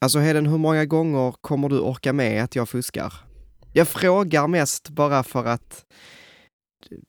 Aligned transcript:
Alltså 0.00 0.18
Heden, 0.18 0.46
hur 0.46 0.58
många 0.58 0.84
gånger 0.84 1.32
kommer 1.40 1.68
du 1.68 1.80
orka 1.80 2.12
med 2.12 2.44
att 2.44 2.56
jag 2.56 2.68
fuskar? 2.68 3.12
Jag 3.72 3.88
frågar 3.88 4.48
mest 4.48 4.88
bara 4.88 5.22
för 5.22 5.44
att 5.44 5.84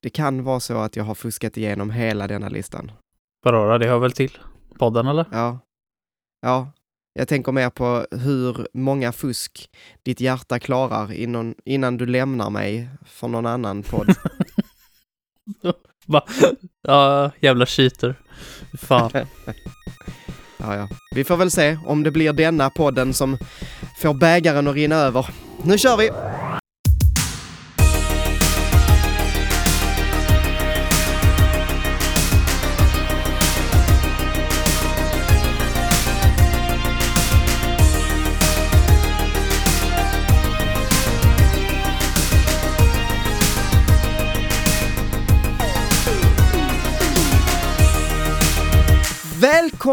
det 0.01 0.09
kan 0.09 0.43
vara 0.43 0.59
så 0.59 0.77
att 0.77 0.95
jag 0.95 1.03
har 1.03 1.15
fuskat 1.15 1.58
igenom 1.58 1.89
hela 1.92 2.27
denna 2.27 2.50
listan. 2.50 2.92
Vadå 3.43 3.67
då? 3.67 3.77
Det 3.77 3.87
hör 3.87 4.00
väl 4.00 4.11
till 4.11 4.37
podden 4.79 5.08
eller? 5.08 5.25
Ja. 5.31 5.59
Ja, 6.42 6.71
jag 7.13 7.27
tänker 7.27 7.51
mer 7.51 7.69
på 7.69 8.05
hur 8.11 8.68
många 8.73 9.12
fusk 9.12 9.70
ditt 10.04 10.22
hjärta 10.22 10.60
klarar 10.60 11.14
innan, 11.14 11.56
innan 11.66 11.98
du 11.98 12.06
lämnar 12.06 12.50
mig 12.50 12.90
för 13.06 13.28
någon 13.28 13.46
annan 13.46 13.84
podd. 13.84 14.16
Va? 16.06 16.26
Ja, 16.82 17.32
jävla 17.40 17.66
cheater. 17.66 18.16
Fan. 18.78 19.12
Ja, 20.68 20.75
ja. 20.75 20.88
Vi 21.11 21.23
får 21.23 21.38
väl 21.38 21.52
se 21.52 21.77
om 21.86 22.04
det 22.04 22.11
blir 22.11 22.34
denna 22.34 22.70
podden 22.70 23.13
som 23.13 23.38
får 23.97 24.13
bägaren 24.13 24.67
att 24.67 24.75
rinna 24.75 24.95
över. 24.95 25.25
Nu 25.63 25.77
kör 25.77 25.98
vi! 25.98 26.09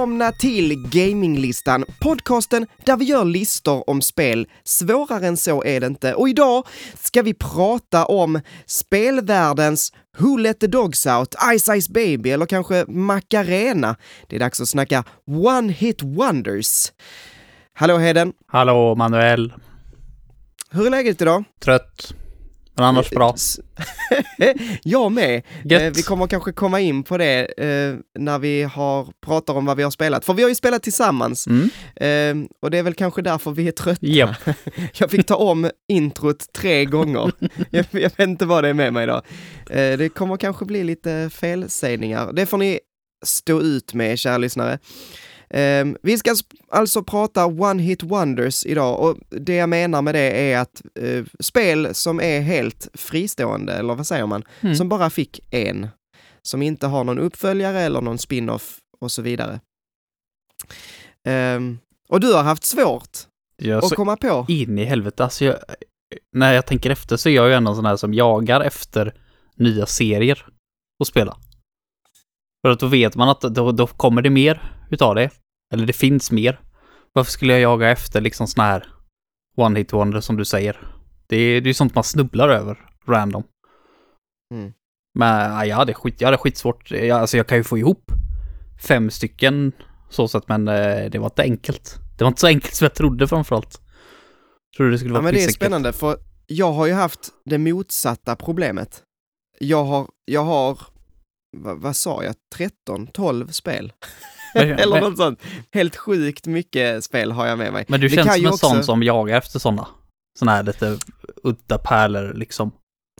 Välkomna 0.04 0.32
till 0.32 0.88
Gaminglistan, 0.90 1.84
podcasten 2.00 2.66
där 2.84 2.96
vi 2.96 3.04
gör 3.04 3.24
listor 3.24 3.90
om 3.90 4.02
spel. 4.02 4.46
Svårare 4.64 5.26
än 5.26 5.36
så 5.36 5.64
är 5.64 5.80
det 5.80 5.86
inte. 5.86 6.14
Och 6.14 6.28
idag 6.28 6.66
ska 6.94 7.22
vi 7.22 7.34
prata 7.34 8.04
om 8.04 8.40
spelvärldens 8.66 9.92
Who 10.18 10.36
Let 10.36 10.60
The 10.60 10.66
Dogs 10.66 11.06
Out, 11.06 11.34
Ice 11.58 11.80
Ice 11.80 11.88
Baby 11.88 12.30
eller 12.30 12.46
kanske 12.46 12.84
Macarena. 12.88 13.96
Det 14.28 14.36
är 14.36 14.40
dags 14.40 14.60
att 14.60 14.68
snacka 14.68 15.04
One 15.26 15.72
Hit 15.72 16.02
Wonders. 16.02 16.92
Hallå 17.74 17.98
Heden! 17.98 18.32
Hallå 18.46 18.94
Manuel. 18.94 19.52
Hur 20.70 20.86
är 20.86 20.90
läget 20.90 21.22
idag? 21.22 21.44
Trött. 21.60 22.14
Men 22.76 22.84
annars 22.86 23.10
bra. 23.10 23.34
jag 24.82 25.12
med. 25.12 25.42
Gött. 25.64 25.82
Eh, 25.82 25.90
vi 25.94 26.02
kommer 26.02 26.26
kanske 26.26 26.52
komma 26.52 26.80
in 26.80 27.02
på 27.02 27.18
det 27.18 27.44
eh, 27.44 27.96
när 28.18 28.38
vi 28.38 28.62
har 28.62 29.08
pratat 29.26 29.56
om 29.56 29.64
vad 29.64 29.76
vi 29.76 29.82
har 29.82 29.90
spelat. 29.90 30.24
För 30.24 30.34
vi 30.34 30.42
har 30.42 30.48
ju 30.48 30.54
spelat 30.54 30.82
tillsammans. 30.82 31.46
Mm. 31.46 31.70
Eh, 31.96 32.48
och 32.62 32.70
det 32.70 32.78
är 32.78 32.82
väl 32.82 32.94
kanske 32.94 33.22
därför 33.22 33.50
vi 33.50 33.68
är 33.68 33.72
trötta. 33.72 34.06
Japp. 34.06 34.36
Jag 34.94 35.10
fick 35.10 35.26
ta 35.26 35.36
om 35.36 35.70
introt 35.88 36.52
tre 36.52 36.84
gånger. 36.84 37.32
jag, 37.70 37.86
jag 37.90 38.00
vet 38.00 38.18
inte 38.18 38.46
vad 38.46 38.64
det 38.64 38.68
är 38.68 38.74
med 38.74 38.92
mig 38.92 39.04
idag. 39.04 39.22
Eh, 39.70 39.98
det 39.98 40.14
kommer 40.14 40.36
kanske 40.36 40.64
bli 40.64 40.84
lite 40.84 41.30
felsägningar. 41.32 42.32
Det 42.32 42.46
får 42.46 42.58
ni 42.58 42.80
stå 43.24 43.60
ut 43.60 43.94
med, 43.94 44.18
kära 44.18 44.38
lyssnare. 44.38 44.78
Eh, 45.54 45.86
vi 46.02 46.18
ska 46.18 46.34
alltså 46.70 47.02
prata 47.04 47.46
One 47.46 47.82
Hit 47.82 48.02
Wonders 48.02 48.66
idag 48.66 49.00
och 49.00 49.16
det 49.28 49.54
jag 49.54 49.68
menar 49.68 50.02
med 50.02 50.14
det 50.14 50.52
är 50.52 50.58
att 50.58 50.82
eh, 51.00 51.24
spel 51.40 51.94
som 51.94 52.20
är 52.20 52.40
helt 52.40 52.88
fristående, 52.94 53.72
eller 53.72 53.94
vad 53.94 54.06
säger 54.06 54.26
man, 54.26 54.42
Mm. 54.60 54.74
som 54.74 54.88
bara 54.88 55.10
fick 55.10 55.40
en. 55.50 55.88
Som 56.42 56.62
inte 56.62 56.86
har 56.86 57.04
någon 57.04 57.18
uppföljare 57.18 57.80
eller 57.80 58.00
någon 58.00 58.18
spin-off 58.18 58.78
och 59.00 59.12
så 59.12 59.22
vidare. 59.22 59.60
Ehm, 61.26 61.78
och 62.08 62.20
du 62.20 62.32
har 62.34 62.42
haft 62.42 62.64
svårt 62.64 63.18
är 63.62 63.74
att 63.76 63.94
komma 63.94 64.16
på. 64.16 64.46
in 64.48 64.78
i 64.78 64.84
helvete. 64.84 65.24
Alltså 65.24 65.44
jag, 65.44 65.56
när 66.32 66.52
jag 66.52 66.66
tänker 66.66 66.90
efter 66.90 67.16
så 67.16 67.28
är 67.28 67.32
jag 67.34 67.48
ju 67.48 67.54
ändå 67.54 67.70
en 67.70 67.76
sån 67.76 67.84
här 67.86 67.96
som 67.96 68.14
jagar 68.14 68.60
efter 68.60 69.14
nya 69.56 69.86
serier 69.86 70.46
att 71.00 71.06
spela. 71.08 71.36
För 72.64 72.70
att 72.70 72.80
då 72.80 72.86
vet 72.86 73.16
man 73.16 73.28
att 73.28 73.40
då, 73.40 73.72
då 73.72 73.86
kommer 73.86 74.22
det 74.22 74.30
mer 74.30 74.72
utav 74.90 75.14
det. 75.14 75.30
Eller 75.72 75.86
det 75.86 75.92
finns 75.92 76.30
mer. 76.30 76.60
Varför 77.12 77.32
skulle 77.32 77.52
jag 77.52 77.62
jaga 77.62 77.90
efter 77.90 78.20
liksom 78.20 78.46
sån 78.46 78.64
här 78.64 78.86
one 79.56 79.78
hit 79.78 79.92
wonder 79.92 80.20
som 80.20 80.36
du 80.36 80.44
säger? 80.44 80.88
Det 81.26 81.36
är 81.36 81.60
ju 81.60 81.74
sånt 81.74 81.94
man 81.94 82.04
snubblar 82.04 82.48
över 82.48 82.78
random. 83.08 83.42
Mm. 84.54 84.72
Men 85.18 85.50
ja, 85.50 85.66
jag 85.66 85.76
hade, 85.76 85.94
skit, 85.94 86.20
jag 86.20 86.28
hade 86.28 86.38
skitsvårt. 86.38 86.90
Jag, 86.90 87.10
alltså 87.10 87.36
jag 87.36 87.46
kan 87.46 87.58
ju 87.58 87.64
få 87.64 87.78
ihop 87.78 88.12
fem 88.82 89.10
stycken 89.10 89.72
så 90.10 90.28
sätt, 90.28 90.44
men 90.48 90.68
eh, 90.68 91.10
det 91.10 91.18
var 91.18 91.26
inte 91.26 91.42
enkelt. 91.42 91.98
Det 92.18 92.24
var 92.24 92.28
inte 92.28 92.40
så 92.40 92.46
enkelt 92.46 92.74
som 92.74 92.84
jag 92.84 92.94
trodde 92.94 93.28
framförallt. 93.28 93.80
Trodde 94.76 94.90
det 94.90 94.98
skulle 94.98 95.10
Ja, 95.10 95.14
vara 95.14 95.22
men 95.22 95.34
det 95.34 95.44
är 95.44 95.48
spännande 95.48 95.92
för 95.92 96.18
jag 96.46 96.72
har 96.72 96.86
ju 96.86 96.92
haft 96.92 97.30
det 97.44 97.58
motsatta 97.58 98.36
problemet. 98.36 99.02
Jag 99.58 99.84
har, 99.84 100.08
jag 100.24 100.44
har, 100.44 100.78
vad, 101.56 101.78
vad 101.80 101.96
sa 101.96 102.24
jag, 102.24 102.34
13, 102.54 103.06
12 103.06 103.48
spel? 103.48 103.92
Eller 104.54 105.00
något 105.00 105.16
sånt. 105.16 105.42
Helt 105.72 105.96
sjukt 105.96 106.46
mycket 106.46 107.04
spel 107.04 107.32
har 107.32 107.46
jag 107.46 107.58
med 107.58 107.72
mig. 107.72 107.84
Men 107.88 108.00
du 108.00 108.08
Det 108.08 108.14
känns 108.14 108.34
som 108.34 108.44
en 108.44 108.52
också- 108.52 108.68
sån 108.68 108.84
som 108.84 109.02
jagar 109.02 109.36
efter 109.38 109.58
såna. 109.58 109.86
Såna 110.38 110.52
här 110.52 110.62
lite 110.62 110.98
udda 111.42 111.78
pärlor 111.78 112.34
liksom. 112.34 112.72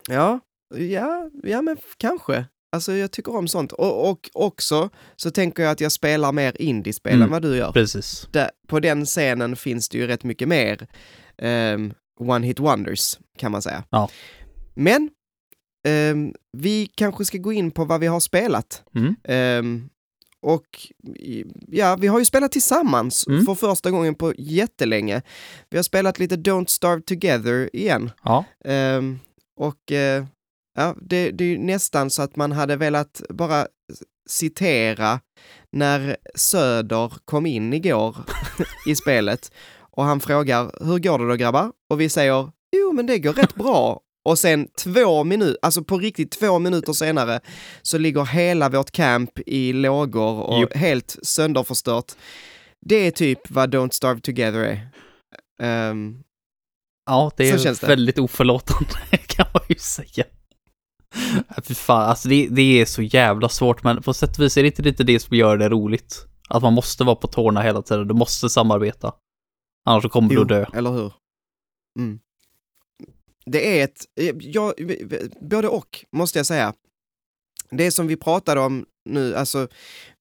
Ja, 0.08 0.40
ja, 0.74 1.30
ja 1.42 1.62
men 1.62 1.76
kanske. 1.96 2.44
Alltså 2.76 2.92
jag 2.92 3.10
tycker 3.10 3.36
om 3.36 3.48
sånt. 3.48 3.72
Och, 3.72 4.10
och 4.10 4.28
också 4.32 4.90
så 5.16 5.30
tänker 5.30 5.62
jag 5.62 5.72
att 5.72 5.80
jag 5.80 5.92
spelar 5.92 6.32
mer 6.32 6.56
indiespel 6.62 7.12
Mm. 7.12 7.22
än 7.24 7.30
vad 7.30 7.42
du 7.42 7.56
gör. 7.56 7.72
Precis. 7.72 8.28
Där, 8.32 8.50
på 8.68 8.80
den 8.80 9.06
scenen 9.06 9.56
finns 9.56 9.88
det 9.88 9.98
ju 9.98 10.06
rätt 10.06 10.24
mycket 10.24 10.48
mer 10.48 10.86
ehm, 11.38 11.92
one 12.20 12.46
hit 12.46 12.60
wonders 12.60 13.18
kan 13.38 13.52
man 13.52 13.62
säga. 13.62 13.84
Ja. 13.90 14.08
Men 14.74 15.10
ehm, 15.88 16.34
vi 16.56 16.86
kanske 16.94 17.24
ska 17.24 17.38
gå 17.38 17.52
in 17.52 17.70
på 17.70 17.84
vad 17.84 18.00
vi 18.00 18.06
har 18.06 18.20
spelat. 18.20 18.82
Mm. 18.94 19.16
Ehm, 19.24 19.88
och 20.44 20.65
ja, 21.69 21.97
vi 22.00 22.06
har 22.06 22.19
ju 22.19 22.25
spelat 22.25 22.53
tillsammans 22.53 23.27
Mm. 23.27 23.47
för 23.47 23.55
första 23.55 23.91
gången 23.91 24.15
på 24.15 24.32
jättelänge. 24.38 25.22
Vi 25.71 25.78
har 25.78 25.82
spelat 25.82 26.19
lite 26.19 26.37
Don't 26.37 26.66
Starve 26.66 27.03
Together 27.03 27.71
igen. 27.77 28.10
Ja. 28.25 28.44
Ehm, 28.65 29.19
och 29.56 29.93
eh, 29.93 30.25
ja, 30.77 30.94
det, 31.00 31.31
det 31.31 31.44
är 31.44 31.49
ju 31.49 31.59
nästan 31.59 32.10
så 32.10 32.22
att 32.22 32.37
man 32.37 32.53
hade 32.53 32.77
velat 32.77 33.22
bara 33.28 33.66
citera 34.28 35.21
när 35.72 36.16
Söder 36.34 37.12
kom 37.25 37.47
in 37.47 37.72
igår 37.72 38.16
i 38.87 38.94
spelet 38.97 39.53
och 39.97 40.05
han 40.05 40.21
frågar 40.21 40.84
hur 40.84 40.99
går 40.99 41.19
det 41.19 41.28
då 41.28 41.34
grabbar? 41.34 41.72
Och 41.91 42.00
vi 42.00 42.09
säger 42.09 42.50
jo 42.76 42.93
men 42.93 43.06
det 43.06 43.19
går 43.19 43.32
rätt 43.32 43.55
bra. 43.55 44.00
Och 44.24 44.38
sen 44.38 44.68
två 44.84 45.24
minuter, 45.24 45.58
alltså 45.62 45.84
på 45.84 45.98
riktigt 45.98 46.30
två 46.30 46.58
minuter 46.58 46.92
senare 46.92 47.40
så 47.82 47.98
ligger 47.98 48.24
hela 48.24 48.68
vårt 48.68 48.90
camp 48.90 49.30
i 49.46 49.72
lågor 49.72 50.40
och 50.40 50.60
Japp. 50.60 50.76
helt 50.76 51.16
sönderförstört. 51.22 52.12
Det 52.86 52.94
är 53.06 53.10
typ 53.10 53.50
vad 53.50 53.74
Don't 53.74 53.90
Starve 53.92 54.20
Together 54.20 54.60
är. 54.60 54.88
Ehm, 55.62 56.20
Ja, 57.06 57.30
det 57.36 57.48
är 57.50 57.64
det. 57.64 57.82
väldigt 57.82 58.18
oförlåtande 58.18 59.16
kan 59.26 59.46
man 59.54 59.62
ju 59.68 59.74
säga. 59.74 60.24
Ja, 61.48 61.62
Fy 61.64 61.74
fan, 61.74 62.08
alltså 62.08 62.28
det, 62.28 62.48
det 62.50 62.80
är 62.80 62.84
så 62.84 63.02
jävla 63.02 63.48
svårt, 63.48 63.82
men 63.82 64.02
på 64.02 64.14
sätt 64.14 64.38
och 64.38 64.44
vis 64.44 64.56
är 64.56 64.62
det 64.62 64.66
inte 64.68 64.82
lite 64.82 65.04
det 65.04 65.20
som 65.20 65.36
gör 65.36 65.56
det 65.56 65.68
roligt. 65.68 66.26
Att 66.48 66.62
man 66.62 66.72
måste 66.72 67.04
vara 67.04 67.16
på 67.16 67.26
tårna 67.26 67.62
hela 67.62 67.82
tiden, 67.82 68.08
du 68.08 68.14
måste 68.14 68.48
samarbeta. 68.48 69.12
Annars 69.88 70.04
kommer 70.10 70.28
du 70.28 70.42
att 70.42 70.48
dö. 70.48 70.66
eller 70.74 70.90
hur? 70.90 71.12
Mm. 71.98 72.18
Det 73.47 73.81
är 73.81 73.84
ett, 73.84 74.05
eh, 74.21 74.34
ja, 74.41 74.75
både 75.41 75.69
och 75.69 76.05
måste 76.12 76.38
jag 76.38 76.47
säga. 76.47 76.75
Det 77.71 77.91
som 77.91 78.06
vi 78.06 78.16
pratade 78.16 78.60
om 78.60 78.87
nu, 79.05 79.37
alltså 79.37 79.69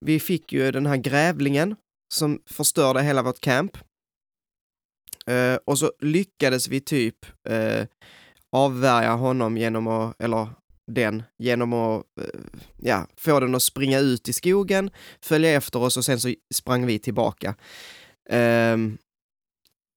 vi 0.00 0.20
fick 0.20 0.52
ju 0.52 0.70
den 0.70 0.86
här 0.86 0.96
grävlingen 0.96 1.76
som 2.14 2.40
förstörde 2.46 3.02
hela 3.02 3.22
vårt 3.22 3.40
camp. 3.40 3.78
Eh, 5.26 5.58
och 5.64 5.78
så 5.78 5.92
lyckades 6.00 6.68
vi 6.68 6.80
typ 6.80 7.26
eh, 7.48 7.86
avvärja 8.52 9.12
honom 9.12 9.56
genom 9.56 9.86
att, 9.86 10.22
eller 10.22 10.48
den, 10.86 11.22
genom 11.38 11.72
att 11.72 12.04
eh, 12.20 12.40
ja, 12.76 13.06
få 13.16 13.40
den 13.40 13.54
att 13.54 13.62
springa 13.62 13.98
ut 13.98 14.28
i 14.28 14.32
skogen, 14.32 14.90
följa 15.20 15.50
efter 15.50 15.82
oss 15.82 15.96
och 15.96 16.04
sen 16.04 16.20
så 16.20 16.34
sprang 16.54 16.86
vi 16.86 16.98
tillbaka. 16.98 17.54
Ehm, 18.30 18.98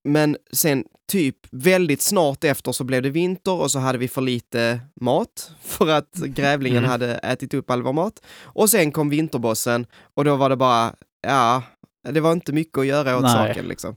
men 0.08 0.38
sen 0.54 0.84
typ 1.12 1.36
väldigt 1.52 2.02
snart 2.02 2.44
efter 2.44 2.72
så 2.72 2.84
blev 2.84 3.02
det 3.02 3.10
vinter 3.10 3.52
och 3.52 3.72
så 3.72 3.80
hade 3.80 3.98
vi 3.98 4.08
för 4.08 4.22
lite 4.22 4.80
mat 5.02 5.52
för 5.62 5.88
att 5.88 6.14
grävlingen 6.14 6.78
Mm. 6.78 6.90
hade 6.90 7.14
ätit 7.14 7.54
upp 7.54 7.70
all 7.70 7.82
vår 7.84 7.94
mat. 7.94 8.22
Och 8.42 8.70
sen 8.70 8.92
kom 8.92 9.10
vinterbossen 9.10 9.86
och 10.14 10.24
då 10.26 10.36
var 10.36 10.50
det 10.50 10.56
bara, 10.56 10.96
ja, 11.28 11.64
det 12.10 12.20
var 12.20 12.32
inte 12.32 12.54
mycket 12.54 12.78
att 12.78 12.86
göra 12.86 13.18
åt 13.18 13.24
Nej. 13.24 13.32
saken 13.34 13.66
liksom. 13.68 13.96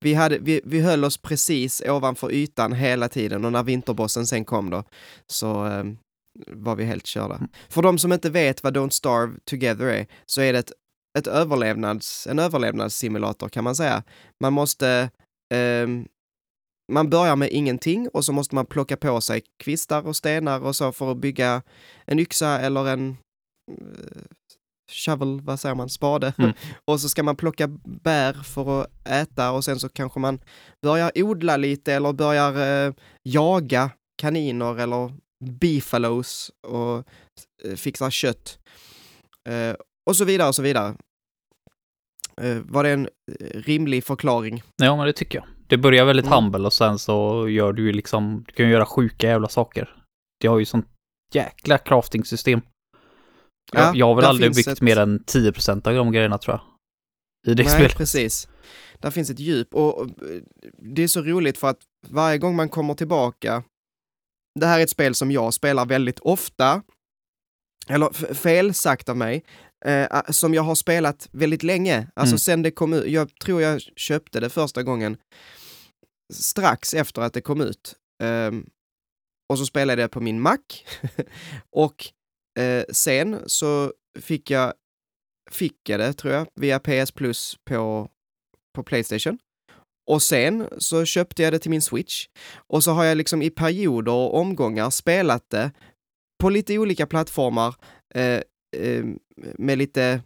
Vi, 0.00 0.14
hade, 0.14 0.38
vi, 0.38 0.60
vi 0.64 0.80
höll 0.80 1.04
oss 1.04 1.16
precis 1.16 1.82
ovanför 1.86 2.32
ytan 2.32 2.72
hela 2.72 3.08
tiden 3.08 3.44
och 3.44 3.52
när 3.52 3.62
vinterbossen 3.62 4.26
sen 4.26 4.44
kom 4.44 4.70
då 4.70 4.84
så 5.26 5.64
ehm, 5.64 5.96
var 6.46 6.76
vi 6.76 6.84
helt 6.84 7.06
körda. 7.06 7.34
Mm. 7.34 7.48
För 7.68 7.82
de 7.82 7.98
som 7.98 8.12
inte 8.12 8.30
vet 8.30 8.62
vad 8.62 8.76
Don't 8.76 8.90
Starve 8.90 9.32
Together 9.44 9.86
är 9.86 10.06
så 10.26 10.40
är 10.40 10.52
det 10.52 10.58
ett 10.58 10.72
ett 11.18 11.26
överlevnads, 11.26 12.26
en 12.26 12.38
överlevnadssimulator 12.38 13.48
kan 13.48 13.64
man 13.64 13.74
säga. 13.76 14.02
Man 14.40 14.52
måste 14.52 15.10
ehm, 15.50 16.06
man 16.92 17.10
börjar 17.10 17.36
med 17.36 17.50
ingenting 17.52 18.08
och 18.08 18.24
så 18.24 18.32
måste 18.32 18.54
man 18.54 18.66
plocka 18.66 18.96
på 18.96 19.20
sig 19.20 19.42
kvistar 19.58 20.06
och 20.06 20.16
stenar 20.16 20.60
och 20.60 20.76
så 20.76 20.92
för 20.92 21.12
att 21.12 21.18
bygga 21.18 21.62
en 22.06 22.18
yxa 22.18 22.60
eller 22.60 22.88
en 22.88 23.16
eh, 23.70 24.22
shovel, 24.92 25.40
vad 25.40 25.60
säger 25.60 25.74
man, 25.74 25.88
spade. 25.88 26.32
Mm. 26.38 26.52
och 26.84 27.00
så 27.00 27.08
ska 27.08 27.22
man 27.22 27.36
plocka 27.36 27.68
bär 27.84 28.32
för 28.32 28.80
att 28.80 29.08
äta 29.08 29.52
och 29.52 29.64
sen 29.64 29.80
så 29.80 29.88
kanske 29.88 30.20
man 30.20 30.40
börjar 30.82 31.12
odla 31.14 31.56
lite 31.56 31.92
eller 31.92 32.12
börjar 32.12 32.86
eh, 32.86 32.94
jaga 33.22 33.90
kaniner 34.18 34.80
eller 34.80 35.12
beefalos 35.44 36.50
och 36.66 37.04
eh, 37.64 37.76
fixar 37.76 38.10
kött. 38.10 38.58
Eh, 39.48 39.76
och 40.06 40.16
så 40.16 40.24
vidare 40.24 40.48
och 40.48 40.54
så 40.54 40.62
vidare. 40.62 40.94
Eh, 42.40 42.56
var 42.64 42.84
det 42.84 42.90
en 42.90 43.06
eh, 43.06 43.10
rimlig 43.60 44.04
förklaring? 44.04 44.62
Ja, 44.76 44.96
men 44.96 45.06
det 45.06 45.12
tycker 45.12 45.38
jag. 45.38 45.46
Det 45.68 45.76
börjar 45.76 46.04
väldigt 46.04 46.26
Mm. 46.26 46.36
humble 46.44 46.66
och 46.66 46.72
sen 46.72 46.98
så 46.98 47.48
gör 47.48 47.72
du 47.72 47.82
ju 47.86 47.92
liksom, 47.92 48.44
du 48.48 48.52
kan 48.54 48.66
ju 48.66 48.72
göra 48.72 48.86
sjuka 48.86 49.26
jävla 49.28 49.48
saker. 49.48 49.96
Det 50.40 50.46
har 50.48 50.58
ju 50.58 50.64
sånt 50.64 50.86
jäkla 51.34 51.78
crafting-system. 51.78 52.60
Ja, 53.72 53.80
jag, 53.80 53.96
jag 53.96 54.06
har 54.06 54.14
väl 54.14 54.24
aldrig 54.24 54.54
byggt 54.54 54.68
ett- 54.68 54.80
mer 54.80 54.98
än 54.98 55.24
10% 55.24 55.86
av 55.86 55.94
de 55.94 56.12
grejerna 56.12 56.38
tror 56.38 56.54
jag. 56.56 56.62
I 57.52 57.54
det 57.54 57.62
Nej, 57.62 57.72
spelet. 57.72 57.96
precis. 57.96 58.48
Där 58.98 59.10
finns 59.10 59.30
ett 59.30 59.38
djup 59.40 59.74
och 59.74 60.02
eh, 60.02 60.08
det 60.78 61.02
är 61.02 61.08
så 61.08 61.22
roligt 61.22 61.58
för 61.58 61.68
att 61.68 61.80
varje 62.08 62.38
gång 62.38 62.56
man 62.56 62.68
kommer 62.68 62.94
tillbaka, 62.94 63.62
det 64.60 64.66
här 64.66 64.78
är 64.78 64.82
ett 64.84 64.90
spel 64.90 65.14
som 65.14 65.30
jag 65.30 65.54
spelar 65.54 65.86
väldigt 65.86 66.18
ofta, 66.20 66.82
eller 67.88 68.34
fel 68.34 68.74
sagt 68.74 69.08
av 69.08 69.16
mig, 69.16 69.44
eh, 69.84 70.22
som 70.28 70.54
jag 70.54 70.62
har 70.62 70.74
spelat 70.74 71.28
väldigt 71.32 71.62
länge, 71.62 72.08
alltså 72.14 72.32
Mm. 72.34 72.38
sen 72.38 72.62
det 72.62 72.70
kom 72.70 72.92
ut, 72.92 73.06
jag 73.06 73.38
tror 73.38 73.62
jag 73.62 73.80
köpte 73.80 74.40
det 74.40 74.50
första 74.50 74.82
gången 74.82 75.16
strax 76.32 76.94
efter 76.94 77.22
att 77.22 77.32
det 77.34 77.40
kom 77.40 77.60
ut. 77.60 77.94
Ehm, 78.22 78.66
och 79.52 79.58
så 79.58 79.66
spelade 79.66 80.02
jag 80.02 80.10
på 80.10 80.20
min 80.20 80.40
Mac 80.40 80.58
och 81.76 82.04
eh, 82.62 82.84
sen 82.92 83.40
så 83.46 83.92
fick 84.20 84.50
jag 84.50 84.74
fick 85.50 85.88
jag 85.88 86.00
det, 86.00 86.12
tror 86.12 86.34
jag, 86.34 86.46
via 86.54 86.78
PS 86.78 87.10
Plus 87.12 87.56
på, 87.64 88.08
på 88.74 88.82
Playstation. 88.82 89.38
Och 90.10 90.22
sen 90.22 90.68
så 90.78 91.04
köpte 91.04 91.42
jag 91.42 91.52
det 91.52 91.58
till 91.58 91.70
min 91.70 91.82
Switch. 91.82 92.26
Och 92.56 92.84
så 92.84 92.90
har 92.92 93.04
jag 93.04 93.16
liksom 93.16 93.42
i 93.42 93.50
perioder 93.50 94.12
och 94.12 94.34
omgångar 94.36 94.90
spelat 94.90 95.50
det 95.50 95.70
på 96.42 96.50
lite 96.50 96.78
olika 96.78 97.06
plattformar 97.06 97.74
eh, 98.14 98.40
eh, 98.76 99.04
med 99.58 99.78
lite 99.78 100.22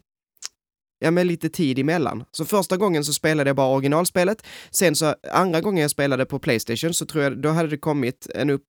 Ja, 0.99 1.11
med 1.11 1.27
lite 1.27 1.49
tid 1.49 1.79
emellan. 1.79 2.25
Så 2.33 2.45
första 2.45 2.77
gången 2.77 3.05
så 3.05 3.13
spelade 3.13 3.49
jag 3.51 3.57
bara 3.57 3.75
originalspelet. 3.77 4.47
Sen 4.71 4.95
så 4.97 5.15
andra 5.33 5.61
gången 5.61 5.83
jag 5.83 5.91
spelade 5.91 6.27
på 6.27 6.39
Playstation 6.39 6.95
så 6.95 7.07
tror 7.07 7.25
jag 7.25 7.39
då 7.43 7.49
hade 7.49 7.69
det 7.69 7.77
kommit 7.79 8.27
en 8.35 8.51
upp, 8.51 8.65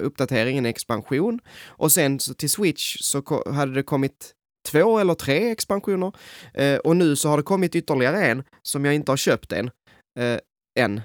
uppdatering, 0.00 0.58
en 0.58 0.66
expansion. 0.66 1.40
Och 1.66 1.92
sen 1.92 2.20
så 2.20 2.34
till 2.34 2.50
Switch 2.50 2.96
så 3.00 3.22
ko- 3.22 3.50
hade 3.52 3.72
det 3.72 3.82
kommit 3.82 4.32
två 4.68 4.98
eller 4.98 5.14
tre 5.14 5.50
expansioner. 5.50 6.12
Eh, 6.54 6.76
och 6.78 6.96
nu 6.96 7.16
så 7.16 7.28
har 7.28 7.36
det 7.36 7.42
kommit 7.42 7.74
ytterligare 7.74 8.26
en 8.26 8.44
som 8.62 8.84
jag 8.84 8.94
inte 8.94 9.12
har 9.12 9.16
köpt 9.16 9.52
än. 9.52 9.70
Eh, 10.18 10.38
än. 10.78 11.00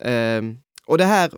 Eh, 0.00 0.42
och 0.86 0.98
det 0.98 1.04
här, 1.04 1.30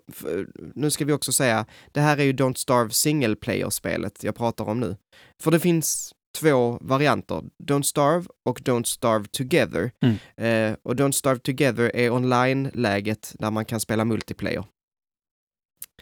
nu 0.75 0.91
ska 0.91 1.05
vi 1.05 1.13
också 1.13 1.33
säga, 1.33 1.67
det 1.93 2.01
här 2.01 2.19
är 2.19 2.25
ju 2.25 2.33
Don't 2.33 2.55
Starve 2.55 2.91
single 2.91 3.37
player-spelet 3.37 4.25
jag 4.25 4.35
pratar 4.37 4.65
om 4.65 4.81
nu. 4.81 4.97
För 5.43 5.51
det 5.51 5.61
finns 5.61 6.15
två 6.39 6.79
varianter, 6.81 7.43
Don't 7.63 7.83
Starve 7.83 8.27
och 8.45 8.61
Don't 8.61 8.85
Starve 8.85 9.25
Together. 9.31 9.91
Mm. 10.01 10.17
Eh, 10.37 10.77
och 10.83 10.95
Don't 10.95 11.13
Starve 11.13 11.41
Together 11.41 11.97
är 11.97 12.11
online-läget 12.11 13.35
där 13.39 13.51
man 13.51 13.65
kan 13.65 13.81
spela 13.81 14.05
multiplayer. 14.05 14.65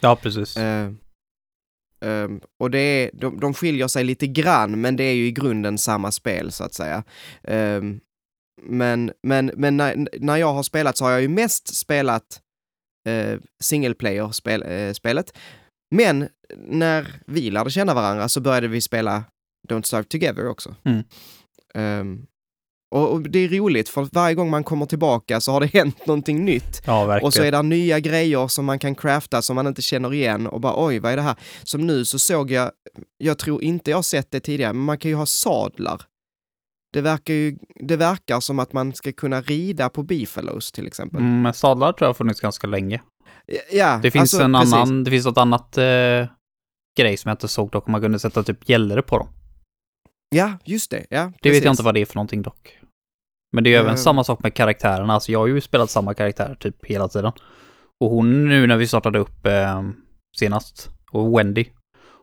Ja, 0.01 0.15
precis. 0.15 0.57
Eh, 0.57 0.91
ehm, 2.01 2.41
och 2.59 2.71
det 2.71 2.79
är, 2.79 3.11
de, 3.13 3.39
de 3.39 3.53
skiljer 3.53 3.87
sig 3.87 4.03
lite 4.03 4.27
grann, 4.27 4.81
men 4.81 4.95
det 4.95 5.03
är 5.03 5.13
ju 5.13 5.27
i 5.27 5.31
grunden 5.31 5.77
samma 5.77 6.11
spel 6.11 6.51
så 6.51 6.63
att 6.63 6.73
säga. 6.73 7.03
Ehm, 7.43 7.99
men 8.61 9.11
men, 9.23 9.51
men 9.55 9.77
när, 9.77 10.07
när 10.19 10.37
jag 10.37 10.53
har 10.53 10.63
spelat 10.63 10.97
så 10.97 11.05
har 11.05 11.11
jag 11.11 11.21
ju 11.21 11.27
mest 11.27 11.75
spelat 11.75 12.41
uh, 13.09 13.39
single 13.59 13.93
player-spelet. 13.93 15.37
men 15.95 16.29
när 16.57 17.21
vi 17.25 17.51
lärde 17.51 17.71
känna 17.71 17.93
varandra 17.93 18.29
så 18.29 18.41
började 18.41 18.67
vi 18.67 18.81
spela 18.81 19.23
Don't 19.67 19.81
Starve 19.83 20.03
Together 20.03 20.47
också. 20.47 20.75
Mm. 20.83 21.03
Ehm, 21.73 22.25
och, 22.95 23.11
och 23.11 23.21
det 23.21 23.39
är 23.39 23.49
roligt 23.49 23.89
för 23.89 24.07
varje 24.11 24.35
gång 24.35 24.49
man 24.49 24.63
kommer 24.63 24.85
tillbaka 24.85 25.41
så 25.41 25.51
har 25.51 25.59
det 25.61 25.67
hänt 25.73 26.05
någonting 26.05 26.45
nytt. 26.45 26.81
ja. 26.85 27.21
Och 27.21 27.33
så 27.33 27.43
är 27.43 27.51
det 27.51 27.61
nya 27.61 27.99
grejer 27.99 28.47
som 28.47 28.65
man 28.65 28.79
kan 28.79 28.95
crafta 28.95 29.41
som 29.41 29.55
man 29.55 29.67
inte 29.67 29.81
känner 29.81 30.13
igen 30.13 30.47
och 30.47 30.61
bara 30.61 30.85
oj, 30.85 30.99
vad 30.99 31.11
är 31.11 31.15
det 31.15 31.21
här? 31.21 31.35
Som 31.63 31.87
nu 31.87 32.05
så 32.05 32.19
såg 32.19 32.51
jag, 32.51 32.71
jag 33.17 33.37
tror 33.37 33.63
inte 33.63 33.91
jag 33.91 33.97
har 33.97 34.01
sett 34.03 34.31
det 34.31 34.39
tidigare, 34.39 34.73
men 34.73 34.83
man 34.83 34.97
kan 34.97 35.11
ju 35.11 35.15
ha 35.15 35.25
sadlar. 35.25 36.01
Det 36.93 37.01
verkar 37.01 37.33
ju, 37.33 37.57
det 37.75 37.95
verkar 37.95 38.39
som 38.39 38.59
att 38.59 38.73
man 38.73 38.93
ska 38.93 39.11
kunna 39.11 39.41
rida 39.41 39.89
på 39.89 40.03
beefalos 40.03 40.71
till 40.71 40.87
exempel. 40.87 41.19
Mm, 41.19 41.41
men 41.41 41.53
sadlar 41.53 41.93
tror 41.93 42.05
jag 42.05 42.09
har 42.09 42.13
funnits 42.13 42.39
ganska 42.41 42.67
länge. 42.67 43.01
Ja, 43.71 43.99
Det 44.03 44.11
finns 44.11 44.21
alltså, 44.33 44.43
en 44.43 44.53
precis. 44.53 44.73
annan, 44.73 45.03
det 45.03 45.11
finns 45.11 45.25
något 45.25 45.37
annat 45.37 45.77
eh, 45.77 46.27
grej 46.97 47.17
som 47.17 47.29
jag 47.29 47.33
inte 47.33 47.47
såg 47.47 47.71
dock, 47.71 47.87
man 47.87 48.01
kunde 48.01 48.19
sätta 48.19 48.43
typ 48.43 48.69
gällare 48.69 49.01
på 49.01 49.17
dem. 49.17 49.27
Ja, 50.35 50.53
just 50.65 50.91
det. 50.91 51.05
Ja, 51.09 51.31
Det 51.41 51.49
vet 51.51 51.63
jag 51.63 51.71
inte 51.73 51.83
vad 51.83 51.93
det 51.93 51.99
är 52.01 52.05
för 52.05 52.15
någonting 52.15 52.41
dock. 52.41 52.77
Men 53.55 53.63
det 53.63 53.69
är 53.69 53.71
ju 53.71 53.77
även 53.77 53.91
Eh. 53.91 53.95
samma 53.97 54.23
sak 54.23 54.43
med 54.43 54.53
karaktärerna, 54.53 55.13
alltså 55.13 55.31
jag 55.31 55.39
har 55.39 55.47
ju 55.47 55.61
spelat 55.61 55.89
samma 55.89 56.13
karaktär 56.13 56.55
typ 56.59 56.85
hela 56.85 57.07
tiden. 57.07 57.31
Och 57.99 58.09
hon 58.09 58.47
nu 58.49 58.67
när 58.67 58.77
vi 58.77 58.87
startade 58.87 59.19
upp 59.19 59.45
eh, 59.45 59.83
senast, 60.37 60.89
och 61.11 61.37
Wendy, 61.39 61.65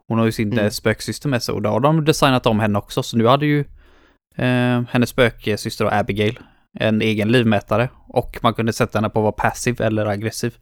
hon 0.09 0.19
har 0.19 0.27
ju 0.27 0.33
sin 0.33 0.49
Mm. 0.49 0.59
mm. 0.59 0.71
spöksyster 0.71 1.29
med 1.29 1.43
sig 1.43 1.55
och 1.55 1.63
då 1.63 1.71
har 1.71 1.81
de 1.81 2.05
designat 2.05 2.47
om 2.47 2.61
henne 2.61 2.79
också, 2.79 3.03
så 3.03 3.17
nu 3.17 3.27
hade 3.27 3.47
ju 3.47 3.61
eh, 4.37 4.83
hennes 4.91 5.09
spöksyster 5.09 5.85
och 5.85 5.93
Abigail 5.93 6.39
en 6.79 7.03
egen 7.03 7.33
livmätare 7.33 7.89
och 8.09 8.39
man 8.43 8.55
kunde 8.55 8.73
sätta 8.73 8.99
henne 8.99 9.09
på 9.11 9.19
att 9.19 9.23
vara 9.23 9.33
passiv 9.51 9.81
eller 9.81 10.07
aggressiv. 10.07 10.57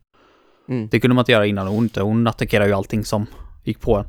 Mm. 0.68 0.88
Det 0.90 1.00
kunde 1.00 1.14
man 1.14 1.22
inte 1.22 1.32
göra 1.32 1.46
innan 1.46 1.66
hon 1.66 1.84
inte, 1.84 2.02
hon 2.02 2.26
attackerade 2.26 2.68
ju 2.68 2.74
allting 2.76 3.04
som 3.04 3.26
gick 3.64 3.80
på 3.80 3.96
en. 3.96 4.06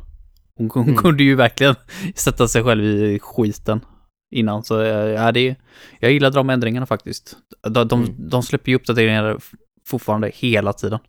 Hon, 0.58 0.70
hon 0.74 0.84
Mm. 0.84 0.96
kunde 0.98 1.24
ju 1.24 1.36
verkligen 1.36 1.76
sätta 2.16 2.48
sig 2.48 2.64
själv 2.64 2.84
i 2.86 3.20
skiten 3.20 3.86
innan, 4.32 4.64
så 4.64 4.82
eh, 4.82 4.88
ja, 5.12 5.32
det, 5.32 5.56
jag 6.00 6.12
gillade 6.12 6.36
de 6.36 6.50
ändringarna 6.50 6.86
faktiskt. 6.86 7.38
De, 7.70 7.88
de, 7.88 8.04
Mm. 8.04 8.30
de 8.30 8.44
släpper 8.44 8.70
ju 8.72 8.76
uppdateringar 8.76 9.38
fortfarande 9.86 10.32
hela 10.34 10.74
tiden. 10.74 11.00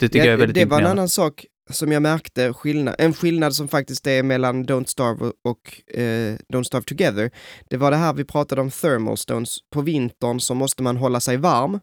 Det 0.00 0.08
tycker 0.08 0.18
Ja, 0.18 0.24
jag 0.24 0.32
är 0.32 0.36
väldigt 0.36 0.54
det 0.54 0.64
var 0.64 0.80
en 0.80 0.86
annan 0.86 1.08
sak 1.08 1.46
som 1.70 1.92
jag 1.92 2.02
märkte, 2.02 2.52
skillnad, 2.52 2.94
en 2.98 3.14
skillnad 3.14 3.54
som 3.54 3.68
faktiskt 3.68 4.06
är 4.06 4.22
mellan 4.22 4.64
Don't 4.66 4.84
Starve 4.84 5.32
och 5.44 5.94
eh, 5.98 6.36
Don't 6.52 6.62
Starve 6.62 6.84
Together. 6.84 7.30
Det 7.70 7.76
var 7.76 7.90
det 7.90 7.96
här 7.96 8.12
vi 8.12 8.24
pratade 8.24 8.60
om 8.60 8.70
thermal 8.70 9.16
stones. 9.16 9.56
På 9.70 9.80
vintern 9.80 10.40
så 10.40 10.54
måste 10.54 10.82
man 10.82 10.96
hålla 10.96 11.20
sig 11.20 11.36
varm 11.36 11.80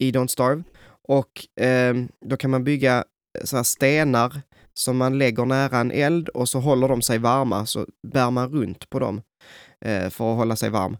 i 0.00 0.10
Don't 0.12 0.26
Starve 0.26 0.62
och 1.08 1.62
eh, 1.64 1.94
då 2.26 2.36
kan 2.36 2.50
man 2.50 2.64
bygga 2.64 3.04
så 3.44 3.56
här 3.56 3.62
stenar 3.62 4.42
som 4.78 4.96
man 4.96 5.18
lägger 5.18 5.44
nära 5.44 5.78
en 5.78 5.90
eld 5.90 6.28
och 6.28 6.48
så 6.48 6.60
håller 6.60 6.88
de 6.88 7.02
sig 7.02 7.18
varma 7.18 7.66
så 7.66 7.86
bär 8.12 8.30
man 8.30 8.48
runt 8.50 8.90
på 8.90 8.98
dem 8.98 9.22
eh, 9.84 10.10
för 10.10 10.32
att 10.32 10.36
hålla 10.36 10.56
sig 10.56 10.70
varm. 10.70 10.96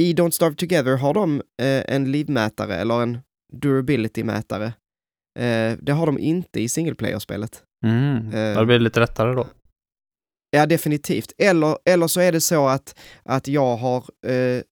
I 0.00 0.14
Don't 0.14 0.30
Starve 0.30 0.56
Together 0.56 0.96
har 0.96 1.14
de 1.14 1.42
eh, 1.62 1.94
en 1.94 2.12
livmätare 2.12 2.76
eller 2.76 3.02
en 3.02 3.18
durability-mätare. 3.52 4.72
Eh, 5.38 5.78
det 5.82 5.92
har 5.92 6.06
de 6.06 6.18
inte 6.18 6.60
i 6.60 6.68
single 6.68 6.94
player-spelet. 6.94 7.62
Mm. 7.84 8.32
eh, 8.32 8.58
det 8.58 8.66
blir 8.66 8.78
lite 8.78 9.00
lättare 9.00 9.34
då. 9.34 9.46
Ja, 10.50 10.66
definitivt. 10.66 11.32
Eller, 11.38 11.78
eller 11.84 12.06
så 12.06 12.20
är 12.20 12.32
det 12.32 12.40
så 12.40 12.68
att, 12.68 12.98
att 13.22 13.48
jag 13.48 13.76
har 13.76 14.04
eh, 14.26 14.62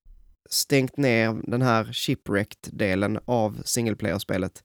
stängt 0.50 0.96
ner 0.96 1.50
den 1.50 1.62
här 1.62 1.84
shipwrecked-delen 1.84 3.18
av 3.24 3.62
single 3.64 3.96
player-spelet 3.96 4.64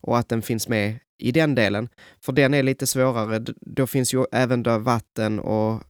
och 0.00 0.18
att 0.18 0.28
den 0.28 0.42
finns 0.42 0.68
med 0.68 0.98
i 1.22 1.32
den 1.32 1.54
delen. 1.54 1.88
För 2.24 2.32
den 2.32 2.54
är 2.54 2.62
lite 2.62 2.86
svårare. 2.86 3.44
Då 3.60 3.86
finns 3.86 4.14
ju 4.14 4.24
även 4.32 4.62
då 4.62 4.78
vatten 4.78 5.40
och 5.40 5.82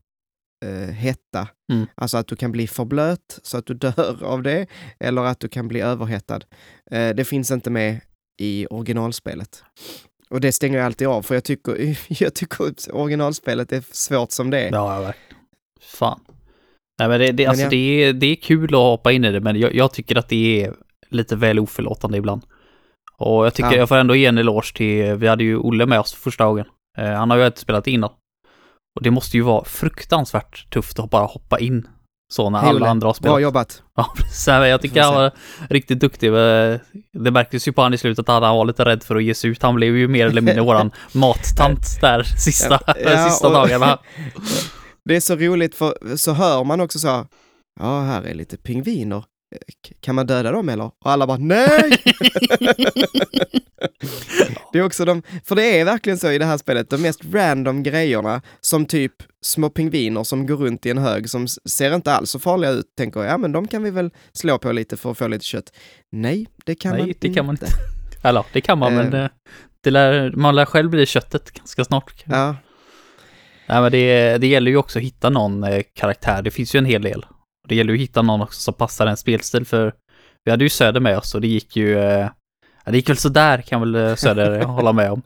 eh, 0.65 0.89
hetta. 0.93 1.47
Mm. 1.73 1.85
Alltså 1.95 2.17
att 2.17 2.27
du 2.27 2.35
kan 2.35 2.51
bli 2.51 2.67
för 2.67 2.85
blöt 2.85 3.39
så 3.43 3.57
att 3.57 3.65
du 3.65 3.73
dör 3.73 4.23
av 4.23 4.43
det 4.43 4.67
eller 4.99 5.21
att 5.21 5.39
du 5.39 5.47
kan 5.47 5.67
bli 5.67 5.79
överhettad. 5.81 6.41
Eh, 6.91 7.09
det 7.15 7.25
finns 7.25 7.51
inte 7.51 7.69
med 7.69 8.01
i 8.41 8.67
originalspelet. 8.69 9.63
Och 10.29 10.41
det 10.41 10.51
stänger 10.51 10.77
jag 10.77 10.85
alltid 10.85 11.07
av 11.07 11.21
för 11.21 11.35
jag 11.35 11.43
tycker, 11.43 11.97
jag 12.23 12.33
tycker 12.33 12.73
originalspelet 12.95 13.71
är 13.71 13.83
svårt 13.91 14.31
som 14.31 14.49
det 14.49 14.59
är. 14.59 14.71
Ja, 14.71 15.03
ja. 15.03 15.13
Fan. 15.81 16.19
Nej, 16.99 17.07
men 17.09 17.19
det, 17.19 17.31
det, 17.31 17.43
Men 17.43 17.49
alltså, 17.49 17.63
jag- 17.63 17.71
det, 17.71 18.03
är, 18.03 18.13
det 18.13 18.27
är 18.27 18.35
kul 18.35 18.65
att 18.75 18.79
hoppa 18.79 19.11
in 19.11 19.25
i 19.25 19.31
det, 19.31 19.39
men 19.41 19.59
jag, 19.59 19.75
jag 19.75 19.93
tycker 19.93 20.15
att 20.15 20.29
det 20.29 20.63
är 20.63 20.73
lite 21.09 21.35
väl 21.35 21.59
oförlåtande 21.59 22.17
ibland. 22.17 22.41
Och 23.17 23.45
jag 23.45 23.53
tycker 23.53 23.71
Ja. 23.71 23.77
jag 23.77 23.89
får 23.89 23.95
ändå 23.97 24.15
ge 24.15 24.25
en 24.25 24.37
eloge 24.37 24.73
till, 24.75 25.13
vi 25.15 25.27
hade 25.27 25.43
ju 25.43 25.57
Olle 25.57 25.85
med 25.85 25.99
oss 25.99 26.13
första 26.13 26.45
gången. 26.45 26.65
Eh, 26.97 27.11
han 27.11 27.29
har 27.29 27.37
ju 27.37 27.45
inte 27.45 27.59
spelat 27.59 27.87
innan. 27.87 28.09
Och 28.95 29.03
det 29.03 29.11
måste 29.11 29.37
ju 29.37 29.43
vara 29.43 29.65
fruktansvärt 29.65 30.69
tufft 30.73 30.99
att 30.99 31.09
bara 31.09 31.25
hoppa 31.25 31.59
in 31.59 31.87
Så 32.33 32.49
när 32.49 32.59
Hej, 32.59 32.69
alla 32.69 32.77
Olle. 32.79 32.89
andra 32.89 33.07
har 33.07 33.13
spelat. 33.13 33.33
Bra 33.33 33.39
jobbat. 33.39 33.83
Ja, 33.95 34.13
precis. 34.15 34.47
Jag 34.47 34.81
tycker 34.81 35.03
Får 35.03 35.11
han 35.13 35.21
var 35.21 35.31
riktigt 35.69 35.99
duktig. 35.99 36.31
Det 36.33 37.31
märktes 37.31 37.67
ju 37.67 37.71
på 37.71 37.81
han 37.81 37.93
i 37.93 37.97
slutet 37.97 38.29
att 38.29 38.43
han 38.43 38.55
var 38.55 38.65
lite 38.65 38.85
rädd 38.85 39.03
för 39.03 39.15
att 39.15 39.23
ge 39.23 39.33
sig 39.35 39.49
ut. 39.49 39.61
Han 39.63 39.75
blev 39.75 39.97
ju 39.97 40.07
mer 40.07 40.25
eller 40.27 40.41
mindre 40.41 40.61
våran 40.63 40.91
mattant 41.13 42.01
där 42.01 42.23
sista, 42.23 42.79
Ja, 43.05 43.27
sista 43.29 43.47
och- 43.47 43.53
dagarna. 43.53 43.99
Det 45.05 45.15
är 45.15 45.19
så 45.19 45.35
roligt 45.35 45.75
för 45.75 46.15
så 46.17 46.33
hör 46.33 46.63
man 46.63 46.81
också 46.81 46.99
så, 46.99 47.07
ja 47.79 48.01
här 48.01 48.21
är 48.23 48.33
lite 48.33 48.57
pingviner. 48.57 49.23
Kan 50.01 50.15
man 50.15 50.27
döda 50.27 50.51
dem 50.51 50.69
eller? 50.69 50.85
Och 50.85 51.11
alla 51.11 51.27
bara 51.27 51.37
nej! 51.37 51.91
det 54.73 54.79
är 54.79 54.83
också 54.83 55.05
de, 55.05 55.21
för 55.45 55.55
det 55.55 55.79
är 55.79 55.85
verkligen 55.85 56.17
så 56.19 56.31
i 56.31 56.37
det 56.37 56.45
här 56.45 56.57
spelet, 56.57 56.89
de 56.89 57.01
mest 57.01 57.21
random 57.33 57.83
grejerna 57.83 58.41
som 58.61 58.85
typ 58.85 59.13
små 59.41 59.69
pingviner 59.69 60.23
som 60.23 60.47
går 60.47 60.55
runt 60.57 60.85
i 60.85 60.89
en 60.89 60.97
hög 60.97 61.29
som 61.29 61.47
ser 61.47 61.95
inte 61.95 62.13
alls 62.13 62.29
så 62.29 62.39
farliga 62.39 62.71
ut, 62.71 62.85
tänker 62.97 63.19
jag, 63.19 63.29
ja 63.29 63.37
men 63.37 63.51
de 63.51 63.67
kan 63.67 63.83
vi 63.83 63.89
väl 63.91 64.09
slå 64.33 64.57
på 64.57 64.71
lite 64.71 64.97
för 64.97 65.11
att 65.11 65.17
få 65.17 65.27
lite 65.27 65.45
kött. 65.45 65.73
Nej, 66.11 66.47
det 66.65 66.75
kan 66.75 66.97
man 66.97 67.05
Nej, 67.05 67.15
det 67.19 67.33
kan 67.33 67.45
man 67.45 67.53
inte. 67.55 67.65
inte. 67.65 67.77
Eller 68.27 68.45
det 68.53 68.61
kan 68.61 68.77
man, 68.79 68.95
men 68.95 69.05
Eh. 69.05 69.11
det, 69.11 69.29
det 69.81 69.91
lär, 69.91 70.31
man 70.31 70.55
lär 70.55 70.65
själv 70.65 70.89
bli 70.89 71.05
köttet 71.05 71.51
ganska 71.51 71.85
snart. 71.85 72.23
Ja, 72.25 72.55
Nej, 73.67 73.81
men 73.81 73.91
det, 73.91 74.37
det 74.37 74.47
gäller 74.47 74.71
ju 74.71 74.77
också 74.77 74.99
att 74.99 75.05
hitta 75.05 75.29
någon 75.29 75.63
eh, 75.63 75.81
karaktär. 75.93 76.41
Det 76.41 76.51
finns 76.51 76.75
ju 76.75 76.77
en 76.77 76.85
hel 76.85 77.01
del. 77.01 77.25
Det 77.67 77.75
gäller 77.75 77.93
ju 77.93 77.97
att 77.97 78.03
hitta 78.03 78.21
någon 78.21 78.41
också 78.41 78.61
som 78.61 78.73
passar 78.73 79.07
en 79.07 79.17
spelstil, 79.17 79.65
för 79.65 79.93
vi 80.43 80.51
hade 80.51 80.63
ju 80.65 80.69
Söder 80.69 80.99
med 80.99 81.17
oss 81.17 81.35
och 81.35 81.41
det 81.41 81.47
gick 81.47 81.75
ju... 81.75 81.99
Eh, 81.99 82.29
det 82.85 82.95
gick 82.97 83.09
väl 83.09 83.17
sådär 83.17 83.61
kan 83.61 83.81
väl 83.81 83.95
eh, 83.95 84.15
Söder 84.15 84.63
hålla 84.63 84.93
med 84.93 85.11
om. 85.11 85.21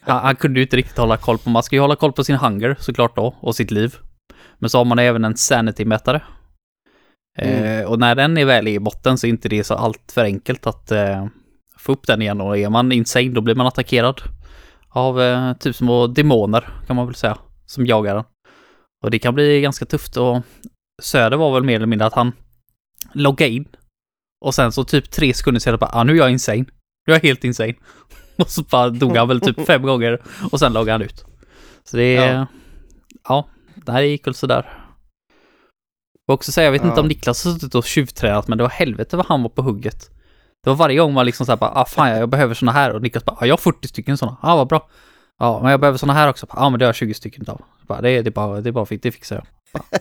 Han, 0.00 0.22
han 0.22 0.36
kunde 0.36 0.60
ju 0.60 0.64
inte 0.64 0.76
riktigt 0.76 0.98
hålla 0.98 1.16
koll 1.16 1.38
på... 1.38 1.50
Man 1.50 1.62
ska 1.62 1.76
ju 1.76 1.80
hålla 1.80 1.96
koll 1.96 2.12
på 2.12 2.24
sin 2.24 2.36
hunger 2.36 2.76
såklart 2.78 3.16
då, 3.16 3.34
och 3.40 3.56
sitt 3.56 3.70
liv. 3.70 3.94
Men 4.58 4.70
så 4.70 4.78
har 4.78 4.84
man 4.84 4.98
även 4.98 5.24
en 5.24 5.36
sanity-mätare. 5.36 6.22
Eh, 7.38 7.84
och 7.84 7.98
när 7.98 8.14
den 8.14 8.38
är 8.38 8.44
väl 8.44 8.68
i 8.68 8.78
botten 8.78 9.18
så 9.18 9.26
är 9.26 9.28
inte 9.28 9.48
det 9.48 9.64
så 9.64 9.74
allt 9.74 10.12
för 10.14 10.24
enkelt 10.24 10.66
att 10.66 10.90
eh, 10.90 11.26
få 11.78 11.92
upp 11.92 12.06
den 12.06 12.22
igen. 12.22 12.40
Och 12.40 12.58
är 12.58 12.68
man 12.68 12.92
insane 12.92 13.28
då 13.28 13.40
blir 13.40 13.54
man 13.54 13.66
attackerad 13.66 14.22
av 14.88 15.20
eh, 15.20 15.52
typ 15.54 15.76
små 15.76 16.06
demoner 16.06 16.68
kan 16.86 16.96
man 16.96 17.06
väl 17.06 17.14
säga, 17.14 17.38
som 17.66 17.86
jagar 17.86 18.14
den. 18.14 18.24
Och 19.04 19.10
det 19.10 19.18
kan 19.18 19.34
bli 19.34 19.60
ganska 19.60 19.84
tufft 19.84 20.16
och 20.16 20.42
Söder 21.02 21.36
var 21.36 21.54
väl 21.54 21.62
mer 21.62 21.76
eller 21.76 21.86
mindre 21.86 22.06
att 22.06 22.14
han 22.14 22.32
loggade 23.12 23.50
in 23.50 23.68
och 24.44 24.54
sen 24.54 24.72
så 24.72 24.84
typ 24.84 25.10
tre 25.10 25.34
sekunder 25.34 25.60
senare 25.60 25.78
bara, 25.78 25.90
ah, 25.92 26.04
nu 26.04 26.12
är 26.12 26.16
jag 26.16 26.30
insane. 26.30 26.64
Nu 27.06 27.12
är 27.12 27.16
jag 27.16 27.20
helt 27.22 27.44
insane. 27.44 27.74
Och 28.38 28.50
så 28.50 28.62
bara 28.62 28.90
dog 28.90 29.16
han 29.16 29.28
väl 29.28 29.40
typ 29.40 29.66
fem 29.66 29.82
gånger 29.82 30.22
och 30.52 30.58
sen 30.58 30.72
loggade 30.72 30.92
han 30.92 31.02
ut. 31.02 31.24
Så 31.84 31.96
det 31.96 32.16
är, 32.16 32.34
Ja. 32.34 32.46
ja, 33.28 33.48
det 33.74 33.92
här 33.92 34.02
gick 34.02 34.26
väl 34.26 34.34
sådär. 34.34 34.78
Och 36.28 36.34
också 36.34 36.52
säga, 36.52 36.64
jag 36.64 36.72
vet 36.72 36.82
inte 36.82 36.94
Ja. 36.96 37.00
om 37.00 37.08
Niklas 37.08 37.44
har 37.44 37.52
suttit 37.52 37.74
och 37.74 37.84
tjuvtränat, 37.84 38.48
men 38.48 38.58
det 38.58 38.64
var 38.64 38.70
helvete 38.70 39.16
vad 39.16 39.26
han 39.26 39.42
var 39.42 39.48
på 39.50 39.62
hugget. 39.62 40.10
Det 40.64 40.70
var 40.70 40.76
varje 40.76 40.98
gång 40.98 41.12
man 41.12 41.26
liksom 41.26 41.46
såhär 41.46 41.56
bara, 41.56 41.70
ah 41.70 41.84
fan 41.84 42.10
jag 42.10 42.28
behöver 42.28 42.54
såna 42.54 42.72
här 42.72 42.92
och 42.94 43.02
Niklas 43.02 43.24
bara, 43.24 43.36
ah, 43.40 43.46
jag 43.46 43.52
har 43.52 43.58
40 43.58 43.88
stycken 43.88 44.16
såna, 44.18 44.36
ah 44.42 44.56
vad 44.56 44.68
bra. 44.68 44.88
Ja, 45.38 45.60
men 45.62 45.70
jag 45.70 45.80
behöver 45.80 45.98
såna 45.98 46.12
här 46.12 46.28
också, 46.28 46.46
ja 46.48 46.54
ah, 46.58 46.70
men 46.70 46.78
det 46.78 46.84
har 46.84 46.88
jag 46.88 46.94
20 46.96 47.14
stycken 47.14 47.44
av. 47.48 47.60
Bara, 47.86 48.00
det, 48.00 48.10
är- 48.10 48.22
det, 48.22 48.30
bara, 48.30 48.60
det 48.60 48.72
bara 48.72 48.86
det 49.02 49.12
fixar 49.12 49.36
jag. 49.36 49.46
Bara. 49.72 50.00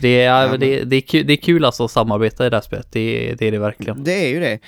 Det 0.00 0.22
är, 0.22 0.46
Ja, 0.50 0.56
det, 0.56 0.84
det, 0.84 0.96
är 0.96 1.00
kul, 1.00 1.26
det 1.26 1.32
är 1.32 1.36
kul 1.36 1.64
alltså 1.64 1.84
att 1.84 1.90
samarbeta 1.90 2.46
i 2.46 2.50
det 2.50 2.56
här 2.56 2.62
spelet, 2.62 2.86
det, 2.92 3.34
det 3.38 3.46
är 3.48 3.52
det 3.52 3.58
verkligen. 3.58 4.04
Det 4.04 4.12
är 4.24 4.28
ju 4.28 4.40
det. 4.40 4.58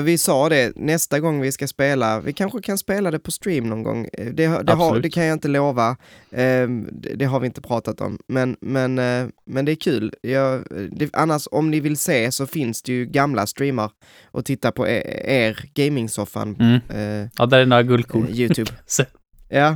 Vi 0.00 0.18
sa 0.18 0.48
det, 0.48 0.72
nästa 0.76 1.20
gång 1.20 1.40
vi 1.40 1.52
ska 1.52 1.66
spela, 1.66 2.20
vi 2.20 2.32
kanske 2.32 2.60
kan 2.62 2.78
spela 2.78 3.10
det 3.10 3.18
på 3.18 3.30
stream 3.30 3.68
någon 3.68 3.82
gång. 3.82 4.08
Eh, 4.12 4.26
Det, 4.26 4.44
har- 4.46 5.00
det, 5.00 5.10
kan 5.10 5.24
jag 5.24 5.32
inte 5.32 5.48
lova, 5.48 5.96
Ehm, 6.32 6.88
det, 7.16 7.24
har 7.24 7.40
vi 7.40 7.46
inte 7.46 7.60
pratat 7.60 8.00
om. 8.00 8.18
Men, 8.28 8.56
men, 8.60 8.98
eh, 8.98 9.26
men 9.46 9.64
det 9.64 9.72
är 9.72 9.76
kul. 9.76 10.12
Jag, 10.22 10.64
annars, 11.12 11.48
om 11.50 11.70
ni 11.70 11.80
vill 11.80 11.96
se 11.96 12.32
så 12.32 12.46
finns 12.46 12.82
det 12.82 12.92
ju 12.92 13.06
gamla 13.06 13.46
streamar 13.46 13.90
och 14.30 14.44
titta 14.44 14.72
på 14.72 14.88
er, 14.88 15.02
er 15.28 15.64
gamingsoffan, 15.74 16.56
Mm. 16.60 16.74
eh, 17.22 17.28
Ja, 17.38 17.46
där 17.46 17.58
är 17.58 17.66
några 17.66 17.82
guldkorn. 17.82 18.28
YouTube. 18.30 18.70
Ja, 19.50 19.68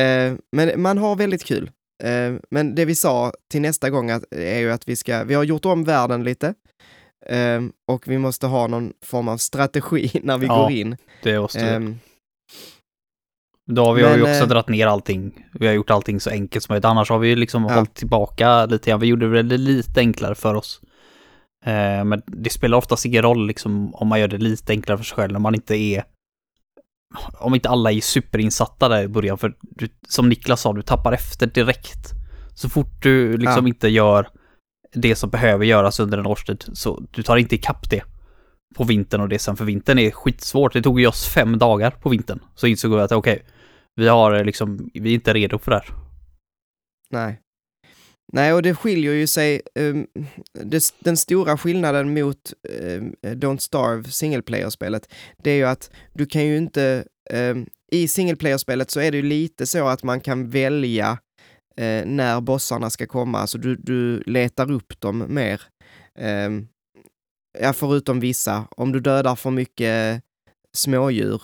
eh, 0.00 0.32
men 0.52 0.82
man 0.82 0.98
har 0.98 1.16
väldigt 1.16 1.44
kul. 1.44 1.70
Eh, 2.04 2.34
men 2.50 2.74
det 2.74 2.84
vi 2.84 2.94
sa 2.94 3.32
till 3.50 3.60
nästa 3.60 3.90
gång 3.90 4.10
är 4.30 4.58
ju 4.58 4.70
att 4.72 4.88
vi 4.88 4.96
ska, 4.96 5.24
vi 5.24 5.34
har 5.34 5.44
gjort 5.44 5.64
om 5.64 5.84
världen 5.84 6.24
lite 6.24 6.54
eh, 7.26 7.60
och 7.88 8.08
vi 8.08 8.18
måste 8.18 8.46
ha 8.46 8.66
någon 8.66 8.92
form 9.04 9.28
av 9.28 9.36
strategi 9.36 10.10
när 10.22 10.38
vi 10.38 10.46
Ja, 10.46 10.56
går 10.62 10.70
in. 10.70 10.96
Det 11.22 11.40
måste 11.40 11.64
vi. 11.64 11.70
Ehm, 11.70 11.98
Då 13.70 13.84
har 13.84 13.94
vi 13.94 14.02
har 14.02 14.10
ju 14.16 14.22
men, 14.22 14.30
också 14.30 14.42
eh, 14.42 14.48
dragit 14.48 14.68
ner 14.68 14.86
allting. 14.86 15.46
Vi 15.52 15.66
har 15.66 15.74
gjort 15.74 15.90
allting 15.90 16.20
så 16.20 16.30
enkelt 16.30 16.64
som 16.64 16.72
möjligt. 16.72 16.84
Annars 16.84 17.10
har 17.10 17.18
vi 17.18 17.28
ju 17.28 17.36
liksom 17.36 17.64
Ja. 17.64 17.74
hållit 17.74 17.94
tillbaka 17.94 18.66
lite 18.66 18.90
grann. 18.90 19.00
Vi 19.00 19.06
gjorde 19.06 19.42
det 19.42 19.56
lite 19.56 20.00
enklare 20.00 20.34
för 20.34 20.54
oss. 20.54 20.80
Men 22.04 22.22
det 22.26 22.50
spelar 22.50 22.78
oftast 22.78 23.06
ingen 23.06 23.22
roll 23.22 23.46
liksom 23.46 23.94
om 23.94 24.08
man 24.08 24.20
gör 24.20 24.28
det 24.28 24.38
lite 24.38 24.72
enklare 24.72 24.98
för 24.98 25.04
sig 25.04 25.16
själv 25.16 25.32
när 25.32 25.40
man 25.40 25.54
inte 25.54 25.76
är 25.76 26.04
om 27.38 27.54
inte 27.54 27.68
alla 27.68 27.92
är 27.92 28.00
superinsatta 28.00 28.88
där 28.88 29.02
i 29.02 29.08
början, 29.08 29.38
för 29.38 29.54
du, 29.60 29.88
som 30.08 30.28
Niklas 30.28 30.60
sa, 30.60 30.72
du 30.72 30.82
tappar 30.82 31.12
efter 31.12 31.46
direkt. 31.46 32.12
Så 32.54 32.68
fort 32.68 33.02
du 33.02 33.36
liksom 33.36 33.64
Ja. 33.64 33.68
inte 33.68 33.88
gör 33.88 34.28
det 34.92 35.16
som 35.16 35.30
behöver 35.30 35.64
göras 35.64 36.00
under 36.00 36.18
en 36.18 36.26
årstid, 36.26 36.64
så 36.72 37.02
du 37.10 37.22
tar 37.22 37.36
inte 37.36 37.54
ikapp 37.54 37.90
det 37.90 38.02
på 38.76 38.84
vintern 38.84 39.20
och 39.20 39.28
det 39.28 39.38
sen, 39.38 39.56
för 39.56 39.64
vintern 39.64 39.98
är 39.98 40.10
skitsvårt. 40.10 40.72
Det 40.72 40.82
tog 40.82 41.00
ju 41.00 41.06
oss 41.06 41.26
fem 41.28 41.58
dagar 41.58 41.90
på 41.90 42.08
vintern, 42.08 42.40
så 42.54 42.66
insåg 42.66 42.94
vi 42.94 43.00
att 43.00 43.12
okej, 43.12 43.42
vi 43.96 44.08
har 44.08 44.44
liksom, 44.44 44.90
vi 44.94 45.10
är 45.10 45.14
inte 45.14 45.34
redo 45.34 45.58
för 45.58 45.70
det 45.70 45.76
här. 45.76 45.86
nej. 47.10 47.40
Nej, 48.32 48.52
och 48.52 48.62
det 48.62 48.74
skiljer 48.74 49.12
ju 49.12 49.26
sig, 49.26 49.60
ehm, 49.74 50.06
det, 50.52 50.94
den 50.98 51.16
stora 51.16 51.58
skillnaden 51.58 52.14
mot 52.14 52.52
um, 52.68 53.14
Don't 53.22 53.58
Starve 53.58 54.04
single 54.10 54.42
player-spelet, 54.42 55.08
det 55.36 55.50
är 55.50 55.56
ju 55.56 55.64
att 55.64 55.90
du 56.14 56.26
kan 56.26 56.46
ju 56.46 56.56
inte, 56.56 57.04
ehm, 57.30 57.66
i 57.92 58.08
single 58.08 58.36
player-spelet 58.36 58.90
så 58.90 59.00
är 59.00 59.10
det 59.10 59.16
ju 59.16 59.22
lite 59.22 59.66
så 59.66 59.86
att 59.88 60.02
man 60.02 60.20
kan 60.20 60.50
välja 60.50 61.18
eh, 61.76 62.06
när 62.06 62.40
bossarna 62.40 62.90
ska 62.90 63.06
komma, 63.06 63.38
alltså 63.38 63.58
du, 63.58 63.76
du 63.76 64.22
letar 64.26 64.70
upp 64.70 65.00
dem 65.00 65.24
mer. 65.28 65.62
Ja, 67.60 67.72
förutom 67.72 68.20
vissa, 68.20 68.68
om 68.70 68.92
du 68.92 69.00
dödar 69.00 69.36
för 69.36 69.50
mycket 69.50 70.22
smådjur 70.76 71.42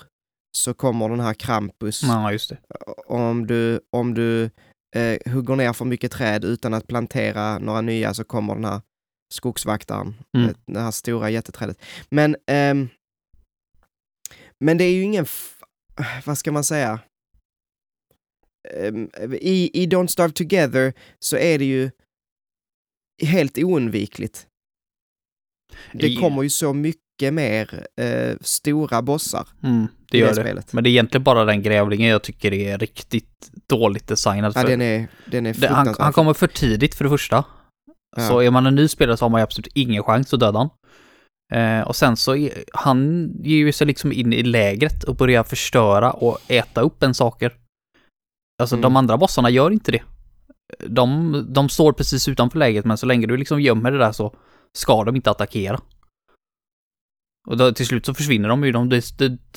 så 0.57 0.75
kommer 0.75 1.09
den 1.09 1.21
här 1.21 1.35
Krampus 1.35 2.03
Ja, 2.03 2.33
just 2.33 2.49
det. 2.51 2.59
om 3.07 3.47
du, 3.47 3.81
om 3.93 4.15
du 4.15 4.51
eh, 4.95 5.33
hugger 5.33 5.57
ner 5.57 5.73
för 5.73 5.85
mycket 5.85 6.13
träd 6.13 6.45
utan 6.45 6.75
att 6.75 6.87
plantera 6.87 7.59
några 7.59 7.81
nya 7.81 8.15
så 8.15 8.25
kommer 8.25 8.55
den 8.55 8.65
här 8.65 8.81
skogsvaktaren, 9.35 10.15
Mm. 10.37 10.49
eh, 10.49 10.55
det 10.67 10.81
här 10.81 10.91
stora 10.91 11.31
jätteträdet. 11.31 11.79
Men, 12.11 12.37
ehm, 12.47 12.89
men 14.65 14.79
det 14.79 14.85
är 14.85 14.93
ju 14.93 15.03
ingen, 15.03 15.27
vad 16.25 16.39
ska 16.39 16.53
man 16.53 16.65
säga? 16.65 17.01
Ehm, 18.75 19.11
I, 19.41 19.83
I 19.83 19.87
Don't 19.87 20.07
Starve 20.07 20.33
Together 20.35 20.93
så 21.19 21.37
är 21.37 21.59
det 21.59 21.65
ju 21.65 21.91
helt 23.23 23.59
oundvikligt. 23.59 24.47
Det 25.93 26.17
kommer 26.17 26.43
ju 26.43 26.51
så 26.51 26.73
mycket 26.73 27.04
mer 27.23 27.87
eh, 28.01 28.37
stora 28.41 29.03
bossar 29.03 29.49
Mm, 29.63 29.87
det 30.11 30.19
i 30.19 30.21
det 30.21 30.27
det. 30.29 30.35
spelet. 30.35 30.73
Men 30.73 30.85
det 30.85 30.89
är 30.91 30.91
egentligen 30.91 31.25
bara 31.25 31.45
den 31.45 31.63
grävlingen 31.63 32.11
jag 32.11 32.23
tycker 32.23 32.53
är 32.53 32.79
riktigt 32.79 33.51
dåligt 33.69 34.07
designad. 34.09 34.53
Ja, 34.57 34.61
för- 34.61 34.69
den 34.69 34.83
är, 34.83 35.09
den 35.27 35.47
är 35.47 35.69
han, 35.69 35.95
han 35.99 36.13
kommer 36.13 36.35
för 36.35 36.47
tidigt 36.47 36.95
för 36.95 37.05
det 37.05 37.11
första. 37.11 37.45
Ja. 38.17 38.29
Så 38.29 38.41
är 38.43 38.51
man 38.51 38.67
en 38.67 38.75
ny 38.75 38.89
spelare 38.89 39.17
så 39.17 39.25
har 39.25 39.31
man 39.31 39.41
ju 39.41 39.43
absolut 39.43 39.73
ingen 39.75 40.03
chans 40.03 40.35
att 40.35 40.41
döda 40.41 40.59
han. 40.59 40.71
Eh, 41.55 41.87
och 41.89 41.97
sen 41.97 42.17
så, 42.17 42.49
han 42.73 43.31
ger 43.43 43.57
ju 43.57 43.73
sig 43.73 43.87
liksom 43.87 44.13
in 44.13 44.33
i 44.33 44.43
lägret 44.43 45.05
och 45.05 45.17
börjar 45.17 45.43
förstöra 45.45 46.11
och 46.13 46.39
äta 46.49 46.81
upp 46.81 47.03
en 47.03 47.15
saker. 47.15 47.53
Alltså 48.63 48.75
Mm. 48.77 48.83
de 48.83 48.97
andra 48.97 49.17
bossarna 49.17 49.51
gör 49.51 49.71
inte 49.71 49.93
det. 49.93 50.03
De, 50.87 51.33
de 51.49 51.69
står 51.69 51.93
precis 51.93 52.29
utanför 52.29 52.59
lägret 52.59 52.85
men 52.85 52.97
så 52.99 53.07
länge 53.07 53.27
du 53.27 53.37
liksom 53.37 53.61
gömmer 53.61 53.93
det 53.93 53.99
där 53.99 54.13
så 54.13 54.35
ska 54.79 55.05
de 55.05 55.17
inte 55.17 55.31
attackera. 55.31 55.81
Och 57.47 57.57
då, 57.57 57.73
till 57.73 57.87
slut 57.87 58.07
så 58.07 58.15
försvinner 58.15 58.49
de 58.49 58.65
ju, 58.65 58.73
de, 58.73 58.89
det, 58.89 59.05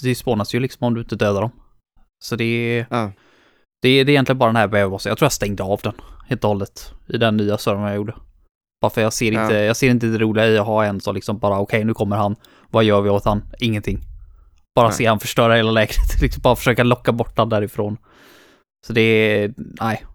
det 0.02 0.16
spånas 0.16 0.56
ju 0.56 0.60
liksom 0.60 0.88
om 0.88 0.94
du 0.94 1.02
inte 1.02 1.16
dödar 1.16 1.42
dem. 1.42 1.52
Så 2.24 2.36
det 2.36 2.44
är, 2.44 2.88
Ja. 2.90 3.12
det 3.82 4.04
det 4.04 4.10
är 4.10 4.10
egentligen 4.10 4.38
bara 4.38 4.50
den 4.50 4.56
här 4.56 4.68
bäverbossen. 4.68 5.10
Jag 5.10 5.18
tror 5.18 5.26
jag 5.26 5.32
stängde 5.34 5.64
av 5.64 5.80
den 5.84 5.94
helt 6.28 6.44
och 6.44 6.48
hållet 6.48 6.94
i 7.08 7.18
den 7.18 7.38
nya 7.38 7.58
servern 7.58 7.84
jag 7.84 7.96
gjorde. 7.96 8.16
Bara 8.82 8.90
för 8.90 9.02
jag 9.02 9.14
ser 9.14 9.32
Ja. 9.32 9.44
inte, 9.44 9.56
jag 9.56 9.78
ser 9.78 9.90
inte 9.90 10.06
det 10.08 10.18
roliga 10.18 10.48
i 10.48 10.58
att 10.58 10.66
ha 10.66 10.86
en 10.86 11.02
som 11.02 11.16
liksom 11.16 11.38
bara 11.38 11.60
okej 11.60 11.84
nu 11.84 11.94
kommer 11.94 12.16
han, 12.16 12.36
vad 12.70 12.84
gör 12.84 13.02
vi 13.02 13.10
åt 13.10 13.26
han? 13.26 13.44
Ingenting. 13.60 14.00
Bara 14.76 14.88
Nej. 14.88 14.98
se 14.98 15.06
han 15.06 15.20
förstöra 15.20 15.56
hela 15.56 15.72
lägret, 15.72 15.98
liksom 16.22 16.42
bara 16.42 16.56
försöka 16.56 16.84
locka 16.84 17.12
bort 17.12 17.38
han 17.38 17.50
därifrån. 17.50 17.98
Så 18.88 18.94
det 18.94 19.02
är, 19.02 19.54
nej, 19.58 20.06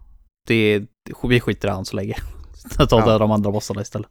det 0.47 0.55
är, 0.55 0.87
vi 1.27 1.39
skiter 1.39 1.67
i 1.67 1.71
han 1.71 1.85
så 1.85 1.95
länge. 1.95 2.15
Ta 2.89 2.99
Ja. 2.99 3.17
de 3.17 3.31
andra 3.31 3.51
bossarna 3.51 3.81
istället. 3.81 4.09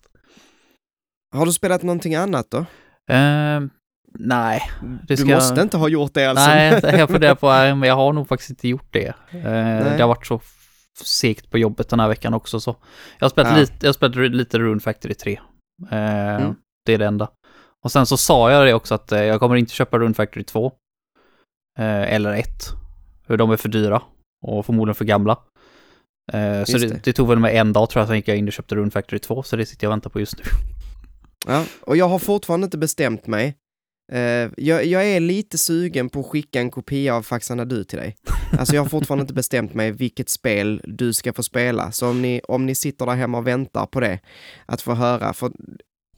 Har 1.34 1.46
du 1.46 1.52
spelat 1.52 1.82
någonting 1.82 2.14
annat 2.14 2.50
då? 2.50 2.64
Ehm, 3.12 3.70
nej, 4.18 4.62
Det 4.80 5.14
Du 5.14 5.16
ska- 5.16 5.34
måste 5.34 5.60
inte 5.60 5.76
ha 5.76 5.88
gjort 5.88 6.14
det 6.14 6.26
alltså. 6.26 6.46
nej, 6.46 6.80
jag 6.98 7.10
funderar 7.10 7.34
på, 7.34 7.46
men 7.76 7.82
jag 7.82 7.94
har 7.96 8.12
nog 8.12 8.28
faktiskt 8.28 8.50
inte 8.50 8.68
gjort 8.68 8.88
det. 8.90 9.06
Eh, 9.30 9.42
det 9.96 9.96
har 10.00 10.08
varit 10.08 10.26
så 10.26 10.40
segt 11.04 11.50
på 11.50 11.58
jobbet 11.58 11.88
den 11.88 12.00
här 12.00 12.08
veckan 12.08 12.34
också 12.34 12.60
så. 12.60 12.76
Jag 13.18 13.24
har 13.24 13.30
spelat, 13.30 13.52
Ja. 13.52 13.58
lite, 13.58 13.74
jag 13.80 13.88
har 13.88 13.92
spelat 13.92 14.16
lite 14.16 14.58
Rune 14.58 14.80
Factory 14.80 15.14
3. 15.14 15.40
Eh, 15.90 16.34
Mm. 16.36 16.54
Det 16.86 16.94
är 16.94 16.98
det 16.98 17.06
enda. 17.06 17.28
Och 17.84 17.92
sen 17.92 18.06
så 18.06 18.16
sa 18.16 18.50
jag 18.52 18.66
det 18.66 18.74
också 18.74 18.94
att 18.94 19.12
eh, 19.12 19.22
jag 19.22 19.40
kommer 19.40 19.56
inte 19.56 19.72
köpa 19.72 19.98
Rune 19.98 20.14
Factory 20.14 20.44
2. 20.44 20.72
Eh, 21.78 22.14
eller 22.14 22.32
1. 22.32 22.46
För 23.26 23.36
de 23.36 23.50
är 23.50 23.56
för 23.56 23.68
dyra 23.68 24.02
och 24.46 24.66
förmodligen 24.66 24.94
för 24.94 25.04
gamla. 25.04 25.32
Eh, 26.32 26.64
så 26.64 26.78
det, 26.78 26.86
det. 26.88 27.04
det. 27.04 27.12
tog 27.12 27.28
väl 27.28 27.38
med 27.38 27.54
en 27.56 27.72
dag 27.72 27.90
tror 27.90 28.00
jag, 28.00 28.08
sen 28.08 28.16
gick 28.16 28.28
jag 28.28 28.36
in 28.36 28.46
och 28.46 28.52
köpte 28.52 28.74
Rune 28.74 28.90
Factory 28.90 29.18
2, 29.18 29.42
så 29.42 29.56
det 29.56 29.66
sitter 29.66 29.84
jag 29.84 29.90
och 29.90 29.92
väntar 29.92 30.10
på 30.10 30.20
just 30.20 30.38
nu. 30.38 30.44
Ja, 31.46 31.64
och 31.80 31.96
jag 31.96 32.08
har 32.08 32.18
fortfarande 32.18 32.64
inte 32.64 32.78
bestämt 32.78 33.26
mig. 33.26 33.56
Eh, 34.12 34.50
jag, 34.56 34.84
jag 34.84 35.06
är 35.06 35.20
lite 35.20 35.58
sugen 35.58 36.08
på 36.08 36.20
att 36.20 36.26
skicka 36.26 36.60
en 36.60 36.70
kopia 36.70 37.14
av 37.14 37.22
Faxarna 37.22 37.64
du 37.64 37.84
till 37.84 37.98
dig. 37.98 38.16
Alltså 38.58 38.74
jag 38.74 38.82
har 38.82 38.88
fortfarande 38.88 39.22
inte 39.22 39.34
bestämt 39.34 39.74
mig 39.74 39.92
vilket 39.92 40.28
spel 40.28 40.80
du 40.84 41.12
ska 41.12 41.32
få 41.32 41.42
spela. 41.42 41.92
Så 41.92 42.08
om 42.08 42.22
ni, 42.22 42.40
om 42.48 42.66
ni 42.66 42.74
sitter 42.74 43.06
där 43.06 43.14
hemma 43.14 43.38
och 43.38 43.46
väntar 43.46 43.86
på 43.86 44.00
det, 44.00 44.20
att 44.66 44.82
få 44.82 44.94
höra. 44.94 45.32
För 45.32 45.52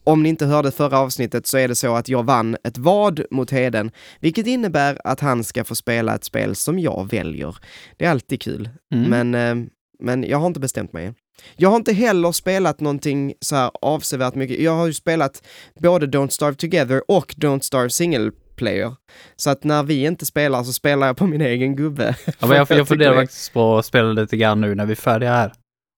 om 0.05 0.23
ni 0.23 0.29
inte 0.29 0.47
hörde 0.47 0.71
förra 0.71 0.99
avsnittet 0.99 1.47
så 1.47 1.59
är 1.59 1.69
det 1.69 1.75
så 1.75 1.95
att 1.95 2.09
jag 2.09 2.23
vann 2.23 2.57
ett 2.65 2.79
vad 2.79 3.25
mot 3.31 3.51
Heden, 3.51 3.91
vilket 4.21 4.47
innebär 4.47 4.99
att 5.05 5.21
han 5.21 5.45
ska 5.45 5.65
få 5.65 5.75
spela 5.75 6.15
ett 6.15 6.25
spel 6.25 6.55
som 6.55 6.79
jag 6.79 7.11
väljer. 7.11 7.57
Det 7.97 8.05
är 8.05 8.11
alltid 8.11 8.43
kul. 8.43 8.69
Mm. 8.95 9.11
Men, 9.11 9.35
eh, 9.35 9.69
men 9.99 10.25
jag 10.25 10.39
har 10.39 10.47
inte 10.47 10.61
bestämt 10.61 10.93
mig. 10.93 11.15
Jag 11.57 11.69
har 11.69 11.77
inte 11.77 11.93
heller 11.93 12.33
spelat 12.33 12.81
någonting 12.81 13.35
så 13.41 13.57
här 13.57 13.71
avsevärt 13.83 14.35
mycket. 14.35 14.61
Jag 14.61 14.73
har 14.77 14.87
ju 14.87 14.93
spelat 14.93 15.43
både 15.81 16.07
Don't 16.07 16.29
Starve 16.29 16.55
Together 16.57 17.03
och 17.09 17.35
Don't 17.37 17.61
Starve 17.61 17.91
Single 17.91 18.31
Player. 18.57 18.95
Så 19.37 19.51
att 19.51 19.65
när 19.65 19.83
vi 19.83 20.05
inte 20.05 20.27
spelar 20.27 20.63
så 20.65 20.73
spelar 20.73 21.07
jag 21.07 21.17
på 21.17 21.27
min 21.27 21.41
egen 21.41 21.77
gubbe. 21.77 22.17
Ja, 22.27 22.33
men 22.47 22.51
jag, 22.57 22.69
tycker 22.69 22.79
jag 22.79 22.89
funderar 22.89 23.15
faktiskt 23.15 23.53
på 23.53 23.79
att 23.79 23.87
spela 23.87 24.13
lite 24.13 24.37
grann 24.37 24.61
nu 24.61 24.75
när 24.75 24.87
vi 24.87 24.93
är 24.93 24.97
färdiga 24.97 25.31
här. 25.33 25.53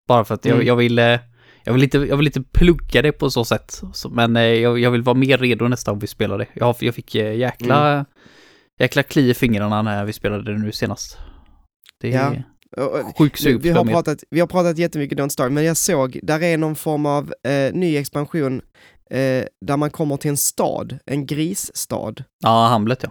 Bara 0.09 0.25
för 0.25 0.35
att 0.35 0.45
jag, 0.45 0.55
Mm. 0.55 0.67
jag 0.67 0.77
vill... 0.77 0.99
eh, 0.99 1.19
Jag 1.65 1.73
vill, 1.73 1.83
inte, 1.83 1.99
jag 1.99 2.17
vill 2.17 2.27
inte 2.27 2.43
plugga 2.43 3.03
det 3.03 3.13
på 3.13 3.31
så 3.31 3.45
sätt. 3.45 3.83
Men 4.11 4.37
eh, 4.37 4.43
jag, 4.43 4.79
jag 4.79 4.91
vill 4.91 5.03
vara 5.03 5.17
mer 5.17 5.39
redo 5.39 5.69
nästa 5.69 5.91
gång 5.91 5.99
vi 6.01 6.07
spelar 6.07 6.39
det. 6.39 6.47
Jag, 6.53 6.77
jag 6.81 6.95
fick 6.95 7.15
eh, 7.15 7.35
jäkla... 7.37 7.93
Mm. 7.93 8.05
Jäkla 8.81 9.03
kli 9.03 9.31
i 9.31 9.35
fingrarna 9.35 9.83
när 9.83 10.05
vi 10.05 10.13
spelade 10.13 10.53
det 10.53 10.59
nu 10.59 10.73
senast. 10.73 11.19
Det 12.01 12.09
Ja. 12.09 12.33
Sjukt 13.19 13.41
sug 13.41 13.63
vi, 13.63 13.71
har 13.71 13.85
pratat, 13.85 14.25
vi 14.31 14.41
har 14.41 14.47
pratat 14.47 14.79
jättemycket 14.79 15.19
Don't 15.19 15.29
Starve, 15.29 15.51
men 15.51 15.65
jag 15.65 15.77
såg, 15.77 16.21
där 16.23 16.43
är 16.43 16.59
någon 16.59 16.77
form 16.77 17.07
av 17.07 17.35
eh, 17.49 17.75
ny 17.75 17.97
expansion 17.97 18.61
eh, 19.11 19.45
där 19.67 19.77
man 19.77 19.91
kommer 19.91 20.17
till 20.17 20.31
en 20.31 20.37
stad, 20.37 20.99
en 21.07 21.27
grisstad. 21.27 22.15
Ja, 22.43 22.67
Hamlet 22.67 23.03
ja. 23.03 23.11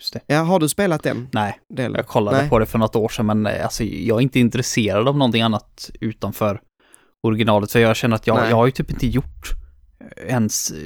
Just 0.00 0.12
det. 0.12 0.20
Ja, 0.26 0.38
har 0.42 0.58
du 0.60 0.68
spelat 0.68 1.02
den 1.02 1.28
Nej, 1.32 1.60
delen? 1.74 1.94
jag 1.94 2.06
kollade 2.06 2.36
Nej. 2.38 2.48
på 2.48 2.58
det 2.58 2.66
för 2.66 2.78
något 2.78 2.96
år 2.96 3.08
sedan 3.08 3.26
men 3.26 3.46
eh, 3.46 3.64
alltså, 3.64 3.84
jag 3.84 4.16
är 4.16 4.20
inte 4.22 4.40
intresserad 4.40 5.08
av 5.08 5.16
någonting 5.16 5.42
annat 5.42 5.90
utanför 6.00 6.60
originalet. 7.26 7.72
För 7.72 7.78
jag 7.80 7.96
känner 7.96 8.16
att 8.16 8.26
jag, 8.26 8.36
Nej. 8.36 8.48
jag 8.50 8.56
har 8.56 8.66
ju 8.66 8.72
typ 8.72 8.90
inte 8.90 9.06
gjort 9.06 9.50
ens 10.16 10.70
eh, 10.70 10.76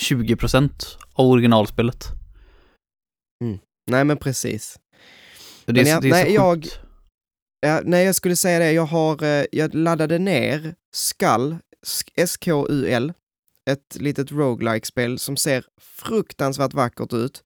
20% 0.00 0.70
av 1.12 1.26
originalspelet. 1.26 2.04
Nej, 3.90 4.04
men 4.04 4.16
precis. 4.16 4.78
Det 5.64 5.72
är, 5.72 5.74
Men 5.74 5.86
ja, 5.86 6.00
det 6.00 6.08
är 6.08 6.10
nej, 6.10 6.34
jag- 6.34 6.66
Ja, 7.60 7.80
nej, 7.84 8.04
jag 8.04 8.14
skulle 8.14 8.36
säga 8.36 8.58
det. 8.58 8.72
Jag 8.72 8.86
har, 8.86 9.22
eh, 9.22 9.44
jag 9.52 9.74
laddade 9.74 10.18
ner 10.18 10.74
Skull, 10.92 11.56
S-K-U-L, 12.14 13.12
ett 13.70 13.96
litet 14.00 14.32
roguelike 14.32 14.86
spel 14.86 15.18
som 15.18 15.36
ser 15.36 15.64
fruktansvärt 15.80 16.74
vackert 16.74 17.12
ut. 17.12 17.44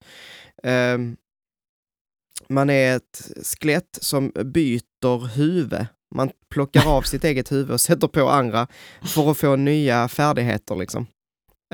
Um, 0.62 1.16
man 2.48 2.70
är 2.70 2.96
ett 2.96 3.30
skelett 3.42 3.98
som 4.00 4.32
byter 4.44 5.26
huvud. 5.26 5.86
Man 6.14 6.30
plockar 6.50 6.88
av 6.88 7.02
sitt 7.02 7.24
eget 7.24 7.52
huvud 7.52 7.70
och 7.70 7.80
sätter 7.80 8.08
på 8.08 8.28
andra 8.28 8.66
för 9.02 9.30
att 9.30 9.38
få 9.38 9.56
nya 9.56 10.08
färdigheter 10.08 10.76
liksom. 10.76 11.06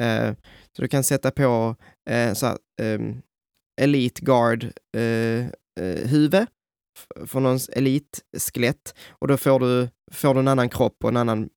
Uh, 0.00 0.32
så 0.76 0.82
du 0.82 0.88
kan 0.88 1.04
sätta 1.04 1.30
på 1.30 1.76
uh, 2.10 2.34
så 2.34 2.46
här, 2.46 2.58
um, 2.82 3.22
Elite 3.80 4.20
Guard 4.24 4.64
uh, 4.96 5.46
huvud 6.06 6.46
från 7.26 7.42
någons 7.42 7.68
elitskelett 7.68 8.94
och 9.10 9.28
då 9.28 9.36
får 9.36 9.60
du, 9.60 9.88
får 10.12 10.34
du 10.34 10.40
en 10.40 10.48
annan 10.48 10.68
kropp 10.68 10.96
och 11.04 11.08
en 11.10 11.16
annan 11.16 11.48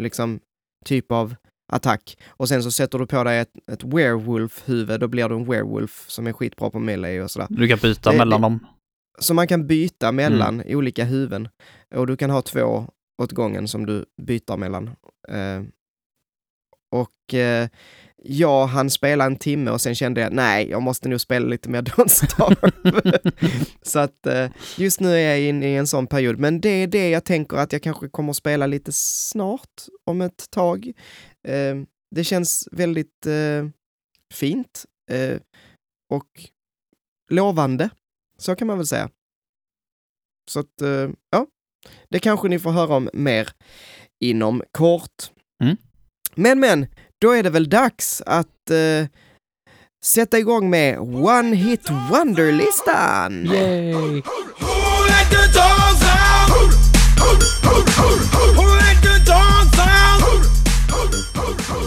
liksom 0.00 0.40
typ 0.84 1.12
av 1.12 1.34
attack. 1.72 2.18
Och 2.28 2.48
sen 2.48 2.62
så 2.62 2.70
sätter 2.70 2.98
du 2.98 3.06
på 3.06 3.24
dig 3.24 3.38
ett, 3.38 3.52
ett 3.72 3.84
werewolf-huvud, 3.84 5.00
då 5.00 5.08
blir 5.08 5.28
du 5.28 5.34
en 5.34 5.44
werewolf 5.50 6.04
som 6.08 6.26
är 6.26 6.32
skitbra 6.32 6.70
på 6.70 6.78
melee 6.78 7.22
och 7.22 7.30
sådär. 7.30 7.46
Du 7.50 7.68
kan 7.68 7.78
byta 7.78 8.10
Det- 8.12 8.18
mellan 8.18 8.40
det- 8.40 8.44
dem. 8.44 8.66
Så 9.18 9.34
man 9.34 9.48
kan 9.48 9.66
byta 9.66 10.12
mellan 10.12 10.60
Mm. 10.60 10.76
olika 10.78 11.04
huvuden 11.04 11.48
och 11.94 12.06
du 12.06 12.16
kan 12.16 12.30
ha 12.30 12.42
två 12.42 12.86
åt 13.22 13.32
gången 13.32 13.68
som 13.68 13.86
du 13.86 14.04
byter 14.22 14.56
mellan. 14.56 14.86
Eh, 15.28 15.62
och 16.92 17.34
eh, 17.34 17.68
jag 18.24 18.66
hann 18.66 18.90
spela 18.90 19.24
en 19.24 19.36
timme 19.36 19.70
och 19.70 19.80
sen 19.80 19.94
kände 19.94 20.20
jag 20.20 20.32
nej, 20.32 20.70
jag 20.70 20.82
måste 20.82 21.08
nog 21.08 21.20
spela 21.20 21.46
lite 21.46 21.68
mer 21.68 21.82
Don't 21.82 22.08
Starve. 22.08 23.18
så 23.82 23.98
att 23.98 24.26
eh, 24.26 24.50
just 24.78 25.00
nu 25.00 25.14
är 25.14 25.30
jag 25.30 25.40
inne 25.40 25.68
i 25.68 25.76
en 25.76 25.86
sån 25.86 26.06
period, 26.06 26.38
men 26.38 26.60
det 26.60 26.68
är 26.68 26.86
det 26.86 27.10
jag 27.10 27.24
tänker 27.24 27.56
att 27.56 27.72
jag 27.72 27.82
kanske 27.82 28.08
kommer 28.08 28.30
att 28.30 28.36
spela 28.36 28.66
lite 28.66 28.92
snart, 28.92 29.86
om 30.06 30.20
ett 30.20 30.50
tag. 30.50 30.92
Eh, 31.48 31.76
det 32.10 32.24
känns 32.24 32.68
väldigt 32.72 33.26
eh, 33.26 33.68
fint 34.34 34.84
eh, 35.10 35.38
och 36.10 36.28
lovande, 37.30 37.90
så 38.38 38.56
kan 38.56 38.66
man 38.66 38.78
väl 38.78 38.86
säga. 38.86 39.10
Så 40.50 40.60
att, 40.60 40.80
eh, 40.80 41.10
ja, 41.30 41.46
det 42.08 42.18
kanske 42.18 42.48
ni 42.48 42.58
får 42.58 42.70
höra 42.70 42.96
om 42.96 43.10
mer 43.12 43.48
inom 44.20 44.62
kort. 44.70 45.30
Mm. 45.62 45.76
Men, 46.34 46.60
men, 46.60 46.86
då 47.20 47.30
är 47.30 47.42
det 47.42 47.50
väl 47.50 47.68
dags 47.68 48.22
att 48.26 48.70
eh, 48.70 49.06
sätta 50.04 50.38
igång 50.38 50.70
med 50.70 50.98
One 51.00 51.56
Hit 51.56 51.90
Wonder-listan! 52.10 53.46
Yay! 53.46 54.22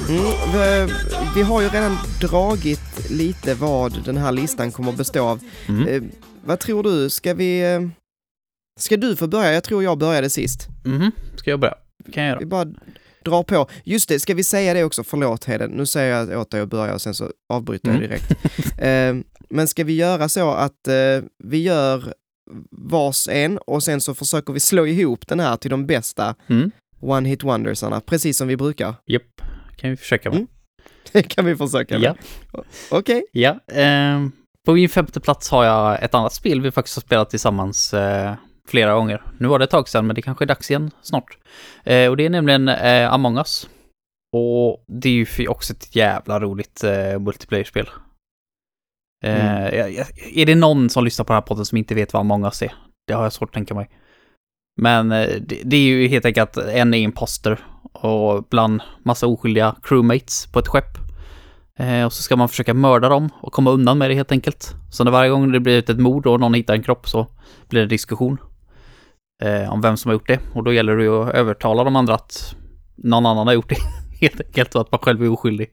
Mm, 0.09 0.23
vi, 0.53 0.93
vi 1.35 1.41
har 1.41 1.61
ju 1.61 1.69
redan 1.69 1.97
dragit 2.21 3.09
lite 3.09 3.53
vad 3.53 4.03
den 4.05 4.17
här 4.17 4.31
listan 4.31 4.71
kommer 4.71 4.91
att 4.91 4.97
bestå 4.97 5.27
av. 5.27 5.39
Mm. 5.67 5.87
Eh, 5.87 6.01
vad 6.45 6.59
tror 6.59 6.83
du? 6.83 7.09
Ska 7.09 7.33
vi... 7.33 7.73
Eh, 7.73 7.81
ska 8.79 8.97
du 8.97 9.15
få 9.15 9.27
börja? 9.27 9.53
Jag 9.53 9.63
tror 9.63 9.83
jag 9.83 9.97
började 9.97 10.29
sist. 10.29 10.67
Mhm. 10.85 11.11
Ska 11.35 11.49
jag 11.49 11.59
börja? 11.59 11.75
kan 12.13 12.23
jag 12.23 12.37
Vi 12.39 12.45
göra. 12.45 12.49
bara 12.49 12.65
drar 13.25 13.43
på. 13.43 13.67
Just 13.83 14.09
det, 14.09 14.19
ska 14.19 14.33
vi 14.33 14.43
säga 14.43 14.73
det 14.73 14.83
också? 14.83 15.03
Förlåt 15.03 15.45
Heden, 15.45 15.71
nu 15.71 15.85
säger 15.85 16.25
jag 16.31 16.39
åt 16.41 16.51
dig 16.51 16.61
att 16.61 16.69
börja 16.69 16.93
och 16.93 17.01
sen 17.01 17.13
så 17.13 17.31
avbryter 17.53 17.87
jag 17.89 17.95
Mm. 17.97 18.09
direkt. 18.09 18.31
eh, 18.79 19.31
men 19.49 19.67
ska 19.67 19.83
vi 19.83 19.95
göra 19.95 20.29
så 20.29 20.51
att 20.51 20.87
eh, 20.87 20.93
vi 21.43 21.63
gör 21.63 22.13
vars 22.71 23.27
en 23.27 23.57
och 23.57 23.83
sen 23.83 24.01
så 24.01 24.13
försöker 24.13 24.53
vi 24.53 24.59
slå 24.59 24.85
ihop 24.87 25.27
den 25.27 25.39
här 25.39 25.57
till 25.57 25.71
de 25.71 25.85
bästa 25.85 26.35
Mm. 26.47 26.71
One 27.01 27.29
Hit 27.29 27.43
Wondersarna, 27.43 28.01
precis 28.01 28.37
som 28.37 28.47
vi 28.47 28.57
brukar. 28.57 28.93
Japp, 29.05 29.41
kan 29.75 29.89
vi 29.89 29.97
försöka 29.97 30.29
med. 30.29 30.37
Mm. 30.37 30.47
Det 31.11 31.23
kan 31.35 31.45
vi 31.45 31.55
försöka 31.55 31.99
med. 31.99 32.15
Ja. 32.53 32.63
Okej. 32.91 33.25
Ja, 33.31 33.59
ehm, 33.67 34.31
på 34.65 34.73
min 34.73 34.89
femte 34.89 35.19
plats 35.19 35.49
har 35.49 35.63
jag 35.65 36.03
ett 36.03 36.13
annat 36.13 36.33
spel 36.33 36.61
vi 36.61 36.71
faktiskt 36.71 36.97
har 36.97 37.01
spelat 37.01 37.29
tillsammans 37.29 37.93
eh, 37.93 38.33
flera 38.67 38.93
gånger. 38.93 39.21
Nu 39.39 39.47
var 39.47 39.59
det 39.59 39.63
ett 39.65 39.71
tag 39.71 39.89
sedan, 39.89 40.07
men 40.07 40.15
det 40.15 40.21
kanske 40.21 40.45
är 40.45 40.47
dags 40.47 40.71
igen 40.71 40.91
snart. 41.01 41.37
Eh, 41.83 42.09
och 42.09 42.17
det 42.17 42.25
är 42.25 42.29
nämligen 42.29 42.67
eh, 42.67 43.13
Among 43.13 43.37
Us. 43.37 43.69
Och 44.35 44.83
det 44.87 45.09
är 45.09 45.39
ju 45.39 45.47
också 45.47 45.73
ett 45.73 45.95
jävla 45.95 46.39
roligt 46.39 46.83
eh, 46.83 47.19
multiplayer-spel. 47.19 47.89
Eh, 49.25 49.65
Mm. 49.65 50.03
är 50.35 50.45
det 50.45 50.55
någon 50.55 50.89
som 50.89 51.03
lyssnar 51.03 51.25
på 51.25 51.33
den 51.33 51.37
här 51.37 51.47
podden 51.47 51.65
som 51.65 51.77
inte 51.77 51.95
vet 51.95 52.13
vad 52.13 52.19
Among 52.19 52.43
Us 52.45 52.61
är? 52.61 52.73
Det 53.07 53.13
har 53.13 53.23
jag 53.23 53.33
svårt 53.33 53.49
att 53.49 53.53
tänka 53.53 53.73
mig. 53.73 53.89
Men 54.81 55.11
eh, 55.11 55.27
det, 55.41 55.61
det 55.63 55.75
är 55.77 55.81
ju 55.81 56.07
helt 56.07 56.25
enkelt 56.25 56.57
att 56.57 56.65
en 56.65 56.93
är 56.93 56.97
imposter 56.97 57.59
och 57.93 58.43
bland 58.49 58.81
massa 59.03 59.27
oskyldiga 59.27 59.75
crewmates 59.83 60.47
på 60.53 60.59
ett 60.59 60.67
skepp. 60.67 60.97
Eh, 61.79 62.05
och 62.05 62.13
så 62.13 62.23
ska 62.23 62.35
man 62.35 62.49
försöka 62.49 62.73
mörda 62.73 63.09
dem 63.09 63.29
och 63.41 63.53
komma 63.53 63.71
undan 63.71 63.97
med 63.97 64.09
det 64.09 64.15
helt 64.15 64.31
enkelt. 64.31 64.75
Så 64.91 65.03
när 65.03 65.11
varje 65.11 65.29
gång 65.29 65.51
det 65.51 65.59
blir 65.59 65.89
ett 65.89 65.99
mord 65.99 66.27
och 66.27 66.39
någon 66.39 66.53
hittar 66.53 66.73
en 66.73 66.83
kropp 66.83 67.09
så 67.09 67.27
blir 67.69 67.81
det 67.81 67.87
diskussion 67.87 68.37
eh, 69.43 69.73
om 69.73 69.81
vem 69.81 69.97
som 69.97 70.09
har 70.09 70.13
gjort 70.13 70.27
det. 70.27 70.39
Och 70.53 70.63
då 70.63 70.73
gäller 70.73 70.97
det 70.97 71.03
ju 71.03 71.23
att 71.23 71.35
övertala 71.35 71.83
de 71.83 71.95
andra 71.95 72.13
att 72.13 72.55
någon 72.95 73.25
annan 73.25 73.47
har 73.47 73.53
gjort 73.53 73.69
det 73.69 73.77
helt 74.21 74.41
enkelt 74.41 74.75
och 74.75 74.81
att 74.81 74.91
man 74.91 74.99
själv 74.99 75.23
är 75.23 75.29
oskyldig. 75.29 75.69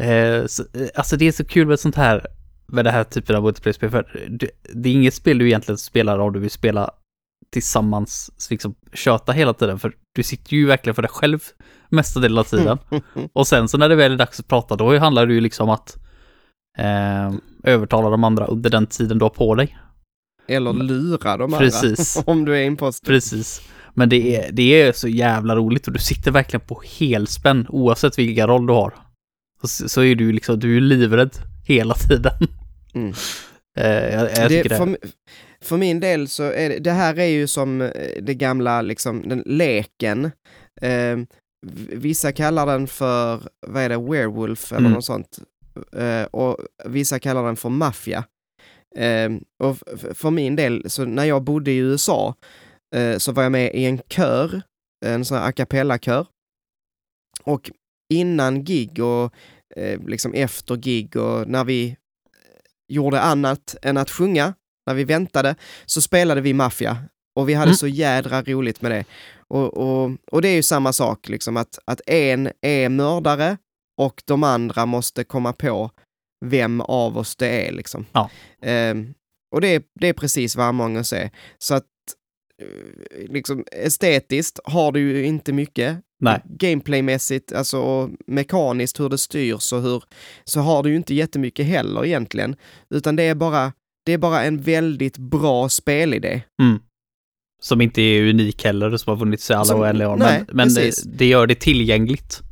Eh, 0.00 0.46
så, 0.46 0.62
eh, 0.62 0.88
alltså 0.94 1.16
det 1.16 1.28
är 1.28 1.32
så 1.32 1.44
kul 1.44 1.66
med 1.66 1.80
sånt 1.80 1.96
här, 1.96 2.26
med 2.66 2.84
det 2.84 2.90
här 2.90 3.04
typen 3.04 3.36
av 3.36 3.42
multiplayer-spel. 3.42 3.90
För 3.90 4.28
det, 4.28 4.50
det 4.74 4.88
är 4.88 4.92
inget 4.92 5.14
spel 5.14 5.38
du 5.38 5.46
egentligen 5.46 5.78
spelar 5.78 6.18
om 6.18 6.32
du 6.32 6.40
vill 6.40 6.50
spela 6.50 6.90
tillsammans, 7.50 8.30
liksom 8.50 8.74
köta 8.92 9.32
hela 9.32 9.54
tiden. 9.54 9.78
För 9.78 9.92
du 10.14 10.22
sitter 10.22 10.56
ju 10.56 10.66
verkligen 10.66 10.94
för 10.94 11.02
dig 11.02 11.10
själv 11.10 11.38
mesta 11.88 12.20
delen 12.20 12.38
av 12.38 12.44
tiden. 12.44 12.78
Och 13.32 13.46
sen 13.46 13.68
så 13.68 13.78
när 13.78 13.88
det 13.88 13.94
väl 13.94 14.12
är 14.12 14.16
dags 14.16 14.40
att 14.40 14.48
prata, 14.48 14.76
då 14.76 14.98
handlar 14.98 15.26
det 15.26 15.34
ju 15.34 15.40
liksom 15.40 15.70
att 15.70 15.96
eh, 16.78 17.32
övertala 17.64 18.10
de 18.10 18.24
andra 18.24 18.46
under 18.46 18.70
den 18.70 18.86
tiden 18.86 19.18
du 19.18 19.24
har 19.24 19.30
på 19.30 19.54
dig. 19.54 19.78
Eller 20.48 20.72
lura 20.72 21.36
de 21.36 21.42
andra 21.54 21.58
Precis. 21.58 22.22
om 22.26 22.44
du 22.44 22.56
är 22.56 22.62
imposter. 22.62 23.06
Precis. 23.06 23.62
Men 23.94 24.08
det 24.08 24.36
är, 24.36 24.52
det 24.52 24.82
är 24.82 24.92
så 24.92 25.08
jävla 25.08 25.56
roligt 25.56 25.86
och 25.86 25.92
du 25.92 25.98
sitter 25.98 26.30
verkligen 26.30 26.66
på 26.66 26.82
helspänn 26.98 27.66
oavsett 27.68 28.18
vilken 28.18 28.46
roll 28.46 28.66
du 28.66 28.72
har. 28.72 28.94
Så, 29.62 29.88
så 29.88 30.02
är 30.02 30.14
du 30.14 30.32
liksom, 30.32 30.58
du 30.60 30.76
är 30.76 30.80
livrädd 30.80 31.36
hela 31.66 31.94
tiden. 31.94 32.32
Mm. 32.94 33.12
Eh, 33.78 34.14
jag, 34.14 34.30
jag 34.36 34.48
tycker 34.48 34.68
det. 34.68 34.76
för, 34.76 34.96
för 35.62 35.76
min 35.76 36.00
del 36.00 36.28
så 36.28 36.42
är 36.42 36.68
det, 36.68 36.78
det 36.78 36.90
här 36.90 37.18
är 37.18 37.26
ju 37.26 37.46
som 37.46 37.80
eh, 37.80 37.90
det 38.22 38.34
gamla, 38.34 38.82
liksom, 38.82 39.28
den 39.28 39.42
leken. 39.46 40.24
Eh, 40.80 41.18
vissa 41.92 42.32
kallar 42.32 42.66
den 42.66 42.86
för, 42.86 43.40
vad 43.66 43.82
är 43.82 43.88
det, 43.88 43.96
werewolf 43.96 44.72
eller 44.72 44.80
Mm. 44.80 44.92
något 44.92 45.04
sånt. 45.04 45.38
Eh, 45.96 46.22
och 46.22 46.56
vissa 46.84 47.18
kallar 47.18 47.44
den 47.44 47.56
för 47.56 47.68
maffia. 47.68 48.24
Eh, 48.96 49.30
och 49.62 49.76
för 50.14 50.30
min 50.30 50.56
del, 50.56 50.90
så 50.90 51.04
när 51.04 51.24
jag 51.24 51.42
bodde 51.42 51.70
i 51.70 51.76
USA 51.76 52.34
eh, 52.94 53.18
så 53.18 53.32
var 53.32 53.42
jag 53.42 53.52
med 53.52 53.74
i 53.74 53.84
en 53.84 53.98
kör, 54.08 54.62
en 55.06 55.24
sån 55.24 55.38
här 55.38 55.48
a 55.48 55.52
cappella-kör. 55.52 56.26
Och 57.44 57.70
innan 58.14 58.64
gig 58.64 59.00
och 59.00 59.32
eh, 59.76 60.00
liksom 60.06 60.34
efter 60.34 60.76
gig 60.76 61.16
och 61.16 61.48
när 61.48 61.64
vi 61.64 61.96
gjorde 62.88 63.20
annat 63.20 63.76
än 63.82 63.96
att 63.96 64.10
sjunga, 64.10 64.54
när 64.86 64.94
vi 64.94 65.04
väntade, 65.04 65.54
så 65.86 66.00
spelade 66.00 66.40
vi 66.40 66.54
maffia. 66.54 66.98
Och 67.36 67.48
vi 67.48 67.54
hade 67.54 67.68
Mm. 67.68 67.76
så 67.76 67.86
jädra 67.86 68.42
roligt 68.42 68.82
med 68.82 68.90
det. 68.90 69.04
Och, 69.48 69.74
och, 69.76 70.10
och 70.32 70.42
det 70.42 70.48
är 70.48 70.54
ju 70.54 70.62
samma 70.62 70.92
sak, 70.92 71.28
liksom 71.28 71.56
att, 71.56 71.78
att 71.84 72.00
en 72.06 72.50
är 72.60 72.88
mördare 72.88 73.56
och 73.98 74.22
de 74.24 74.42
andra 74.42 74.86
måste 74.86 75.24
komma 75.24 75.52
på 75.52 75.90
vem 76.44 76.80
av 76.80 77.18
oss 77.18 77.36
det 77.36 77.66
är. 77.66 77.72
Liksom. 77.72 78.06
Ja. 78.12 78.30
Ehm, 78.62 79.14
och 79.54 79.60
det 79.60 79.68
är, 79.68 79.82
det 80.00 80.08
är 80.08 80.12
precis 80.12 80.56
vad 80.56 80.66
Among 80.66 80.96
us 80.96 81.12
är. 81.12 81.30
Så 81.58 81.74
att 81.74 81.84
eh, 82.62 83.32
liksom, 83.32 83.64
estetiskt 83.72 84.60
har 84.64 84.92
du 84.92 85.00
ju 85.00 85.24
inte 85.26 85.52
mycket. 85.52 85.98
Nej. 86.20 86.42
Gameplaymässigt, 86.44 87.52
alltså 87.52 87.78
och 87.78 88.10
mekaniskt 88.26 89.00
hur 89.00 89.08
det 89.08 89.18
styrs 89.18 89.72
och 89.72 89.82
hur, 89.82 90.02
så 90.44 90.60
har 90.60 90.82
du 90.82 90.90
ju 90.90 90.96
inte 90.96 91.14
jättemycket 91.14 91.66
heller 91.66 92.04
egentligen. 92.04 92.56
Utan 92.90 93.16
det 93.16 93.22
är 93.22 93.34
bara, 93.34 93.72
det 94.04 94.12
är 94.12 94.18
bara 94.18 94.44
en 94.44 94.60
väldigt 94.60 95.18
bra 95.18 95.68
spelidé. 95.68 96.42
Mm. 96.62 96.78
Som 97.60 97.80
inte 97.80 98.02
är 98.02 98.30
unik 98.30 98.64
heller, 98.64 98.96
som 98.96 99.10
har 99.10 99.18
funnits 99.18 99.50
i 99.50 99.54
alla 99.54 99.76
oändliga 99.76 100.08
år. 100.08 100.16
Men, 100.16 100.46
men 100.52 100.74
det, 100.74 101.18
det 101.18 101.26
gör 101.26 101.46
det 101.46 101.54
tillgängligt. 101.54 102.42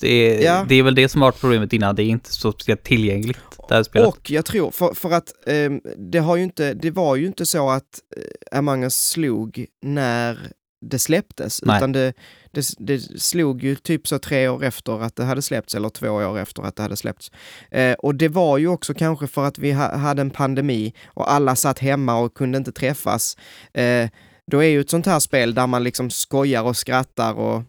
Det 0.00 0.08
är, 0.08 0.44
Ja. 0.44 0.66
det 0.68 0.74
är 0.74 0.82
väl 0.82 0.94
det 0.94 1.08
som 1.08 1.20
varit 1.20 1.40
problemet 1.40 1.72
innan, 1.72 1.94
det 1.96 2.02
är 2.02 2.04
inte 2.08 2.32
så 2.32 2.52
speciellt 2.52 2.82
tillgängligt, 2.82 3.38
det 3.68 3.74
här 3.74 3.82
spelet. 3.82 4.08
Och 4.08 4.30
jag 4.30 4.44
tror, 4.44 4.70
för, 4.70 4.94
för 4.94 5.10
att 5.10 5.32
ehm, 5.46 5.80
det 5.96 6.18
har 6.18 6.36
ju 6.36 6.42
inte, 6.42 6.74
det 6.74 6.90
var 6.90 7.16
ju 7.16 7.26
inte 7.26 7.46
så 7.46 7.70
att 7.70 7.84
eh, 8.16 8.58
Among 8.58 8.82
us 8.82 9.08
slog 9.08 9.66
när 9.82 10.38
det 10.86 10.98
släpptes, 10.98 11.62
Nej. 11.62 11.76
utan 11.76 11.92
det, 11.92 12.12
det, 12.50 12.66
det 12.78 13.20
slog 13.20 13.62
ju 13.62 13.76
typ 13.76 14.08
så 14.08 14.18
tre 14.18 14.48
år 14.48 14.64
efter 14.64 15.02
att 15.02 15.16
det 15.16 15.24
hade 15.24 15.42
släppts, 15.42 15.74
eller 15.74 15.88
två 15.88 16.08
år 16.08 16.38
efter 16.38 16.62
att 16.62 16.76
det 16.76 16.82
hade 16.82 16.96
släppts. 16.96 17.30
Eh, 17.70 17.92
och 17.92 18.14
det 18.14 18.28
var 18.28 18.58
ju 18.58 18.68
också 18.68 18.94
kanske 18.94 19.26
för 19.26 19.44
att 19.44 19.58
vi 19.58 19.72
ha, 19.72 19.96
hade 19.96 20.22
en 20.22 20.30
pandemi 20.30 20.94
och 21.06 21.32
alla 21.32 21.56
satt 21.56 21.78
hemma 21.78 22.18
och 22.18 22.34
kunde 22.34 22.58
inte 22.58 22.72
träffas. 22.72 23.36
Eh, 23.74 24.08
då 24.50 24.58
är 24.58 24.68
ju 24.68 24.80
ett 24.80 24.90
sånt 24.90 25.06
här 25.06 25.20
spel 25.20 25.54
där 25.54 25.66
man 25.66 25.84
liksom 25.84 26.10
skojar 26.10 26.62
och 26.62 26.76
skrattar 26.76 27.34
och 27.34 27.62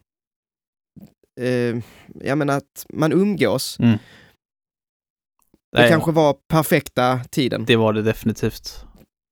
eh, 1.42 1.82
jag 2.24 2.38
menar 2.38 2.58
att 2.58 2.86
man 2.94 3.12
umgås. 3.12 3.80
Mm. 3.80 3.98
Det 5.76 5.82
Nej, 5.82 5.90
kanske 5.90 6.12
var 6.12 6.36
perfekta 6.48 7.20
tiden. 7.32 7.66
Det 7.66 7.76
var 7.76 7.94
det 7.94 8.02
definitivt. 8.02 8.86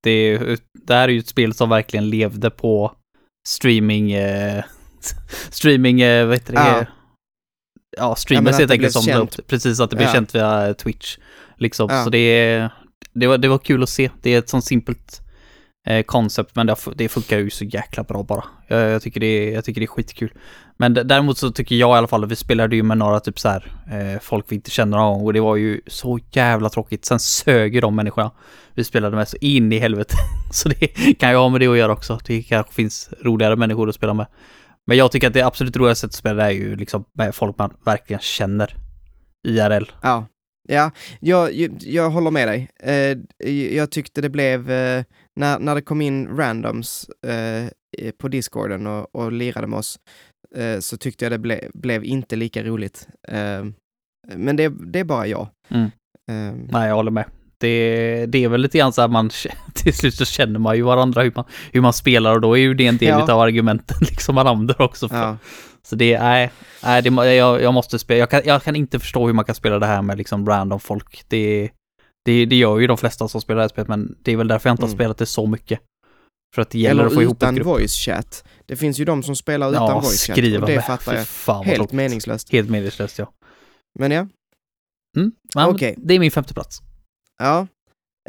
Det, 0.04 0.38
det 0.74 0.94
här 0.94 1.08
är 1.08 1.12
ju 1.14 1.20
ett 1.20 1.28
spel 1.28 1.54
som 1.54 1.70
verkligen 1.70 2.10
levde 2.10 2.50
på 2.50 2.96
streaming, 3.48 4.12
eh, 4.12 4.64
streaming, 5.50 6.02
eh, 6.02 6.26
vad 6.26 6.36
heter 6.36 6.54
det? 6.54 6.60
Ja. 6.60 6.78
Ja, 6.80 6.86
Ja, 7.98 8.16
streamers 8.16 8.52
men 8.52 8.60
helt 8.60 8.72
enkelt 8.72 8.94
som 8.94 9.02
känt. 9.04 9.48
precis 9.48 9.80
att 9.80 9.90
det 9.90 9.96
blev 9.96 10.08
Ja. 10.08 10.14
känt 10.14 10.36
via 10.36 10.74
Twitch. 10.74 11.18
Liksom, 11.58 11.90
Ja. 11.92 12.04
så 12.04 12.10
det, 12.10 12.70
det, 13.14 13.28
var, 13.28 13.38
det 13.38 13.48
var 13.48 13.58
kul 13.58 13.84
att 13.84 13.90
se. 13.90 14.10
Det 14.22 14.30
är 14.34 14.40
ett 14.40 14.50
sånt 14.50 14.66
simpelt 14.66 15.22
eh, 15.88 16.04
koncept, 16.04 16.56
men 16.56 16.68
det, 16.68 16.76
det 16.96 17.10
funkar 17.10 17.38
ju 17.38 17.50
så 17.50 17.66
jäkla 17.66 18.04
bra 18.04 18.24
bara. 18.24 18.44
Jag, 18.68 18.90
jag, 18.90 19.02
tycker 19.02 19.20
det 19.20 19.52
jag 19.52 19.66
tycker 19.66 19.82
det 19.82 19.86
är 19.86 19.88
skitkul. 19.88 20.34
Men 20.82 20.94
däremot 20.94 21.38
så 21.38 21.52
tycker 21.52 21.76
jag 21.76 21.96
i 21.96 21.98
alla 21.98 22.08
fall, 22.08 22.26
vi 22.26 22.36
spelade 22.36 22.76
ju 22.76 22.84
med 22.84 22.98
några 22.98 23.20
typ 23.20 23.40
så 23.40 23.50
här, 23.50 23.72
eh, 23.92 24.20
folk 24.22 24.46
vi 24.48 24.56
inte 24.56 24.72
känner 24.72 24.98
någon 24.98 25.14
gång 25.14 25.26
och 25.26 25.34
det 25.34 25.40
var 25.40 25.56
ju 25.56 25.82
så 25.88 26.20
jävla 26.32 26.70
tråkigt. 26.70 27.06
Sen 27.06 27.20
sög 27.20 27.76
ju 27.76 27.82
de 27.82 27.96
människorna 27.96 28.32
vi 28.74 28.84
spelade 28.84 29.16
med 29.16 29.28
så 29.28 29.38
in 29.42 29.74
i 29.74 29.78
helvete. 29.78 30.16
Så 30.52 30.70
det 30.70 30.88
kan 31.20 31.30
ju 31.30 31.36
ha 31.36 31.50
med 31.50 31.62
det 31.62 31.68
att 31.68 31.78
göra 31.78 31.92
också. 31.92 32.20
Det 32.26 32.44
kanske 32.44 32.74
finns 32.74 33.10
roligare 33.22 33.56
människor 33.56 33.90
att 33.90 33.96
spela 33.96 34.14
med. 34.14 34.26
Men 34.88 34.98
jag 34.98 35.12
tycker 35.12 35.28
att 35.28 35.34
det 35.34 35.42
absolut 35.42 35.78
roligaste 35.78 36.02
sättet 36.02 36.14
att 36.14 36.20
spela 36.20 36.46
är 36.46 36.56
ju 36.56 36.76
liksom 36.76 37.06
med 37.14 37.36
folk 37.36 37.58
man 37.58 37.74
verkligen 37.86 38.22
känner. 38.22 38.76
IRL. 39.48 39.92
Ja, 40.02 40.26
ja 40.68 40.92
jag, 41.20 41.54
jag, 41.54 41.78
jag 41.80 42.10
håller 42.10 42.32
med 42.32 42.48
dig. 42.48 42.70
Eh, 42.84 43.18
jag 43.76 43.92
tyckte 43.92 44.22
det 44.22 44.30
blev, 44.30 44.72
eh, 44.72 45.04
när, 45.36 45.60
när 45.60 45.76
det 45.76 45.82
kom 45.82 46.02
in 46.02 46.28
randoms 46.28 47.10
eh, 47.28 47.70
på 48.18 48.28
discorden 48.28 48.88
och, 48.88 49.16
och 49.16 49.32
lirade 49.32 49.68
med 49.68 49.80
oss, 49.80 50.00
eh, 50.56 50.80
så 50.80 50.98
tyckte 50.98 51.26
jag 51.26 51.32
det 51.32 51.38
ble, 51.40 51.60
blev 51.74 52.04
inte 52.04 52.36
lika 52.36 52.64
roligt. 52.64 53.08
Eh, 53.28 53.66
men 54.36 54.56
det, 54.56 54.70
det 54.70 55.00
är 55.00 55.04
bara 55.04 55.28
jag. 55.28 55.48
Mm. 55.70 55.84
Eh, 56.32 56.56
Nej, 56.72 56.88
jag 56.88 56.96
håller 56.96 57.12
med. 57.12 57.26
Det, 57.62 58.26
det 58.26 58.44
är 58.44 58.50
väl 58.50 58.62
lite 58.62 58.78
grann 58.78 58.94
så 58.94 59.02
att 59.02 59.12
man 59.12 59.30
till 59.74 59.94
slut 59.94 60.14
så 60.16 60.26
känner 60.26 60.60
man 60.60 60.76
ju 60.76 60.82
varandra 60.82 61.22
hur 61.22 61.32
man, 61.36 61.46
hur 61.72 61.82
man 61.82 61.94
spelar 61.94 62.34
och 62.36 62.42
då 62.42 62.58
är 62.58 62.62
ju 62.62 62.74
det 62.74 62.88
en 62.88 62.98
del 62.98 63.10
Ja. 63.10 63.34
av 63.34 63.40
argumenten 63.40 63.98
liksom 64.02 64.36
man 64.36 64.48
använder 64.48 64.82
också. 64.82 65.10
För. 65.10 65.16
ja. 65.18 65.38
Så 65.84 65.96
det 65.96 66.14
är, 66.14 66.20
nej, 66.24 66.52
nej 66.84 67.02
det, 67.02 67.36
jag, 67.36 67.62
jag 67.62 67.74
måste 67.74 68.00
spela, 68.00 68.20
jag 68.20 68.30
kan, 68.30 68.42
jag 68.46 68.64
kan 68.64 68.76
inte 68.76 69.00
förstå 69.00 69.28
hur 69.28 69.34
man 69.34 69.46
kan 69.46 69.56
spela 69.56 69.80
det 69.80 69.86
här 69.86 70.02
med 70.02 70.18
liksom 70.18 70.46
random 70.46 70.80
folk. 70.80 71.24
Det, 71.28 71.70
det, 72.26 72.46
det 72.46 72.56
gör 72.56 72.80
ju 72.80 72.88
de 72.88 72.98
flesta 72.98 73.28
som 73.28 73.42
spelar 73.42 73.58
det 73.58 73.64
här 73.64 73.70
spelet, 73.70 73.88
men 73.88 74.16
det 74.24 74.32
är 74.32 74.38
väl 74.38 74.48
därför 74.48 74.70
jag 74.70 74.74
inte 74.74 74.84
har 74.84 74.88
Mm. 74.88 74.98
spelat 74.98 75.18
det 75.18 75.26
så 75.26 75.46
mycket. 75.48 75.80
För 76.56 76.62
att 76.62 76.70
det 76.70 76.80
gäller 76.80 77.02
Eller 77.02 77.08
att 77.10 77.14
få 77.14 77.22
ihop 77.22 77.38
utan 77.38 77.64
voice 77.64 77.96
chat. 78.06 78.44
Det 78.70 78.76
finns 78.76 79.00
ju 79.00 79.06
de 79.06 79.24
som 79.24 79.36
spelar 79.36 79.70
utan 79.72 79.88
Ja, 79.88 80.00
voice 80.00 80.26
chat. 80.28 80.38
skriva 80.38 80.62
Och 80.62 80.68
det 80.70 80.76
med. 80.76 80.86
fattar 80.86 81.16
jag. 81.16 81.28
Fan, 81.28 81.66
Helt 81.66 81.76
tråkigt. 81.78 81.94
meningslöst. 81.96 82.52
Helt 82.52 82.70
meningslöst, 82.70 83.20
ja. 83.20 83.32
Men 84.00 84.12
ja, 84.12 84.28
Mm. 85.18 85.32
ja 85.54 85.68
Okej. 85.68 85.96
Det 85.98 86.14
är 86.14 86.20
min 86.20 86.32
femte 86.32 86.54
plats. 86.54 86.80
ja. 87.40 87.68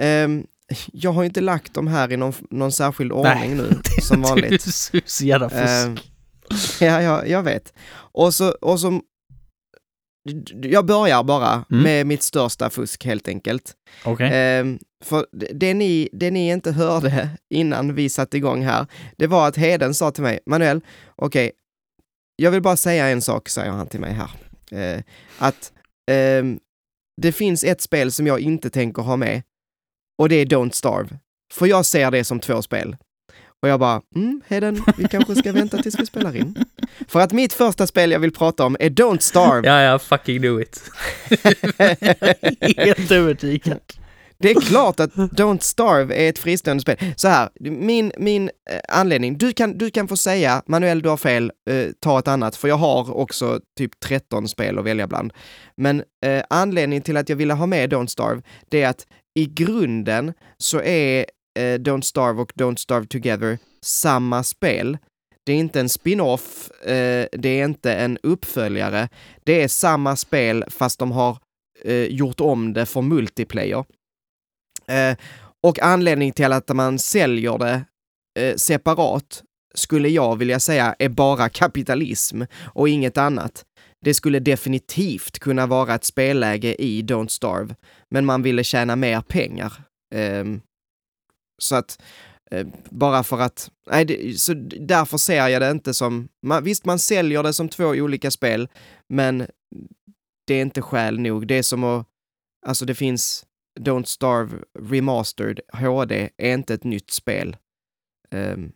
Ehm, 0.00 0.46
jag 0.92 1.12
har 1.12 1.22
ju 1.22 1.26
inte 1.26 1.40
lagt 1.40 1.74
dem 1.74 1.86
här 1.86 2.12
i 2.12 2.16
någon, 2.16 2.32
någon 2.50 2.72
särskild 2.72 3.12
ordning 3.12 3.56
nu, 3.56 3.80
som 4.02 4.22
vanligt. 4.22 4.64
Du 4.92 4.98
är 4.98 5.02
så- 5.06 5.24
jävla 5.24 5.50
fusk. 5.50 5.62
Ehm, 5.62 5.96
ja, 6.80 7.02
ja, 7.02 7.26
jag 7.26 7.42
vet. 7.42 7.72
Och 7.92 8.34
så, 8.34 8.50
och 8.50 8.80
så, 8.80 9.00
jag 10.62 10.86
börjar 10.86 11.22
bara 11.24 11.64
Mm. 11.70 11.82
med 11.82 12.06
mitt 12.06 12.22
största 12.22 12.70
fusk 12.70 13.04
helt 13.04 13.28
enkelt. 13.28 13.72
Okej. 14.04 14.30
Ehm, 14.32 14.78
för 15.04 15.26
det- 15.52 15.74
ni, 15.74 16.08
det 16.12 16.30
ni 16.30 16.48
inte 16.48 16.72
hörde 16.72 17.28
innan 17.50 17.94
vi 17.94 18.08
satte 18.08 18.36
igång 18.36 18.62
här, 18.64 18.86
det 19.16 19.26
var 19.26 19.48
att 19.48 19.56
Heden 19.56 19.94
sa 19.94 20.10
till 20.10 20.22
mig, 20.22 20.40
Manuel, 20.46 20.80
okej, 21.16 21.52
jag 22.36 22.50
vill 22.50 22.62
bara 22.62 22.76
säga 22.76 23.08
en 23.08 23.22
sak, 23.22 23.48
säger 23.48 23.70
han 23.70 23.86
till 23.86 24.00
mig 24.00 24.12
här. 24.12 24.30
Eh, 24.80 25.02
att 25.38 25.72
ehm, 26.10 26.58
det 27.22 27.32
finns 27.32 27.64
ett 27.64 27.80
spel 27.80 28.12
som 28.12 28.26
jag 28.26 28.40
inte 28.40 28.70
tänker 28.70 29.02
ha 29.02 29.16
med 29.16 29.42
och 30.18 30.28
det 30.28 30.36
är 30.36 30.46
Don't 30.46 30.70
Starve. 30.70 31.18
För 31.52 31.66
jag 31.66 31.86
ser 31.86 32.10
det 32.10 32.24
som 32.24 32.40
två 32.40 32.62
spel. 32.62 32.96
Och 33.62 33.68
jag 33.68 33.80
bara, 33.80 34.02
mm, 34.16 34.40
Heden, 34.48 34.82
vi 34.96 35.08
kanske 35.08 35.34
ska 35.34 35.52
vänta 35.52 35.82
tills 35.82 35.98
vi 36.00 36.06
spelar 36.06 36.36
in. 36.36 36.64
För 37.08 37.20
att 37.20 37.32
mitt 37.32 37.52
första 37.52 37.86
spel 37.86 38.10
jag 38.10 38.20
vill 38.20 38.32
prata 38.32 38.64
om 38.64 38.76
är 38.80 38.90
Don't 38.90 39.18
Starve. 39.18 39.68
Ja, 39.68 39.82
ja, 39.82 39.98
fucking 39.98 40.42
do 40.42 40.60
it. 40.60 40.82
Helt 42.76 43.10
övertygad. 43.10 43.80
Det 44.38 44.50
är 44.50 44.60
klart 44.60 45.00
att 45.00 45.14
Don't 45.14 45.58
Starve 45.58 46.14
är 46.14 46.28
ett 46.28 46.38
fristående 46.38 46.80
spel. 46.80 46.96
Så 47.16 47.28
här, 47.28 47.48
min, 47.60 48.12
min 48.18 48.50
eh, 48.70 48.80
anledning, 48.88 49.38
du 49.38 49.52
kan, 49.52 49.78
du 49.78 49.90
kan 49.90 50.08
få 50.08 50.16
säga, 50.16 50.62
Manuel 50.66 51.02
du 51.02 51.08
har 51.08 51.16
fel, 51.16 51.52
eh, 51.70 51.86
ta 52.00 52.18
ett 52.18 52.28
annat, 52.28 52.56
för 52.56 52.68
jag 52.68 52.76
har 52.76 53.16
också 53.16 53.60
typ 53.78 54.00
13 54.00 54.48
spel 54.48 54.78
att 54.78 54.84
välja 54.84 55.06
bland. 55.06 55.32
Men 55.76 56.02
eh, 56.26 56.42
anledningen 56.50 57.02
till 57.02 57.16
att 57.16 57.28
jag 57.28 57.36
ville 57.36 57.54
ha 57.54 57.66
med 57.66 57.92
Don't 57.92 58.06
Starve, 58.06 58.42
det 58.70 58.82
är 58.82 58.88
att 58.88 59.06
i 59.34 59.46
grunden 59.46 60.32
så 60.58 60.82
är 60.82 61.26
eh, 61.58 61.78
Don't 61.78 62.02
Starve 62.02 62.42
och 62.42 62.52
Don't 62.52 62.76
Starve 62.76 63.06
Together 63.06 63.58
samma 63.82 64.42
spel. 64.42 64.98
Det 65.46 65.52
är 65.52 65.56
inte 65.56 65.80
en 65.80 65.88
spin-off, 65.88 66.70
eh, 66.70 67.26
det 67.32 67.48
är 67.48 67.64
inte 67.64 67.94
en 67.94 68.18
uppföljare. 68.22 69.08
Det 69.44 69.62
är 69.62 69.68
samma 69.68 70.16
spel 70.16 70.64
fast 70.68 70.98
de 70.98 71.12
har 71.12 71.38
eh, 71.84 72.04
gjort 72.04 72.40
om 72.40 72.72
det 72.72 72.86
för 72.86 73.02
multiplayer. 73.02 73.84
Eh, 74.86 75.16
och 75.62 75.82
anledningen 75.82 76.34
till 76.34 76.52
att 76.52 76.68
man 76.68 76.98
säljer 76.98 77.58
det 77.58 77.84
eh, 78.38 78.56
separat 78.56 79.42
skulle 79.74 80.08
jag 80.08 80.36
vilja 80.36 80.60
säga 80.60 80.94
är 80.98 81.08
bara 81.08 81.48
kapitalism 81.48 82.42
och 82.74 82.88
inget 82.88 83.18
annat. 83.18 83.64
Det 84.04 84.14
skulle 84.14 84.40
definitivt 84.40 85.38
kunna 85.38 85.66
vara 85.66 85.94
ett 85.94 86.04
spelläge 86.04 86.82
i 86.82 87.02
Don't 87.02 87.28
Starve, 87.28 87.74
men 88.10 88.26
man 88.26 88.42
ville 88.42 88.64
tjäna 88.64 88.96
mer 88.96 89.20
pengar. 89.20 89.72
Ehm, 90.14 90.60
så 91.62 91.76
att 91.76 91.98
Eh, 92.50 92.66
bara 92.90 93.22
för 93.22 93.40
att, 93.40 93.70
nej, 93.90 94.04
det, 94.04 94.40
så 94.40 94.54
därför 94.80 95.18
ser 95.18 95.48
jag 95.48 95.62
det 95.62 95.70
inte 95.70 95.94
som, 95.94 96.28
man, 96.42 96.64
visst 96.64 96.84
man 96.84 96.98
säljer 96.98 97.42
det 97.42 97.52
som 97.52 97.68
två 97.68 97.86
olika 97.86 98.30
spel, 98.30 98.68
men 99.08 99.46
det 100.46 100.54
är 100.54 100.62
inte 100.62 100.82
skäl 100.82 101.18
nog. 101.20 101.46
Det 101.46 101.58
är 101.58 101.62
som 101.62 101.84
att, 101.84 102.06
alltså 102.66 102.84
det 102.84 102.94
finns 102.94 103.46
Don't 103.80 104.04
Starve 104.04 104.58
Remastered 104.78 105.60
HD 105.72 106.30
är 106.36 106.54
inte 106.54 106.74
ett 106.74 106.84
nytt 106.84 107.10
spel. 107.10 107.56
Um, 108.30 108.72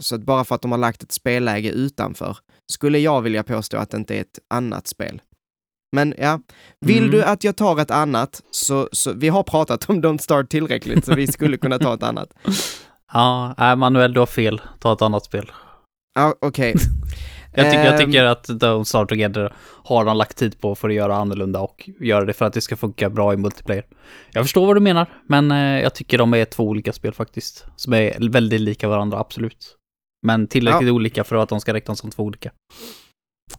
så 0.00 0.14
att 0.14 0.22
bara 0.22 0.44
för 0.44 0.54
att 0.54 0.62
de 0.62 0.70
har 0.70 0.78
lagt 0.78 1.02
ett 1.02 1.12
spelläge 1.12 1.70
utanför 1.70 2.38
skulle 2.72 2.98
jag 2.98 3.22
vilja 3.22 3.42
påstå 3.42 3.76
att 3.76 3.90
det 3.90 3.96
inte 3.96 4.16
är 4.16 4.20
ett 4.20 4.38
annat 4.48 4.86
spel. 4.86 5.22
Men 5.96 6.14
ja, 6.18 6.40
vill 6.86 6.98
Mm. 6.98 7.10
du 7.10 7.24
att 7.24 7.44
jag 7.44 7.56
tar 7.56 7.80
ett 7.80 7.90
annat 7.90 8.42
så, 8.50 8.88
så 8.92 9.12
vi 9.12 9.28
har 9.28 9.42
pratat 9.42 9.88
om 9.90 10.02
Don't 10.02 10.18
Starve 10.18 10.46
tillräckligt 10.48 11.04
så 11.04 11.14
vi 11.14 11.26
skulle 11.26 11.56
kunna 11.56 11.78
ta 11.78 11.94
ett 11.94 12.02
annat. 12.02 12.28
Ja, 13.12 13.54
nej, 13.58 13.76
Manuel, 13.76 14.12
du 14.12 14.20
har 14.20 14.26
fel. 14.26 14.60
Ta 14.78 14.92
ett 14.92 15.02
annat 15.02 15.24
spel. 15.24 15.50
Ja, 16.14 16.34
okej. 16.40 16.74
Jag 17.54 17.66
tycker, 17.70 17.84
jag 17.84 18.00
Ehm. 18.00 18.06
tycker 18.06 18.24
att 18.24 18.48
Don't 18.48 18.84
Start 18.84 19.08
Together 19.08 19.52
har 19.84 20.04
de 20.04 20.16
lagt 20.16 20.36
tid 20.36 20.60
på 20.60 20.74
för 20.74 20.88
att 20.88 20.94
göra 20.94 21.16
annorlunda 21.16 21.60
och 21.60 21.90
göra 22.00 22.24
det 22.24 22.32
för 22.32 22.44
att 22.44 22.52
det 22.52 22.60
ska 22.60 22.76
funka 22.76 23.10
bra 23.10 23.32
i 23.32 23.36
multiplayer. 23.36 23.84
Jag 24.32 24.44
förstår 24.44 24.66
vad 24.66 24.76
du 24.76 24.80
menar, 24.80 25.06
men 25.26 25.50
eh, 25.50 25.58
jag 25.82 25.94
tycker 25.94 26.18
de 26.18 26.34
är 26.34 26.44
två 26.44 26.64
olika 26.64 26.92
spel 26.92 27.12
faktiskt. 27.14 27.64
Som 27.76 27.92
är 27.92 28.28
väldigt 28.30 28.60
lika 28.60 28.88
varandra, 28.88 29.18
absolut. 29.18 29.76
Men 30.26 30.46
tillräckligt 30.46 30.90
olika 30.90 31.24
för 31.24 31.36
att 31.36 31.48
de 31.48 31.60
ska 31.60 31.72
räknas 31.74 31.98
som 31.98 32.10
två 32.10 32.22
olika. 32.22 32.50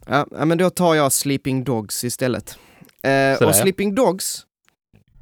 Ja, 0.06 0.26
men 0.30 0.58
då 0.58 0.70
tar 0.70 0.94
jag 0.94 1.12
Sleeping 1.12 1.64
Dogs 1.64 2.04
istället. 2.04 2.58
Eh, 3.02 3.48
och. 3.48 3.54
Sleeping 3.54 3.94
Dogs, 3.94 4.46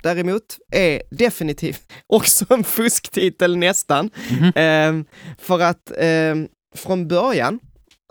däremot, 0.02 0.58
är 0.72 1.02
definitivt 1.10 1.92
också 2.06 2.44
en 2.54 2.64
fusktitel 2.64 3.56
nästan. 3.56 4.10
Mhm. 4.30 4.52
Ehm, 4.54 5.04
för 5.38 5.60
att 5.60 5.92
ehm, 5.98 6.48
från 6.74 7.08
början 7.08 7.60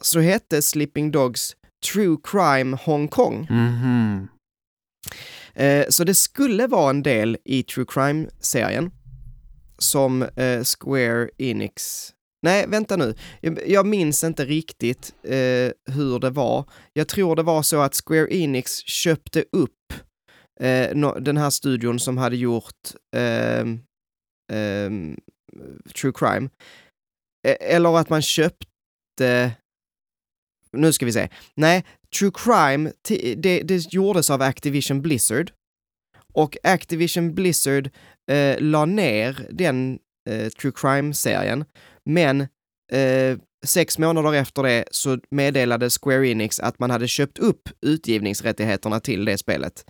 så 0.02 0.20
hette 0.20 0.62
Sleeping 0.62 1.12
Dogs 1.12 1.56
True 1.94 2.18
Crime 2.24 2.78
Hong 2.82 3.08
Kong. 3.08 3.48
Mhm. 3.50 4.28
Eh, 5.54 5.86
så 5.90 6.04
det 6.04 6.14
skulle 6.16 6.68
vara 6.68 6.90
en 6.90 7.04
del 7.04 7.38
i 7.46 7.64
True 7.64 7.86
Crime-serien 7.90 8.92
som 9.78 10.22
eh, 10.22 10.64
Square 10.64 11.30
Enix... 11.38 12.14
Nej, 12.42 12.68
vänta 12.68 12.96
nu. 12.96 13.16
Jag, 13.66 13.86
minns 13.86 14.24
inte 14.24 14.46
riktigt 14.46 15.16
eh, 15.24 15.72
hur 15.96 16.20
det 16.20 16.30
var. 16.30 16.66
Jag 16.94 17.08
tror 17.08 17.36
det 17.36 17.44
var 17.44 17.62
så 17.62 17.80
att 17.80 18.02
Square 18.06 18.36
Enix 18.36 18.86
köpte 18.86 19.46
upp 19.52 19.94
eh, 20.60 20.96
no, 20.96 21.20
den 21.20 21.38
här 21.38 21.50
studion 21.50 22.00
som 22.00 22.18
hade 22.18 22.36
gjort 22.36 22.94
eh, 23.16 23.66
True 25.96 26.14
Crime. 26.16 26.50
E- 27.48 27.58
eller 27.76 27.98
att 27.98 28.10
man 28.10 28.22
köpte... 28.22 29.52
Nu 30.72 30.94
ska 30.94 31.06
vi 31.06 31.12
se. 31.12 31.30
Nej, 31.56 31.86
True 32.20 32.32
Crime, 32.34 32.92
det, 33.36 33.62
det 33.62 33.94
gjordes 33.94 34.30
av 34.30 34.42
Activision 34.42 35.02
Blizzard. 35.02 35.52
Och 36.34 36.58
Activision 36.64 37.36
Blizzard 37.36 37.90
eh, 38.32 38.56
la 38.60 38.86
ner 38.86 39.48
den 39.52 40.00
eh, 40.30 40.50
True 40.50 40.72
Crime-serien. 40.76 41.66
Men 42.08 42.42
eh, 42.92 43.38
sex 43.66 43.98
månader 43.98 44.34
efter 44.34 44.64
det 44.64 44.86
så 44.92 45.20
meddelade 45.32 45.90
Square 45.90 46.28
Enix 46.28 46.60
att 46.60 46.80
man 46.80 46.92
hade 46.92 47.08
köpt 47.08 47.40
upp 47.40 47.70
utgivningsrättigheterna 47.82 49.00
till 49.00 49.26
det 49.26 49.38
spelet. 49.38 49.86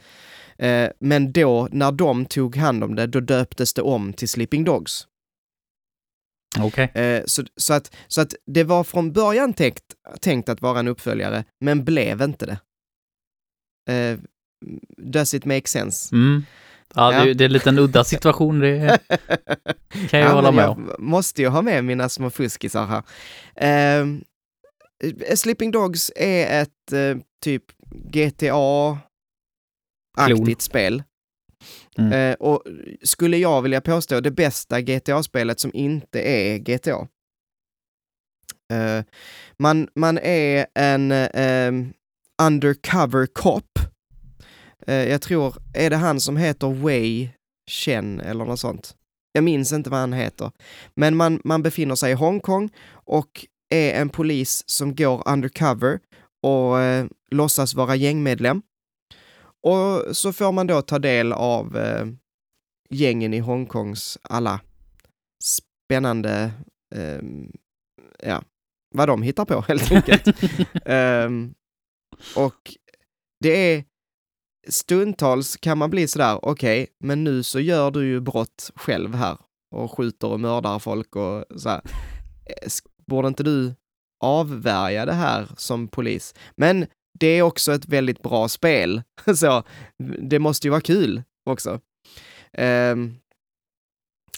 Eh, 0.57 0.89
men 0.99 1.31
då, 1.31 1.67
när 1.71 1.91
de 1.91 2.25
tog 2.25 2.55
hand 2.55 2.83
om 2.83 2.95
det, 2.95 3.07
då 3.07 3.19
döptes 3.19 3.73
det 3.73 3.81
om 3.81 4.13
till 4.13 4.29
Sleeping 4.29 4.63
Dogs. 4.63 5.07
Okej. 6.59 6.91
Eh, 6.93 7.23
så, 7.25 7.43
så, 7.55 7.73
att, 7.73 7.95
så 8.07 8.21
att 8.21 8.35
det 8.45 8.63
var 8.63 8.83
från 8.83 9.11
början 9.11 9.53
tänkt, 9.53 9.83
tänkt 10.21 10.49
att 10.49 10.61
vara 10.61 10.79
en 10.79 10.87
uppföljare, 10.87 11.43
men 11.59 11.85
blev 11.85 12.21
inte 12.21 12.45
det. 12.45 12.59
Eh, 13.93 14.19
does 14.97 15.33
it 15.33 15.45
make 15.45 15.67
sense? 15.67 16.15
Mm. 16.15 16.43
Ja, 16.95 17.13
Ja. 17.13 17.25
Det, 17.25 17.33
det 17.33 17.43
är 17.43 17.45
en 17.45 17.53
liten 17.53 17.79
udda 17.79 18.03
situation, 18.03 18.59
det 18.59 18.99
kan 20.09 20.19
jag 20.19 20.29
Ja, 20.29 20.33
hålla 20.33 20.51
med 20.51 20.67
om. 20.67 20.87
jag 20.87 20.99
måste 20.99 21.41
ju 21.41 21.47
ha 21.47 21.61
med 21.61 21.85
mina 21.85 22.09
små 22.09 22.29
fuskisar 22.29 22.85
här. 22.85 23.03
Eh, 23.55 24.05
Sleeping 25.35 25.71
Dogs 25.71 26.11
är 26.15 26.61
ett 26.61 26.93
eh, 26.93 27.17
typ 27.43 27.63
GTA-aktigt 28.11 30.61
spel. 30.61 31.03
Mm. 31.97 32.11
Eh, 32.13 32.33
och 32.35 32.63
skulle 33.03 33.37
jag 33.37 33.61
vilja 33.61 33.81
påstå 33.81 34.19
det 34.19 34.31
bästa 34.31 34.81
GTA-spelet 34.81 35.59
som 35.59 35.71
inte 35.73 36.21
är 36.21 36.57
GTA. 36.57 37.07
Eh, 38.73 39.03
man, 39.59 39.87
man 39.95 40.17
är 40.17 40.65
en 40.75 41.11
eh, 41.11 41.71
undercover 42.41 43.25
cop. 43.25 43.79
Eh, 44.87 45.09
jag 45.09 45.21
tror, 45.21 45.55
är 45.73 45.89
det 45.89 45.95
han 45.95 46.19
som 46.19 46.37
heter 46.37 46.67
Wei 46.67 47.31
Chen 47.69 48.19
eller 48.19 48.45
något 48.45 48.59
sånt? 48.59 48.95
Jag 49.31 49.43
minns 49.43 49.71
inte 49.73 49.89
vad 49.89 49.99
han 49.99 50.13
heter. 50.13 50.51
Men 50.95 51.15
man, 51.15 51.41
man 51.43 51.63
befinner 51.63 51.95
sig 51.95 52.11
i 52.11 52.15
Hongkong 52.15 52.69
och 52.89 53.45
är 53.69 54.01
en 54.01 54.09
polis 54.09 54.63
som 54.65 54.95
går 54.95 55.23
undercover 55.29 55.99
och 56.43 56.79
eh, 56.79 57.05
låtsas 57.31 57.73
vara 57.73 57.95
gängmedlem. 57.95 58.61
Och 59.63 60.15
så 60.17 60.33
får 60.33 60.51
man 60.51 60.67
då 60.67 60.81
ta 60.81 60.99
del 60.99 61.33
av 61.33 61.77
eh, 61.77 62.05
gängen 62.89 63.33
i 63.33 63.39
Hongkongs 63.39 64.17
alla 64.21 64.59
spännande, 65.43 66.51
ehm, 66.95 67.51
ja, 68.23 68.43
vad 68.95 69.07
de 69.07 69.21
hittar 69.21 69.45
på 69.45 69.61
helt 69.67 69.91
enkelt. 69.91 70.27
Ehm, 70.85 71.53
och 72.35 72.75
det 73.39 73.73
är 73.73 73.83
stundtals 74.69 75.57
kan 75.57 75.77
man 75.77 75.89
bli 75.89 76.07
sådär, 76.07 76.39
okej, 76.41 76.87
men 76.99 77.23
nu 77.23 77.43
så 77.43 77.59
gör 77.59 77.91
du 77.91 78.05
ju 78.05 78.19
brott 78.19 78.71
själv 78.75 79.15
här 79.15 79.37
och 79.75 79.97
skjuter 79.97 80.27
och 80.27 80.39
mördar 80.39 80.79
folk 80.79 81.15
och 81.15 81.45
så 81.55 81.69
här. 81.69 81.81
Eh, 82.45 82.69
borde 83.07 83.27
inte 83.27 83.43
du 83.43 83.73
avvärja 84.23 85.05
det 85.05 85.13
här 85.13 85.47
som 85.57 85.87
polis? 85.87 86.35
Men 86.55 86.85
det 87.19 87.27
är 87.27 87.41
också 87.41 87.73
ett 87.73 87.87
väldigt 87.87 88.21
bra 88.21 88.47
spel, 88.47 89.01
så 89.35 89.63
det 90.19 90.39
måste 90.39 90.67
ju 90.67 90.71
vara 90.71 90.81
kul 90.81 91.23
också. 91.49 91.79
Ehm, 92.53 93.15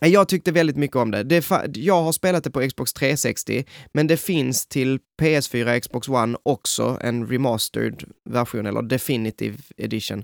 jag 0.02 0.28
tyckte 0.28 0.52
väldigt 0.52 0.78
mycket 0.78 0.98
om 0.98 1.12
det. 1.12 1.24
det. 1.24 1.46
Jag 1.76 2.02
har 2.04 2.12
spelat 2.12 2.44
det 2.44 2.52
på 2.52 2.68
Xbox 2.68 2.94
360, 2.94 3.66
men 3.94 4.08
det 4.08 4.18
finns 4.18 4.68
till 4.68 5.00
PS4 5.22 5.80
Xbox 5.80 6.08
One 6.10 6.38
också 6.44 6.98
en 7.02 7.28
remastered 7.28 8.04
version, 8.30 8.66
eller 8.66 8.82
definitive 8.82 9.58
edition. 9.78 10.24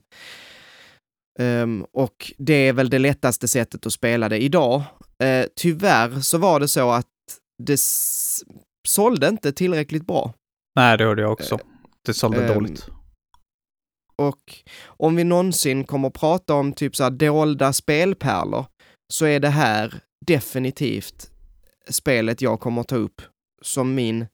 Ehm, 1.40 1.86
och 1.94 2.32
det 2.38 2.54
är 2.68 2.74
väl 2.74 2.90
det 2.90 3.00
lättaste 3.00 3.48
sättet 3.48 3.86
att 3.86 3.94
spela 3.94 4.30
det 4.30 4.44
idag. 4.44 4.84
Uh, 5.24 5.46
tyvärr 5.56 6.20
så 6.20 6.38
var 6.38 6.60
det 6.60 6.68
så 6.68 6.92
att 6.92 7.08
det 7.64 7.80
sålde 8.88 9.28
inte 9.28 9.52
tillräckligt 9.52 10.08
bra. 10.08 10.34
Nej, 10.76 10.98
det 10.98 11.04
hörde 11.04 11.22
jag 11.22 11.32
också. 11.32 11.60
Det 12.06 12.14
sålde 12.14 12.46
ehm, 12.46 12.54
dåligt. 12.54 12.88
Och 14.18 14.64
om 14.86 15.16
vi 15.16 15.24
någonsin 15.24 15.84
kommer 15.84 16.08
att 16.08 16.14
prata 16.14 16.54
om 16.54 16.74
typ 16.74 16.96
så 16.96 17.04
här 17.04 17.12
dolda 17.12 17.74
spelpärlor 17.74 18.66
så 19.14 19.26
är 19.26 19.40
det 19.40 19.50
här 19.50 20.00
definitivt 20.26 21.32
spelet 21.90 22.42
jag 22.42 22.60
kommer 22.60 22.82
att 22.82 22.88
ta 22.88 22.96
upp 22.96 23.22
som 23.62 23.96
min, 23.96 24.26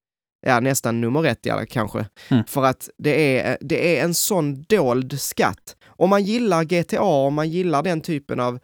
ja 0.45 0.59
nästan 0.59 1.01
nummer 1.01 1.25
ett 1.25 1.45
ja, 1.45 1.65
kanske. 1.69 2.05
Mm. 2.29 2.43
För 2.47 2.63
att 2.63 2.89
det 2.97 3.39
är, 3.39 3.57
det 3.61 3.97
är 3.97 4.03
en 4.03 4.13
sån 4.13 4.63
dold 4.63 5.21
skatt. 5.21 5.75
Om 5.85 6.09
man 6.09 6.23
gillar 6.23 6.63
GTA, 6.63 7.01
om 7.01 7.33
man 7.33 7.49
gillar 7.49 7.83
den 7.83 8.01
typen 8.01 8.39
av 8.39 8.59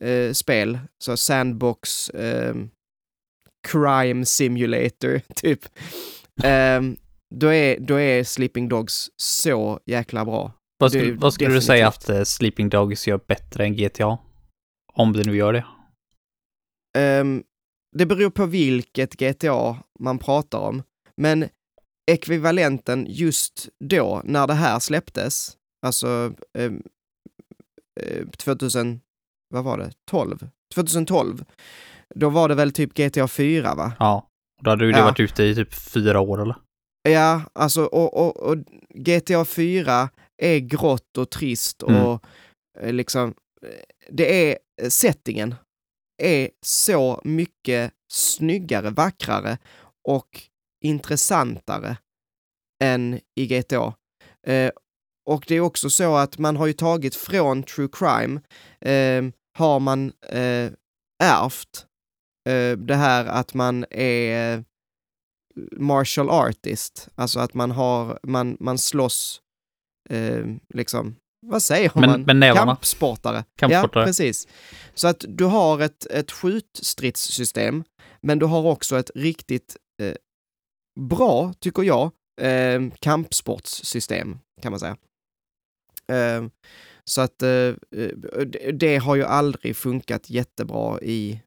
eh, 0.00 0.32
spel, 0.32 0.78
så 0.98 1.16
sandbox, 1.16 2.10
eh, 2.10 2.54
crime 3.68 4.26
simulator, 4.26 5.20
typ. 5.34 5.60
Ehm, 6.42 6.96
då, 7.34 7.52
är, 7.52 7.80
då 7.80 8.00
är 8.00 8.24
Sleeping 8.24 8.68
Dogs 8.68 9.10
så 9.16 9.80
jäkla 9.86 10.24
bra. 10.24 10.52
Vad 10.78 10.90
skulle, 10.90 11.12
vad 11.12 11.34
skulle 11.34 11.54
du 11.54 11.60
säga 11.60 11.88
att 11.88 12.08
eh, 12.08 12.22
Sleeping 12.22 12.68
Dogs 12.68 13.08
gör 13.08 13.20
bättre 13.26 13.64
än 13.64 13.76
GTA? 13.76 14.18
Om 14.92 15.12
det 15.12 15.24
nu 15.24 15.36
gör 15.36 15.52
det. 15.52 15.64
Ehm, 16.98 17.42
det 17.96 18.06
beror 18.06 18.30
på 18.30 18.46
vilket 18.46 19.12
GTA 19.16 19.76
man 20.00 20.18
pratar 20.18 20.58
om, 20.58 20.82
men 21.16 21.48
ekvivalenten 22.10 23.06
just 23.08 23.68
då, 23.84 24.22
när 24.24 24.46
det 24.46 24.54
här 24.54 24.78
släpptes, 24.78 25.56
alltså 25.86 26.34
ehm, 26.58 26.82
eh, 28.00 28.26
2000, 28.28 29.00
vad 29.54 29.64
var 29.64 29.78
det, 29.78 29.92
12? 30.10 30.38
2012, 30.74 31.44
då 32.14 32.28
var 32.30 32.48
det 32.48 32.54
väl 32.54 32.72
typ 32.72 32.94
GTA 32.94 33.28
4 33.28 33.74
va? 33.74 33.92
Ja. 33.98 34.28
Då 34.62 34.70
hade 34.70 34.84
ju 34.86 34.92
det 34.92 34.98
Ja. 34.98 35.04
varit 35.04 35.20
ute 35.20 35.42
i 35.42 35.54
typ 35.54 35.74
fyra 35.74 36.20
år 36.20 36.42
eller? 36.42 36.54
Ja, 37.08 37.42
alltså 37.52 37.84
och, 37.84 38.14
och, 38.26 38.36
och 38.36 38.56
GTA 38.94 39.44
4 39.44 40.08
är 40.42 40.58
grått 40.58 41.18
och 41.18 41.30
trist 41.30 41.82
Mm. 41.82 42.02
och 42.04 42.24
eh, 42.80 42.92
liksom, 42.92 43.34
eh, 43.62 43.68
det 44.08 44.50
är 44.50 44.58
eh, 44.82 44.88
settingen. 44.88 45.54
är 46.22 46.50
så 46.66 47.20
mycket 47.24 47.92
snyggare, 48.12 48.90
vackrare 48.90 49.58
och 50.08 50.42
intressantare 50.84 51.96
än 52.82 53.20
i 53.36 53.46
GTA. 53.46 53.94
Eh, 54.46 54.70
och 55.26 55.44
det 55.48 55.54
är 55.54 55.60
också 55.60 55.90
så 55.90 56.16
att 56.16 56.38
man 56.38 56.56
har 56.56 56.66
ju 56.66 56.72
tagit 56.72 57.14
från 57.14 57.62
true 57.62 57.88
crime, 57.92 58.40
eh, 58.80 59.32
har 59.58 59.80
man 59.80 60.12
eh, 60.28 60.72
ärvt 61.22 61.86
eh, 62.48 62.78
det 62.78 62.94
här 62.94 63.26
att 63.26 63.54
man 63.54 63.84
är 63.90 64.56
eh, 64.56 64.62
martial 65.76 66.30
artist, 66.30 67.08
alltså 67.14 67.40
att 67.40 67.54
man 67.54 67.70
har, 67.70 68.18
man, 68.22 68.56
man 68.60 68.78
slåss, 68.78 69.42
eh, 70.10 70.46
liksom, 70.74 71.16
vad 71.46 71.62
säger 71.62 71.90
Men- 71.94 72.10
man? 72.10 72.22
med 72.22 72.36
nävarna. 72.36 72.66
Kampsportare. 72.74 73.44
Kampsportare. 73.58 74.02
Ja, 74.02 74.06
precis. 74.06 74.48
Så 74.94 75.08
att 75.08 75.24
du 75.28 75.44
har 75.44 75.80
ett, 75.80 76.06
ett 76.06 76.30
skjutstridssystem, 76.32 77.84
men 78.20 78.38
du 78.38 78.46
har 78.46 78.62
också 78.66 78.98
ett 78.98 79.10
riktigt 79.14 79.76
eh, 80.02 80.14
bra, 81.00 81.52
tycker 81.60 81.82
jag, 81.82 82.10
eh, 82.40 82.80
kampsportssystem, 83.00 84.38
kan 84.62 84.72
man 84.72 84.80
säga. 84.80 84.96
Eh, 86.12 86.44
så 87.04 87.20
att 87.20 87.42
eh, 87.42 87.48
eh, 87.50 87.74
det- 88.72 88.96
har 88.96 89.14
ju 89.16 89.24
aldrig 89.24 89.76
funkat 89.76 90.30
jättebra 90.30 91.00
i 91.00 91.40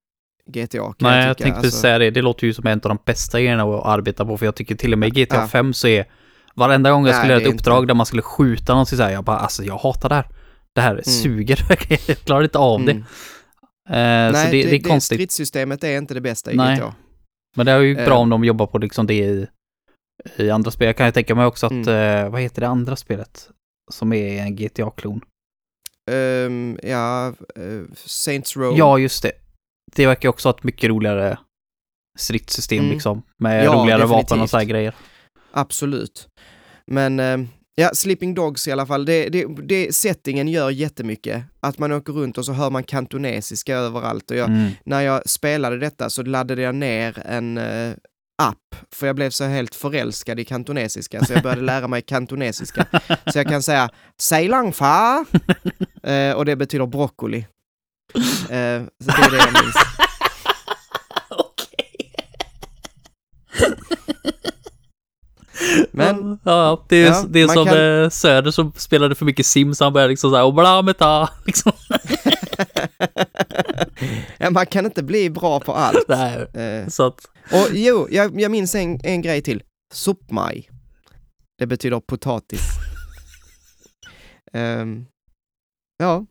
GTA. 0.49 0.93
Nej, 0.99 1.27
jag 1.27 1.37
tycka. 1.37 1.43
tänkte 1.49 1.59
Alltså, 1.67 1.79
säga 1.81 1.97
det. 1.97 2.11
Det 2.11 2.21
låter 2.21 2.47
ju 2.47 2.53
som 2.53 2.67
en 2.67 2.73
av 2.83 2.89
de 2.89 2.97
bästa 3.05 3.39
grejerna 3.41 3.63
att 3.63 3.85
arbeta 3.85 4.25
på, 4.25 4.37
för 4.37 4.45
jag 4.45 4.55
tycker 4.55 4.75
till 4.75 4.93
och 4.93 4.99
med 4.99 5.17
i 5.17 5.23
GTA 5.23 5.35
Ja. 5.35 5.47
5 5.47 5.73
så 5.73 5.87
är 5.87 6.05
varenda 6.55 6.91
gång 6.91 7.05
jag 7.07 7.15
skulle 7.15 7.33
göra 7.33 7.43
det 7.43 7.49
ett 7.49 7.53
uppdrag 7.55 7.77
inte- 7.83 7.87
där 7.87 7.95
man 7.95 8.05
skulle 8.05 8.21
skjuta 8.21 8.75
någon 8.75 8.85
så 8.85 8.97
säger 8.97 9.11
jag 9.11 9.23
bara 9.23 9.37
alltså 9.37 9.63
jag 9.63 9.77
hatar 9.77 10.09
det 10.09 10.15
här. 10.15 10.27
Det 10.75 10.81
här 10.81 11.01
suger, 11.05 11.65
jag 12.07 12.17
klarar 12.17 12.43
inte 12.43 12.57
av 12.57 12.85
det. 12.85 12.91
mm. 12.91 13.03
Eh, 13.89 14.31
Nej, 14.31 14.45
så 14.45 14.51
det, 14.51 14.63
det 14.63 14.75
är 14.75 14.79
konstigt. 14.83 15.15
stridssystemet 15.17 15.83
är 15.83 15.97
inte 15.97 16.13
det 16.13 16.21
bästa 16.21 16.51
i 16.51 16.55
Nej. 16.55 16.77
GTA. 16.77 16.93
Men 17.55 17.65
det 17.65 17.71
är 17.71 17.79
ju 17.79 17.97
Eh. 17.97 18.05
bra 18.05 18.17
om 18.17 18.29
de 18.29 18.43
jobbar 18.43 18.67
på 18.67 18.77
liksom 18.77 19.07
det 19.07 19.13
i, 19.13 19.47
i 20.35 20.49
andra 20.49 20.71
spel. 20.71 20.85
Jag 20.85 20.97
kan 20.97 21.05
ju 21.05 21.11
tänka 21.11 21.35
mig 21.35 21.45
också 21.45 21.65
att, 21.65 21.71
Mm. 21.71 21.87
eh, 22.25 22.29
vad 22.31 22.41
heter 22.41 22.61
det 22.61 22.67
andra 22.67 22.95
spelet? 22.95 23.49
Som 23.91 24.13
är 24.13 24.41
en 24.41 24.55
GTA-klon. 24.55 25.21
Ehm, 26.11 26.79
ja, 26.83 27.33
uh, 27.59 27.83
Saints 27.95 28.57
Row. 28.57 28.77
Ja, 28.77 28.97
just 28.99 29.23
det. 29.23 29.31
Det 29.95 30.07
verkar 30.07 30.23
ju 30.25 30.29
också 30.29 30.49
ha 30.49 30.53
ett 30.57 30.63
mycket 30.63 30.89
roligare 30.89 31.37
stridssystem 32.19 32.79
Mm. 32.79 32.91
liksom. 32.91 33.21
Med 33.37 33.65
Ja, 33.65 33.73
roligare 33.73 34.01
vapen 34.05 34.15
och 34.15 34.23
definitivt. 34.23 34.49
så 34.49 34.57
här 34.57 34.63
grejer. 34.65 34.95
Absolut. 35.55 36.27
Men 36.87 37.19
ehm, 37.19 37.47
ja, 37.75 37.89
Sleeping 37.93 38.33
Dogs 38.33 38.67
i 38.67 38.71
alla 38.71 38.85
fall, 38.85 39.05
det, 39.05 39.29
det, 39.29 39.45
det, 39.63 39.95
settingen 39.95 40.47
gör 40.47 40.69
jättemycket. 40.69 41.43
Att 41.59 41.77
man 41.79 41.91
åker 41.91 42.13
runt 42.13 42.37
och 42.37 42.45
så 42.45 42.53
hör 42.53 42.69
man 42.69 42.83
kantonesiska 42.83 43.75
överallt. 43.75 44.31
Och 44.31 44.37
jag, 44.37 44.49
Mm. 44.49 44.71
när 44.85 45.01
jag 45.01 45.29
spelade 45.29 45.77
detta 45.77 46.09
så 46.09 46.23
laddade 46.23 46.61
jag 46.61 46.75
ner 46.75 47.21
en 47.25 47.57
eh, 47.57 47.93
app, 48.41 48.75
för 48.95 49.07
jag 49.07 49.15
blev 49.15 49.29
så 49.29 49.43
helt 49.43 49.75
förälskad 49.75 50.39
i 50.39 50.45
kantonesiska, 50.45 51.25
så 51.25 51.33
jag 51.33 51.43
började 51.43 51.61
lära 51.71 51.87
mig 51.87 52.01
kantonesiska. 52.01 52.85
Så 53.33 53.39
jag 53.39 53.47
kan 53.47 53.63
säga 53.63 53.89
Say 54.21 54.47
long 54.47 54.73
fa, 54.73 55.25
eh, 56.03 56.31
och 56.31 56.45
det 56.45 56.55
betyder 56.55 56.85
broccoli. 56.85 57.37
Eh, 58.49 58.83
så 58.99 59.11
det 59.11 59.23
är 59.25 59.31
det 59.31 59.37
jag 59.37 59.53
minns. 59.63 59.75
Men 65.91 66.39
Ja, 66.43 66.85
det 66.89 66.95
är, 66.95 67.05
Ja, 67.05 67.25
det 67.29 67.41
är 67.41 67.47
som 67.47 67.65
kan- 67.65 68.03
eh, 68.03 68.09
Söder 68.09 68.51
som 68.51 68.71
spelade 68.75 69.15
för 69.15 69.25
mycket 69.25 69.45
Sims, 69.45 69.79
han 69.79 69.93
började 69.93 70.09
liksom 70.09 70.29
såhär, 70.31 70.43
och 70.43 70.53
bla 70.53 70.81
med 70.81 70.97
ta, 70.97 71.29
liksom. 71.45 71.71
ja, 74.37 74.49
man 74.49 74.65
kan 74.65 74.85
inte 74.85 75.03
bli 75.03 75.29
bra 75.29 75.59
på 75.59 75.73
allt. 75.73 76.05
Nej. 76.07 76.35
Eh, 76.53 76.87
Så 76.87 77.05
att, 77.07 77.25
och 77.51 77.67
jo, 77.73 78.07
jag, 78.11 78.41
jag 78.41 78.51
minns 78.51 78.75
en, 78.75 78.99
en 79.03 79.21
grej 79.21 79.41
till. 79.41 79.63
Suppmaj. 79.93 80.69
Det 81.57 81.67
betyder 81.67 81.99
potatis. 81.99 82.61
Ehm, 84.53 85.05
ja, 85.97 86.25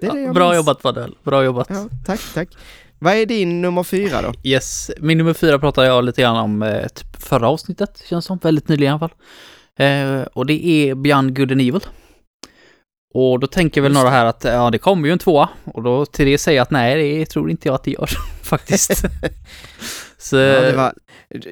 det 0.00 0.06
är 0.06 0.12
det 0.12 0.20
jag 0.20 0.34
bra 0.34 0.44
minns. 0.48 0.56
jobbat 0.56 0.82
Padel, 0.82 1.16
bra 1.24 1.44
jobbat. 1.44 1.66
Ja, 1.70 1.88
tack, 2.06 2.20
tack. 2.34 2.48
Vad 3.00 3.14
är 3.14 3.26
din 3.26 3.62
nummer 3.62 3.82
fyra 3.82 4.22
då? 4.22 4.32
Yes, 4.42 4.90
min 4.98 5.18
nummer 5.18 5.34
fyra 5.34 5.58
pratade 5.58 5.86
jag 5.86 6.04
lite 6.04 6.22
grann 6.22 6.36
om 6.36 6.62
eh, 6.62 6.88
typ 6.88 7.22
förra 7.22 7.48
avsnittet, 7.48 8.02
känns 8.08 8.24
som, 8.24 8.38
väldigt 8.42 8.68
nyligen 8.68 8.90
i 8.90 8.92
alla 8.92 9.08
fall. 9.08 9.16
Eh, 9.78 10.22
och 10.22 10.46
det 10.46 10.66
är 10.66 10.94
Beyond 10.94 11.36
Good 11.36 11.52
and 11.52 11.60
Evil. 11.60 11.80
Och 13.14 13.40
då 13.40 13.46
tänker 13.46 13.80
väl 13.80 13.92
några 13.92 14.10
här 14.10 14.24
att 14.24 14.44
ja, 14.44 14.70
det 14.70 14.78
kommer 14.78 15.06
ju 15.08 15.12
en 15.12 15.18
tvåa. 15.18 15.48
Och 15.64 15.82
då 15.82 16.06
till 16.06 16.26
det 16.26 16.38
säger 16.38 16.56
jag 16.56 16.62
att 16.62 16.70
nej, 16.70 17.18
det 17.18 17.26
tror 17.26 17.50
inte 17.50 17.68
jag 17.68 17.74
att 17.74 17.84
det 17.84 17.90
gör 17.90 18.08
faktiskt. 18.42 18.90
Så, 20.20 20.36
Ja, 20.36 20.76
var, 20.76 20.92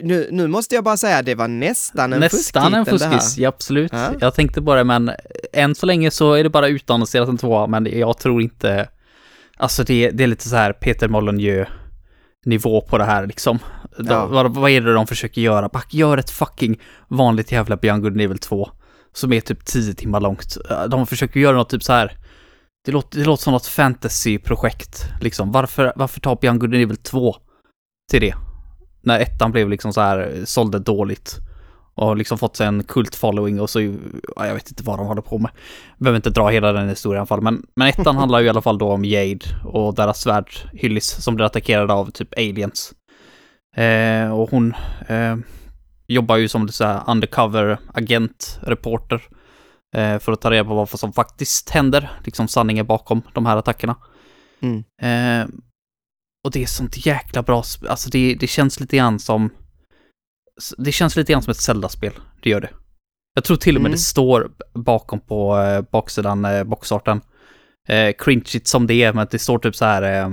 nu, 0.02 0.28
nu 0.32 0.46
måste 0.46 0.74
jag 0.74 0.84
bara 0.84 0.96
säga, 0.96 1.22
det 1.22 1.34
var 1.34 1.48
nästan 1.48 2.12
en 2.12 2.20
nästan 2.20 2.74
en 2.74 2.84
fusktitel 2.84 2.98
det 2.98 3.14
här. 3.14 3.20
fuskis, 3.22 3.38
ja 3.38 3.48
absolut. 3.48 3.92
Ja. 3.92 4.12
Jag 4.20 4.34
tänkte 4.34 4.60
bara, 4.60 4.84
men 4.84 5.10
än 5.52 5.74
så 5.74 5.86
länge 5.86 6.10
så 6.10 6.32
är 6.32 6.42
det 6.42 6.50
bara 6.50 6.68
utannonserat 6.68 7.28
en 7.28 7.38
tvåa, 7.38 7.66
men 7.66 7.98
jag 7.98 8.18
tror 8.18 8.42
inte... 8.42 8.88
Alltså 9.56 9.84
det, 9.84 10.10
det 10.10 10.22
är 10.24 10.28
lite 10.28 10.48
så 10.48 10.56
här 10.56 10.72
Peter 10.72 11.08
Molyneux 11.08 11.68
nivå 12.44 12.80
på 12.80 12.98
det 12.98 13.04
här 13.04 13.26
liksom. 13.26 13.58
De, 13.98 14.06
Ja. 14.08 14.26
vad, 14.26 14.54
vad 14.54 14.70
är 14.70 14.80
det 14.80 14.92
de 14.94 15.06
försöker 15.06 15.40
göra? 15.40 15.68
Back, 15.68 15.94
gör 15.94 16.18
ett 16.18 16.30
fucking 16.30 16.80
vanligt 17.08 17.52
jävla 17.52 17.76
Beyond 17.76 18.02
Good 18.02 18.20
Evil 18.20 18.38
2 18.38 18.70
som 19.12 19.32
är 19.32 19.40
typ 19.40 19.64
10 19.64 19.94
timmar 19.94 20.20
långt. 20.20 20.56
De 20.88 21.06
försöker 21.06 21.40
göra 21.40 21.56
något 21.56 21.68
typ 21.68 21.82
så 21.82 21.92
här. 21.92 22.16
Det 22.84 22.92
låter, 22.92 23.18
det 23.18 23.24
låter 23.24 23.42
som 23.42 23.52
något 23.52 23.66
fantasy-projekt 23.66 25.04
liksom. 25.20 25.52
Varför, 25.52 25.92
varför 25.96 26.20
ta 26.20 26.34
Beyond 26.36 26.60
Good 26.60 26.74
Evil 26.74 26.96
2 26.96 27.36
till 28.10 28.20
det? 28.20 28.34
När 29.02 29.20
ettan 29.20 29.52
blev 29.52 29.68
liksom 29.68 29.92
så 29.92 30.00
här, 30.00 30.42
sålde 30.44 30.78
dåligt. 30.78 31.36
Och 31.96 32.06
har 32.06 32.16
liksom 32.16 32.38
fått 32.38 32.56
sig 32.56 32.66
en 32.66 32.84
kult 32.84 33.14
following 33.14 33.60
och 33.60 33.70
så, 33.70 33.80
ja, 33.80 34.46
jag 34.46 34.54
vet 34.54 34.70
inte 34.70 34.82
vad 34.82 34.98
de 34.98 35.06
håller 35.06 35.22
på 35.22 35.38
med. 35.38 35.50
Behöver 35.98 36.16
inte 36.16 36.30
dra 36.30 36.48
hela 36.48 36.72
den 36.72 36.88
historien 36.88 37.16
i 37.16 37.20
alla 37.20 37.26
fall, 37.26 37.40
men, 37.40 37.66
men 37.76 37.88
ettan 37.88 38.16
handlar 38.16 38.40
ju 38.40 38.46
i 38.46 38.48
alla 38.48 38.62
fall 38.62 38.78
då 38.78 38.92
om 38.92 39.04
Jade 39.04 39.46
och 39.64 39.94
deras 39.94 40.20
svärd 40.20 40.50
Hyllis 40.72 41.22
som 41.22 41.34
blir 41.34 41.46
attackerade 41.46 41.92
av 41.92 42.10
typ 42.10 42.38
aliens. 42.38 42.94
Eh, 43.76 44.38
och 44.38 44.50
hon 44.50 44.74
eh, 45.08 45.36
jobbar 46.06 46.36
ju 46.36 46.48
som 46.48 46.68
så 46.68 46.84
här 46.84 47.02
undercover 47.06 47.78
agent, 47.94 48.58
reporter. 48.62 49.22
Eh, 49.96 50.18
för 50.18 50.32
att 50.32 50.40
ta 50.40 50.50
reda 50.50 50.64
på 50.64 50.74
vad 50.74 51.00
som 51.00 51.12
faktiskt 51.12 51.70
händer, 51.70 52.10
liksom 52.24 52.48
sanningen 52.48 52.86
bakom 52.86 53.22
de 53.34 53.46
här 53.46 53.56
attackerna. 53.56 53.96
Mm. 54.60 54.84
Eh, 55.02 55.48
och 56.44 56.50
det 56.52 56.62
är 56.62 56.66
sånt 56.66 57.06
jäkla 57.06 57.42
bra, 57.42 57.62
alltså 57.88 58.10
det, 58.10 58.34
det 58.34 58.46
känns 58.46 58.80
lite 58.80 58.96
grann 58.96 59.18
som, 59.18 59.50
det 60.78 60.92
känns 60.92 61.16
lite 61.16 61.32
grann 61.32 61.42
som 61.42 61.50
ett 61.50 61.56
Zelda-spel, 61.56 62.12
det 62.42 62.50
gör 62.50 62.60
det. 62.60 62.70
Jag 63.34 63.44
tror 63.44 63.56
till 63.56 63.76
och 63.76 63.82
med 63.82 63.88
Mm. 63.88 63.96
det 63.96 64.02
står 64.02 64.50
bakom 64.74 65.20
på 65.20 65.58
eh, 65.58 65.80
baksidan, 65.92 66.44
eh, 66.44 66.64
boxarten, 66.64 67.20
eh, 67.88 68.14
cringeigt 68.18 68.66
som 68.66 68.86
det 68.86 68.94
är, 68.94 69.12
men 69.12 69.26
det 69.30 69.38
står 69.38 69.58
typ 69.58 69.76
så 69.76 69.84
här, 69.84 70.02
eh, 70.02 70.30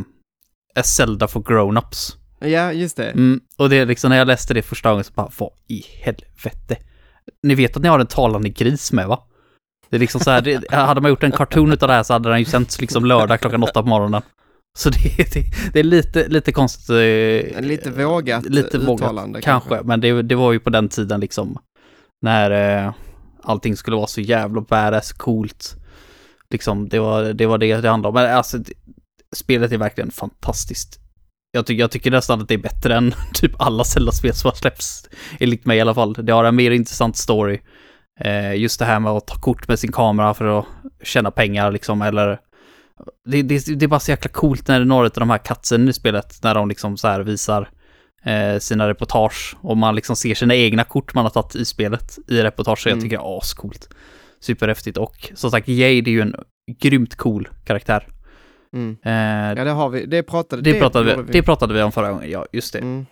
A 0.75 0.83
Zelda 0.83 1.27
for 1.27 1.41
grown-ups. 1.41 2.15
Ja, 2.39 2.71
just 2.71 2.97
det. 2.97 3.09
Mm, 3.09 3.41
och 3.57 3.69
det 3.69 3.75
är 3.75 3.85
liksom 3.85 4.09
när 4.09 4.17
jag 4.17 4.27
läste 4.27 4.53
det 4.53 4.61
första 4.61 4.89
gången 4.89 5.03
så 5.03 5.13
bara, 5.13 5.29
vad 5.37 5.49
i 5.67 5.83
helvete? 6.01 6.77
Ni 7.43 7.55
vet 7.55 7.75
att 7.77 7.83
ni 7.83 7.89
har 7.89 7.99
en 7.99 8.07
talande 8.07 8.49
gris 8.49 8.91
med 8.91 9.07
va? 9.07 9.19
Det 9.89 9.95
är 9.97 9.99
liksom 9.99 10.21
så 10.21 10.31
här, 10.31 10.41
det, 10.41 10.71
hade 10.71 11.01
man 11.01 11.09
gjort 11.11 11.23
en 11.23 11.31
cartoon 11.31 11.73
utav 11.73 11.87
det 11.87 11.93
här 11.93 12.03
så 12.03 12.13
hade 12.13 12.29
den 12.29 12.39
ju 12.39 12.45
sänts 12.45 12.81
liksom 12.81 13.05
lördag 13.05 13.39
klockan 13.39 13.63
åtta 13.63 13.81
på 13.83 13.89
morgonen. 13.89 14.21
Så 14.77 14.89
det, 14.89 14.99
det, 15.33 15.43
det 15.73 15.79
är 15.79 15.83
lite, 15.83 16.27
lite 16.27 16.51
konstigt. 16.51 16.89
eh, 16.89 17.61
Lite 17.61 17.91
vågat 17.91 18.45
lite 18.45 18.77
vågat, 18.77 19.01
uttalande 19.01 19.41
kanske. 19.41 19.81
Men 19.83 20.01
det, 20.01 20.21
det 20.21 20.35
var 20.35 20.51
ju 20.51 20.59
på 20.59 20.69
den 20.69 20.89
tiden 20.89 21.19
liksom, 21.19 21.57
när 22.21 22.51
eh, 22.85 22.93
allting 23.43 23.75
skulle 23.77 23.95
vara 23.97 24.07
så 24.07 24.21
jävla 24.21 24.61
badass, 24.61 25.13
coolt. 25.13 25.75
Liksom, 26.49 26.89
det 26.89 26.99
var 26.99 27.23
det 27.33 27.45
var 27.45 27.57
det, 27.57 27.81
det 27.81 27.89
handlade 27.89 28.07
om. 28.07 28.13
Men 28.23 28.37
alltså, 28.37 28.57
det, 28.57 28.73
spelet 29.35 29.71
är 29.71 29.77
verkligen 29.77 30.11
fantastiskt. 30.11 30.99
Jag, 31.51 31.65
tycker 31.65 31.79
jag 31.79 31.91
tycker 31.91 32.11
nästan 32.11 32.41
att 32.41 32.47
det 32.47 32.53
är 32.53 32.57
bättre 32.57 32.95
än 32.95 33.13
typ 33.33 33.51
alla 33.61 33.83
Zelda-spel 33.83 34.33
som 34.33 34.47
har 34.49 34.55
släppts. 34.55 35.09
Enligt 35.39 35.65
mig 35.65 35.77
i 35.77 35.81
alla 35.81 35.93
fall. 35.93 36.13
Det 36.13 36.31
har 36.33 36.43
en 36.43 36.55
mer 36.55 36.71
intressant 36.71 37.17
story. 37.17 37.59
Eh, 38.19 38.55
just 38.55 38.79
det 38.79 38.85
här 38.85 38.99
med 38.99 39.11
att 39.11 39.27
ta 39.27 39.35
kort 39.35 39.67
med 39.67 39.79
sin 39.79 39.91
kamera 39.91 40.33
för 40.33 40.59
att 40.59 40.65
tjäna 41.03 41.31
pengar 41.31 41.71
liksom, 41.71 42.01
eller 42.01 42.39
det, 43.25 43.41
det, 43.41 43.65
det 43.79 43.85
är 43.85 43.87
bara 43.87 43.99
så 43.99 44.11
jäkla 44.11 44.31
coolt 44.31 44.67
när 44.67 44.79
det 44.79 44.83
är 44.83 44.85
några 44.85 45.05
av 45.05 45.11
de 45.15 45.29
här 45.29 45.37
katsen 45.37 45.89
i 45.89 45.93
spelet, 45.93 46.39
när 46.43 46.55
de 46.55 46.69
liksom 46.69 46.97
så 46.97 47.07
här 47.07 47.19
visar 47.19 47.69
eh, 48.23 48.59
sina 48.59 48.89
reportage 48.89 49.55
och 49.61 49.77
man 49.77 49.95
liksom 49.95 50.15
ser 50.15 50.35
sina 50.35 50.55
egna 50.55 50.83
kort 50.83 51.13
man 51.13 51.25
har 51.25 51.29
tagit 51.29 51.55
i 51.55 51.65
spelet 51.65 52.17
i 52.27 52.41
reportage. 52.41 52.87
Mm. 52.87 52.97
Jag 52.97 53.03
tycker 53.03 53.17
det 53.17 53.23
är 53.23 53.37
ascoolt. 53.37 53.89
Superhäftigt 54.39 54.97
och 54.97 55.31
som 55.33 55.51
sagt, 55.51 55.67
Jade 55.67 56.09
är 56.09 56.11
ju 56.11 56.21
en 56.21 56.35
grymt 56.81 57.15
cool 57.15 57.49
karaktär. 57.65 58.07
Mm. 58.73 58.97
Eh, 59.03 59.57
Ja, 59.57 59.63
det 59.63 59.71
har 59.71 59.89
vi. 59.89 60.05
Det 60.05 60.23
pratade, 60.23 60.61
det, 60.61 60.79
pratade 60.79 61.11
gjorde 61.11 61.23
vi, 61.23 61.31
det 61.31 61.43
pratade 61.43 61.73
vi 61.73 61.81
om 61.81 61.91
förra 61.91 62.11
gången, 62.11 62.31
ja 62.31 62.45
just 62.51 62.73
det. 62.73 62.79
Mm. 62.79 63.05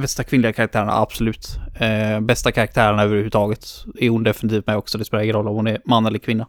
Bästa 0.00 0.24
kvinnliga 0.24 0.52
karaktärerna, 0.52 0.92
absolut. 0.92 1.58
Eh, 1.80 2.20
bästa 2.20 2.52
karaktärerna 2.52 3.02
överhuvudtaget 3.02 3.66
är 3.98 4.10
hon 4.10 4.22
definitivt 4.22 4.66
med 4.66 4.76
också, 4.76 4.98
det 4.98 5.04
spelar 5.04 5.22
ingen 5.22 5.36
roll 5.36 5.48
om 5.48 5.56
hon 5.56 5.66
är 5.66 5.80
man 5.84 6.06
eller 6.06 6.18
kvinna. 6.18 6.46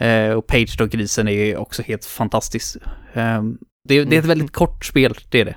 Eh, 0.00 0.32
och 0.32 0.46
Page 0.46 0.74
då, 0.78 0.86
grisen, 0.86 1.28
är 1.28 1.56
också 1.56 1.82
helt 1.82 2.04
fantastisk. 2.04 2.76
Eh, 3.12 3.42
Det, 3.42 3.54
det 3.88 3.96
är 3.96 4.02
ett 4.02 4.24
Mm. 4.24 4.28
väldigt 4.28 4.52
kort 4.52 4.84
spel, 4.84 5.14
det 5.30 5.40
är 5.40 5.44
det. 5.44 5.56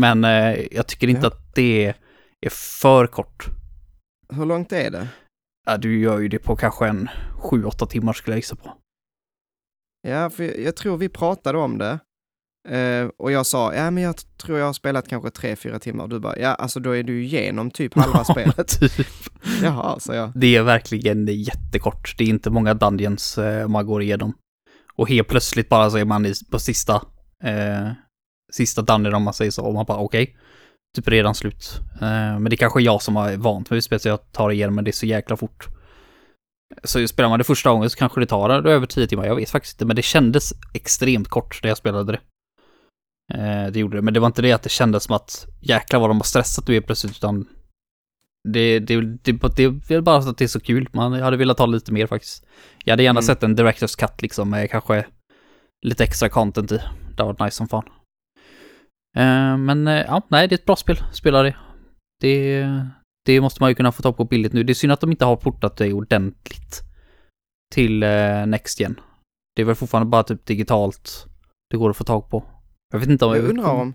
Men 0.00 0.24
eh, 0.24 0.58
jag 0.70 0.86
tycker 0.88 1.08
inte 1.08 1.20
Ja. 1.22 1.28
att 1.28 1.54
det 1.54 1.84
är, 1.84 1.94
är 2.40 2.50
för 2.80 3.06
kort. 3.06 3.46
Hur 4.32 4.46
långt 4.46 4.72
är 4.72 4.90
det? 4.90 5.08
Ja, 5.66 5.76
du 5.76 6.00
gör 6.00 6.18
ju 6.18 6.28
det 6.28 6.38
på 6.38 6.56
kanske 6.56 6.86
en 6.88 7.08
7-8 7.42 7.86
timmar 7.86 8.12
skulle 8.12 8.32
jag 8.34 8.38
gissa 8.38 8.56
på. 8.56 8.74
Ja, 10.08 10.30
för 10.30 10.60
jag 10.60 10.76
tror 10.76 10.96
vi 10.96 11.08
pratade 11.08 11.58
om 11.58 11.78
det. 11.78 11.98
Eh, 12.68 13.08
och 13.18 13.32
jag 13.32 13.46
sa, 13.46 13.74
ja 13.74 13.90
men 13.90 14.02
jag 14.02 14.14
tror 14.42 14.58
jag 14.58 14.66
har 14.66 14.72
spelat 14.72 15.08
kanske 15.08 15.30
tre, 15.30 15.56
fyra 15.56 15.78
timmar. 15.78 16.04
Och 16.04 16.10
du 16.10 16.18
bara, 16.18 16.38
ja 16.38 16.54
alltså 16.54 16.80
då 16.80 16.96
är 16.96 17.02
du 17.02 17.24
igenom 17.24 17.70
typ 17.70 17.94
halva 17.94 18.24
spelet. 18.30 18.80
typ. 18.80 19.06
Jaha, 19.62 20.00
så 20.00 20.14
jag. 20.14 20.32
Det 20.34 20.56
är 20.56 20.62
verkligen 20.62 21.26
jättekort. 21.26 22.14
Det 22.18 22.24
är 22.24 22.28
inte 22.28 22.50
många 22.50 22.74
dungeons 22.74 23.38
eh, 23.38 23.68
man 23.68 23.86
går 23.86 24.02
igenom. 24.02 24.34
Och 24.94 25.08
helt 25.08 25.28
plötsligt 25.28 25.68
bara 25.68 25.90
så 25.90 25.96
är 25.96 26.04
man 26.04 26.26
i, 26.26 26.34
på 26.50 26.58
sista, 26.58 26.94
eh, 27.44 27.88
sista 28.52 28.82
dungeon 28.82 29.14
om 29.14 29.22
man 29.22 29.34
säger 29.34 29.50
så. 29.50 29.64
Och 29.64 29.74
man 29.74 29.84
bara 29.84 29.98
okej, 29.98 30.36
typ 30.96 31.08
redan 31.08 31.34
slut. 31.34 31.80
Men 32.00 32.44
det 32.44 32.54
är 32.54 32.56
kanske 32.56 32.80
jag 32.80 33.02
som 33.02 33.16
har 33.16 33.36
vant 33.36 33.70
mig 33.70 33.80
vid 33.90 34.00
så 34.00 34.08
jag 34.08 34.32
tar 34.32 34.50
igenom 34.50 34.74
men 34.74 34.84
det 34.84 34.90
är 34.90 34.92
så 34.92 35.06
jäkla 35.06 35.36
fort. 35.36 35.66
Så 36.84 37.08
spelar 37.08 37.28
man 37.28 37.38
det 37.38 37.44
första 37.44 37.70
gången 37.70 37.90
så 37.90 37.98
kanske 37.98 38.20
det 38.20 38.26
tar 38.26 38.66
över 38.66 38.86
10 38.86 39.06
timmar, 39.06 39.26
jag 39.26 39.36
vet 39.36 39.50
faktiskt 39.50 39.74
inte. 39.74 39.84
Men 39.84 39.96
det 39.96 40.02
kändes 40.02 40.52
extremt 40.74 41.28
kort 41.28 41.60
när 41.62 41.70
jag 41.70 41.78
spelade 41.78 42.12
det. 42.12 42.20
Eh, 43.34 43.66
det 43.72 43.78
gjorde 43.80 43.96
det, 43.98 44.02
men 44.02 44.14
det 44.14 44.20
var 44.20 44.26
inte 44.26 44.42
det 44.42 44.52
att 44.52 44.62
det 44.62 44.68
kändes 44.68 45.04
som 45.04 45.16
att 45.16 45.46
jäklar 45.60 46.00
vad 46.00 46.10
de 46.10 46.16
har 46.16 46.24
stressat 46.24 46.68
nu 46.68 46.80
plötsligt 46.80 47.16
utan 47.16 47.46
det, 48.48 48.78
det, 48.78 49.00
det, 49.00 49.32
det, 49.56 49.94
är 49.94 50.00
bara 50.00 50.16
att 50.16 50.38
det 50.38 50.44
är 50.44 50.48
så 50.48 50.60
kul. 50.60 50.88
Man 50.92 51.12
hade 51.12 51.36
velat 51.36 51.58
ha 51.58 51.66
lite 51.66 51.92
mer 51.92 52.06
faktiskt. 52.06 52.46
Jag 52.84 52.92
hade 52.92 53.02
gärna 53.02 53.18
Mm. 53.18 53.26
sett 53.26 53.42
en 53.42 53.56
Directors 53.56 53.96
Cut 53.96 54.22
liksom 54.22 54.50
med 54.50 54.70
kanske 54.70 55.06
lite 55.86 56.04
extra 56.04 56.28
content 56.28 56.72
i. 56.72 56.76
Det 56.76 57.22
hade 57.22 57.24
varit 57.24 57.40
nice 57.40 57.56
som 57.56 57.68
fan. 57.68 57.84
Eh, 59.16 59.56
men 59.56 59.88
eh, 59.88 59.94
ja, 59.94 60.22
nej, 60.28 60.48
det 60.48 60.54
är 60.54 60.58
ett 60.58 60.64
bra 60.64 60.76
spel. 60.76 60.96
Spela 61.12 61.42
det. 61.42 61.56
Det, 62.20 62.66
det 63.26 63.40
måste 63.40 63.62
man 63.62 63.70
ju 63.70 63.74
kunna 63.74 63.92
få 63.92 64.02
tag 64.02 64.16
på 64.16 64.24
billigt 64.24 64.52
nu. 64.52 64.62
Det 64.64 64.72
är 64.72 64.74
synd 64.74 64.92
att 64.92 65.00
de 65.00 65.10
inte 65.10 65.24
har 65.24 65.36
portat 65.36 65.76
det 65.76 65.92
ordentligt 65.92 66.82
till 67.74 68.02
eh, 68.02 68.46
Next 68.46 68.80
Gen. 68.80 69.00
Det 69.56 69.62
är 69.62 69.66
väl 69.66 69.74
fortfarande 69.74 70.10
bara 70.10 70.22
typ 70.22 70.46
digitalt 70.46 71.26
det 71.70 71.76
går 71.76 71.90
att 71.90 71.96
få 71.96 72.04
tag 72.04 72.30
på. 72.30 72.44
Jag 72.92 72.98
vet 72.98 73.08
inte 73.08 73.24
om... 73.24 73.36
Jag 73.36 73.44
undrar 73.44 73.70
om, 73.70 73.94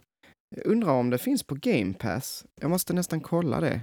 jag 0.55 0.65
undrar 0.65 0.91
om 0.91 1.09
det 1.09 1.17
finns 1.17 1.43
på 1.43 1.55
Game 1.55 1.93
Pass. 1.93 2.45
Jag 2.61 2.69
måste 2.69 2.93
nästan 2.93 3.21
kolla 3.21 3.59
det. 3.59 3.81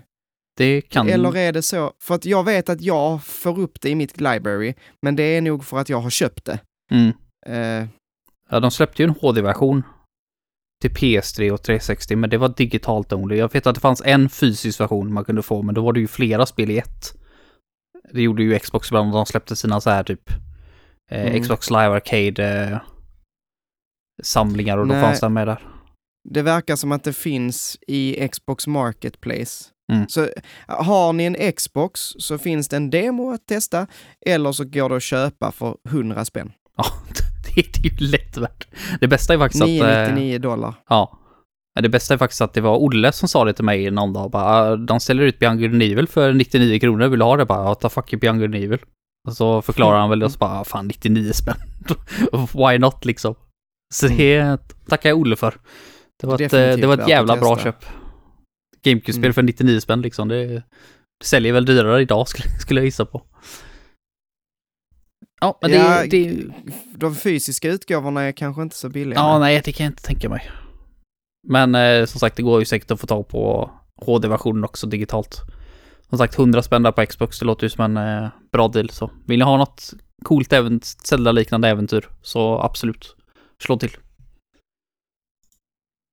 Det 0.56 0.80
kan... 0.80 1.08
Eller 1.08 1.36
är 1.36 1.52
det 1.52 1.62
så, 1.62 1.92
för 2.02 2.14
att 2.14 2.24
jag 2.24 2.44
vet 2.44 2.68
att 2.68 2.80
jag 2.80 3.24
får 3.24 3.58
upp 3.58 3.80
det 3.80 3.90
i 3.90 3.94
mitt 3.94 4.20
library, 4.20 4.74
men 5.02 5.16
det 5.16 5.22
är 5.22 5.40
nog 5.42 5.64
för 5.64 5.78
att 5.78 5.88
jag 5.88 6.00
har 6.00 6.10
köpt 6.10 6.44
det. 6.44 6.58
Mm. 6.90 7.12
Eh, 7.46 7.88
Ja, 8.52 8.60
de 8.60 8.70
släppte 8.70 9.02
ju 9.02 9.08
en 9.08 9.14
HD-version 9.20 9.82
till 10.82 10.90
PS3 10.90 11.50
och 11.50 11.62
360, 11.62 12.16
men 12.16 12.30
det 12.30 12.38
var 12.38 12.48
digitalt 12.48 13.12
only. 13.12 13.36
Jag 13.36 13.52
vet 13.52 13.66
att 13.66 13.74
det 13.74 13.80
fanns 13.80 14.02
en 14.04 14.28
fysisk 14.28 14.80
version 14.80 15.12
man 15.12 15.24
kunde 15.24 15.42
få, 15.42 15.62
men 15.62 15.74
då 15.74 15.82
var 15.82 15.92
det 15.92 16.00
ju 16.00 16.08
flera 16.08 16.46
spel 16.46 16.70
i 16.70 16.78
ett. 16.78 17.14
Det 18.12 18.22
gjorde 18.22 18.42
ju 18.42 18.58
Xbox 18.58 18.88
ibland, 18.88 19.12
de 19.12 19.26
släppte 19.26 19.56
sina 19.56 19.80
så 19.80 19.90
här 19.90 20.02
typ 20.04 20.30
eh, 21.10 21.26
Mm. 21.26 21.42
Xbox 21.42 21.70
Live 21.70 21.88
Arcade 21.88 22.68
eh, 22.70 22.78
samlingar 24.22 24.78
och 24.78 24.86
då 24.86 24.94
Nej. 24.94 25.02
fanns 25.02 25.20
den 25.20 25.32
med 25.32 25.46
där. 25.48 25.58
det 26.28 26.42
verkar 26.42 26.76
som 26.76 26.92
att 26.92 27.04
det 27.04 27.12
finns 27.12 27.76
i 27.86 28.28
Xbox 28.28 28.66
Marketplace. 28.66 29.64
Mm. 29.92 30.08
Så 30.08 30.22
eh, 30.22 30.28
har 30.68 31.12
ni 31.12 31.24
en 31.24 31.52
Xbox 31.52 32.00
så 32.18 32.38
finns 32.38 32.68
det 32.68 32.76
en 32.76 32.90
demo 32.90 33.30
att 33.32 33.46
testa, 33.46 33.86
eller 34.26 34.52
så 34.52 34.64
går 34.64 34.88
det 34.88 34.96
att 34.96 35.02
köpa 35.02 35.52
för 35.52 35.76
100 35.88 36.24
spänn. 36.24 36.52
Ja, 36.76 36.84
det 37.54 37.60
är 37.60 37.84
ju 37.84 38.06
lätt 38.06 38.36
värt. 38.36 38.66
Det 39.00 39.08
bästa 39.08 39.34
är 39.34 39.38
faktiskt 39.38 39.62
att... 39.62 39.68
eh, 39.68 39.74
999 39.74 40.38
dollar. 40.38 40.74
Ja. 40.88 41.16
Det 41.80 41.88
bästa 41.88 42.14
är 42.14 42.18
faktiskt 42.18 42.40
att 42.40 42.52
det 42.52 42.60
var 42.60 42.76
Olle 42.78 43.12
som 43.12 43.28
sa 43.28 43.44
det 43.44 43.52
till 43.52 43.64
mig 43.64 43.90
någon 43.90 44.12
dag. 44.12 44.30
Bara, 44.30 44.44
"Ah, 44.44 44.76
de 44.76 45.00
ställer 45.00 45.22
ut 45.22 45.42
and 45.42 45.82
Evil 45.82 46.08
för 46.08 46.32
99 46.32 46.78
kronor. 46.80 47.08
Vill 47.08 47.18
du 47.18 47.24
ha 47.24 47.36
det? 47.36 47.44
Bara, 47.46 47.64
ja, 47.64 47.74
ta 47.74 47.88
fuck 47.88 48.24
and 48.24 48.42
Evil. 48.54 48.78
Och 49.28 49.32
så 49.36 49.62
förklarar 49.62 49.98
han 50.00 50.10
väl 50.10 50.22
och 50.22 50.32
så 50.32 50.38
bara, 50.38 50.60
"Ah, 50.60 50.64
fan 50.64 50.88
99 50.88 51.32
spänn. 51.32 51.56
Why 52.54 52.78
not 52.78 53.04
liksom? 53.04 53.34
Så 53.94 54.08
det 54.08 54.58
tackar 54.88 55.08
jag 55.08 55.18
Olle 55.18 55.36
för. 55.36 55.54
Det 56.20 56.26
var 56.26 56.42
ett, 56.42 56.52
eh, 56.52 56.76
det 56.76 56.86
var 56.86 56.98
ett 56.98 57.08
jävla 57.08 57.36
bra 57.36 57.58
köp. 57.58 57.84
GameCube-spel 58.82 59.24
Mm. 59.24 59.34
för 59.34 59.42
99 59.42 59.80
spänn 59.80 60.02
liksom. 60.02 60.28
Det, 60.28 60.46
det 60.46 60.62
säljer 61.24 61.52
väl 61.52 61.64
dyrare 61.64 62.02
idag 62.02 62.28
skulle, 62.28 62.48
skulle 62.60 62.80
jag 62.80 62.84
gissa 62.84 63.04
på. 63.04 63.22
Ja, 65.40 65.58
men 65.62 65.70
ja, 65.70 66.02
det, 66.10 66.30
det, 66.30 66.52
De 66.94 67.14
fysiska 67.14 67.68
utgåvorna 67.70 68.22
är 68.22 68.32
kanske 68.32 68.62
inte 68.62 68.76
så 68.76 68.88
billiga. 68.88 69.18
Ja, 69.18 69.38
nej, 69.38 69.62
det 69.64 69.72
kan 69.72 69.84
jag 69.84 69.90
inte 69.90 70.02
tänka 70.02 70.28
mig. 70.28 70.50
Men 71.48 71.74
eh, 71.74 72.04
som 72.04 72.20
sagt, 72.20 72.36
det 72.36 72.42
går 72.42 72.58
ju 72.60 72.64
säkert 72.64 72.90
att 72.90 73.00
få 73.00 73.06
tag 73.06 73.28
på 73.28 73.70
HD-versionen 74.06 74.64
också 74.64 74.86
digitalt. 74.86 75.40
Som 76.08 76.18
sagt, 76.18 76.38
100 76.38 76.62
spänn 76.62 76.82
där 76.82 76.92
på 76.92 77.06
Xbox, 77.06 77.38
det 77.38 77.44
låter 77.46 77.64
ju 77.64 77.70
som 77.70 77.96
en 77.96 78.22
eh, 78.22 78.28
bra 78.52 78.68
deal. 78.68 78.90
Så 78.90 79.10
vill 79.26 79.38
ni 79.38 79.44
ha 79.44 79.56
något 79.56 79.90
coolt 80.24 80.52
även 80.52 80.80
Zelda-liknande 80.82 81.68
äventyr, 81.68 82.08
så 82.22 82.60
absolut, 82.60 83.16
slå 83.60 83.78
till. 83.78 83.96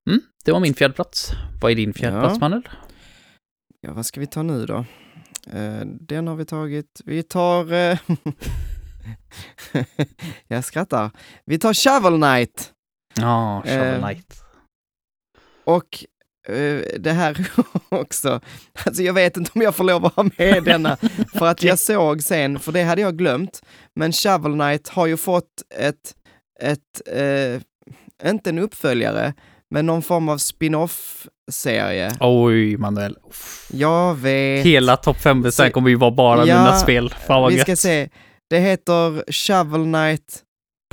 Mm, 0.09 0.21
det 0.45 0.51
var 0.51 0.59
min 0.59 0.73
fjärde 0.73 0.93
plats. 0.93 1.31
Vad 1.61 1.71
är 1.71 1.75
din 1.75 1.93
fjärde 1.93 2.17
Ja. 2.17 2.37
Manuel? 2.39 2.69
Ja, 3.81 3.93
vad 3.93 4.05
ska 4.05 4.19
vi 4.19 4.27
ta 4.27 4.43
nu 4.43 4.65
då? 4.65 4.85
Eh, 5.51 5.81
den 5.85 6.27
har 6.27 6.35
vi 6.35 6.45
tagit. 6.45 7.01
Vi 7.05 7.23
tar... 7.23 7.73
eh, 7.73 7.99
jag 10.47 10.65
skrattar. 10.65 11.11
Vi 11.45 11.59
tar 11.59 11.73
Shovel 11.73 12.15
Knight. 12.21 12.73
Ja, 13.15 13.61
Shovel 13.65 13.93
Eh, 13.93 13.99
Knight. 14.07 14.43
Och 15.63 16.05
eh, 16.47 16.81
det 16.99 17.11
här 17.11 17.47
också. 17.89 18.41
Alltså 18.85 19.03
jag 19.03 19.13
vet 19.13 19.37
inte 19.37 19.51
om 19.55 19.61
jag 19.61 19.75
får 19.75 19.83
lov 19.83 20.05
att 20.05 20.13
ha 20.15 20.23
med 20.37 20.63
denna. 20.63 20.95
För 21.33 21.45
att 21.45 21.63
jag 21.63 21.79
såg 21.79 22.23
sen, 22.23 22.59
för 22.59 22.71
det 22.71 22.83
hade 22.83 23.01
jag 23.01 23.17
glömt. 23.17 23.61
Men 23.95 24.11
Shovel 24.11 24.53
Knight 24.53 24.87
har 24.89 25.07
ju 25.07 25.17
fått 25.17 25.63
ett, 25.75 26.15
ett 26.59 27.01
eh, 27.05 27.61
inte 28.31 28.49
en 28.49 28.59
uppföljare, 28.59 29.33
men 29.69 29.85
någon 29.85 30.01
form 30.01 30.29
av 30.29 30.37
spin-off-serie. 30.37 32.17
Oj, 32.19 32.77
Manuel. 32.77 33.17
Jag 33.71 34.15
vet. 34.15 34.65
Hela 34.65 34.97
topp 34.97 35.17
5 35.17 35.43
sen 35.43 35.51
Så- 35.51 35.69
kommer 35.69 35.89
ju 35.89 35.95
vara 35.95 36.11
bara 36.11 36.45
Ja, 36.45 36.59
mina 36.59 36.77
spel. 36.77 37.09
Fan 37.09 37.41
vad 37.41 37.53
Vi 37.53 37.59
ska 37.59 37.71
gött. 37.71 37.79
se. 37.79 38.09
Det 38.49 38.59
heter 38.59 39.31
Shovel 39.31 39.83
Knight 39.83 40.43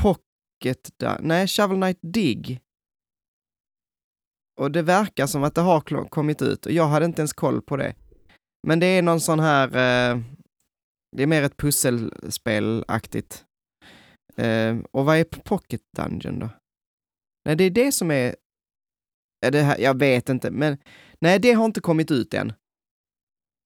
Pocket... 0.02 0.90
Nej, 1.20 1.46
Shovel 1.48 1.76
Knight 1.76 1.98
Dig. 2.02 2.60
Och 4.60 4.70
det 4.70 4.82
verkar 4.82 5.26
som 5.26 5.44
att 5.44 5.54
det 5.54 5.60
har 5.60 5.80
kommit 6.08 6.42
ut 6.42 6.66
och 6.66 6.72
jag 6.72 6.86
hade 6.88 7.06
inte 7.06 7.20
ens 7.20 7.32
koll 7.32 7.62
på 7.62 7.76
det. 7.76 7.94
Men 8.66 8.80
det 8.80 8.86
är 8.86 9.02
någon 9.02 9.20
sån 9.20 9.40
här... 9.40 9.66
Eh, 9.68 10.18
det 11.16 11.22
är 11.22 11.26
mer 11.26 11.42
ett 11.42 11.56
pusselspelaktigt. 11.56 13.44
Eh, 14.36 14.76
och 14.90 15.04
vad 15.04 15.16
är 15.16 15.24
Pocket 15.24 15.80
Dungeon 15.96 16.38
då? 16.38 16.48
Nej, 17.44 17.56
det 17.56 17.64
är 17.64 17.70
det 17.70 17.92
som 17.92 18.10
är... 18.10 18.36
är 19.46 19.50
det 19.50 19.62
här, 19.62 19.78
jag 19.78 19.98
vet 19.98 20.28
inte, 20.28 20.50
men... 20.50 20.78
Nej, 21.20 21.38
det 21.38 21.52
har 21.52 21.64
inte 21.64 21.80
kommit 21.80 22.10
ut 22.10 22.34
än. 22.34 22.52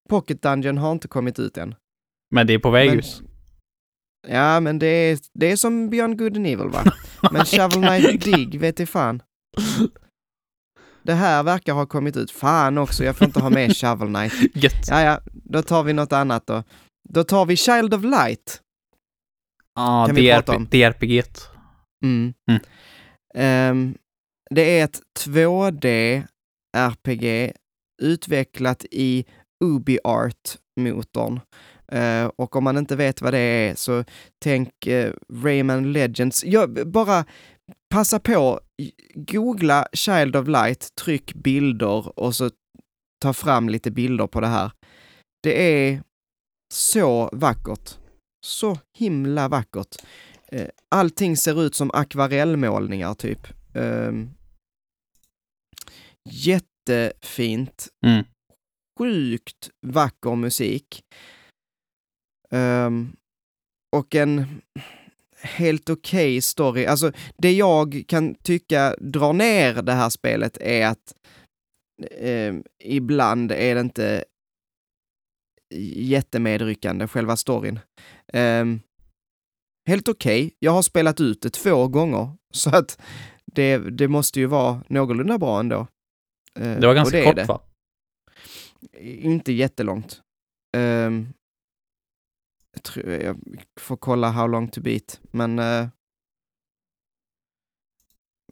Pocket 0.08 0.42
Dungeon 0.42 0.78
har 0.78 0.92
inte 0.92 1.08
kommit 1.08 1.38
ut 1.38 1.56
än. 1.58 1.74
Men 2.30 2.46
det 2.46 2.52
är 2.54 2.58
på 2.58 2.70
väg 2.70 2.88
Men- 2.90 2.98
ut. 2.98 3.22
Ja, 4.28 4.60
men 4.60 4.78
det 4.78 4.86
är, 4.86 5.18
det 5.34 5.52
är 5.52 5.56
som 5.56 5.90
Beyond 5.90 6.18
Good 6.18 6.36
and 6.36 6.46
Evil 6.46 6.68
va? 6.68 6.84
Men 7.32 7.44
Shovel 7.44 7.70
Knight 7.88 8.24
Dig 8.24 8.58
vet 8.58 8.78
jag 8.78 8.88
fan. 8.88 9.22
Det 11.02 11.14
här 11.14 11.42
verkar 11.42 11.72
ha 11.72 11.86
kommit 11.86 12.16
ut. 12.16 12.30
Fan 12.30 12.78
också, 12.78 13.04
jag 13.04 13.16
får 13.16 13.26
inte 13.26 13.40
ha 13.40 13.50
med 13.50 13.76
Shovel 13.76 14.08
Knight. 14.08 14.56
Gött. 14.56 14.88
Ja, 14.90 15.00
ja, 15.02 15.20
då 15.32 15.62
tar 15.62 15.82
vi 15.82 15.92
något 15.92 16.12
annat 16.12 16.46
då. 16.46 16.62
Då 17.08 17.24
tar 17.24 17.46
vi 17.46 17.56
Child 17.56 17.94
of 17.94 18.02
Light. 18.04 18.62
Ja, 19.78 20.06
kan 20.06 20.16
vi 20.16 20.30
prata 20.32 20.56
om. 20.56 20.66
DRPG. 20.70 21.22
Mm. 22.04 22.34
Mm. 22.50 22.62
Ehm, 23.34 23.94
det 24.50 24.78
är 24.78 24.84
ett 24.84 25.00
2D-RPG 25.20 26.26
utvecklat 28.02 28.84
i 28.90 29.24
UbiArt-motorn. 29.64 31.40
Eh, 31.92 32.30
och 32.36 32.56
om 32.56 32.64
man 32.64 32.78
inte 32.78 32.96
vet 32.96 33.22
vad 33.22 33.32
det 33.32 33.38
är 33.38 33.74
så 33.74 34.04
tänk 34.42 34.86
uh, 34.86 35.12
Rayman 35.42 35.92
Legends. 35.92 36.44
Jag, 36.44 36.88
bara 36.88 37.24
passa 37.90 38.20
på, 38.20 38.60
googla 39.14 39.86
Child 39.92 40.36
of 40.36 40.48
Light, 40.48 40.94
tryck 40.94 41.34
bilder 41.34 42.18
och 42.18 42.34
så 42.34 42.50
ta 43.22 43.32
fram 43.32 43.68
lite 43.68 43.90
bilder 43.90 44.26
på 44.26 44.40
det 44.40 44.46
här. 44.46 44.70
Det 45.42 45.86
är 45.86 46.02
så 46.74 47.30
vackert. 47.32 47.98
Så 48.46 48.78
himla 48.98 49.48
vackert. 49.48 49.96
Eh, 50.48 50.68
allting 50.88 51.36
ser 51.36 51.62
ut 51.62 51.74
som 51.74 51.90
akvarellmålningar 51.90 53.14
typ. 53.14 53.48
Um, 53.74 54.30
jättefint. 56.30 57.88
Mm. 58.06 58.24
Sjukt 58.98 59.70
vacker 59.86 60.36
musik. 60.36 61.02
Ehm, 62.50 63.16
och 63.96 64.14
en... 64.14 64.60
helt 65.40 65.90
okej 65.90 66.42
story. 66.42 66.86
Alltså, 66.86 67.12
det 67.36 67.52
jag 67.52 68.04
kan 68.08 68.34
tycka 68.34 68.96
drar 68.98 69.32
ner 69.32 69.82
det 69.82 69.92
här 69.92 70.10
spelet 70.10 70.58
är 70.60 70.86
att 70.86 71.14
eh, 72.10 72.54
ibland 72.78 73.52
är 73.52 73.74
det 73.74 73.80
inte 73.80 74.24
jättemedryckande, 75.94 77.06
själva 77.06 77.36
storyn. 77.36 77.80
Eh, 78.32 78.64
helt 79.88 80.08
okej. 80.08 80.54
Jag 80.58 80.72
har 80.72 80.82
spelat 80.82 81.20
ut 81.20 81.42
det 81.42 81.50
två 81.50 81.88
gånger, 81.88 82.36
så 82.54 82.76
att 82.76 83.00
det, 83.46 83.78
det 83.78 84.08
måste 84.08 84.40
ju 84.40 84.46
vara 84.46 84.84
någorlunda 84.88 85.38
bra 85.38 85.60
ändå. 85.60 85.86
Eh, 86.58 86.80
Det 86.80 86.86
var 86.86 86.94
ganska 86.94 87.18
är 87.18 87.24
kort 87.24 87.36
det. 87.36 87.44
va? 87.44 87.60
Inte 89.00 89.52
jättelångt. 89.52 90.22
Um, 90.76 91.32
jag, 92.72 92.82
tror, 92.82 93.08
jag 93.10 93.36
får 93.80 93.96
kolla 93.96 94.30
how 94.30 94.46
long 94.46 94.68
to 94.68 94.80
beat, 94.80 95.20
men... 95.30 95.58
eh, 95.58 95.88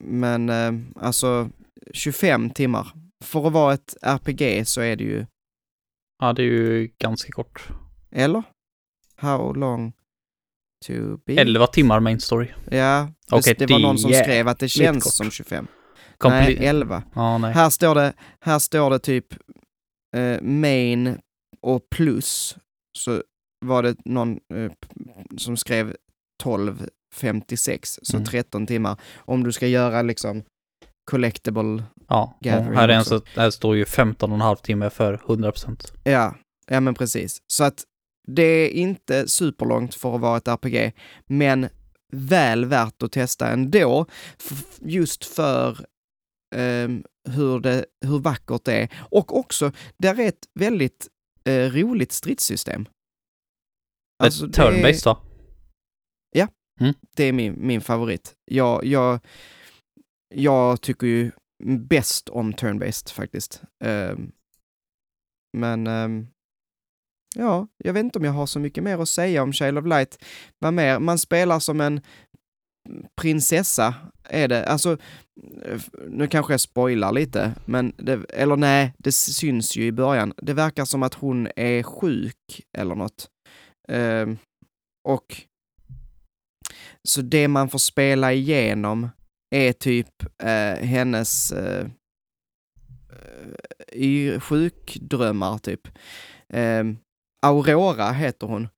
men 0.01 0.49
eh, 0.49 0.73
alltså 0.97 1.51
25 1.93 2.51
timmar. 2.51 2.93
För 3.25 3.47
att 3.47 3.53
vara 3.53 3.75
ett 3.75 3.97
RPG 4.03 4.67
så 4.67 4.81
är 4.81 4.97
det 4.97 5.05
ju... 5.05 5.27
Ja, 6.19 6.33
det 6.33 6.43
är 6.43 6.47
ju 6.47 6.91
ganska 6.99 7.33
kort. 7.33 7.69
Eller? 8.11 8.43
How 9.17 9.53
long 9.53 9.93
to 10.87 10.93
beat? 11.27 11.39
11 11.39 11.67
timmar 11.67 12.01
main 12.01 12.21
story. 12.21 12.49
Ja, 12.71 13.09
det, 13.31 13.37
Okej, 13.37 13.55
det 13.59 13.67
var 13.71 13.79
någon 13.79 13.99
som 13.99 14.11
är 14.11 14.23
skrev 14.23 14.49
att 14.49 14.59
det 14.59 14.69
känns 14.69 15.17
som 15.17 15.31
25. 15.31 15.67
Comple- 16.19 16.31
Nej, 16.31 16.57
11. 16.67 17.03
Ja, 17.15 17.39
nej. 17.39 17.53
Här 17.55 17.71
står 17.71 17.95
det, 17.95 18.13
här 18.41 18.59
står 18.59 18.91
det 18.91 18.99
typ 18.99 19.27
eh, 20.17 20.41
main 20.43 21.19
och 21.61 21.83
plus. 21.91 22.57
Så 22.99 23.23
var 23.67 23.83
det 23.83 23.97
någon 24.05 24.39
eh, 24.55 24.73
som 25.37 25.57
skrev 25.57 25.97
12.56, 26.45 27.99
så 28.03 28.17
Mm. 28.17 28.27
13 28.27 28.67
timmar. 28.67 29.01
Om 29.17 29.45
du 29.45 29.53
ska 29.53 29.67
göra 29.67 30.03
liksom 30.03 30.43
collectible, 31.11 31.83
Ja, 32.09 32.39
Gathering 32.41 32.75
här, 32.77 32.89
är 32.89 32.93
en 32.93 33.05
så, 33.05 33.21
här 33.37 33.51
står 33.51 33.77
ju 33.77 33.85
15 33.85 34.31
och 34.31 34.35
en 34.37 34.41
halv 34.41 34.57
timme 34.57 34.91
för 34.91 35.17
100%. 35.17 35.93
ja, 36.05 36.35
ja 36.67 36.81
men 36.81 36.95
precis. 36.95 37.39
Så 37.53 37.65
att 37.65 37.85
det 38.27 38.43
är 38.43 38.69
inte 38.69 39.29
superlångt 39.29 39.95
för 39.95 40.15
att 40.15 40.21
vara 40.21 40.37
ett 40.37 40.49
RPG, 40.49 40.93
men 41.27 41.69
väl 42.13 42.65
värt 42.65 43.03
att 43.03 43.13
testa 43.13 43.49
ändå, 43.49 44.07
just 44.81 45.25
för 45.25 45.87
ehm, 46.55 47.05
hur, 47.29 47.61
det, 47.61 47.85
hur 48.07 48.19
vackert 48.19 48.65
det 48.65 48.73
är. 48.73 48.89
Och 49.11 49.39
också, 49.39 49.73
där 49.97 50.21
är 50.21 50.29
ett 50.29 50.49
väldigt 50.55 51.09
eh, 51.45 51.71
roligt 51.71 52.13
stridssystem. 52.13 52.89
Alltså, 54.23 54.47
det 54.47 54.63
är 54.63 54.71
turn-based 54.71 55.05
va? 55.05 55.21
det 57.17 57.25
är 57.25 57.33
min, 57.33 57.67
min 57.67 57.81
favorit. 57.81 58.35
Jag, 58.45 58.85
jag, 58.85 59.21
jag 60.35 60.81
tycker 60.81 61.07
ju 61.07 61.31
bäst 61.65 62.29
om 62.29 62.53
turn-based 62.55 63.13
faktiskt. 63.13 63.63
Ehm, 63.85 64.33
men 65.57 65.87
ehm, 65.87 66.27
ja, 67.39 67.67
jag 67.77 67.93
vet 67.93 68.05
inte 68.05 68.19
om 68.19 68.25
jag 68.25 68.33
har 68.33 68.47
så 68.47 68.59
mycket 68.59 68.85
mer 68.85 69.03
att 69.03 69.09
säga 69.09 69.43
om 69.43 69.53
Shale 69.53 69.81
of 69.81 69.87
Light. 69.87 70.25
Vad 70.59 70.75
mer? 70.75 70.99
Man 70.99 71.19
spelar 71.19 71.59
som 71.59 71.81
en 71.81 72.01
prinsessa, 73.21 73.95
är 74.25 74.49
det. 74.49 74.67
Alltså, 74.67 74.99
eh, 75.65 75.81
nu 76.09 76.27
kanske 76.27 76.53
jag 76.53 76.61
spoilar 76.61 77.13
lite, 77.13 77.55
men 77.65 77.93
det, 77.97 78.25
eller 78.31 78.57
nej, 78.57 78.93
det 78.99 79.13
syns 79.13 79.77
ju 79.77 79.87
i 79.87 79.93
början. 79.93 80.33
Det 80.37 80.53
verkar 80.53 80.85
som 80.85 81.03
att 81.03 81.15
hon 81.15 81.49
är 81.57 81.83
sjuk 81.83 82.63
eller 82.79 82.95
något. 82.95 83.31
Eh, 83.89 84.27
och 85.09 85.43
så 87.09 87.23
det 87.23 87.49
man 87.49 87.69
får 87.69 87.79
spela 87.79 88.33
igenom 88.33 89.09
är 89.55 89.73
typ 89.73 90.23
eh, 90.43 90.87
hennes 90.87 91.53
eh, 91.53 91.87
eh 93.93 94.41
sjukdrömmar 94.41 95.59
typ. 95.59 95.89
Eh, 96.49 96.85
Aurora 97.47 98.13
heter 98.13 98.47
hon. 98.47 98.69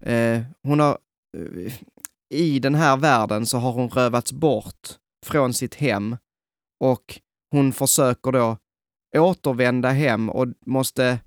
Eh, 0.00 0.42
hon 0.62 0.80
har, 0.80 0.98
eh, 1.36 1.72
i 2.34 2.58
den 2.58 2.74
här 2.74 2.96
världen 2.96 3.46
så 3.46 3.58
har 3.58 3.72
hon 3.72 3.88
rövats 3.88 4.32
bort 4.32 4.88
från 5.26 5.54
sitt 5.54 5.74
hem 5.74 6.16
och 6.80 7.20
hon 7.50 7.72
försöker 7.72 8.32
då 8.32 8.56
återvända 9.16 9.90
hem 9.90 10.30
och 10.30 10.46
måste 10.66 11.18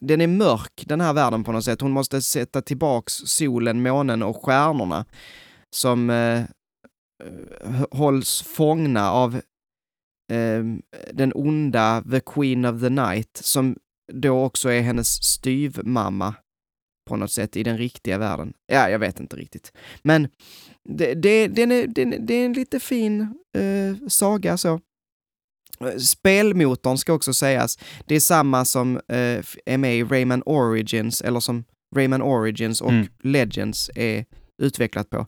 den 0.00 0.20
är 0.20 0.26
mörk, 0.26 0.84
den 0.86 1.00
här 1.00 1.12
världen 1.12 1.44
på 1.44 1.52
något 1.52 1.64
sätt. 1.64 1.80
Hon 1.80 1.90
måste 1.90 2.22
sätta 2.22 2.62
tillbaks 2.62 3.12
solen, 3.12 3.82
månen 3.82 4.22
och 4.22 4.44
stjärnorna 4.44 5.04
som 5.70 6.10
eh, 6.10 6.40
eh, 7.24 7.84
hålls 7.90 8.42
fångna 8.42 9.10
av 9.10 9.34
eh, 10.32 10.64
den 11.12 11.32
onda 11.34 12.04
The 12.10 12.20
Queen 12.20 12.64
of 12.64 12.80
the 12.80 12.88
Night, 12.88 13.36
som 13.36 13.76
då 14.12 14.44
också 14.44 14.68
är 14.68 14.80
hennes 14.80 15.22
styvmamma 15.24 16.34
på 17.08 17.16
något 17.16 17.32
sätt 17.32 17.56
i 17.56 17.62
den 17.62 17.78
riktiga 17.78 18.18
världen. 18.18 18.52
Ja, 18.66 18.90
jag 18.90 18.98
vet 18.98 19.20
inte 19.20 19.36
riktigt. 19.36 19.72
Men 20.02 20.28
det, 20.84 21.14
det, 21.14 21.48
den 21.48 21.72
är, 21.72 21.86
den, 21.86 22.26
det 22.26 22.34
är 22.34 22.46
en 22.46 22.52
lite 22.52 22.80
fin 22.80 23.20
eh, 23.58 24.08
saga 24.08 24.56
så. 24.56 24.80
Spelmotorn 25.98 26.98
ska 26.98 27.12
också 27.12 27.34
sägas. 27.34 27.78
Det 28.06 28.14
är 28.14 28.20
samma 28.20 28.64
som 28.64 28.96
eh, 28.96 29.44
är 29.66 29.78
med 29.78 29.98
i 29.98 30.04
Rayman 30.04 30.42
Origins, 30.46 31.20
eller 31.20 31.40
som 31.40 31.64
Rayman 31.96 32.22
Origins 32.22 32.80
och 32.80 32.90
Mm. 32.90 33.06
Legends 33.22 33.90
är 33.94 34.24
utvecklat 34.62 35.10
på. 35.10 35.26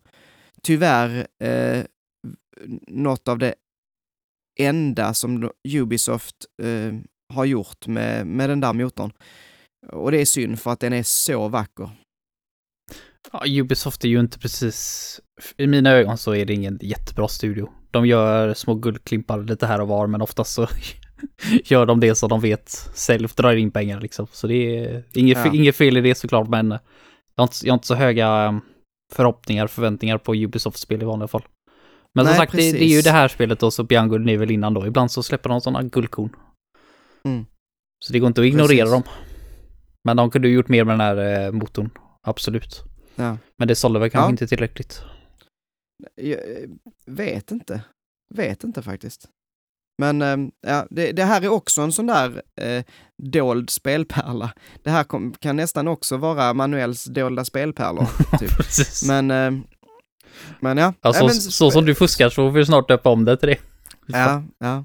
Tyvärr 0.63 1.27
eh, 1.43 1.85
något 2.87 3.29
av 3.29 3.39
det 3.39 3.55
enda 4.61 5.15
som 5.15 5.51
Ubisoft 5.69 6.37
eh, 6.63 6.95
har 7.35 7.45
gjort 7.45 7.87
med, 7.87 8.27
med 8.27 8.51
den 8.51 8.61
där 8.61 8.73
motorn. 8.73 9.13
Och 9.93 10.11
det 10.11 10.21
är 10.21 10.25
synd 10.25 10.61
för 10.61 10.71
att 10.71 10.81
den 10.81 10.93
är 10.93 11.03
så 11.03 11.49
vacker. 11.49 11.91
Ja, 13.33 13.43
Ubisoft 13.47 14.05
är 14.05 14.09
ju 14.09 14.21
inte 14.21 14.39
precis... 14.39 15.21
I 15.57 15.67
mina 15.67 15.91
ögon 15.91 16.19
så 16.19 16.35
är 16.35 16.47
det 16.47 16.55
ingen 16.55 16.79
jättebra 16.83 17.29
studio. 17.29 17.73
De 17.91 18.07
gör 18.07 18.55
små 18.55 18.75
guldklimpar 18.75 19.43
lite 19.43 19.67
här 19.67 19.81
och 19.81 19.89
var, 19.89 20.07
men 20.07 20.23
oftast 20.23 20.53
så 20.53 20.67
gör 21.65 21.87
de 21.87 22.01
det 22.01 22.15
som 22.15 22.29
de 22.29 22.41
vet 22.41 22.69
sälj 22.95 23.27
drar 23.37 23.57
in 23.57 23.71
pengar 23.71 24.01
liksom. 24.01 24.27
Så 24.33 24.47
det 24.47 24.55
är 24.55 25.05
inget, 25.15 25.39
Ja. 25.39 25.55
inget 25.55 25.77
fel 25.77 25.97
i 25.97 26.01
det 26.01 26.15
såklart, 26.15 26.49
men 26.49 26.71
jag 26.71 26.79
har 27.37 27.45
inte, 27.45 27.57
jag 27.63 27.73
har 27.73 27.77
inte 27.77 27.87
så 27.87 27.95
höga 27.95 28.49
um, 28.49 28.61
förhoppningar, 29.13 29.67
förväntningar 29.67 30.19
på 30.19 30.35
Ubisoft-spel 30.35 31.03
i 31.03 31.05
vanliga 31.05 31.29
fall. 31.29 31.45
Men 32.15 32.25
som 32.25 32.31
Nej, 32.31 32.39
sagt, 32.39 32.53
det, 32.53 32.73
det 32.73 32.85
är 32.85 32.97
ju 32.97 33.01
det 33.01 33.11
här 33.11 33.29
spelet 33.29 33.61
då, 33.61 33.71
så 33.71 33.83
är 34.29 34.39
väl 34.39 34.51
innan 34.51 34.75
då. 34.75 34.87
Ibland 34.87 35.11
så 35.11 35.23
släpper 35.23 35.49
de 35.49 35.61
sådana 35.61 35.83
guldkorn. 35.83 36.31
Mm. 37.25 37.47
Så 38.05 38.13
det 38.13 38.19
går 38.19 38.27
inte 38.27 38.41
att 38.41 38.47
ignorera 38.47 38.87
Precis. 38.87 38.93
dem. 38.93 39.03
Men 40.05 40.17
de 40.17 40.31
kunde 40.31 40.49
ju 40.49 40.55
gjort 40.55 40.69
mer 40.69 40.85
med 40.85 40.93
den 40.93 41.01
här 41.01 41.47
eh, 41.47 41.53
motorn, 41.53 41.91
absolut. 42.27 42.83
Ja. 43.17 43.37
Men 43.59 43.69
det 43.69 43.75
sålde 43.75 43.99
väl 43.99 44.11
kanske 44.11 44.27
Ja. 44.27 44.31
inte 44.31 44.47
tillräckligt. 44.47 45.03
Jag 46.15 46.39
eh, 46.39 46.69
vet 47.07 47.51
inte. 47.51 47.83
Vet 48.35 48.65
inte 48.65 48.83
faktiskt. 48.83 49.29
Men 50.03 50.23
eh, 50.23 50.37
ja, 50.67 50.87
det, 50.91 51.13
det 51.13 51.25
här 51.25 51.43
är 51.43 51.49
också 51.49 51.81
en 51.81 51.93
sån 51.93 52.07
där 52.07 52.43
eh, 52.61 52.85
dold 53.23 53.71
spelpärla. 53.71 54.53
Det 54.83 54.91
här 54.91 55.05
kom, 55.05 55.35
kan 55.41 55.57
nästan 55.57 55.89
också 55.89 56.17
vara 56.17 56.55
Manuels 56.55 57.05
dolda 57.05 57.45
spelpärlor. 57.45 58.07
typ. 58.39 58.51
Men, 59.09 59.31
eh, 59.31 59.63
men 60.61 60.79
ja. 60.79 60.93
Ja, 61.01 61.13
men, 61.21 61.31
så 61.35 61.71
som 61.71 61.85
du 61.85 61.95
fuskar 61.95 62.29
så 62.29 62.35
får 62.35 62.51
vi 62.51 62.67
snart 62.67 62.89
döpa 62.89 63.11
om 63.11 63.25
det 63.25 63.37
till 63.37 63.49
det. 63.49 63.59
Ja, 64.07 64.43
ja. 64.59 64.85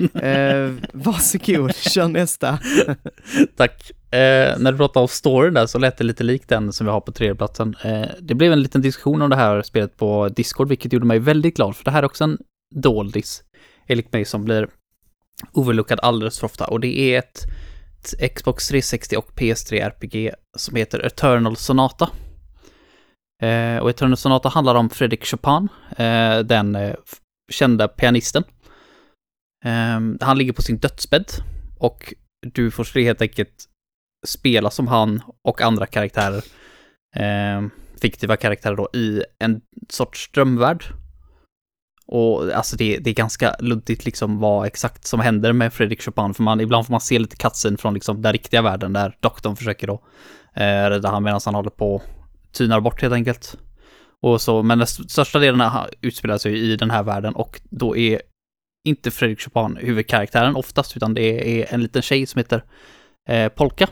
Eh, 0.14 0.70
varsågod, 0.92 1.76
kör 1.76 2.08
nästa. 2.08 2.58
Tack. 3.56 3.90
Eh, 4.12 4.58
när 4.58 4.72
du 4.72 4.78
pratade 4.78 5.02
om 5.02 5.08
storyn 5.08 5.54
där 5.54 5.66
så 5.66 5.78
lät 5.78 5.96
det 5.96 6.04
lite 6.04 6.24
likt 6.24 6.48
den 6.48 6.72
som 6.72 6.86
vi 6.86 6.92
har 6.92 7.00
på 7.00 7.12
tredjeplatsen. 7.12 7.76
Eh, 7.84 8.06
det 8.20 8.34
blev 8.34 8.52
en 8.52 8.62
liten 8.62 8.82
diskussion 8.82 9.22
om 9.22 9.30
det 9.30 9.36
här 9.36 9.62
spelet 9.62 9.96
på 9.96 10.28
Discord, 10.28 10.68
vilket 10.68 10.92
gjorde 10.92 11.06
mig 11.06 11.18
väldigt 11.18 11.56
glad, 11.56 11.76
för 11.76 11.84
det 11.84 11.90
här 11.90 12.02
är 12.02 12.06
också 12.06 12.24
en 12.24 12.38
doldis, 12.74 13.42
enligt 13.86 14.12
mig, 14.12 14.24
som 14.24 14.44
blir 14.44 14.68
overlookad 15.52 16.00
alldeles 16.02 16.38
för 16.38 16.46
ofta. 16.46 16.66
Och 16.66 16.80
det 16.80 16.98
är 17.00 17.18
ett, 17.18 17.46
ett 18.18 18.34
Xbox 18.34 18.68
360 18.68 19.16
och 19.16 19.30
PS3 19.36 19.74
RPG 19.74 20.34
som 20.56 20.76
heter 20.76 21.06
Eternal 21.06 21.56
Sonata. 21.56 22.10
Eh, 23.42 23.76
och 23.76 23.90
Eternal 23.90 24.16
Sonata 24.16 24.48
handlar 24.48 24.74
om 24.74 24.90
Fredrik 24.90 25.26
Chopin, 25.26 25.68
eh, 25.96 26.38
den 26.38 26.74
eh, 26.74 26.94
kända 27.50 27.88
pianisten. 27.88 28.44
Ehm, 29.64 30.18
han 30.20 30.38
ligger 30.38 30.52
på 30.52 30.62
sin 30.62 30.78
dödsbädd 30.78 31.32
och 31.78 32.14
du 32.54 32.70
får 32.70 33.00
helt 33.00 33.22
enkelt 33.22 33.64
spela 34.26 34.70
som 34.70 34.86
han 34.86 35.22
och 35.42 35.60
andra 35.60 35.86
karaktärer, 35.86 36.44
ehm, 37.16 37.70
fiktiva 38.00 38.36
karaktärer 38.36 38.76
då, 38.76 38.88
i 38.94 39.22
en 39.38 39.60
sorts 39.88 40.30
drömvärld. 40.32 40.84
Och 42.06 42.52
alltså 42.52 42.76
det, 42.76 42.98
det 42.98 43.10
är 43.10 43.14
ganska 43.14 43.56
luddigt 43.58 44.04
liksom 44.04 44.38
vad 44.38 44.66
exakt 44.66 45.06
som 45.06 45.20
händer 45.20 45.52
med 45.52 45.72
Fredrik 45.72 46.02
Chopin, 46.02 46.34
för 46.34 46.42
man, 46.42 46.60
ibland 46.60 46.86
får 46.86 46.92
man 46.92 47.00
se 47.00 47.18
lite 47.18 47.36
katsen 47.36 47.78
från 47.78 47.94
liksom 47.94 48.22
den 48.22 48.32
riktiga 48.32 48.62
världen 48.62 48.92
där 48.92 49.16
doktorn 49.20 49.56
försöker 49.56 49.86
då 49.86 50.02
eh, 50.54 50.90
rädda 50.90 51.08
han 51.10 51.22
medan 51.22 51.40
han 51.44 51.54
håller 51.54 51.70
på 51.70 51.94
och 51.94 52.02
tynar 52.52 52.80
bort 52.80 53.02
helt 53.02 53.14
enkelt. 53.14 53.56
Och 54.22 54.40
så, 54.40 54.62
men 54.62 54.78
den 54.78 54.86
största 54.86 55.38
delen 55.38 55.70
utspelar 56.00 56.38
sig 56.38 56.58
i 56.58 56.76
den 56.76 56.90
här 56.90 57.02
världen 57.02 57.34
och 57.34 57.60
då 57.70 57.96
är 57.96 58.22
inte 58.84 59.10
Fredrik 59.10 59.40
Chopin 59.40 59.76
huvudkaraktären 59.76 60.56
oftast, 60.56 60.96
utan 60.96 61.14
det 61.14 61.60
är 61.62 61.74
en 61.74 61.82
liten 61.82 62.02
tjej 62.02 62.26
som 62.26 62.38
heter 62.38 62.64
eh, 63.28 63.48
Polka. 63.48 63.88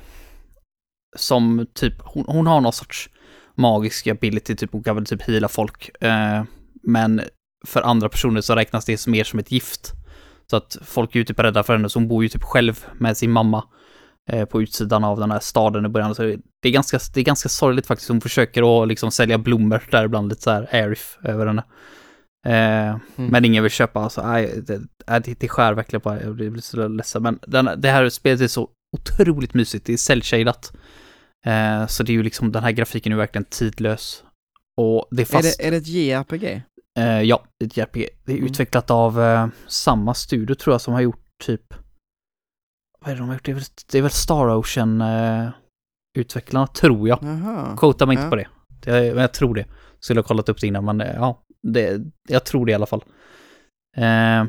Som 1.16 1.66
typ, 1.74 1.94
hon, 2.00 2.24
hon 2.28 2.46
har 2.46 2.60
någon 2.60 2.72
sorts 2.72 3.10
magisk 3.54 4.06
ability, 4.06 4.56
typ 4.56 4.72
hon 4.72 4.82
kan 4.82 4.96
väl 4.96 5.06
typ 5.06 5.22
heala 5.22 5.48
folk. 5.48 6.02
Eh, 6.02 6.42
men 6.82 7.22
för 7.66 7.82
andra 7.82 8.08
personer 8.08 8.40
så 8.40 8.54
räknas 8.54 8.84
det 8.84 9.06
mer 9.06 9.24
som 9.24 9.38
ett 9.38 9.52
gift. 9.52 9.92
Så 10.50 10.56
att 10.56 10.76
folk 10.84 11.14
är 11.14 11.18
ju 11.18 11.24
typ 11.24 11.38
rädda 11.38 11.62
för 11.62 11.72
henne, 11.72 11.88
så 11.88 11.98
hon 11.98 12.08
bor 12.08 12.22
ju 12.22 12.28
typ 12.28 12.42
själv 12.42 12.86
med 12.94 13.16
sin 13.16 13.30
mamma 13.30 13.64
eh, 14.30 14.44
på 14.44 14.62
utsidan 14.62 15.04
av 15.04 15.20
den 15.20 15.30
här 15.30 15.40
staden 15.40 15.86
i 15.86 15.88
början. 15.88 16.14
Så 16.14 16.22
det 16.62 16.68
är 16.68 16.72
ganska, 16.72 16.98
det 17.14 17.20
är 17.20 17.24
ganska 17.24 17.48
sorgligt 17.48 17.86
faktiskt. 17.86 18.08
Hon 18.08 18.20
försöker 18.20 18.82
att 18.82 18.88
liksom 18.88 19.10
sälja 19.10 19.38
blommor 19.38 19.82
där 19.90 20.04
ibland, 20.04 20.28
lite 20.28 20.42
så 20.42 20.50
här 20.50 20.68
airif 20.72 21.18
över 21.24 21.46
henne. 21.46 21.64
Eh, 22.46 22.96
Men 23.16 23.44
ingen 23.44 23.62
vill 23.62 23.72
köpa, 23.72 24.00
alltså, 24.00 24.26
nej, 24.26 24.60
det, 24.66 24.78
det, 25.20 25.40
det 25.40 25.48
skär 25.48 25.72
verkligen 25.72 26.00
på 26.00 26.18
Jag 26.22 26.34
blir 26.34 26.60
så 26.60 26.88
ledsen. 26.88 27.22
Men 27.22 27.38
den, 27.46 27.70
det 27.80 27.90
här 27.90 28.08
spelet 28.08 28.40
är 28.40 28.46
så 28.48 28.68
otroligt 28.96 29.54
mysigt, 29.54 29.86
det 29.86 29.92
är 29.92 29.96
cell-shadat. 29.96 30.72
Eh, 31.46 31.86
så 31.86 32.02
det 32.02 32.12
är 32.12 32.14
ju 32.14 32.22
liksom, 32.22 32.52
den 32.52 32.62
här 32.62 32.70
grafiken 32.72 33.12
är 33.12 33.16
verkligen 33.16 33.44
tidlös. 33.44 34.24
Och 34.80 35.08
det 35.10 35.22
är 35.22 35.24
Är 35.24 35.26
fast... 35.26 35.58
det, 35.58 35.66
är 35.66 35.70
det 35.70 35.76
ett 35.76 35.86
JRPG? 35.86 36.62
Eh, 36.98 37.22
ja, 37.22 37.44
är 37.64 37.66
ett 37.66 37.76
JRPG. 37.76 38.08
Det 38.24 38.32
är 38.32 38.36
Mm. 38.36 38.46
utvecklat 38.50 38.90
av 38.90 39.20
eh, 39.22 39.46
samma 39.66 40.14
studio 40.14 40.54
tror 40.54 40.74
jag 40.74 40.80
som 40.80 40.94
har 40.94 41.00
gjort 41.00 41.24
typ... 41.44 41.74
Vad 43.00 43.10
är 43.10 43.14
det 43.14 43.20
de 43.20 43.28
har 43.28 43.34
gjort? 43.34 43.44
Det 43.44 43.50
är 43.50 43.54
väl, 43.54 43.64
det 43.92 43.98
är 43.98 44.02
väl 44.02 44.10
Star 44.10 44.56
Ocean 44.56 45.00
eh, 45.00 45.50
tror 46.74 47.08
jag. 47.08 47.18
Jaha. 47.22 47.76
Quota 47.76 48.06
mig 48.06 48.14
inte 48.14 48.24
Ja. 48.24 48.30
på 48.30 48.36
det. 48.36 48.48
det. 48.68 49.14
Men 49.14 49.20
jag 49.20 49.32
tror 49.34 49.54
det. 49.54 49.66
Skulle 50.00 50.20
ha 50.20 50.26
kollat 50.26 50.48
upp 50.48 50.60
det 50.60 50.66
innan, 50.66 50.84
men 50.84 51.00
eh, 51.00 51.14
ja, 51.14 51.42
det, 51.66 52.00
jag 52.28 52.44
tror 52.44 52.66
det 52.66 52.72
i 52.72 52.74
alla 52.74 52.86
fall. 52.86 53.04
Eh, 53.96 54.44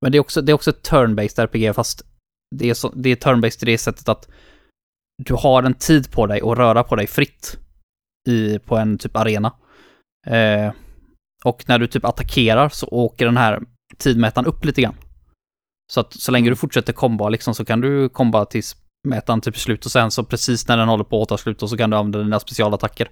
men 0.00 0.12
det 0.12 0.18
är 0.18 0.20
också, 0.20 0.42
det 0.42 0.52
är 0.52 0.54
också 0.54 0.70
ett 0.70 0.90
turn-based 0.90 1.40
RPG, 1.40 1.74
fast 1.74 2.02
det 2.56 2.70
är, 2.70 2.74
så, 2.74 2.92
det 2.94 3.10
är 3.10 3.16
turn-based 3.16 3.62
i 3.62 3.66
det 3.66 3.78
sättet 3.78 4.08
att 4.08 4.28
du 5.24 5.34
har 5.34 5.62
en 5.62 5.74
tid 5.74 6.12
på 6.12 6.26
dig 6.26 6.40
att 6.40 6.58
röra 6.58 6.84
på 6.84 6.96
dig 6.96 7.06
fritt 7.06 7.58
i, 8.28 8.58
på 8.58 8.76
en 8.76 8.98
typ 8.98 9.16
arena. 9.16 9.52
Eh, 10.26 10.72
och 11.44 11.64
när 11.68 11.78
du 11.78 11.86
typ 11.86 12.04
attackerar 12.04 12.68
så 12.68 12.86
åker 12.86 13.26
den 13.26 13.36
här 13.36 13.62
tidmätaren 13.96 14.46
upp 14.46 14.64
lite 14.64 14.82
grann. 14.82 14.96
Så 15.92 16.00
att 16.00 16.12
så 16.12 16.32
länge 16.32 16.50
du 16.50 16.56
fortsätter 16.56 16.92
komba 16.92 17.28
liksom 17.28 17.54
så 17.54 17.64
kan 17.64 17.80
du 17.80 18.08
komba 18.08 18.44
tills 18.44 18.76
mätaren 19.08 19.40
typ 19.40 19.54
är 19.54 19.58
slut 19.58 19.84
och 19.84 19.92
sen 19.92 20.10
så 20.10 20.24
precis 20.24 20.68
när 20.68 20.76
den 20.76 20.88
håller 20.88 21.04
på 21.04 21.22
att 21.22 21.28
ta 21.28 21.38
slut 21.38 21.62
och 21.62 21.70
så 21.70 21.76
kan 21.76 21.90
du 21.90 21.96
använda 21.96 22.18
dina 22.18 22.40
specialattacker. 22.40 23.10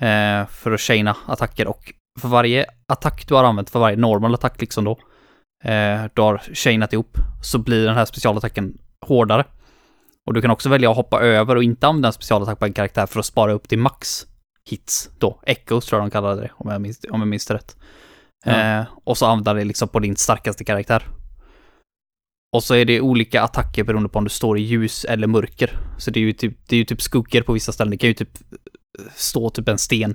Eh, 0.00 0.46
för 0.46 0.72
att 0.72 0.80
chaina 0.80 1.16
attacker 1.26 1.66
och 1.66 1.92
för 2.20 2.28
varje 2.28 2.66
attack 2.86 3.28
du 3.28 3.34
har 3.34 3.44
använt, 3.44 3.70
för 3.70 3.80
varje 3.80 3.96
normal 3.96 4.34
attack 4.34 4.60
liksom 4.60 4.84
då, 4.84 4.98
eh, 5.64 6.04
du 6.14 6.22
har 6.22 6.38
chainat 6.38 6.92
ihop, 6.92 7.18
så 7.42 7.58
blir 7.58 7.86
den 7.86 7.94
här 7.94 8.04
specialattacken 8.04 8.78
hårdare. 9.06 9.44
Och 10.26 10.34
du 10.34 10.42
kan 10.42 10.50
också 10.50 10.68
välja 10.68 10.90
att 10.90 10.96
hoppa 10.96 11.20
över 11.20 11.56
och 11.56 11.64
inte 11.64 11.86
använda 11.86 12.08
en 12.08 12.12
specialattack 12.12 12.58
på 12.58 12.64
en 12.64 12.72
karaktär 12.72 13.06
för 13.06 13.20
att 13.20 13.26
spara 13.26 13.52
upp 13.52 13.68
till 13.68 13.78
max 13.78 14.26
hits 14.70 15.10
då. 15.18 15.40
Echoes 15.46 15.86
tror 15.86 16.00
jag 16.00 16.06
de 16.06 16.10
kallade 16.10 16.40
det, 16.40 16.50
om 16.54 16.70
jag 16.70 16.80
minns, 16.80 17.00
om 17.10 17.20
jag 17.20 17.28
minns 17.28 17.50
rätt. 17.50 17.76
Ja. 18.44 18.80
Eh, 18.80 18.84
och 19.04 19.18
så 19.18 19.26
använda 19.26 19.54
det 19.54 19.64
liksom 19.64 19.88
på 19.88 20.00
din 20.00 20.16
starkaste 20.16 20.64
karaktär. 20.64 21.08
Och 22.54 22.64
så 22.64 22.74
är 22.74 22.84
det 22.84 23.00
olika 23.00 23.42
attacker 23.42 23.84
beroende 23.84 24.08
på 24.08 24.18
om 24.18 24.24
du 24.24 24.30
står 24.30 24.58
i 24.58 24.62
ljus 24.62 25.04
eller 25.04 25.26
mörker. 25.26 25.78
Så 25.98 26.10
det 26.10 26.20
är 26.20 26.24
ju 26.24 26.32
typ, 26.32 26.58
det 26.68 26.76
är 26.76 26.78
ju 26.78 26.84
typ 26.84 27.02
skuggor 27.02 27.42
på 27.42 27.52
vissa 27.52 27.72
ställen. 27.72 27.90
Det 27.90 27.96
kan 27.96 28.08
ju 28.08 28.14
typ 28.14 28.38
stå 29.14 29.50
typ 29.50 29.68
en 29.68 29.78
sten 29.78 30.14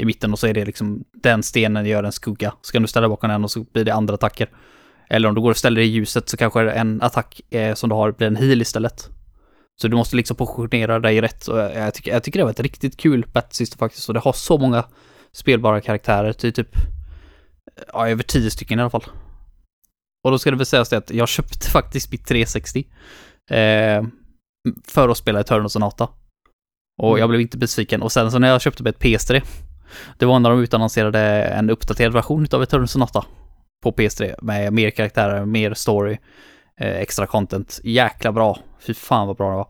i 0.00 0.04
mitten 0.04 0.32
och 0.32 0.38
så 0.38 0.46
är 0.46 0.54
det 0.54 0.64
liksom 0.64 1.04
den 1.12 1.42
stenen 1.42 1.86
gör 1.86 2.04
en 2.04 2.12
skugga. 2.12 2.54
Så 2.62 2.72
kan 2.72 2.82
du 2.82 2.88
ställa 2.88 3.08
bakom 3.08 3.30
den 3.30 3.44
och 3.44 3.50
så 3.50 3.64
blir 3.72 3.84
det 3.84 3.94
andra 3.94 4.14
attacker. 4.14 4.48
Eller 5.08 5.28
om 5.28 5.34
du 5.34 5.40
går 5.40 5.50
och 5.50 5.56
ställer 5.56 5.80
dig 5.80 5.88
i 5.88 5.92
ljuset 5.92 6.28
så 6.28 6.36
kanske 6.36 6.70
en 6.70 7.02
attack 7.02 7.40
eh, 7.50 7.74
som 7.74 7.88
du 7.88 7.94
har 7.94 8.12
blir 8.12 8.26
en 8.26 8.36
heal 8.36 8.62
istället. 8.62 9.10
Så 9.80 9.88
du 9.88 9.96
måste 9.96 10.16
liksom 10.16 10.36
positionera 10.36 10.98
dig 10.98 11.20
rätt. 11.20 11.48
Och 11.48 11.58
jag, 11.58 11.74
jag, 11.74 11.94
tycker, 11.94 12.12
jag 12.12 12.22
tycker 12.22 12.38
det 12.38 12.44
var 12.44 12.50
ett 12.50 12.60
riktigt 12.60 12.96
kul 12.96 13.26
System 13.50 13.78
faktiskt. 13.78 14.08
Och 14.08 14.14
det 14.14 14.20
har 14.20 14.32
så 14.32 14.58
många 14.58 14.84
spelbara 15.32 15.80
karaktärer. 15.80 16.32
Till 16.32 16.52
typ, 16.52 16.68
ja, 17.92 18.08
över 18.08 18.22
tio 18.22 18.50
stycken 18.50 18.78
i 18.78 18.82
alla 18.82 18.90
fall. 18.90 19.04
Och 20.24 20.30
då 20.30 20.38
ska 20.38 20.50
det 20.50 20.56
väl 20.56 20.66
sägas 20.66 20.88
det 20.88 20.96
att 20.96 21.10
jag 21.10 21.28
köpte 21.28 21.70
faktiskt 21.70 22.12
mitt 22.12 22.26
360. 22.26 22.86
Eh, 23.50 24.04
för 24.86 25.08
att 25.08 25.16
spela 25.16 25.40
Eternal 25.40 25.70
Sonata. 25.70 26.08
Och 27.02 27.18
jag 27.18 27.28
blev 27.28 27.40
inte 27.40 27.58
besviken. 27.58 28.02
Och 28.02 28.12
sen 28.12 28.30
så 28.30 28.38
när 28.38 28.48
jag 28.48 28.60
köpte 28.60 28.82
mig 28.82 28.90
ett 28.90 29.02
PS3. 29.02 29.42
Det 30.18 30.26
var 30.26 30.38
när 30.38 30.50
de 30.50 30.60
utannonserade 30.60 31.20
en 31.44 31.70
uppdaterad 31.70 32.12
version 32.12 32.46
av 32.52 32.62
Eternal 32.62 32.88
Sonata. 32.88 33.24
På 33.82 33.92
PS3 33.92 34.34
med 34.42 34.72
mer 34.72 34.90
karaktärer, 34.90 35.44
mer 35.44 35.74
story, 35.74 36.18
eh, 36.80 36.96
extra 36.96 37.26
content. 37.26 37.80
Jäkla 37.84 38.32
bra. 38.32 38.58
Fy 38.80 38.94
fan 38.94 39.26
vad 39.26 39.36
bra 39.36 39.50
det 39.50 39.56
var. 39.56 39.68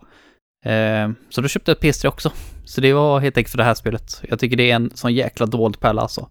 Eh, 0.75 1.11
så 1.31 1.41
då 1.41 1.49
köpte 1.49 1.71
jag 1.71 1.77
ett 1.77 1.83
PS3 1.83 2.09
också. 2.09 2.33
Så 2.65 2.81
det 2.81 2.93
var 2.93 3.21
helt 3.21 3.37
enkelt 3.37 3.51
för 3.51 3.59
det 3.59 3.65
här 3.65 3.75
spelet. 3.75 4.23
Jag 4.29 4.39
tycker 4.39 4.57
det 4.57 4.71
är 4.71 4.77
en 4.77 4.91
sån 4.95 5.15
jäkla 5.15 5.47
dold 5.47 5.81
pärla 5.81 6.03
alltså. 6.03 6.29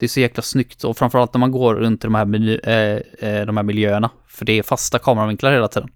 Det 0.00 0.06
är 0.06 0.08
så 0.08 0.20
jäkla 0.20 0.42
snyggt 0.42 0.84
och 0.84 0.98
framförallt 0.98 1.34
när 1.34 1.38
man 1.38 1.50
går 1.50 1.74
runt 1.74 2.04
i 2.04 2.06
de 2.06 2.14
här, 2.14 2.24
meny, 2.24 2.54
eh, 2.54 3.46
de 3.46 3.56
här 3.56 3.62
miljöerna. 3.62 4.10
För 4.28 4.44
det 4.44 4.52
är 4.58 4.62
fasta 4.62 4.98
kameravinklar 4.98 5.52
hela 5.52 5.68
tiden. 5.68 5.88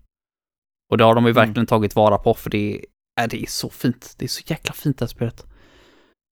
Och 0.91 0.99
det 0.99 1.05
har 1.05 1.15
de 1.15 1.25
ju 1.25 1.31
Mm. 1.31 1.47
verkligen 1.47 1.67
tagit 1.67 1.97
vara 1.97 2.19
på 2.19 2.35
för 2.35 2.51
det 2.51 2.85
är, 3.21 3.29
det 3.29 3.43
är 3.43 3.47
så 3.47 3.71
fint. 3.71 4.15
Det 4.19 4.25
är 4.25 4.29
så 4.29 4.43
jäkla 4.47 4.75
fint 4.75 4.99
det 4.99 5.05
här 5.05 5.09
spelet. 5.09 5.47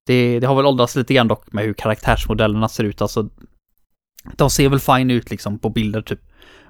Det, 0.08 0.40
det 0.40 0.46
har 0.46 0.54
väl 0.54 0.66
åldrats 0.66 0.96
lite 0.96 1.14
grann 1.14 1.28
dock 1.28 1.52
med 1.52 1.64
hur 1.64 1.74
karaktärsmodellerna 1.74 2.68
ser 2.68 2.84
ut. 2.84 3.02
Alltså, 3.02 3.28
de 4.36 4.50
ser 4.50 4.68
väl 4.68 4.80
fine 4.80 5.10
ut 5.10 5.30
liksom 5.30 5.58
på 5.58 5.70
bilder 5.70 6.02
typ. 6.02 6.20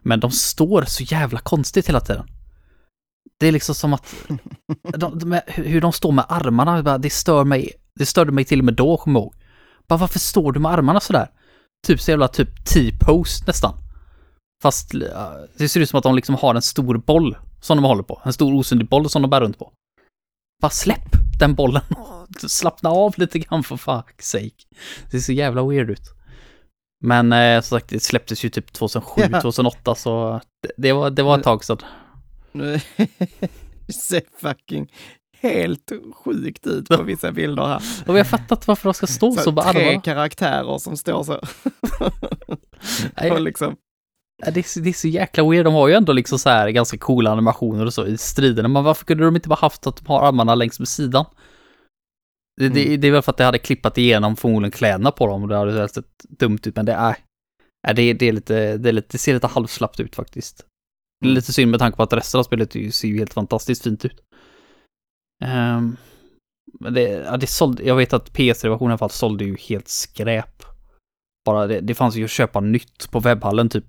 Men 0.03 0.21
de 0.21 0.31
står 0.31 0.83
så 0.83 1.03
jävla 1.03 1.39
konstigt 1.41 1.89
hela 1.89 2.01
tiden. 2.01 2.27
Det 3.41 3.49
är 3.49 3.53
liksom 3.53 3.75
som 3.75 3.93
att 3.93 4.15
de, 4.97 5.41
hur 5.47 5.81
de 5.81 5.93
står 5.93 6.13
med 6.13 6.25
armarna, 6.29 6.99
det 6.99 7.11
stör 7.11 7.45
mig. 7.45 7.73
Det 7.95 8.07
störde 8.07 8.33
mig 8.33 8.45
till 8.45 8.59
och 8.59 8.65
med 8.65 8.75
då, 8.75 8.97
kommer 8.97 9.21
jag 9.21 9.25
ihåg. 9.25 9.35
Bara 9.89 9.99
varför 9.99 10.19
står 10.19 10.53
du 10.53 10.61
med 10.61 10.73
armarna 10.73 11.01
sådär? 11.01 11.31
Typ 11.87 12.01
så 12.01 12.11
jävla 12.11 12.29
typ 12.29 12.65
T-pose 12.65 13.45
nästan. 13.47 13.75
Fast 14.63 14.93
det 15.59 15.69
ser 15.69 15.81
ut 15.81 15.91
som 15.91 15.99
att 15.99 16.05
de 16.05 16.15
liksom 16.15 16.35
har 16.35 16.55
en 16.55 16.63
stor 16.63 16.97
boll 16.97 17.37
som 17.61 17.77
de 17.77 17.85
håller 17.85 18.03
på. 18.03 18.23
En 18.25 18.33
stor 18.33 18.55
osynlig 18.55 18.89
boll 18.89 19.11
som 19.11 19.23
de 19.23 19.31
bär 19.31 19.41
runt 19.41 19.59
på. 19.59 19.73
Bara 20.63 20.71
släpp 20.71 21.09
den 21.39 21.55
bollen. 21.55 21.83
Slappna 22.49 22.91
av 22.91 23.15
lite 23.17 23.39
grann 23.39 23.63
för 23.65 23.77
fuck's 23.77 24.23
sake. 24.23 24.65
Det 25.05 25.11
ser 25.11 25.19
så 25.19 25.33
jävla 25.33 25.65
weird 25.69 25.91
ut. 25.91 26.15
Men 27.01 27.33
eh, 27.33 27.61
som 27.61 27.79
sagt, 27.79 27.89
det 27.89 28.03
släpptes 28.03 28.45
ju 28.45 28.49
typ 28.49 28.73
2007, 28.73 29.23
Ja. 29.33 29.41
2008 29.41 29.95
så 29.95 30.41
det, 30.63 30.71
det, 30.77 30.93
var, 30.93 31.11
det 31.11 31.23
var 31.23 31.39
ett 31.39 31.45
tag 31.45 31.65
sedan. 31.65 31.79
Nu 32.53 32.81
det 33.87 33.93
ser 33.93 34.23
fucking 34.41 34.93
helt 35.41 35.93
sjukt 36.25 36.67
ut 36.67 36.89
på 36.89 37.03
vissa 37.03 37.33
bilder 37.33 37.67
här. 37.67 37.83
Och 38.07 38.15
vi 38.15 38.19
har 38.19 38.25
fattat 38.25 38.67
varför 38.67 38.85
de 38.85 38.95
ska 38.95 39.07
stå 39.07 39.33
så, 39.33 39.43
Så 39.43 39.53
med 39.53 39.65
tre 39.65 40.01
karaktärer 40.05 40.79
som 40.79 40.97
står 40.97 41.25
så. 41.25 41.41
Och 43.33 43.41
liksom, 43.41 43.77
Det 44.45 44.57
är, 44.61 44.63
så- 44.63 44.81
det 44.81 44.89
är 44.89 44.93
så 44.93 45.09
jäkla 45.09 45.51
weird. 45.51 45.65
De 45.67 45.75
har 45.75 45.89
ju 45.89 45.95
ändå 45.95 46.13
liksom 46.13 46.39
så 46.39 46.49
här 46.49 46.69
ganska 46.71 46.99
coola 46.99 47.31
animationer 47.31 47.87
och 47.87 47.95
så 47.95 48.07
i 48.07 48.19
striderna. 48.19 48.69
Men 48.69 48.85
varför 48.85 49.05
kunde 49.05 49.25
de 49.25 49.37
inte 49.37 49.49
bara 49.49 49.55
haft 49.55 49.87
att 49.87 49.97
de 49.97 50.07
har 50.07 50.29
armarna 50.29 50.55
längs 50.55 50.79
med 50.79 50.89
sidan? 50.89 51.25
Det, 52.61 52.69
det, 52.69 52.87
Mm. 52.87 53.01
det 53.01 53.09
är 53.09 53.13
väl 53.13 53.23
för 53.23 53.33
att 53.33 53.37
det 53.37 53.45
hade 53.45 53.59
klippat 53.59 53.99
igenom 53.99 54.37
förmodligen 54.37 54.71
kläderna 54.73 55.11
på 55.11 55.27
dem 55.27 55.43
och 55.43 55.49
det 55.49 55.57
hade 55.57 55.89
sett 55.89 56.25
dumt 56.29 56.59
ut. 56.67 56.77
Men 56.77 56.87
det 56.87 56.93
är, 56.93 57.17
ja, 57.89 57.93
det, 57.93 58.13
det, 58.13 58.27
är 58.29 58.33
lite, 58.33 58.77
det, 58.77 58.89
är 58.89 58.93
lite, 58.93 59.09
det 59.11 59.19
ser 59.19 59.35
lite 59.35 59.47
halvslappt 59.47 60.01
ut 60.01 60.17
faktiskt. 60.17 60.57
Det 61.21 61.25
är 61.27 61.29
Mm. 61.29 61.35
lite 61.35 61.53
synd 61.53 61.71
med 61.71 61.81
tanke 61.81 61.97
på 61.97 62.03
att 62.03 62.13
resten 62.13 62.39
av 62.39 62.45
spelet 62.45 62.75
ju- 62.75 62.91
ser 62.91 63.09
ju 63.09 63.19
helt 63.19 63.35
fantastiskt 63.35 63.83
fint 63.85 64.05
ut. 64.05 64.21
Ehm, 65.45 65.97
men 66.81 66.95
det, 66.95 67.03
ja, 67.03 67.37
det 67.37 67.47
sålde, 67.47 67.83
jag 67.83 67.97
vet 67.97 68.13
att 68.13 68.33
PS3-versionen 68.33 68.91
i 68.91 68.93
alla 68.93 68.99
fall 68.99 69.11
sålde 69.11 69.45
ju 69.45 69.57
helt 69.57 69.89
skräp. 69.89 70.63
Bara 71.47 71.67
det, 71.67 71.81
det 71.81 71.95
fanns 71.95 72.17
ju 72.17 72.25
att 72.25 72.31
köpa 72.31 72.61
nytt 72.61 73.11
på 73.11 73.21
webbhallen 73.21 73.69
typ 73.69 73.85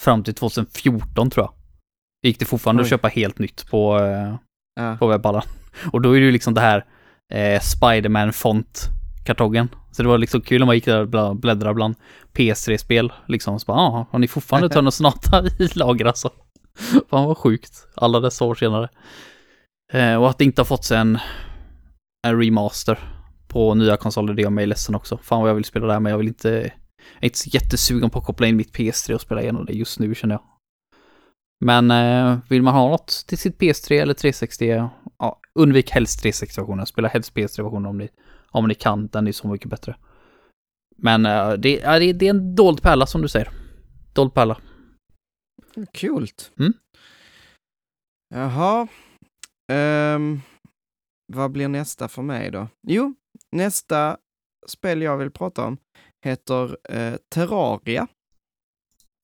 fram 0.00 0.24
till 0.24 0.34
2014 0.34 1.30
tror 1.30 1.44
jag. 1.44 1.52
Gick 2.26 2.38
det 2.38 2.44
fortfarande 2.44 2.82
Oj. 2.82 2.84
att 2.84 2.90
köpa 2.90 3.08
helt 3.08 3.38
nytt 3.38 3.70
på, 3.70 3.98
ja. 4.74 4.96
på 4.96 5.06
webbhallen. 5.06 5.42
Och 5.92 6.00
då 6.00 6.16
är 6.16 6.20
det 6.20 6.26
ju 6.26 6.32
liksom 6.32 6.54
det 6.54 6.60
här 6.60 6.84
eh, 7.32 7.60
Spiderman-font-kartongen. 7.60 9.68
Så 9.90 10.02
det 10.02 10.08
var 10.08 10.18
liksom 10.18 10.40
kul 10.40 10.62
om 10.62 10.66
man 10.66 10.74
gick 10.74 10.84
där 10.84 11.00
och 11.00 11.08
bla- 11.08 11.34
bläddrade 11.34 11.74
bland 11.74 11.94
PS3-spel. 12.32 13.12
Liksom, 13.28 13.60
så 13.60 13.66
bara, 13.66 13.78
ah, 13.78 14.06
har 14.10 14.18
ni 14.18 14.28
fortfarande 14.28 14.66
Eternal 14.66 14.92
Sonata 14.92 15.46
i 15.58 15.68
lager 15.74 16.04
alltså? 16.04 16.30
Fan 17.10 17.24
vad 17.24 17.38
sjukt, 17.38 17.86
alla 17.94 18.20
dessa 18.20 18.44
år 18.44 18.54
senare. 18.54 18.88
Eh, 19.92 20.16
och 20.16 20.30
att 20.30 20.38
det 20.38 20.44
inte 20.44 20.60
har 20.60 20.66
fått 20.66 20.84
sig 20.84 20.98
en, 20.98 21.18
en 22.26 22.42
remaster 22.42 22.98
på 23.48 23.74
nya 23.74 23.96
konsoler, 23.96 24.34
det 24.34 24.42
gör 24.42 24.50
mig 24.50 24.66
ledsen 24.66 24.94
också. 24.94 25.18
Fan 25.22 25.40
vad 25.40 25.50
jag 25.50 25.54
vill 25.54 25.64
spela 25.64 25.86
där, 25.86 26.00
men 26.00 26.10
jag 26.10 26.18
vill 26.18 26.28
inte, 26.28 26.72
jag 27.14 27.22
är 27.22 27.26
inte 27.26 27.38
så 27.38 27.48
jättesugen 27.52 28.10
på 28.10 28.18
att 28.18 28.24
koppla 28.24 28.46
in 28.46 28.56
mitt 28.56 28.76
PS3 28.76 29.14
och 29.14 29.20
spela 29.20 29.42
igenom 29.42 29.66
det 29.66 29.72
just 29.72 29.98
nu 29.98 30.14
känner 30.14 30.34
jag. 30.34 30.42
Men 31.64 31.90
eh, 31.90 32.38
vill 32.48 32.62
man 32.62 32.74
ha 32.74 32.88
något 32.88 33.24
till 33.28 33.38
sitt 33.38 33.58
PS3 33.58 33.92
eller 34.02 34.14
360, 34.14 34.90
ja, 35.18 35.40
undvik 35.54 35.90
helst 35.90 36.24
360-versionen. 36.24 36.86
Spela 36.86 37.08
helst 37.08 37.34
PS3-versionen 37.34 37.86
om 37.86 37.98
ni, 37.98 38.08
om 38.50 38.68
ni 38.68 38.74
kan, 38.74 39.06
den 39.06 39.26
är 39.26 39.32
så 39.32 39.48
mycket 39.48 39.70
bättre. 39.70 39.96
Men 40.96 41.26
eh, 41.26 41.52
det, 41.52 41.78
ja, 41.78 41.98
det, 41.98 42.12
det 42.12 42.26
är 42.26 42.30
en 42.30 42.54
dold 42.54 42.82
pärla 42.82 43.06
som 43.06 43.22
du 43.22 43.28
säger. 43.28 43.50
Dold 44.12 44.34
pärla. 44.34 44.60
Kul. 45.92 46.28
Mm. 46.58 46.72
Jaha. 48.34 48.88
Ehm, 49.72 50.40
vad 51.32 51.52
blir 51.52 51.68
nästa 51.68 52.08
för 52.08 52.22
mig 52.22 52.50
då? 52.50 52.68
Jo, 52.88 53.14
nästa 53.52 54.16
spel 54.66 55.02
jag 55.02 55.16
vill 55.16 55.30
prata 55.30 55.64
om 55.64 55.76
heter 56.22 56.76
eh, 56.88 57.14
Terraria. 57.34 58.06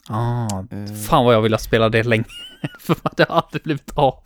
Ah, 0.08 0.64
Eh, 0.70 0.94
fan 0.94 1.24
vad 1.24 1.34
jag 1.34 1.42
vill 1.42 1.58
spela 1.58 1.88
det 1.88 2.02
länge. 2.02 2.24
För 2.80 2.96
det 3.16 3.28
har 3.28 3.36
aldrig 3.36 3.62
blivit 3.62 3.90
av. 3.98 4.18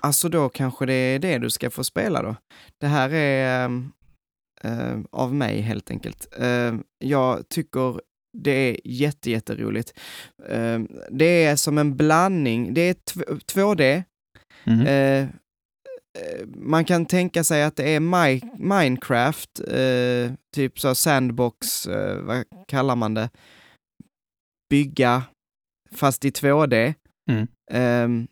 Alltså 0.00 0.28
då 0.28 0.48
kanske 0.48 0.86
det 0.86 0.92
är 0.92 1.18
det 1.18 1.38
du 1.38 1.50
ska 1.50 1.70
få 1.70 1.84
spela 1.84 2.22
då. 2.22 2.36
Det 2.80 2.86
här 2.86 3.10
är 3.14 3.64
ehm, 3.64 3.92
eh, 4.64 4.98
av 5.12 5.34
mig 5.34 5.60
helt 5.60 5.90
enkelt. 5.90 6.26
Eh, 6.38 6.74
jag 6.98 7.48
tycker 7.48 8.00
det 8.38 8.50
är 8.50 8.80
jätte, 8.84 9.30
jätteroligt. 9.30 9.98
Eh, 10.48 10.78
det 11.10 11.44
är 11.44 11.56
som 11.56 11.78
en 11.78 11.96
blandning, 11.96 12.74
det 12.74 12.80
är 12.80 12.94
tv- 12.94 13.24
2D, 13.52 14.02
Mm. 14.64 15.28
Eh, 16.16 16.40
eh, 16.40 16.46
man 16.46 16.84
kan 16.84 17.06
tänka 17.06 17.44
sig 17.44 17.62
att 17.62 17.76
det 17.76 17.88
är 17.94 18.00
Mi- 18.00 18.56
Minecraft, 18.58 19.60
eh, 19.60 20.32
typ 20.56 20.80
så 20.80 20.94
sandbox, 20.94 21.86
eh, 21.86 22.22
vad 22.22 22.44
kallar 22.68 22.96
man 22.96 23.14
det? 23.14 23.30
Bygga, 24.70 25.22
fast 25.92 26.24
i 26.24 26.30
2D. 26.30 26.94
Mm. 27.30 27.46
Ehm, 27.72 28.26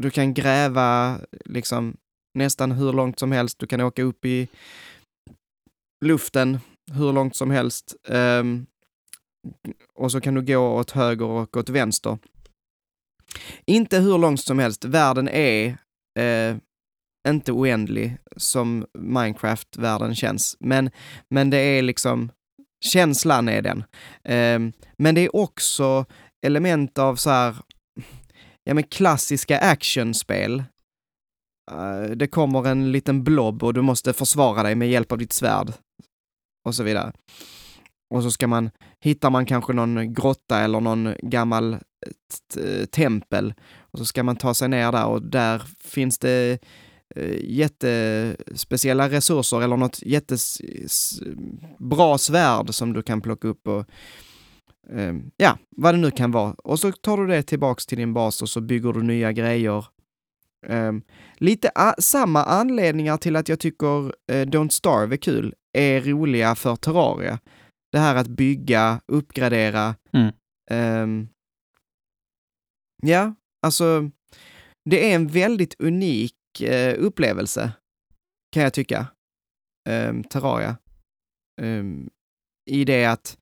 du 0.00 0.10
kan 0.10 0.34
gräva 0.34 1.20
liksom 1.44 1.96
nästan 2.38 2.72
hur 2.72 2.92
långt 2.92 3.18
som 3.18 3.32
helst, 3.32 3.58
du 3.58 3.66
kan 3.66 3.80
åka 3.80 4.02
upp 4.02 4.24
i 4.24 4.48
luften 6.04 6.58
hur 6.92 7.12
långt 7.12 7.36
som 7.36 7.50
helst. 7.50 7.96
Ehm, 8.08 8.66
och 9.94 10.12
så 10.12 10.20
kan 10.20 10.34
du 10.34 10.42
gå 10.42 10.58
åt 10.58 10.90
höger 10.90 11.26
och 11.26 11.56
åt 11.56 11.68
vänster. 11.68 12.18
Inte 13.66 13.98
hur 13.98 14.18
långt 14.18 14.40
som 14.40 14.58
helst, 14.58 14.84
världen 14.84 15.28
är 15.28 15.78
eh, 16.18 16.56
inte 17.26 17.52
oändlig 17.52 18.16
som 18.36 18.86
Minecraft-världen 18.98 20.14
känns, 20.14 20.56
men, 20.60 20.90
men 21.30 21.50
det 21.50 21.58
är 21.58 21.82
liksom, 21.82 22.30
känslan 22.84 23.48
är 23.48 23.62
den. 23.62 23.84
Um, 24.28 24.72
men 24.98 25.14
det 25.14 25.20
är 25.20 25.36
också 25.36 26.04
element 26.46 26.98
av 26.98 27.16
så 27.16 27.30
här, 27.30 27.56
ja 28.64 28.74
men 28.74 28.84
klassiska 28.84 29.58
actionspel. 29.58 30.64
Uh, 31.72 32.10
det 32.16 32.26
kommer 32.26 32.66
en 32.66 32.92
liten 32.92 33.24
blob 33.24 33.62
och 33.62 33.74
du 33.74 33.82
måste 33.82 34.12
försvara 34.12 34.62
dig 34.62 34.74
med 34.74 34.90
hjälp 34.90 35.12
av 35.12 35.18
ditt 35.18 35.32
svärd 35.32 35.72
och 36.66 36.74
så 36.74 36.82
vidare. 36.82 37.12
Och 38.14 38.22
så 38.22 38.30
ska 38.30 38.46
man, 38.46 38.70
hittar 39.00 39.30
man 39.30 39.46
kanske 39.46 39.72
någon 39.72 40.14
grotta 40.14 40.60
eller 40.60 40.80
någon 40.80 41.14
gammal 41.22 41.72
eh, 42.56 42.84
tempel 42.86 43.54
och 43.78 43.98
så 43.98 44.04
ska 44.04 44.22
man 44.22 44.36
ta 44.36 44.54
sig 44.54 44.68
ner 44.68 44.92
där 44.92 45.06
och 45.06 45.22
där 45.22 45.62
finns 45.78 46.18
det 46.18 46.58
jättespeciella 47.40 49.08
resurser 49.08 49.62
eller 49.62 49.76
något 49.76 50.02
jättebra 50.02 50.28
svärd 52.18 52.74
som 52.74 52.92
du 52.92 53.02
kan 53.02 53.20
plocka 53.20 53.48
upp 53.48 53.68
och 53.68 53.84
eh, 54.90 55.14
ja, 55.36 55.58
vad 55.76 55.94
det 55.94 55.98
nu 55.98 56.10
kan 56.10 56.30
vara. 56.30 56.52
Och 56.52 56.80
så 56.80 56.92
tar 56.92 57.16
du 57.16 57.26
det 57.26 57.42
tillbaks 57.42 57.86
till 57.86 57.98
din 57.98 58.14
bas 58.14 58.42
och 58.42 58.48
så 58.48 58.60
bygger 58.60 58.92
du 58.92 59.02
nya 59.02 59.32
grejer. 59.32 59.86
Eh, 60.66 60.92
lite 61.36 61.70
samma 61.98 62.44
anledningar 62.44 63.16
till 63.16 63.36
att 63.36 63.48
jag 63.48 63.60
tycker 63.60 64.06
eh, 64.06 64.46
Don't 64.46 64.68
Starve 64.68 65.14
är 65.14 65.18
kul 65.18 65.54
är 65.76 66.00
roliga 66.00 66.54
för 66.54 66.76
Terraria. 66.76 67.38
Det 67.92 67.98
här 67.98 68.16
att 68.16 68.26
bygga, 68.26 69.00
uppgradera. 69.06 69.94
Mm. 70.12 70.32
Ehm, 70.70 71.28
ja, 73.02 73.34
alltså 73.62 74.10
det 74.90 75.10
är 75.10 75.14
en 75.14 75.26
väldigt 75.26 75.80
unik 75.80 76.34
eh, 76.62 76.94
upplevelse 76.98 77.72
kan 78.52 78.62
jag 78.62 78.72
tycka. 78.72 79.06
Um, 79.88 80.24
Terraria. 80.24 80.76
Um, 81.62 82.10
I 82.70 82.84
det 82.84 83.04
att 83.04 83.38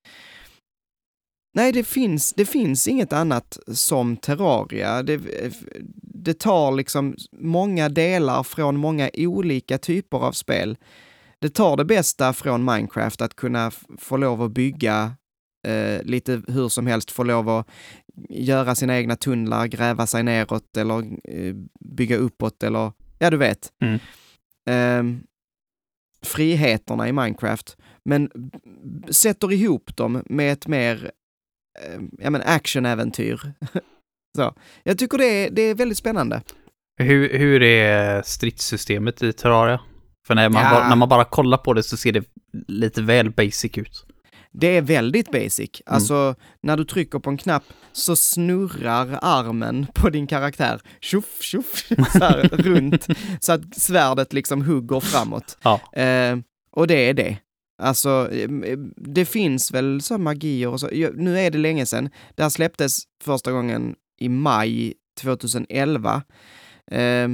Nej, 1.57 1.73
det 1.73 1.85
finns, 1.85 2.33
det 2.33 2.45
finns 2.45 2.89
inget 2.89 3.13
annat 3.13 3.59
som 3.69 4.17
Terraria. 4.17 5.03
Det, 5.03 5.21
det 6.03 6.39
tar 6.39 6.73
liksom 6.73 7.17
många 7.33 7.89
delar 7.89 8.43
från 8.43 8.77
många 8.77 9.11
olika 9.15 9.79
typer 9.79 10.19
av 10.19 10.33
spel. 10.33 10.77
Det 11.41 11.49
tar 11.49 11.77
det 11.77 11.85
bästa 11.85 12.33
från 12.33 12.65
Minecraft, 12.65 13.21
att 13.21 13.37
kunna 13.37 13.71
få 13.99 14.17
lov 14.17 14.43
att 14.43 14.53
bygga 14.53 15.17
eh, 15.67 16.03
lite 16.03 16.43
hur 16.49 16.69
som 16.69 16.87
helst, 16.87 17.11
få 17.11 17.23
lov 17.23 17.49
att 17.49 17.69
göra 18.29 18.75
sina 18.75 18.97
egna 18.97 19.17
tunnlar, 19.17 19.67
gräva 19.67 20.07
sig 20.07 20.23
neråt 20.23 20.77
eller 20.77 20.99
eh, 21.25 21.55
bygga 21.81 22.17
uppåt 22.17 22.63
eller, 22.63 22.93
ja 23.19 23.31
du 23.31 23.37
vet. 23.37 23.73
Mm. 23.83 23.99
Ehm, 24.71 25.23
friheterna 26.23 27.09
i 27.09 27.13
Minecraft, 27.13 27.77
men 28.05 28.31
sätter 29.11 29.53
ihop 29.53 29.97
dem 29.97 30.23
med 30.27 30.53
ett 30.53 30.67
mer 30.67 31.11
eh, 31.83 32.01
ja, 32.19 32.31
men 32.31 32.43
actionäventyr. 32.43 33.41
Så. 34.37 34.55
Jag 34.83 34.99
tycker 34.99 35.19
det 35.19 35.25
är, 35.27 35.51
det 35.51 35.63
är 35.63 35.75
väldigt 35.75 35.99
spännande. 35.99 36.43
Hur, 36.97 37.39
hur 37.39 37.63
är 37.63 38.23
stridssystemet 38.23 39.23
i 39.23 39.33
Terraria? 39.33 39.81
För 40.27 40.35
när 40.35 40.49
man, 40.49 40.63
Ja. 40.63 40.71
bara, 40.71 40.89
när 40.89 40.97
man 40.97 41.09
bara 41.09 41.25
kollar 41.25 41.59
på 41.59 41.73
det 41.73 41.83
så 41.83 41.97
ser 41.97 42.13
det 42.13 42.25
lite 42.69 43.03
väl 43.03 43.31
basic 43.31 43.79
ut. 43.79 44.07
Det 44.57 44.77
är 44.77 44.83
väldigt 44.83 45.31
basic. 45.31 45.71
Alltså, 45.87 46.35
när 46.61 46.77
du 46.77 46.85
trycker 46.85 47.19
på 47.19 47.31
en 47.31 47.37
knapp 47.37 47.65
så 47.93 48.17
snurrar 48.17 49.19
armen 49.23 49.87
på 49.95 50.11
din 50.11 50.27
karaktär, 50.27 50.81
tjoff, 51.01 51.43
tjoff, 51.43 51.87
så 51.89 52.19
här 52.19 52.49
runt, 52.53 53.07
så 53.41 53.53
att 53.53 53.81
svärdet 53.81 54.33
liksom 54.33 54.63
hugger 54.63 55.01
framåt. 55.01 55.59
Ja. 55.63 55.81
Eh, 55.93 56.39
och 56.71 56.87
det 56.87 57.09
är 57.09 57.15
det. 57.15 57.39
Alltså, 57.83 58.29
eh, 58.33 58.79
det 58.97 59.25
finns 59.25 59.73
väl 59.73 60.01
så 60.01 60.19
magier 60.19 60.69
och 60.69 60.81
så. 60.81 60.89
Nu 61.15 61.41
är 61.41 61.51
det 61.51 61.59
länge 61.59 61.87
sedan. 61.87 62.11
Det 62.35 62.43
här 62.43 62.51
släpptes 62.51 62.99
första 63.25 63.53
gången 63.53 63.95
i 64.19 64.29
maj 64.29 64.95
2011. 65.21 66.23
Eh, 66.91 67.29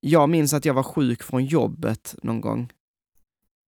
jag 0.00 0.28
minns 0.28 0.54
att 0.54 0.64
jag 0.64 0.74
var 0.74 0.82
sjuk 0.82 1.22
från 1.22 1.44
jobbet 1.44 2.14
någon 2.22 2.40
gång. 2.40 2.72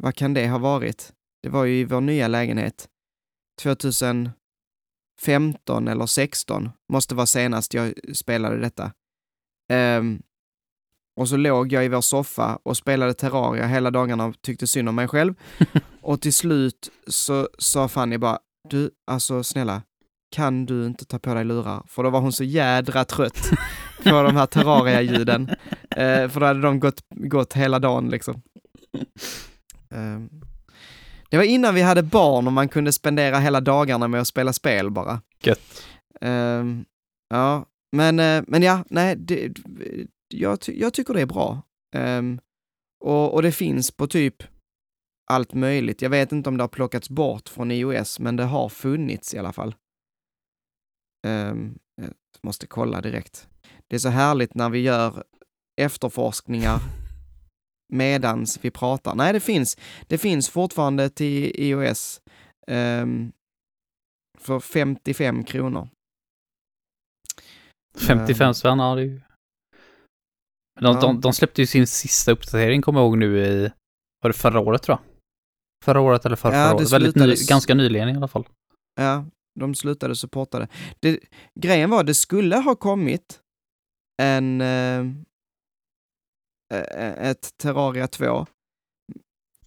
Vad 0.03 0.15
kan 0.15 0.35
det 0.35 0.49
ha 0.49 0.59
varit? 0.59 1.13
Det 1.43 1.49
var 1.49 1.65
ju 1.65 1.79
i 1.79 1.85
vår 1.85 2.01
nya 2.01 2.29
lägenhet. 2.29 2.89
2015 3.63 5.89
eller 5.89 6.07
16 6.07 6.71
måste 6.93 7.15
vara 7.15 7.27
senast 7.27 7.75
jag 7.75 7.95
spelade 8.15 8.61
detta. 8.61 8.93
Ehm, 9.73 10.23
och 11.17 11.29
så 11.29 11.37
låg 11.37 11.73
jag 11.73 11.85
i 11.85 11.89
vår 11.89 12.01
soffa 12.01 12.59
och 12.63 12.77
spelade 12.77 13.15
Terraria 13.15 13.67
hela 13.67 13.91
dagarna 13.91 14.25
och 14.25 14.43
tyckte 14.43 14.67
synd 14.67 14.89
om 14.89 14.95
mig 14.95 15.09
själv. 15.09 15.35
och 16.03 16.21
till 16.21 16.35
slut 16.35 16.91
så 17.07 17.49
sa 17.59 17.89
Fanny 17.89 18.19
bara, 18.19 18.39
du, 18.71 18.91
alltså 19.07 19.43
snälla, 19.43 19.83
kan 20.31 20.67
du 20.67 20.87
inte 20.87 21.05
ta 21.05 21.19
på 21.19 21.35
dig 21.35 21.45
lurar? 21.45 21.83
För 21.89 22.03
då 22.03 22.11
var 22.11 22.21
hon 22.21 22.33
så 22.33 22.45
jädra 22.45 23.05
trött 23.05 23.51
på 24.05 24.23
de 24.23 24.37
här 24.37 24.47
Terraria-ljuden. 24.47 25.51
Eh, 25.97 26.29
för 26.29 26.41
då 26.41 26.47
hade 26.47 26.61
de 26.61 26.81
gått, 26.81 27.01
gått 27.11 27.53
hela 27.53 27.79
dagen 27.79 28.09
liksom. 28.09 28.43
Ehm, 29.91 30.29
det 31.37 31.41
var 31.41 31.45
innan 31.45 31.75
vi 31.75 31.83
hade 31.83 32.03
barn 32.03 32.47
och 32.47 32.53
man 32.53 32.69
kunde 32.69 32.93
spendera 32.93 33.39
hela 33.39 33.61
dagarna 33.61 34.09
med 34.09 34.21
att 34.21 34.29
spela 34.29 34.53
spel 34.53 34.91
bara. 34.91 35.23
Gött. 35.43 35.83
Ehm, 36.21 36.85
ja, 37.29 37.67
men, 37.93 38.21
eh, 38.21 38.45
men 38.47 38.63
ja, 38.63 38.85
nej, 38.91 39.17
det, 39.17 39.53
jag, 40.29 40.59
jag 40.67 40.95
tycker 40.95 41.15
det 41.15 41.21
är 41.21 41.27
bra. 41.27 41.63
Ehm, 41.97 42.41
och, 43.05 43.35
och 43.35 43.43
det 43.43 43.53
finns 43.53 43.91
på 43.91 44.07
typ 44.07 44.43
allt 45.31 45.55
möjligt. 45.55 46.03
Jag 46.03 46.11
vet 46.11 46.33
inte 46.33 46.49
om 46.49 46.57
det 46.57 46.63
har 46.63 46.69
plockats 46.69 47.11
bort 47.11 47.49
från 47.49 47.71
iOS, 47.71 48.21
men 48.21 48.37
det 48.37 48.45
har 48.45 48.69
funnits 48.69 49.35
i 49.35 49.39
alla 49.39 49.53
fall. 49.53 49.75
Ehm, 51.27 51.79
jag 51.97 52.11
måste 52.43 52.67
kolla 52.67 53.01
direkt. 53.01 53.49
Det 53.89 53.97
är 53.97 54.01
så 54.01 54.09
härligt 54.09 54.55
när 54.55 54.71
vi 54.71 54.79
gör 54.79 55.25
efterforskningar 55.81 56.81
medans 57.93 58.59
vi 58.63 58.71
pratar. 58.71 59.15
Nej, 59.15 59.33
det 59.33 59.41
finns, 59.41 59.77
det 60.07 60.19
finns 60.19 60.49
fortfarande 60.51 61.11
till 61.11 61.53
iOS 61.55 62.21
ehm, 62.67 63.33
för 64.39 64.61
55 64.61 65.45
kronor. 65.45 65.89
55 68.07 68.55
spänn, 68.55 68.79
ja 68.79 68.95
det 68.95 69.01
är 69.01 69.05
ju... 69.05 69.21
De, 70.81 70.95
Ja. 70.95 71.01
de, 71.01 71.21
de 71.21 71.33
släppte 71.33 71.63
ju 71.63 71.67
sin 71.67 71.87
sista 71.87 72.33
uppdatering, 72.33 72.83
kommer 72.83 73.01
jag 73.01 73.07
ihåg 73.07 73.19
nu 73.19 73.39
i... 73.39 73.71
Var 74.23 74.31
det 74.31 74.33
förra 74.37 74.61
året 74.61 74.83
tror 74.83 74.99
jag? 74.99 75.13
Förra 75.85 76.01
året 76.01 76.27
eller 76.27 76.37
förra, 76.37 76.57
Ja, 76.57 76.69
förra 76.69 76.77
året. 76.77 76.93
Väldigt 76.93 77.17
ny, 77.17 77.35
ganska 77.49 77.75
nyligen 77.75 78.09
i 78.09 78.17
alla 78.17 78.29
fall. 78.29 78.49
Ja, 79.01 79.25
de 79.61 79.75
slutade 79.75 80.17
supporta 80.17 80.59
det. 80.59 80.69
det. 81.01 81.21
Grejen 81.61 81.91
var, 81.91 82.05
det 82.05 82.15
skulle 82.15 82.57
ha 82.57 82.75
kommit 82.75 83.41
en... 84.23 84.61
Eh, 86.75 86.79
eh, 86.81 87.31
ett 87.31 87.57
Terraria 87.57 88.07
2, 88.09 88.47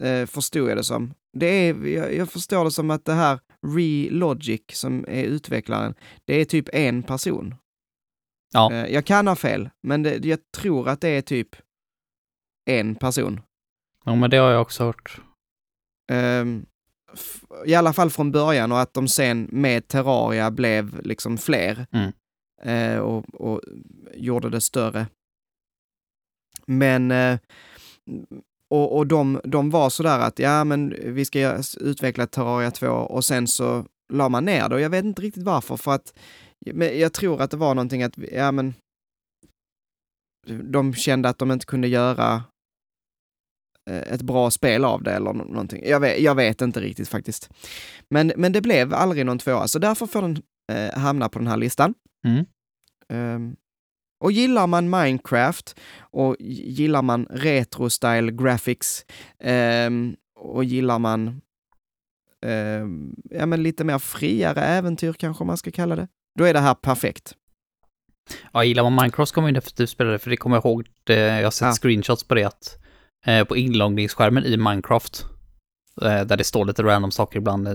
eh, 0.00 0.26
förstod 0.26 0.70
jag 0.70 0.76
det 0.76 0.84
som. 0.84 1.14
det 1.32 1.46
är, 1.46 1.74
jag, 1.86 2.14
jag 2.14 2.28
förstår 2.30 2.64
det 2.64 2.70
som 2.70 2.90
att 2.90 3.04
det 3.04 3.12
här 3.12 3.40
Relogic 3.66 4.62
som 4.72 5.04
är 5.08 5.24
utvecklaren, 5.24 5.94
det 6.24 6.34
är 6.34 6.44
typ 6.44 6.68
en 6.72 7.02
person. 7.02 7.54
Ja. 8.52 8.86
Jag 8.88 9.06
kan 9.06 9.26
ha 9.26 9.36
fel, 9.36 9.70
men 9.82 10.02
det, 10.02 10.24
jag 10.24 10.38
tror 10.56 10.88
att 10.88 11.00
det 11.00 11.08
är 11.08 11.22
typ 11.22 11.48
en 12.70 12.94
person. 12.94 13.40
Ja, 14.04 14.14
men 14.14 14.30
det 14.30 14.36
har 14.36 14.50
jag 14.50 14.62
också 14.62 14.84
hört. 14.84 15.20
F- 17.12 17.42
I 17.66 17.74
alla 17.74 17.92
fall 17.92 18.10
från 18.10 18.32
början 18.32 18.72
och 18.72 18.80
att 18.80 18.94
de 18.94 19.08
sen 19.08 19.48
med 19.52 19.88
Terraria 19.88 20.50
blev 20.50 21.00
liksom 21.02 21.38
fler 21.38 21.86
Mm. 21.92 22.12
eh, 22.62 22.98
och, 23.00 23.34
och 23.34 23.60
gjorde 24.14 24.50
det 24.50 24.60
större. 24.60 25.06
Men 26.66 27.10
eh, 27.10 27.38
och, 28.70 28.96
och 28.96 29.06
de, 29.06 29.40
de 29.44 29.70
var 29.70 29.90
sådär 29.90 30.18
att 30.18 30.38
ja, 30.38 30.64
men 30.64 30.94
vi 31.14 31.24
ska 31.24 31.62
utveckla 31.80 32.26
Terraria 32.26 32.70
2 32.70 32.86
och 32.88 33.24
sen 33.24 33.48
så 33.48 33.84
la 34.12 34.28
man 34.28 34.44
ner 34.44 34.68
det 34.68 34.74
och 34.74 34.80
jag 34.80 34.90
vet 34.90 35.04
inte 35.04 35.22
riktigt 35.22 35.42
varför 35.42 35.76
för 35.76 35.94
att 35.94 36.14
men 36.66 37.00
jag 37.00 37.12
tror 37.12 37.42
att 37.42 37.50
det 37.50 37.56
var 37.56 37.74
någonting 37.74 38.02
att 38.02 38.18
ja, 38.32 38.52
men 38.52 38.74
de 40.62 40.94
kände 40.94 41.28
att 41.28 41.38
de 41.38 41.52
inte 41.52 41.66
kunde 41.66 41.88
göra 41.88 42.44
eh, 43.90 44.12
ett 44.12 44.22
bra 44.22 44.50
spel 44.50 44.84
av 44.84 45.02
det 45.02 45.12
eller 45.12 45.32
nå- 45.32 45.44
någonting. 45.44 45.82
Jag 45.88 46.00
vet, 46.00 46.20
jag 46.20 46.34
vet 46.34 46.60
inte 46.60 46.80
riktigt 46.80 47.08
faktiskt. 47.08 47.50
Men, 48.08 48.32
men 48.36 48.52
det 48.52 48.60
blev 48.60 48.94
aldrig 48.94 49.26
någon 49.26 49.38
tvåa, 49.38 49.68
så 49.68 49.78
därför 49.78 50.06
får 50.06 50.22
den 50.22 50.42
eh, 50.72 50.98
hamna 50.98 51.28
på 51.28 51.38
den 51.38 51.48
här 51.48 51.56
listan. 51.56 51.94
Mm. 52.24 52.44
Ehm, 53.08 53.56
och 54.20 54.32
gillar 54.32 54.66
man 54.66 54.90
Minecraft 54.90 55.76
och 56.00 56.36
gillar 56.40 57.02
man 57.02 57.26
retro-style 57.26 58.30
graphics 58.42 59.04
ehm, 59.40 60.16
och 60.36 60.64
gillar 60.64 60.98
man 60.98 61.40
ehm, 62.46 63.14
ja, 63.30 63.46
men 63.46 63.62
lite 63.62 63.84
mer 63.84 63.98
friare 63.98 64.60
äventyr 64.60 65.12
kanske 65.12 65.44
man 65.44 65.56
ska 65.56 65.70
kalla 65.70 65.96
det, 65.96 66.08
då 66.38 66.44
är 66.44 66.52
det 66.54 66.60
här 66.60 66.74
perfekt. 66.74 67.34
Ja, 68.52 68.64
gillar 68.64 68.82
man 68.82 68.94
Minecraft 68.94 69.32
kommer 69.32 69.44
man 69.46 69.54
ju 69.54 69.60
definitivt 69.60 69.90
spela 69.90 70.10
det, 70.10 70.18
för 70.18 70.30
det 70.30 70.36
kommer 70.36 70.56
jag 70.56 70.64
ihåg, 70.64 70.86
det, 71.04 71.14
jag 71.14 71.44
har 71.46 71.50
sett 71.50 71.66
Ja. 71.66 71.72
screenshots 71.72 72.24
på 72.24 72.34
det 72.34 72.44
att 72.44 72.78
eh, 73.26 73.44
på 73.44 73.56
inloggningsskärmen 73.56 74.44
i 74.44 74.56
Minecraft, 74.56 75.24
eh, 76.02 76.20
där 76.22 76.36
det 76.36 76.44
står 76.44 76.64
lite 76.64 76.82
random 76.82 77.10
saker 77.10 77.38
ibland, 77.38 77.68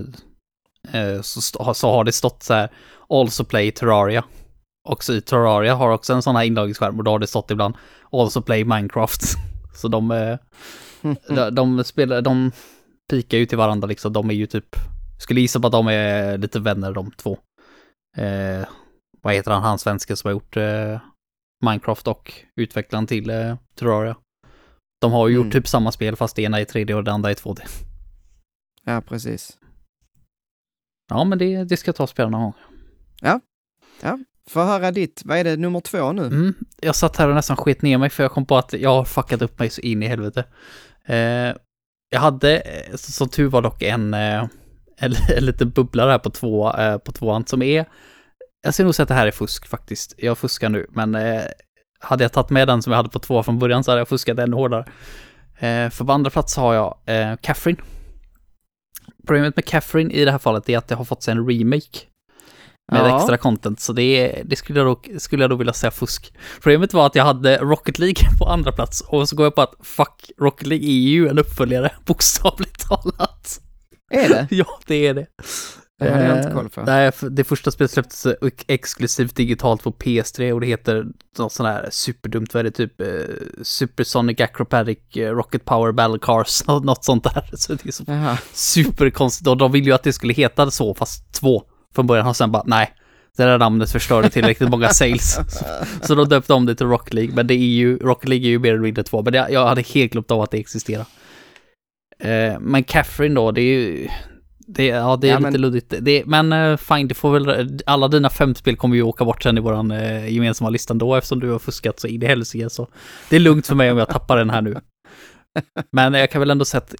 eh, 0.92 1.20
så, 1.22 1.40
så 1.74 1.90
har 1.90 2.04
det 2.04 2.12
stått 2.12 2.42
så 2.42 2.54
här, 2.54 2.68
also 3.08 3.44
play 3.44 3.72
Terraria. 3.72 4.24
Också 4.86 5.12
i 5.14 5.20
Terraria 5.20 5.74
har 5.74 5.90
också 5.90 6.12
en 6.12 6.22
sån 6.22 6.36
här 6.36 6.44
inloggningsskärm 6.44 6.98
och 6.98 7.04
då 7.04 7.10
har 7.10 7.18
det 7.18 7.26
stått 7.26 7.50
ibland, 7.50 7.74
also 8.12 8.42
play 8.42 8.64
Minecraft. 8.64 9.22
så 9.74 9.88
de, 9.88 10.10
eh, 10.10 10.38
de, 11.28 11.54
de 11.54 11.84
spelar, 11.84 12.22
de 12.22 12.52
pikar 13.10 13.38
ju 13.38 13.46
till 13.46 13.58
varandra 13.58 13.88
liksom, 13.88 14.12
de 14.12 14.30
är 14.30 14.34
ju 14.34 14.46
typ, 14.46 14.76
skulle 15.20 15.40
gissa 15.40 15.60
på 15.60 15.66
att 15.66 15.72
de 15.72 15.86
är 15.88 16.38
lite 16.38 16.60
vänner 16.60 16.92
de 16.92 17.10
två. 17.10 17.38
Eh, 18.16 18.68
vad 19.22 19.34
heter 19.34 19.50
han, 19.50 19.62
han 19.62 19.78
svenska 19.78 20.16
som 20.16 20.28
har 20.28 20.32
gjort 20.32 20.56
eh, 20.56 21.00
Minecraft 21.64 22.08
och 22.08 22.32
utvecklaren 22.56 23.06
till 23.06 23.30
eh, 23.30 23.56
Terraria. 23.74 24.16
De 25.00 25.12
har 25.12 25.28
ju 25.28 25.34
Mm. 25.34 25.46
gjort 25.46 25.52
typ 25.52 25.68
samma 25.68 25.92
spel 25.92 26.16
fast 26.16 26.36
det 26.36 26.42
ena 26.42 26.60
är 26.60 26.64
3D 26.64 26.94
och 26.94 27.04
det 27.04 27.12
andra 27.12 27.30
är 27.30 27.34
2D. 27.34 27.60
Ja, 28.84 29.00
precis. 29.00 29.58
Ja, 31.10 31.24
men 31.24 31.38
det, 31.38 31.64
det 31.64 31.76
ska 31.76 31.88
jag 31.88 31.96
ta 31.96 32.02
och 32.02 32.08
spela 32.08 32.28
någon 32.28 32.40
gång. 32.42 32.54
Få 34.50 34.64
höra 34.64 34.90
ditt, 34.90 35.22
vad 35.24 35.38
är 35.38 35.44
det, 35.44 35.56
nummer 35.56 35.80
två 35.80 36.12
nu? 36.12 36.26
Mm. 36.26 36.54
Jag 36.80 36.94
satt 36.94 37.16
här 37.16 37.28
och 37.28 37.34
nästan 37.34 37.56
sket 37.56 37.82
ner 37.82 37.98
mig 37.98 38.10
för 38.10 38.22
jag 38.22 38.32
kom 38.32 38.46
på 38.46 38.56
att 38.56 38.72
jag 38.72 38.90
har 38.90 39.04
fuckat 39.04 39.42
upp 39.42 39.58
mig 39.58 39.70
så 39.70 39.80
in 39.80 40.02
i 40.02 40.06
helvete. 40.06 40.44
Eh, 41.06 41.54
jag 42.10 42.20
hade, 42.20 42.58
eh, 42.58 42.96
som 42.96 43.28
tur 43.28 43.48
var 43.48 43.62
dock, 43.62 43.82
en, 43.82 44.14
eh, 44.14 44.44
en, 44.98 45.14
en 45.36 45.44
liten 45.44 45.70
bubbla 45.70 46.06
där 46.06 46.18
på, 46.18 46.30
två, 46.30 46.72
eh, 46.72 46.98
på 46.98 47.12
tvåan 47.12 47.46
som 47.46 47.62
är... 47.62 47.84
Jag 48.62 48.74
ser 48.74 48.84
nog 48.84 48.94
säga 48.94 49.02
att 49.02 49.08
det 49.08 49.14
här 49.14 49.26
är 49.26 49.30
fusk 49.30 49.66
faktiskt. 49.66 50.14
Jag 50.16 50.38
fuskar 50.38 50.68
nu, 50.68 50.86
men 50.90 51.14
eh, 51.14 51.42
hade 52.00 52.24
jag 52.24 52.32
tagit 52.32 52.50
med 52.50 52.68
den 52.68 52.82
som 52.82 52.90
jag 52.90 52.96
hade 52.96 53.08
på 53.08 53.18
två 53.18 53.42
från 53.42 53.58
början 53.58 53.84
så 53.84 53.90
hade 53.90 54.00
jag 54.00 54.08
fuskat 54.08 54.38
ännu 54.38 54.56
hårdare. 54.56 54.84
Eh, 55.58 55.90
för 55.90 56.04
på 56.04 56.12
andra 56.12 56.30
plats 56.30 56.56
har 56.56 56.74
jag 56.74 56.98
eh, 57.06 57.36
Catherine. 57.40 57.80
Problemet 59.26 59.56
med 59.56 59.64
Catherine 59.64 60.14
i 60.14 60.24
det 60.24 60.30
här 60.30 60.38
fallet 60.38 60.68
är 60.68 60.78
att 60.78 60.88
det 60.88 60.94
har 60.94 61.04
fått 61.04 61.22
sig 61.22 61.32
en 61.32 61.48
remake 61.48 61.98
med 62.92 63.00
Ja. 63.00 63.16
extra 63.16 63.36
content, 63.36 63.80
så 63.80 63.92
det, 63.92 64.42
det 64.44 64.56
skulle, 64.56 64.80
jag 64.80 64.86
då, 64.86 65.18
skulle 65.18 65.42
jag 65.42 65.50
då 65.50 65.56
vilja 65.56 65.72
säga 65.72 65.90
fusk. 65.90 66.32
Problemet 66.62 66.92
var 66.94 67.06
att 67.06 67.14
jag 67.14 67.24
hade 67.24 67.58
Rocket 67.58 67.98
League 67.98 68.22
på 68.38 68.44
andra 68.46 68.72
plats 68.72 69.00
och 69.00 69.28
så 69.28 69.36
går 69.36 69.46
jag 69.46 69.54
på 69.54 69.62
att 69.62 69.74
fuck, 69.82 70.30
Rocket 70.40 70.66
League 70.66 70.86
är 70.86 71.08
ju 71.08 71.28
en 71.28 71.38
uppföljare, 71.38 71.92
bokstavligt 72.06 72.88
talat. 72.88 73.60
Är 74.10 74.28
det? 74.28 74.46
Ja, 74.56 74.66
det 74.86 75.06
är 75.06 75.14
det. 75.14 75.26
Det 75.98 76.10
hade 76.10 76.24
jag 76.26 76.36
inte 76.38 76.48
Eh, 76.48 76.54
koll 76.54 76.68
på. 76.68 76.82
Nej, 76.82 77.12
det 77.30 77.44
första 77.44 77.70
spelet 77.70 77.90
släpptes 77.90 78.26
exklusivt 78.66 79.36
digitalt 79.36 79.82
på 79.82 79.90
PS3 79.92 80.52
och 80.52 80.60
det 80.60 80.66
heter 80.66 81.04
något 81.38 81.52
sånt 81.52 81.68
här 81.68 81.88
superdumt, 81.90 82.54
vad 82.54 82.60
är 82.60 82.64
det, 82.64 82.70
typ 82.70 83.00
eh, 83.00 83.06
Supersonic 83.62 84.40
Acrobatic 84.40 84.98
eh, 85.16 85.30
Rocket 85.30 85.64
Power 85.64 85.92
Battle 85.92 86.18
Cars, 86.22 86.66
nå- 86.66 86.78
något 86.80 87.04
sånt 87.04 87.24
där. 87.24 87.50
Så 87.56 87.74
det 87.74 87.86
är 87.88 87.92
så 87.92 88.36
superkonstigt 88.52 89.48
och 89.48 89.56
de 89.56 89.72
ville 89.72 89.86
ju 89.86 89.92
att 89.92 90.02
det 90.02 90.12
skulle 90.12 90.32
heta 90.32 90.70
så, 90.70 90.94
fast 90.94 91.32
två 91.32 91.62
från 91.96 92.06
början 92.06 92.26
och 92.26 92.36
sen 92.36 92.52
bara 92.52 92.62
nej. 92.66 92.92
Det 93.36 93.42
där 93.44 93.58
namnet 93.58 93.90
förstörde 93.90 94.30
tillräckligt 94.30 94.68
många 94.70 94.88
sales. 94.88 95.38
Så 96.02 96.14
de 96.14 96.28
döpte 96.28 96.52
om 96.52 96.66
det 96.66 96.74
till 96.74 96.86
Rocket 96.86 97.14
League, 97.14 97.34
men 97.34 97.46
det 97.46 97.54
är 97.54 97.58
ju, 97.58 97.98
Rocket 97.98 98.28
League 98.28 98.46
är 98.46 98.50
ju 98.50 98.58
mer 98.58 98.70
eller 98.70 98.82
mindre 98.82 99.02
två, 99.04 99.22
men 99.22 99.32
det, 99.32 99.46
jag 99.50 99.66
hade 99.66 99.82
helt 99.82 100.12
glömt 100.12 100.30
av 100.30 100.40
att 100.40 100.50
det 100.50 100.58
existerar. 100.58 101.04
Eh, 102.18 102.60
men 102.60 102.84
Catherine 102.84 103.34
då, 103.34 103.52
det 103.52 103.60
är 103.60 103.64
ju, 103.78 104.08
det, 104.58 104.86
ja 104.86 105.16
det 105.20 105.28
är 105.28 105.32
Ja, 105.32 105.38
lite 105.38 105.50
men- 105.50 105.60
luddigt. 105.60 105.94
Det, 106.00 106.22
men 106.26 106.52
eh, 106.52 106.76
fine, 106.76 107.08
det 107.08 107.14
får 107.14 107.30
väl, 107.38 107.78
alla 107.86 108.08
dina 108.08 108.30
fem 108.30 108.54
spel 108.54 108.76
kommer 108.76 108.96
ju 108.96 109.02
åka 109.02 109.24
bort 109.24 109.42
sen 109.42 109.58
i 109.58 109.60
våran 109.60 109.90
eh, 109.90 110.28
gemensamma 110.32 110.70
lista 110.70 110.94
då 110.94 111.14
eftersom 111.14 111.40
du 111.40 111.50
har 111.50 111.58
fuskat 111.58 112.00
så 112.00 112.06
in 112.06 112.22
i 112.22 112.26
helsike 112.26 112.70
så 112.70 112.88
det 113.30 113.36
är 113.36 113.40
lugnt 113.40 113.66
för 113.66 113.74
mig 113.74 113.90
om 113.92 113.98
jag 113.98 114.08
tappar 114.08 114.36
den 114.36 114.50
här 114.50 114.62
nu. 114.62 114.76
Men 115.92 116.14
jag 116.14 116.30
kan 116.30 116.40
väl 116.40 116.50
ändå 116.50 116.64
säga 116.64 116.78
att 116.80 116.94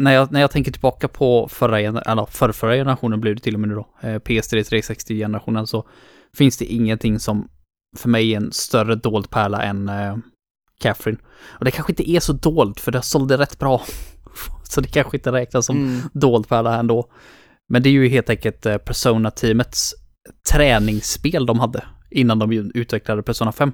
när 0.00 0.12
jag, 0.12 0.32
när 0.32 0.40
jag 0.40 0.50
tänker 0.50 0.72
tillbaka 0.72 1.08
på 1.08 1.48
förra, 1.48 1.80
eller 1.80 2.26
förra, 2.30 2.52
förra 2.52 2.74
generationen 2.74 3.20
blev 3.20 3.34
det 3.34 3.40
till 3.40 3.54
och 3.54 3.60
med 3.60 3.68
nu 3.68 3.74
då, 3.74 3.88
eh, 4.00 4.14
PS3 4.14 4.62
360-generationen, 4.62 5.66
så 5.66 5.88
finns 6.36 6.58
det 6.58 6.64
ingenting 6.64 7.18
som 7.18 7.48
för 7.96 8.08
mig 8.08 8.32
är 8.32 8.36
en 8.36 8.52
större 8.52 8.94
dold 8.94 9.30
pärla 9.30 9.62
än 9.62 9.88
eh, 9.88 10.16
Catherine. 10.80 11.18
Och 11.48 11.64
det 11.64 11.70
kanske 11.70 11.92
inte 11.92 12.10
är 12.10 12.20
så 12.20 12.32
dolt, 12.32 12.80
för 12.80 12.92
det 12.92 13.02
sålde 13.02 13.38
rätt 13.38 13.58
bra. 13.58 13.82
så 14.62 14.80
det 14.80 14.88
kanske 14.88 15.16
inte 15.16 15.32
räknas 15.32 15.66
som 15.66 15.76
Mm. 15.76 16.00
dold 16.12 16.48
pärla 16.48 16.78
ändå. 16.78 17.10
Men 17.68 17.82
det 17.82 17.88
är 17.88 17.92
ju 17.92 18.08
helt 18.08 18.30
enkelt 18.30 18.66
eh, 18.66 18.78
Persona-teamets 18.78 19.94
träningsspel 20.52 21.46
de 21.46 21.60
hade 21.60 21.84
innan 22.10 22.38
de 22.38 22.70
utvecklade 22.74 23.22
Persona 23.22 23.52
5. 23.52 23.72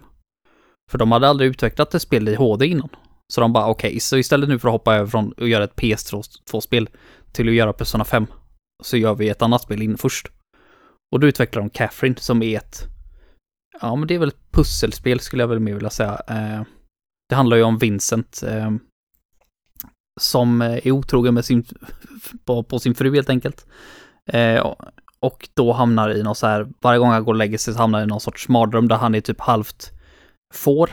För 0.90 0.98
de 0.98 1.12
hade 1.12 1.28
aldrig 1.28 1.50
utvecklat 1.50 1.94
ett 1.94 2.02
spel 2.02 2.28
i 2.28 2.34
HD 2.34 2.66
innan. 2.66 2.88
Så 3.32 3.40
de 3.40 3.52
bara 3.52 3.66
okej, 3.66 4.00
så 4.00 4.16
istället 4.16 4.48
nu 4.48 4.58
för 4.58 4.68
att 4.68 4.72
hoppa 4.72 4.94
över 4.94 5.06
från 5.06 5.34
att 5.36 5.48
göra 5.48 5.64
ett 5.64 5.74
PS2-spel 5.76 6.88
till 7.32 7.48
att 7.48 7.54
göra 7.54 7.72
Persona 7.72 8.04
5 8.04 8.26
så 8.84 8.96
gör 8.96 9.14
vi 9.14 9.28
ett 9.28 9.42
annat 9.42 9.62
spel 9.62 9.82
in 9.82 9.98
först. 9.98 10.28
Och 11.12 11.20
då 11.20 11.26
utvecklar 11.26 11.62
de 11.62 11.70
Catherine 11.70 12.16
som 12.18 12.42
är 12.42 12.56
ett, 12.56 12.82
ja 13.80 13.96
men 13.96 14.08
det 14.08 14.14
är 14.14 14.18
väl 14.18 14.28
ett 14.28 14.50
pusselspel 14.50 15.20
skulle 15.20 15.42
jag 15.42 15.48
väl 15.48 15.60
mer 15.60 15.74
vilja 15.74 15.90
säga. 15.90 16.20
Eh, 16.28 16.62
det 17.28 17.34
handlar 17.34 17.56
ju 17.56 17.62
om 17.62 17.78
Vincent 17.78 18.42
eh, 18.46 18.70
som 20.20 20.62
är 20.62 20.90
otrogen 20.92 21.34
med 21.34 21.44
sin, 21.44 21.64
på, 22.44 22.62
på 22.62 22.78
sin 22.78 22.94
fru 22.94 23.14
helt 23.14 23.30
enkelt. 23.30 23.66
Eh, 24.32 24.60
och- 24.60 25.48
då 25.54 25.72
hamnar 25.72 26.10
i 26.10 26.22
någon 26.22 26.34
så 26.34 26.46
här, 26.46 26.68
varje 26.80 26.98
gång 26.98 27.10
han 27.10 27.24
går 27.24 27.32
och 27.32 27.38
lägger 27.38 27.58
sig 27.58 27.74
så 27.74 27.80
hamnar 27.80 27.98
han 27.98 28.08
i 28.08 28.10
någon 28.10 28.20
sorts 28.20 28.48
mardröm 28.48 28.88
där 28.88 28.96
han 28.96 29.14
är 29.14 29.20
typ 29.20 29.40
halvt 29.40 29.90
får. 30.54 30.90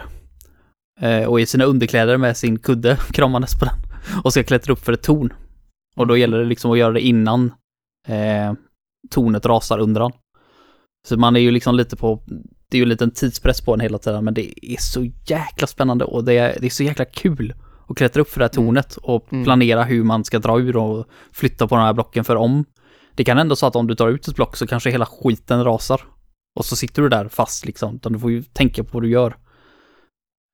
Eh, 1.03 1.25
och 1.27 1.39
i 1.41 1.45
sina 1.45 1.63
underkläder 1.63 2.17
med 2.17 2.37
sin 2.37 2.59
kudde 2.59 2.97
kramandes 3.11 3.59
på 3.59 3.65
den. 3.65 3.75
Och 4.23 4.31
ska 4.33 4.43
klättra 4.43 4.73
upp 4.73 4.79
för 4.79 4.93
ett 4.93 5.03
torn. 5.03 5.33
Och 5.95 6.07
då 6.07 6.17
gäller 6.17 6.37
det 6.39 6.45
liksom 6.45 6.71
att 6.71 6.77
göra 6.77 6.93
det 6.93 7.01
innan 7.01 7.53
eh, 8.07 8.53
tornet 9.09 9.45
rasar 9.45 9.79
under 9.79 10.01
han. 10.01 10.11
Så 11.07 11.17
man 11.17 11.35
är 11.35 11.39
ju 11.39 11.51
liksom 11.51 11.75
lite 11.75 11.95
på, 11.95 12.23
det 12.69 12.77
är 12.77 12.79
ju 12.79 12.83
en 12.83 12.89
liten 12.89 13.11
tidspress 13.11 13.61
på 13.61 13.73
en 13.73 13.79
hela 13.79 13.97
tiden, 13.97 14.23
men 14.25 14.33
det 14.33 14.65
är 14.73 14.77
så 14.79 15.03
jäkla 15.27 15.67
spännande 15.67 16.05
och 16.05 16.23
det 16.23 16.33
är, 16.37 16.57
det 16.59 16.65
är 16.65 16.69
så 16.69 16.83
jäkla 16.83 17.05
kul 17.05 17.53
att 17.89 17.97
klättra 17.97 18.21
upp 18.21 18.29
för 18.29 18.39
det 18.39 18.45
här 18.45 18.57
Mm. 18.59 18.65
tornet 18.67 18.97
och 18.97 19.33
Mm. 19.33 19.43
planera 19.43 19.83
hur 19.83 20.03
man 20.03 20.23
ska 20.23 20.39
dra 20.39 20.59
ur 20.59 20.77
och 20.77 21.07
flytta 21.31 21.67
på 21.67 21.75
de 21.75 21.81
här 21.81 21.93
blocken 21.93 22.23
för 22.23 22.35
om 22.35 22.65
det 23.15 23.23
kan 23.23 23.37
ändå 23.37 23.55
så 23.55 23.65
att 23.65 23.75
om 23.75 23.87
du 23.87 23.95
tar 23.95 24.09
ut 24.09 24.27
ett 24.27 24.35
block 24.35 24.55
så 24.57 24.67
kanske 24.67 24.89
hela 24.89 25.05
skiten 25.05 25.63
rasar. 25.63 26.01
Och 26.59 26.65
så 26.65 26.75
sitter 26.75 27.01
du 27.01 27.09
där 27.09 27.27
fast 27.27 27.65
liksom, 27.65 27.95
utan 27.95 28.13
du 28.13 28.19
får 28.19 28.31
ju 28.31 28.43
tänka 28.43 28.83
på 28.83 28.89
vad 28.93 29.03
du 29.03 29.09
gör. 29.09 29.35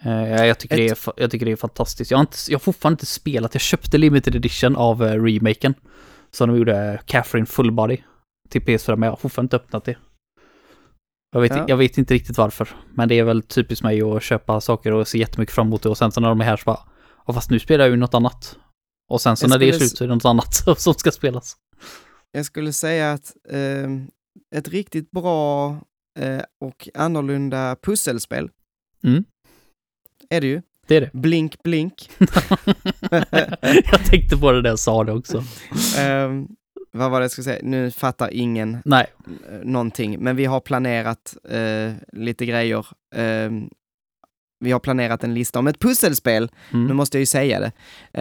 Eh, 0.03 0.45
jag, 0.45 0.59
tycker 0.59 0.77
det 0.77 0.87
är, 0.89 0.97
jag 1.17 1.31
tycker 1.31 1.45
det 1.45 1.51
är 1.51 1.55
fantastiskt. 1.55 2.11
Jag 2.11 2.17
har, 2.17 2.21
inte, 2.21 2.37
jag 2.47 2.55
har 2.59 2.61
fortfarande 2.61 2.93
inte 2.93 3.05
spelat, 3.05 3.53
jag 3.55 3.61
köpte 3.61 3.97
limited 3.97 4.35
edition 4.35 4.75
av 4.75 5.01
uh, 5.03 5.23
remaken. 5.23 5.73
Som 6.31 6.49
de 6.49 6.57
gjorde 6.57 7.01
Catherine 7.05 7.45
Full 7.45 7.71
Body 7.71 7.97
till 8.49 8.61
PS4, 8.61 8.95
men 8.95 9.07
jag 9.07 9.11
har 9.11 9.17
fortfarande 9.17 9.45
inte 9.45 9.55
öppnat 9.55 9.85
det. 9.85 9.97
Jag 11.31 11.41
vet, 11.41 11.51
Ja. 11.55 11.65
jag 11.67 11.77
vet 11.77 11.97
inte 11.97 12.13
riktigt 12.13 12.37
varför, 12.37 12.69
men 12.93 13.09
det 13.09 13.19
är 13.19 13.23
väl 13.23 13.41
typiskt 13.41 13.83
mig 13.83 14.01
att 14.01 14.23
köpa 14.23 14.61
saker 14.61 14.91
och 14.91 15.07
se 15.07 15.17
jättemycket 15.17 15.55
fram 15.55 15.67
emot 15.67 15.83
det 15.83 15.89
och 15.89 15.97
sen 15.97 16.11
så 16.11 16.21
när 16.21 16.29
de 16.29 16.41
är 16.41 16.45
här 16.45 16.57
så 16.57 16.63
bara, 16.65 16.79
ja 17.27 17.33
fast 17.33 17.49
nu 17.51 17.59
spelar 17.59 17.85
jag 17.85 17.91
ju 17.91 17.97
något 17.97 18.13
annat. 18.13 18.57
Och 19.11 19.21
sen 19.21 19.37
så 19.37 19.43
Jag 19.43 19.49
när 19.49 19.57
det 19.59 19.69
är 19.69 19.73
slut 19.73 19.97
så 19.97 20.03
är 20.03 20.07
det 20.07 20.13
något 20.15 20.25
annat 20.25 20.53
som 20.77 20.93
ska 20.93 21.11
spelas. 21.11 21.57
Jag 22.31 22.45
skulle 22.45 22.73
säga 22.73 23.11
att 23.11 23.33
eh, 23.49 23.89
ett 24.55 24.67
riktigt 24.67 25.11
bra 25.11 25.69
eh, 26.19 26.41
och 26.61 26.89
annorlunda 26.93 27.75
pusselspel 27.83 28.49
Mm. 29.03 29.23
Är 30.29 30.41
det 30.41 30.47
ju. 30.47 30.61
Det 30.87 30.95
är 30.95 31.01
det. 31.01 31.09
Blink 31.13 31.63
Blink. 31.63 32.09
jag 33.91 34.05
tänkte 34.05 34.37
på 34.37 34.51
det 34.51 34.61
där 34.61 34.69
jag 34.69 34.79
sa 34.79 35.03
det 35.03 35.11
också. 35.11 35.37
Eh, 35.97 36.29
vad 36.91 37.11
var 37.11 37.19
det 37.19 37.23
jag 37.23 37.31
skulle 37.31 37.43
säga? 37.43 37.59
Nu 37.63 37.91
fattar 37.91 38.33
ingen 38.33 38.77
Nej, 38.85 39.05
eh, 39.51 39.59
någonting, 39.63 40.19
men 40.19 40.35
vi 40.35 40.45
har 40.45 40.59
planerat 40.59 41.37
eh, 41.49 41.93
lite 42.13 42.45
grejer. 42.45 42.85
Eh, 43.15 43.51
vi 44.59 44.71
har 44.71 44.79
planerat 44.79 45.23
en 45.23 45.33
lista 45.33 45.59
om 45.59 45.67
ett 45.67 45.79
pusselspel. 45.79 46.51
Nu 46.71 46.79
mm. 46.79 46.97
måste 46.97 47.17
jag 47.17 47.19
ju 47.19 47.25
säga 47.25 47.59
det. 47.59 47.71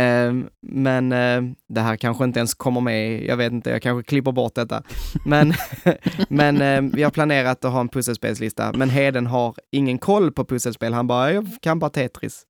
Eh, 0.02 0.34
men 0.62 1.12
eh, 1.12 1.42
det 1.68 1.80
här 1.80 1.96
kanske 1.96 2.24
inte 2.24 2.38
ens 2.38 2.54
kommer 2.54 2.80
med, 2.80 3.24
jag 3.24 3.36
vet 3.36 3.52
inte, 3.52 3.70
jag 3.70 3.82
kanske 3.82 4.08
klipper 4.08 4.32
bort 4.32 4.54
detta. 4.54 4.82
Men, 5.24 5.54
men 6.28 6.62
eh, 6.62 6.90
vi 6.96 7.02
har 7.02 7.10
planerat 7.10 7.64
att 7.64 7.72
ha 7.72 7.80
en 7.80 7.88
pusselspelslista, 7.88 8.72
men 8.72 8.90
Heden 8.90 9.26
har 9.26 9.54
ingen 9.72 9.98
koll 9.98 10.32
på 10.32 10.44
pusselspel. 10.44 10.92
Han 10.94 11.06
bara, 11.06 11.32
jag 11.32 11.48
kan 11.62 11.78
bara 11.78 11.90
Tetris. 11.90 12.42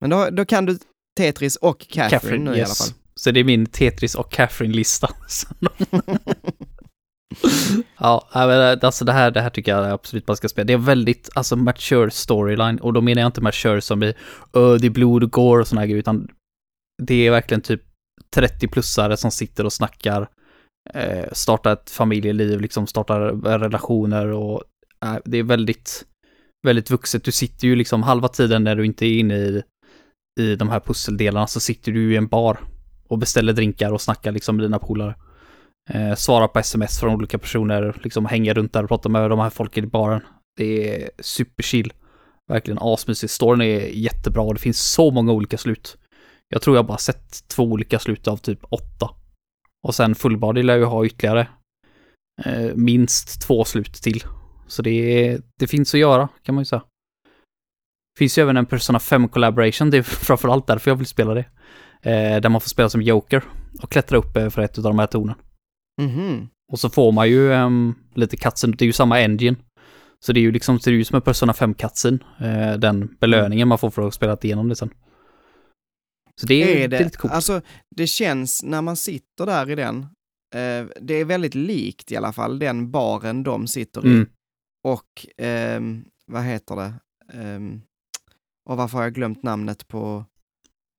Men 0.00 0.10
då, 0.10 0.28
då 0.30 0.44
kan 0.44 0.66
du 0.66 0.78
Tetris 1.16 1.56
och 1.56 1.86
Catherine, 1.88 2.10
Catherine, 2.10 2.44
nu 2.44 2.50
i 2.50 2.52
alla 2.52 2.60
yes. 2.60 2.78
fall. 2.78 2.96
Så 3.14 3.30
det 3.30 3.40
är 3.40 3.44
min 3.44 3.66
Tetris 3.66 4.14
och 4.14 4.32
Catherine-lista. 4.32 5.08
Ja, 7.98 8.28
men 8.34 8.78
eh, 8.78 8.78
alltså 8.82 9.04
det 9.04 9.12
här, 9.12 9.30
det 9.30 9.40
här 9.40 9.50
tycker 9.50 9.76
jag 9.76 9.90
absolut 9.90 10.28
man 10.28 10.36
ska 10.36 10.48
spela. 10.48 10.64
Det 10.66 10.72
är 10.72 10.78
väldigt, 10.78 11.30
alltså 11.34 11.56
mature 11.56 12.10
storyline. 12.10 12.78
Och 12.78 12.92
då 12.92 13.00
menar 13.00 13.22
jag 13.22 13.28
inte 13.28 13.40
mature 13.40 13.80
som 13.80 14.02
i, 14.02 14.14
"Öh, 14.54 14.74
det 14.74 14.86
är 14.86 14.90
blod 14.90 15.22
och 15.24 15.30
går 15.30 15.58
och 15.60 15.68
sådana 15.68 15.86
grejer, 15.86 15.98
utan 15.98 16.28
det 17.02 17.26
är 17.26 17.30
verkligen 17.30 17.60
typ 17.60 17.82
30-plussare 18.36 19.16
som 19.16 19.30
sitter 19.30 19.64
och 19.64 19.72
snackar, 19.72 20.28
eh, 20.94 21.24
startar 21.32 21.72
ett 21.72 21.90
familjeliv, 21.90 22.60
liksom 22.60 22.86
startar 22.86 23.28
eh, 23.28 23.58
relationer 23.58 24.26
och 24.26 24.62
eh, 25.04 25.16
det 25.24 25.38
är 25.38 25.42
väldigt, 25.42 26.04
väldigt 26.66 26.90
vuxet. 26.90 27.24
Du 27.24 27.32
sitter 27.32 27.68
ju 27.68 27.76
liksom 27.76 28.02
halva 28.02 28.28
tiden 28.28 28.64
när 28.64 28.76
du 28.76 28.86
inte 28.86 29.06
är 29.06 29.18
inne 29.18 29.34
i, 29.36 29.62
i 30.40 30.56
de 30.56 30.68
här 30.68 30.80
pusseldelarna 30.80 31.46
så 31.46 31.60
sitter 31.60 31.92
du 31.92 32.12
i 32.12 32.16
en 32.16 32.26
bar 32.26 32.58
och 33.08 33.18
beställer 33.18 33.52
drinkar 33.52 33.92
och 33.92 34.00
snackar 34.00 34.32
liksom 34.32 34.56
med 34.56 34.64
dina 34.64 34.78
polare. 34.78 35.14
Eh, 35.90 36.14
svara 36.14 36.48
på 36.48 36.58
sms 36.58 37.00
från 37.00 37.14
olika 37.14 37.38
personer, 37.38 38.00
liksom 38.04 38.26
hänga 38.26 38.54
runt 38.54 38.72
där 38.72 38.82
och 38.82 38.88
prata 38.88 39.08
med 39.08 39.30
de 39.30 39.38
här 39.38 39.50
folken 39.50 39.84
i 39.84 39.86
baren. 39.86 40.20
Det 40.56 41.02
är 41.02 41.10
superchill. 41.18 41.92
Verkligen 42.48 42.78
asmysigt. 42.80 43.32
Storyn 43.32 43.60
är 43.60 43.80
jättebra 43.80 44.42
och 44.42 44.54
det 44.54 44.60
finns 44.60 44.80
så 44.80 45.10
många 45.10 45.32
olika 45.32 45.58
slut. 45.58 45.96
Jag 46.48 46.62
tror 46.62 46.76
jag 46.76 46.86
bara 46.86 46.98
sett 46.98 47.48
två 47.48 47.62
olika 47.62 47.98
slut 47.98 48.28
av 48.28 48.36
typ 48.36 48.58
åtta. 48.62 49.10
Och 49.86 49.94
sen 49.94 50.14
Fullbody 50.14 50.62
lär 50.62 50.76
ju 50.76 50.84
ha 50.84 51.06
ytterligare 51.06 51.48
eh, 52.44 52.74
minst 52.74 53.40
två 53.42 53.64
slut 53.64 53.94
till. 53.94 54.24
Så 54.66 54.82
det, 54.82 55.38
det 55.58 55.66
finns 55.66 55.94
att 55.94 56.00
göra, 56.00 56.28
kan 56.42 56.54
man 56.54 56.62
ju 56.62 56.66
säga. 56.66 56.82
Finns 58.18 58.38
ju 58.38 58.42
även 58.42 58.56
en 58.56 58.66
Persona 58.66 58.98
5 58.98 59.28
collaboration, 59.28 59.90
det 59.90 59.98
är 59.98 60.02
framförallt 60.02 60.66
därför 60.66 60.90
jag 60.90 60.96
vill 60.96 61.06
spela 61.06 61.34
det. 61.34 61.44
Eh, 62.02 62.40
där 62.40 62.48
man 62.48 62.60
får 62.60 62.68
spela 62.68 62.88
som 62.88 63.02
Joker 63.02 63.44
och 63.82 63.90
klättra 63.90 64.18
upp 64.18 64.32
för 64.32 64.58
ett 64.58 64.78
av 64.78 64.84
de 64.84 64.98
här 64.98 65.06
tornen. 65.06 65.36
Mhm. 66.00 66.48
Och 66.72 66.80
så 66.80 66.90
får 66.90 67.12
man 67.12 67.28
ju 67.28 67.52
ehm, 67.52 67.94
lite 68.14 68.36
cutscene, 68.36 68.74
det 68.78 68.84
är 68.84 68.86
ju 68.86 68.92
samma 68.92 69.18
engine. 69.20 69.56
Så 70.24 70.32
det 70.32 70.40
är 70.40 70.42
ju 70.42 70.52
liksom, 70.52 70.80
ser 70.80 70.92
ut 70.92 71.06
som 71.06 71.16
en 71.16 71.22
Persona 71.22 71.52
5 71.52 71.74
cutscene, 71.74 72.18
eh, 72.40 72.78
den 72.78 73.16
belöningen 73.20 73.68
man 73.68 73.78
får 73.78 73.90
för 73.90 74.02
att 74.02 74.06
ha 74.06 74.10
spelat 74.12 74.44
igenom 74.44 74.68
det 74.68 74.76
sen. 74.76 74.90
Så 76.40 76.46
det 76.46 76.54
är, 76.62 76.68
är 76.68 76.80
det, 76.80 76.86
det, 76.88 76.96
är 76.96 77.04
lite 77.04 77.18
coolt. 77.18 77.34
alltså 77.34 77.60
det 77.96 78.06
känns 78.06 78.62
när 78.62 78.82
man 78.82 78.96
sitter 78.96 79.46
där 79.46 79.70
i 79.70 79.74
den, 79.74 79.98
eh, 80.54 80.86
det 81.00 81.14
är 81.14 81.24
väldigt 81.24 81.54
likt 81.54 82.12
i 82.12 82.16
alla 82.16 82.32
fall 82.32 82.58
den 82.58 82.90
baren 82.90 83.42
de 83.42 83.66
sitter 83.66 84.06
i. 84.06 84.10
Mm. 84.10 84.26
Och 84.88 85.26
ehm, 85.38 86.04
vad 86.26 86.42
heter 86.44 86.76
det? 86.76 86.94
Ehm, 87.38 87.80
och 88.68 88.76
varför 88.76 88.96
har 88.98 89.04
jag 89.04 89.14
glömt 89.14 89.42
namnet 89.42 89.88
på 89.88 90.24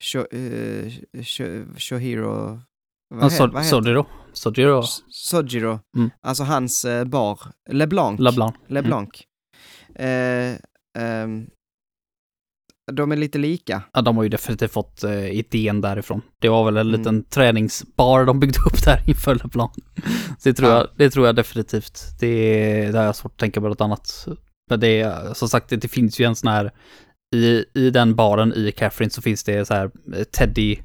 Sho- 0.04 0.28
eh, 0.32 0.92
Sho- 1.14 1.80
Shohiro? 1.80 2.60
Vad, 3.10 3.32
he- 3.32 3.52
vad 3.52 3.64
heter 3.64 3.70
Sojiro. 3.82 4.06
Sojiro 4.34 4.84
Sojiro, 5.10 5.80
Mm. 5.98 6.10
alltså 6.22 6.44
hans 6.44 6.86
eh, 6.86 7.04
bar, 7.06 7.40
LeBlanc. 7.70 8.20
LeBlanc. 8.20 8.56
LeBlanc. 8.68 9.10
Eh, 9.96 10.56
ehm, 11.00 11.48
de 12.92 13.12
är 13.12 13.16
lite 13.16 13.38
lika. 13.38 13.84
Ja, 13.94 14.02
de 14.02 14.16
har 14.18 14.24
ju 14.24 14.30
definitivt 14.30 14.72
fått 14.72 15.04
eh, 15.04 15.30
idén 15.32 15.82
därifrån. 15.82 16.22
Det 16.40 16.50
var 16.50 16.66
väl 16.66 16.78
en 16.78 16.88
Mm. 16.88 17.00
liten 17.00 17.24
träningsbar 17.24 18.26
de 18.26 18.40
byggde 18.40 18.60
upp 18.60 18.84
där 18.86 19.04
inför 19.10 19.36
LeBlanc. 19.36 19.72
Det 20.44 20.54
tror, 20.54 20.70
Ja. 20.70 20.78
jag, 20.78 20.88
det 20.98 21.10
tror 21.10 21.26
jag 21.26 21.36
definitivt. 21.36 22.02
Det, 22.20 22.28
är- 22.28 22.92
det 22.94 23.04
jag 23.04 23.16
svårt 23.16 23.32
att 23.32 23.38
tänka 23.40 23.62
på 23.62 23.68
något 23.70 23.82
annat. 23.82 24.28
Men 24.70 24.80
det 24.80 25.02
är, 25.02 25.34
som 25.34 25.50
sagt, 25.50 25.70
det, 25.70 25.78
det 25.78 25.88
finns 25.88 26.20
ju 26.20 26.26
en 26.26 26.36
sån 26.36 26.52
här, 26.52 26.72
i, 27.36 27.66
i 27.74 27.90
den 27.90 28.16
baren 28.16 28.54
i 28.54 28.72
Catherine 28.72 29.10
så 29.10 29.22
finns 29.22 29.44
det 29.44 29.66
så 29.66 29.74
här 29.74 29.92
eh, 30.16 30.24
Teddy, 30.24 30.78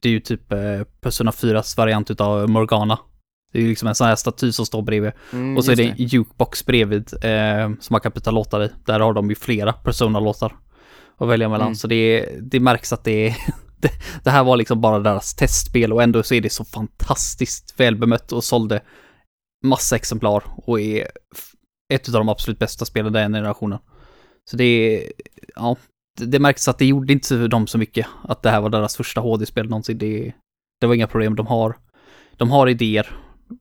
det 0.00 0.08
är 0.08 0.12
ju 0.12 0.20
typ 0.20 0.52
eh, 0.52 0.82
Persona 1.00 1.30
4s 1.30 1.76
variant 1.76 2.10
utav 2.10 2.48
Morgana. 2.50 2.98
Det 3.52 3.58
är 3.58 3.62
ju 3.62 3.68
liksom 3.68 3.88
en 3.88 3.94
sån 3.94 4.06
här 4.06 4.16
staty 4.16 4.52
som 4.52 4.66
står 4.66 4.82
bredvid. 4.82 5.12
Mm, 5.32 5.56
Och 5.56 5.64
så 5.64 5.72
är 5.72 5.76
det 5.76 5.84
en 5.88 5.96
jukebox 5.96 6.66
bredvid 6.66 7.12
eh, 7.24 7.70
som 7.80 7.94
man 7.94 8.00
kan 8.00 8.12
putta 8.12 8.30
låtar 8.30 8.64
i. 8.64 8.70
Där 8.86 9.00
har 9.00 9.12
de 9.12 9.28
ju 9.28 9.34
flera 9.34 9.72
Persona-låtar 9.72 10.56
att 11.18 11.28
välja 11.28 11.48
mellan. 11.48 11.66
Mm. 11.66 11.74
Så 11.74 11.86
det, 11.86 12.28
det 12.40 12.60
märks 12.60 12.92
att 12.92 13.04
det 13.04 13.28
är... 13.28 13.36
Det, 13.82 13.90
det 14.24 14.30
här 14.30 14.44
var 14.44 14.56
liksom 14.56 14.80
bara 14.80 14.98
deras 14.98 15.34
testspel 15.34 15.92
och 15.92 16.02
ändå 16.02 16.22
så 16.22 16.34
är 16.34 16.40
det 16.40 16.50
så 16.50 16.64
fantastiskt 16.64 17.80
välbemött 17.80 18.32
och 18.32 18.44
sålde 18.44 18.80
massa 19.64 19.96
exemplar 19.96 20.42
och 20.56 20.80
är 20.80 21.08
ett 21.92 22.08
av 22.08 22.14
de 22.14 22.28
absolut 22.28 22.58
bästa 22.58 22.84
spelen 22.84 23.12
den 23.12 23.32
generationen. 23.32 23.78
Så 24.50 24.56
det 24.56 24.64
är, 24.64 25.12
ja, 25.56 25.76
det, 26.18 26.38
märks 26.38 26.68
att 26.68 26.78
det 26.78 26.86
gjorde 26.86 27.12
inte 27.12 27.48
dem 27.48 27.66
så 27.66 27.78
mycket 27.78 28.06
att 28.22 28.42
det 28.42 28.50
här 28.50 28.60
var 28.60 28.70
deras 28.70 28.96
första 28.96 29.20
HD-spel 29.20 29.68
någonsin. 29.68 29.98
Det, 29.98 30.32
det 30.80 30.86
var 30.86 30.94
inga 30.94 31.06
problem. 31.06 31.36
De 31.36 31.46
har, 31.46 31.76
de 32.36 32.50
har 32.50 32.68
idéer. 32.68 33.16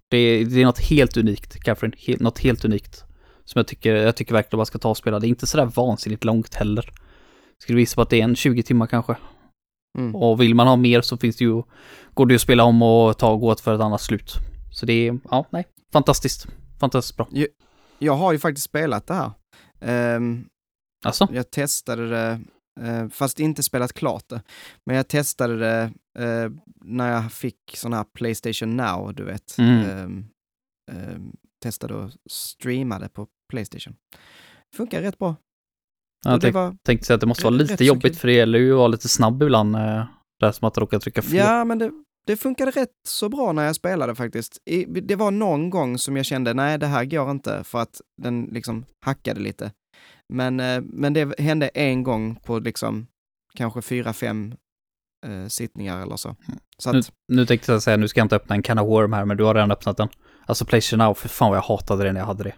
Det, 0.10 0.43
det 0.43 0.62
är 0.62 0.66
något 0.66 0.80
helt 0.80 1.18
unikt, 1.18 1.64
Catherine. 1.64 1.95
Helt, 1.97 2.20
något 2.20 2.39
helt 2.39 2.66
unikt. 2.66 3.04
Som 3.45 3.60
jag 3.60 3.68
tycker, 3.68 3.95
jag 3.95 4.16
tycker 4.16 4.34
verkligen 4.34 4.58
man 4.58 4.66
ska 4.66 4.78
ta 4.78 4.89
och 4.89 4.97
spela. 4.97 5.20
Det 5.20 5.28
är 5.28 5.30
inte 5.30 5.47
sådär 5.47 5.66
vansinnigt 5.66 6.24
långt 6.24 6.56
heller. 6.56 6.89
Skulle 7.58 7.78
visa 7.78 7.95
på 7.95 8.02
att 8.02 8.10
det 8.10 8.20
är 8.20 8.24
en 8.24 8.36
20 8.36 8.64
timmar 8.64 8.88
kanske. 8.88 9.16
Mm. 9.97 10.16
Och 10.16 10.41
vill 10.41 10.56
man 10.56 10.68
ha 10.68 10.76
mer 10.76 11.02
så 11.02 11.18
finns 11.18 11.38
det 11.38 11.43
ju, 11.43 11.64
går 12.14 12.26
det 12.26 12.32
ju 12.32 12.36
att 12.36 12.41
spela 12.41 12.64
om 12.64 12.82
och 12.82 13.18
ta 13.18 13.32
och 13.32 13.39
gå 13.39 13.56
för 13.56 13.76
ett 13.76 13.82
annat 13.82 14.02
slut. 14.02 14.34
Så 14.72 14.86
det 14.86 15.08
är, 15.08 15.20
ja, 15.32 15.45
nej, 15.50 15.66
fantastiskt. 15.93 16.47
Fantastiskt 16.80 17.18
bra. 17.18 17.28
Jag 18.00 18.14
har 18.14 18.32
ju 18.32 18.39
faktiskt 18.39 18.66
spelat 18.66 19.08
det 19.08 19.14
här. 19.14 19.32
Ehm, 19.82 20.45
Alltså, 21.06 21.28
jag 21.32 21.52
testade 21.52 22.10
det, 22.10 22.39
eh, 22.82 23.10
fast 23.10 23.39
inte 23.39 23.64
spelat 23.64 23.93
klart 23.93 24.30
det. 24.30 24.41
Men 24.86 24.95
jag 24.95 25.08
testade 25.08 25.58
det 25.58 25.91
eh, 26.20 26.52
när 26.82 27.12
jag 27.12 27.34
fick 27.34 27.60
sån 27.76 27.93
här 27.93 28.04
Playstation 28.04 28.78
Now, 28.78 29.14
du 29.14 29.24
vet. 29.24 29.58
Mm. 29.58 29.89
Ehm, 29.89 30.26
ehm, 30.91 31.32
testade 31.64 31.93
och 31.93 32.12
streamade 32.30 33.10
på 33.10 33.28
Playstation. 33.50 33.95
Funkar 34.76 35.02
rätt 35.02 35.18
bra. 35.18 35.36
jag 36.26 36.34
Och 36.34 36.39
det 36.39 36.45
tänk, 36.45 36.56
var, 36.56 36.78
tänkte 36.84 37.08
säga 37.08 37.16
att 37.16 37.22
det 37.22 37.28
måste 37.28 37.43
vara 37.43 37.56
lite 37.56 37.86
jobbigt 37.86 38.18
för 38.18 38.28
det 38.28 38.34
gäller 38.34 38.60
ju 38.60 38.72
att 38.72 38.78
vara 38.78 38.88
lite 38.88 39.10
snabb 39.10 39.43
ibland. 39.43 39.76
Eh, 39.76 40.06
det 40.39 40.45
är 40.45 40.52
som 40.52 40.68
att 40.68 40.78
råka 40.78 41.00
trycka 41.00 41.22
fel. 41.22 41.36
ja, 41.36 41.66
men 41.66 41.80
det, 41.80 41.91
det 42.26 42.38
funkade 42.38 42.72
rätt 42.72 42.89
så 43.08 43.30
bra 43.30 43.52
när 43.52 43.66
jag 43.66 43.76
spelade 43.76 44.16
faktiskt. 44.16 44.58
I, 44.66 44.86
det 44.86 45.16
var 45.16 45.32
någon 45.32 45.70
gång 45.70 45.97
som 45.97 46.18
jag 46.18 46.26
kände, 46.26 46.54
nej 46.54 46.78
det 46.78 46.88
här 46.88 47.06
går 47.06 47.32
inte, 47.32 47.64
för 47.64 47.80
att 47.80 48.02
den 48.22 48.45
liksom 48.45 48.86
hackade 49.06 49.39
lite. 49.39 49.72
Men, 50.34 50.60
eh, 50.60 50.82
men 50.82 51.14
det 51.14 51.40
hände 51.40 51.68
en 51.68 52.04
gång 52.04 52.36
på 52.36 52.60
liksom 52.60 53.08
kanske 53.56 53.82
fyra, 53.82 54.14
fem 54.14 54.54
eh, 55.26 55.48
sittningar 55.48 56.02
eller 56.02 56.16
så. 56.16 56.36
Så 56.78 56.92
Nu, 56.92 57.00
att, 57.00 57.12
nu 57.28 57.46
tänkte 57.46 57.72
jag 57.72 57.82
säga, 57.84 57.98
nu 57.98 58.08
ska 58.08 58.20
jag 58.20 58.26
inte 58.26 58.36
öppna 58.36 58.56
en 58.56 58.62
can 58.64 58.80
of 58.80 58.88
worm 58.88 59.14
här, 59.14 59.26
men 59.26 59.38
du 59.38 59.44
har 59.44 59.54
redan 59.56 59.72
öppnat 59.72 59.98
den. 59.98 60.10
Alltså 60.46 60.66
Playstation 60.66 60.98
Now, 61.06 61.14
för 61.14 61.30
fan 61.30 61.50
vad 61.50 61.58
jag 61.58 61.64
hatade 61.64 62.04
det 62.04 62.12
när 62.14 62.20
jag 62.20 62.28
hade 62.28 62.44
det. 62.44 62.54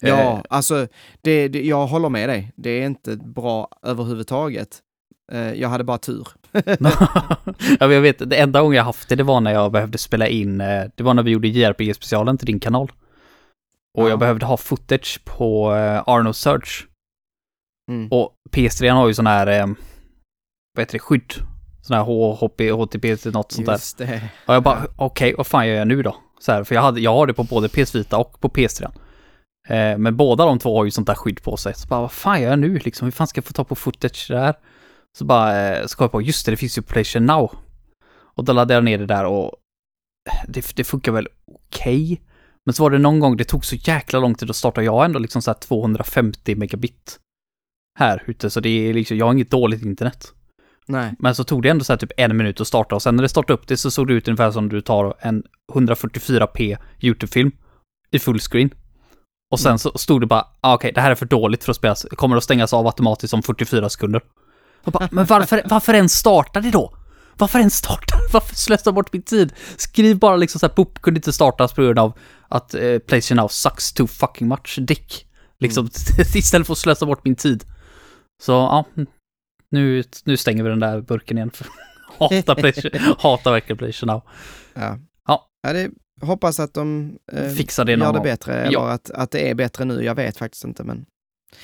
ja, 0.00 0.16
Eh, 0.36 0.42
alltså, 0.50 0.86
det, 1.22 1.48
det, 1.48 1.62
jag 1.62 1.86
håller 1.86 2.08
med 2.08 2.28
dig. 2.28 2.52
Det 2.56 2.70
är 2.70 2.86
inte 2.86 3.16
bra 3.16 3.68
överhuvudtaget. 3.82 4.78
Eh, 5.32 5.52
jag 5.52 5.68
hade 5.68 5.84
bara 5.84 5.98
tur. 5.98 6.28
ja, 7.80 7.92
jag 7.92 8.00
vet, 8.00 8.30
det 8.30 8.36
enda 8.36 8.60
gången 8.60 8.76
jag 8.76 8.84
haft 8.84 9.08
det, 9.08 9.16
det 9.16 9.22
var 9.22 9.40
när 9.40 9.52
jag 9.52 9.72
behövde 9.72 9.98
spela 9.98 10.28
in, 10.28 10.60
eh, 10.60 10.84
det 10.94 11.02
var 11.02 11.14
när 11.14 11.22
vi 11.22 11.30
gjorde 11.30 11.48
JRPG-specialen 11.48 12.38
till 12.38 12.46
din 12.46 12.60
kanal. 12.60 12.92
Och 13.98 14.04
Ja. 14.04 14.08
jag 14.08 14.18
behövde 14.18 14.46
ha 14.46 14.56
footage 14.56 15.20
på 15.24 15.74
eh, 15.74 16.02
Arno 16.06 16.32
Search. 16.32 16.86
Mm. 17.88 18.08
Och 18.10 18.34
PS3 18.50 18.90
har 18.92 19.08
ju 19.08 19.14
sån 19.14 19.26
här, 19.26 19.46
eh, 19.46 19.66
vad 20.74 20.82
heter 20.82 20.92
det, 20.92 20.98
skydd. 20.98 21.34
Sån 21.82 21.96
här 21.96 22.04
HHP, 22.04 22.70
HTP, 22.70 23.16
till 23.16 23.32
något 23.32 23.52
sånt 23.52 23.66
där. 23.66 23.72
Just 23.72 23.98
det. 23.98 24.30
Och 24.46 24.54
jag 24.54 24.62
bara, 24.62 24.86
okej, 24.96 25.34
vad 25.36 25.46
fan 25.46 25.68
gör 25.68 25.74
jag 25.74 25.88
nu 25.88 26.02
då? 26.02 26.16
Så 26.40 26.52
här, 26.52 26.64
för 26.64 26.74
jag, 26.74 26.82
hade, 26.82 27.00
jag 27.00 27.14
har 27.14 27.26
det 27.26 27.34
på 27.34 27.44
både 27.44 27.68
PS 27.68 27.94
Vita 27.94 28.18
och 28.18 28.40
på 28.40 28.48
PS3. 28.48 28.84
Eh, 29.68 29.98
men 29.98 30.16
båda 30.16 30.44
de 30.44 30.58
två 30.58 30.76
har 30.76 30.84
ju 30.84 30.90
sånt 30.90 31.06
där 31.06 31.14
skydd 31.14 31.42
på 31.42 31.56
sig. 31.56 31.74
Så 31.74 31.88
bara, 31.88 32.00
vad 32.00 32.12
fan 32.12 32.42
gör 32.42 32.50
jag 32.50 32.58
nu 32.58 32.78
liksom? 32.78 33.04
Hur 33.04 33.12
fan 33.12 33.26
ska 33.26 33.38
jag 33.38 33.44
få 33.44 33.52
ta 33.52 33.64
på 33.64 33.74
footage 33.74 34.26
där? 34.28 34.54
Så 35.18 35.24
bara, 35.24 35.68
eh, 35.68 35.86
så 35.86 35.96
kom 35.96 36.04
jag 36.04 36.12
på, 36.12 36.22
just 36.22 36.46
det, 36.46 36.52
det 36.52 36.56
finns 36.56 36.78
ju 36.78 36.82
Playstation 36.82 37.26
Now. 37.26 37.52
Och 38.10 38.44
då 38.44 38.52
laddade 38.52 38.74
jag 38.74 38.84
ner 38.84 38.98
det 38.98 39.06
där 39.06 39.24
och 39.24 39.52
det, 40.48 40.76
det 40.76 40.84
funkar 40.84 41.12
väl 41.12 41.28
okej. 41.46 42.20
Men 42.66 42.72
så 42.72 42.82
var 42.82 42.90
det 42.90 42.98
någon 42.98 43.20
gång, 43.20 43.36
det 43.36 43.44
tog 43.44 43.64
så 43.64 43.76
jäkla 43.76 44.18
lång 44.18 44.34
tid 44.34 44.50
att 44.50 44.56
starta. 44.56 44.82
Jag 44.82 44.92
har 44.92 45.04
ändå 45.04 45.18
liksom 45.18 45.42
så 45.42 45.50
här 45.50 45.58
250 45.58 46.54
megabit 46.54 47.20
här 47.98 48.22
ute, 48.26 48.50
så 48.50 48.60
det 48.60 48.68
är 48.68 48.94
liksom, 48.94 49.16
jag 49.16 49.26
har 49.26 49.32
inget 49.32 49.50
dåligt 49.50 49.82
internet. 49.82 50.32
Nej. 50.86 51.14
Men 51.18 51.34
så 51.34 51.44
tog 51.44 51.62
det 51.62 51.68
ändå 51.68 51.84
så 51.84 51.96
typ 51.96 52.10
en 52.16 52.36
minut 52.36 52.60
att 52.60 52.66
starta 52.68 52.94
och 52.94 53.02
sen 53.02 53.16
när 53.16 53.22
det 53.22 53.28
startade 53.28 53.54
upp 53.54 53.68
det 53.68 53.76
så 53.76 53.90
såg 53.90 54.06
det 54.06 54.14
ut 54.14 54.28
ungefär 54.28 54.50
som 54.50 54.68
du 54.68 54.80
tar 54.80 55.14
en 55.20 55.42
144p 55.72 56.76
YouTube-film 57.00 57.50
i 58.10 58.18
fullscreen. 58.18 58.70
Och 59.50 59.60
sen 59.60 59.78
så 59.78 59.92
stod 59.98 60.20
det 60.20 60.26
bara, 60.26 60.46
ah, 60.60 60.74
okej, 60.74 60.92
det 60.94 61.00
här 61.00 61.10
är 61.10 61.14
för 61.14 61.26
dåligt 61.26 61.64
för 61.64 61.70
att 61.70 61.76
spelas, 61.76 62.06
kommer 62.10 62.36
att 62.36 62.44
stängas 62.44 62.72
av 62.72 62.86
automatiskt 62.86 63.34
om 63.34 63.42
44 63.42 63.88
sekunder. 63.88 64.22
Och 64.84 64.92
bara, 64.92 65.08
men 65.12 65.26
varför, 65.26 65.62
varför 65.64 65.94
ens 65.94 66.12
starta 66.12 66.60
det 66.60 66.70
då? 66.70 66.94
Varför 67.36 67.58
ens 67.58 67.76
starta? 67.76 68.16
Varför 68.32 68.54
slösa 68.54 68.92
bort 68.92 69.12
min 69.12 69.22
tid? 69.22 69.52
Skriv 69.76 70.18
bara 70.18 70.36
liksom 70.36 70.58
så 70.58 70.66
här, 70.66 70.74
boop, 70.74 71.02
kunde 71.02 71.18
inte 71.18 71.32
startas 71.32 71.72
på 71.72 71.82
grund 71.82 71.98
av 71.98 72.18
att 72.48 72.74
eh, 72.74 72.98
PlayStation 72.98 73.36
Now 73.36 73.48
sucks 73.48 73.92
too 73.92 74.06
fucking 74.06 74.48
much 74.48 74.78
dick. 74.80 75.26
Liksom, 75.60 75.90
istället 76.34 76.66
för 76.66 76.72
att 76.72 76.78
slösa 76.78 77.06
bort 77.06 77.24
min 77.24 77.36
tid. 77.36 77.64
Så, 78.42 78.52
ja, 78.52 78.84
nu, 79.70 80.02
nu 80.24 80.36
stänger 80.36 80.62
vi 80.62 80.68
den 80.70 80.80
där 80.80 81.00
burken 81.00 81.36
igen. 81.38 81.50
Hatar, 82.18 83.22
hatar 83.22 83.52
verkligen 83.52 83.78
PlayStation 83.78 84.14
Now. 84.14 84.22
Ja. 84.74 84.98
Ja. 85.26 85.48
ja 85.62 85.72
det, 85.72 85.90
hoppas 86.22 86.60
att 86.60 86.74
de 86.74 87.18
eh, 87.32 87.48
Fixar 87.48 87.84
det 87.84 87.92
gör 87.92 88.12
det 88.12 88.20
bättre, 88.20 88.54
eller 88.54 88.72
Ja. 88.72 88.90
att, 88.90 89.10
att 89.10 89.30
det 89.30 89.50
är 89.50 89.54
bättre 89.54 89.84
nu. 89.84 90.02
Jag 90.04 90.14
vet 90.14 90.36
faktiskt 90.36 90.64
inte, 90.64 90.84
men 90.84 91.06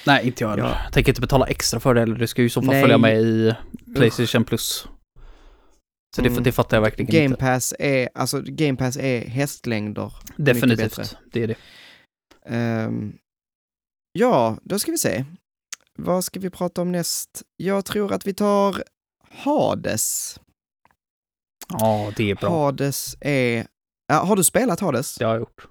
Nej, 0.07 0.27
inte 0.27 0.45
jag 0.45 0.51
heller. 0.51 0.63
Ja. 0.63 0.81
Jag 0.85 0.93
tänker 0.93 1.11
inte 1.13 1.21
betala 1.21 1.47
extra 1.47 1.81
för 1.81 1.95
det 1.95 2.03
eller 2.03 2.17
det 2.17 2.27
ska 2.27 2.43
ju 2.43 2.47
i 2.47 2.51
så 2.51 2.61
fall 2.63 2.71
Nej. 2.71 2.83
följa 2.83 2.99
med 2.99 3.21
i 3.21 3.55
Playstation 3.95 4.45
Plus. 4.45 4.89
Så 6.17 6.23
det, 6.23 6.29
Mm. 6.29 6.43
det 6.43 6.53
fattar 6.53 6.77
jag 6.77 6.83
verkligen 6.83 7.13
Game 7.13 7.25
inte. 7.25 7.37
Pass 7.37 7.75
är, 7.79 8.09
alltså 8.15 8.43
Game 8.45 8.77
Pass 8.77 8.97
är 8.97 9.21
hästlängder. 9.29 10.13
Definitivt, 10.37 11.17
det 11.33 11.43
är 11.43 11.47
det. 11.49 11.57
Ehm, 12.47 13.13
ja, 14.13 14.59
då 14.63 14.79
ska 14.79 14.91
vi 14.91 14.99
se. 14.99 15.25
Vad 15.99 16.25
ska 16.25 16.41
vi 16.41 16.51
prata 16.51 16.83
om 16.83 16.93
näst? 16.93 17.43
Jag 17.57 17.85
tror 17.85 18.13
att 18.13 18.27
vi 18.27 18.35
tar 18.35 18.83
Hades. 19.31 20.41
Ja, 21.69 22.13
det 22.17 22.31
är 22.31 22.35
bra. 22.35 22.51
Hades 22.65 23.17
är... 23.21 23.67
Ja, 24.07 24.15
har 24.15 24.37
du 24.37 24.45
spelat 24.45 24.81
Hades? 24.81 25.15
Det 25.15 25.25
har 25.25 25.33
jag 25.33 25.41
gjort. 25.41 25.69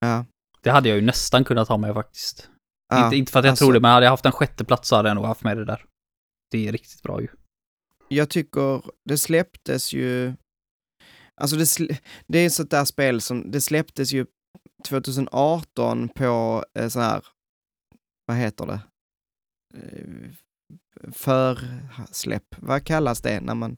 Ja. 0.00 0.24
Det 0.62 0.70
hade 0.70 0.88
jag 0.88 0.96
ju 0.98 1.04
nästan 1.04 1.44
kunnat 1.44 1.68
ha 1.68 1.76
med 1.76 1.94
faktiskt. 1.94 2.50
Ja, 2.88 3.04
inte, 3.04 3.16
inte 3.16 3.32
för 3.32 3.38
att 3.38 3.44
jag 3.44 3.50
alltså- 3.52 3.64
tror 3.64 3.72
det, 3.72 3.80
men 3.80 3.90
hade 3.90 4.06
jag 4.06 4.10
haft 4.10 4.26
en 4.26 4.32
sjätte 4.32 4.64
plats 4.64 4.88
så 4.88 4.96
hade 4.96 5.08
jag 5.08 5.16
nog 5.16 5.24
haft 5.24 5.44
med 5.44 5.56
det 5.56 5.64
där. 5.64 5.84
Det 6.50 6.68
är 6.68 6.72
riktigt 6.72 7.02
bra 7.02 7.20
ju. 7.20 7.28
Jag 8.08 8.30
tycker 8.30 8.82
det 9.08 9.18
släpptes 9.18 9.92
ju... 9.92 10.34
Alltså 11.40 11.56
det, 11.56 11.64
sl- 11.64 11.96
det 12.26 12.38
är 12.38 12.46
ett 12.46 12.52
sånt 12.52 12.70
där 12.70 12.84
spel 12.84 13.20
som, 13.20 13.50
det 13.50 13.60
släpptes 13.60 14.12
ju 14.12 14.26
2018 14.88 16.08
på 16.08 16.64
eh, 16.78 16.88
sån 16.88 17.02
här, 17.02 17.24
vad 18.26 18.36
heter 18.36 18.66
det? 18.66 18.80
Eh, 19.76 20.30
Försläpp, 21.12 22.42
vad 22.58 22.84
kallas 22.84 23.20
det 23.20 23.40
när 23.40 23.54
man, 23.54 23.76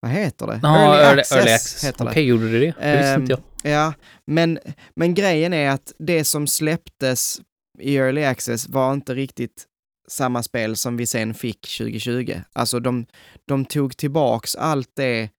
vad 0.00 0.10
heter 0.10 0.46
det? 0.46 0.60
Ja, 0.62 0.96
early, 0.96 1.22
early 1.32 1.52
access. 1.52 1.84
heter 1.84 2.04
Okej, 2.04 2.14
det. 2.14 2.28
gjorde 2.28 2.50
du 2.50 2.60
det? 2.60 2.74
Det 2.80 2.96
visste 2.96 3.12
Ehm, 3.14 3.20
inte 3.20 3.32
jag. 3.62 3.72
Ja, 3.72 3.94
men, 4.26 4.58
men 4.96 5.14
grejen 5.14 5.52
är 5.52 5.70
att 5.70 5.92
det 5.98 6.24
som 6.24 6.46
släpptes 6.46 7.40
i 7.78 7.96
Early 7.96 8.24
Access 8.24 8.68
var 8.68 8.92
inte 8.92 9.14
riktigt 9.14 9.66
samma 10.08 10.42
spel 10.42 10.76
som 10.76 10.96
vi 10.96 11.06
sen 11.06 11.34
fick 11.34 11.60
2020. 11.78 12.40
Alltså 12.52 12.80
de, 12.80 13.06
de 13.48 13.64
tog 13.64 13.96
tillbaks 13.96 14.56
allt 14.56 14.90
det 14.96 15.30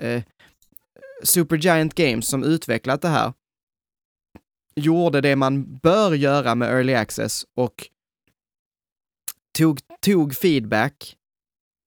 eh, 0.00 0.22
Supergiant 1.22 1.94
Games 1.94 2.28
som 2.28 2.44
utvecklat 2.44 3.02
det 3.02 3.08
här 3.08 3.32
gjorde 4.76 5.20
det 5.20 5.36
man 5.36 5.76
bör 5.78 6.14
göra 6.14 6.54
med 6.54 6.68
Early 6.70 6.94
Access 6.94 7.44
och 7.56 7.88
tog, 9.54 9.80
tog 10.00 10.34
feedback, 10.34 11.16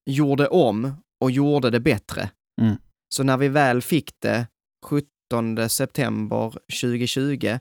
gjorde 0.09 0.47
om 0.47 0.93
och 1.22 1.32
gjorde 1.32 1.70
det 1.70 1.80
bättre. 1.80 2.30
Mm. 2.61 2.78
Så 3.09 3.24
när 3.24 3.38
vi 3.38 3.47
väl 3.47 3.82
fick 3.82 4.11
det 4.20 4.47
17 4.86 5.70
september 5.70 6.49
2020, 6.82 7.57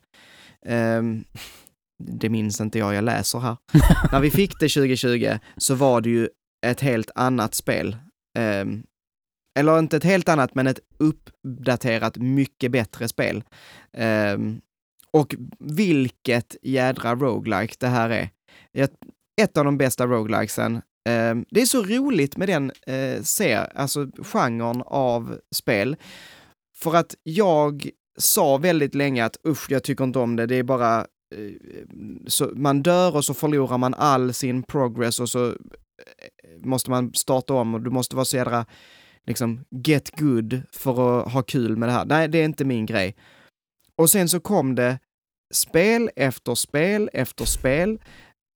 ehm, 0.66 1.24
det 2.04 2.28
minns 2.28 2.60
inte 2.60 2.78
jag, 2.78 2.94
jag 2.94 3.04
läser 3.04 3.38
här. 3.38 3.56
när 4.12 4.20
vi 4.20 4.30
fick 4.30 4.60
det 4.60 4.68
2020 4.68 5.38
så 5.56 5.74
var 5.74 6.00
det 6.00 6.10
ju 6.10 6.28
ett 6.66 6.80
helt 6.80 7.10
annat 7.14 7.54
spel. 7.54 7.96
Ehm, 8.38 8.82
eller 9.58 9.78
inte 9.78 9.96
ett 9.96 10.04
helt 10.04 10.28
annat, 10.28 10.54
men 10.54 10.66
ett 10.66 10.80
uppdaterat, 10.98 12.16
mycket 12.16 12.72
bättre 12.72 13.08
spel. 13.08 13.44
Ehm, 13.92 14.60
och 15.10 15.34
vilket 15.58 16.56
jädra 16.62 17.14
roguelike 17.14 17.74
det 17.78 17.88
här 17.88 18.10
är. 18.10 18.30
Ett, 18.72 18.92
ett 19.42 19.56
av 19.56 19.64
de 19.64 19.78
bästa 19.78 20.06
roguelikesen. 20.06 20.82
Ehm, 21.08 21.44
det 21.50 21.60
är 21.60 21.66
så 21.66 21.82
roligt 21.82 22.36
med 22.36 22.48
den 22.48 22.72
eh, 22.86 23.22
ser, 23.22 23.76
alltså 23.78 24.06
genren 24.18 24.82
av 24.86 25.38
spel. 25.54 25.96
För 26.76 26.94
att 26.96 27.14
jag 27.22 27.90
sa 28.18 28.56
väldigt 28.56 28.94
länge 28.94 29.24
att 29.24 29.36
usch, 29.48 29.70
jag 29.70 29.82
tycker 29.84 30.04
inte 30.04 30.18
om 30.18 30.36
det, 30.36 30.46
det 30.46 30.56
är 30.56 30.62
bara 30.62 30.98
eh, 31.34 31.52
så 32.26 32.50
man 32.54 32.82
dör 32.82 33.16
och 33.16 33.24
så 33.24 33.34
förlorar 33.34 33.78
man 33.78 33.94
all 33.94 34.34
sin 34.34 34.62
progress 34.62 35.20
och 35.20 35.28
så 35.28 35.46
eh, 35.46 35.54
måste 36.64 36.90
man 36.90 37.14
starta 37.14 37.54
om 37.54 37.74
och 37.74 37.80
du 37.82 37.90
måste 37.90 38.16
vara 38.16 38.24
så 38.24 38.36
jädra 38.36 38.66
liksom 39.26 39.64
get 39.70 40.10
good 40.18 40.62
för 40.72 41.20
att 41.20 41.32
ha 41.32 41.42
kul 41.42 41.76
med 41.76 41.88
det 41.88 41.92
här. 41.92 42.04
Nej, 42.04 42.28
det 42.28 42.38
är 42.38 42.44
inte 42.44 42.64
min 42.64 42.86
grej. 42.86 43.16
Och 43.96 44.10
sen 44.10 44.28
så 44.28 44.40
kom 44.40 44.74
det 44.74 44.98
spel 45.54 46.10
efter 46.16 46.54
spel 46.54 47.10
efter 47.12 47.44
spel 47.44 47.98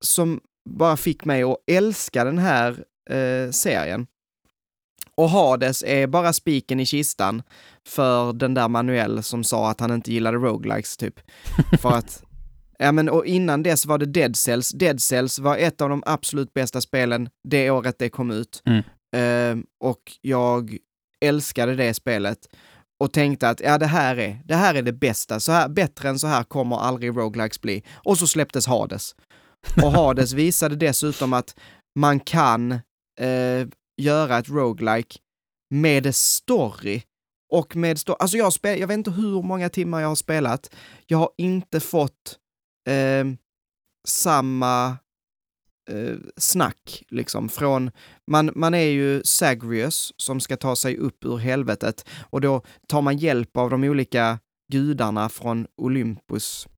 som 0.05 0.41
bara 0.71 0.97
fick 0.97 1.25
mig 1.25 1.43
att 1.43 1.57
älska 1.67 2.25
den 2.25 2.39
här 2.39 2.85
eh, 3.11 3.51
serien. 3.51 4.07
Och 5.15 5.31
Hades 5.31 5.83
är 5.83 6.07
bara 6.07 6.33
spiken 6.33 6.81
i 6.81 6.87
kistan 6.87 7.43
för 7.87 8.33
den 8.33 8.55
där 8.55 8.69
Manuel 8.69 9.23
som 9.23 9.45
sa 9.45 9.71
att 9.71 9.81
han 9.81 9.93
inte 9.93 10.13
gillade 10.13 10.37
roguelikes 10.37 10.97
typ. 10.97 11.21
för 11.83 11.93
att, 11.93 12.23
ja 12.79 12.93
men 12.93 13.09
och 13.09 13.27
innan 13.27 13.63
dess 13.63 13.87
var 13.87 13.99
det 13.99 14.07
Dead 14.07 14.37
Cells. 14.37 14.71
Dead 14.71 15.01
Cells 15.03 15.39
var 15.39 15.57
ett 15.57 15.81
av 15.81 15.89
de 15.89 16.03
absolut 16.07 16.55
bästa 16.55 16.81
spelen 16.81 17.29
det 17.49 17.71
året 17.71 17.99
det 17.99 18.09
kom 18.09 18.31
ut. 18.31 18.63
Mm. 18.67 18.83
Eh, 19.17 19.65
och 19.81 20.03
jag 20.21 20.77
älskade 21.21 21.75
det 21.75 21.95
spelet 21.95 22.39
och 23.01 23.13
tänkte 23.13 23.49
att 23.49 23.61
ja, 23.61 23.79
det 23.79 23.87
här 23.87 24.19
är 24.19 24.41
det, 24.45 24.55
här 24.55 24.75
är 24.75 24.83
det 24.83 24.93
bästa. 24.93 25.41
Så 25.41 25.53
här, 25.53 25.69
bättre 25.69 26.09
än 26.09 26.19
så 26.19 26.27
här 26.27 26.43
kommer 26.43 26.77
aldrig 26.77 27.17
roguelikes 27.17 27.61
bli. 27.61 27.83
Och 27.95 28.19
så 28.19 28.27
släpptes 28.27 28.67
Hades. 28.67 29.15
Och 29.83 29.93
Hades 29.93 30.33
visade 30.33 30.77
dessutom 30.77 31.33
att 31.33 31.59
man 31.99 32.21
kan 32.21 32.73
eh, 33.21 33.69
göra 33.97 34.39
ett 34.39 34.49
roguelike 34.49 35.19
med 35.71 36.15
story. 36.15 37.03
Och 37.53 37.77
med 37.77 37.99
story. 37.99 38.17
Alltså 38.21 38.37
jag, 38.37 38.53
spel, 38.53 38.81
jag 38.81 38.87
vet 38.89 38.95
inte 38.95 39.11
hur 39.11 39.43
många 39.43 39.69
timmar 39.69 40.01
jag 40.01 40.09
har 40.09 40.15
spelat. 40.15 40.75
Jag 41.07 41.19
har 41.19 41.31
inte 41.37 41.81
fått 41.81 42.39
eh, 42.89 43.25
samma 44.09 44.97
eh, 45.91 46.17
snack 46.37 47.03
liksom 47.09 47.49
från, 47.49 47.91
man, 48.31 48.51
man 48.55 48.75
är 48.75 48.89
ju 48.89 49.23
Sagrius 49.25 50.13
som 50.17 50.41
ska 50.41 50.57
ta 50.57 50.77
sig 50.77 50.97
upp 50.97 51.25
ur 51.25 51.37
helvetet 51.37 52.09
och 52.31 52.41
då 52.41 52.63
tar 52.89 53.03
man 53.03 53.19
hjälp 53.19 53.57
av 53.57 53.71
de 53.71 53.85
olika 53.85 54.39
gudarna 54.73 55.29
från 55.29 55.67
Olympus. 55.77 56.69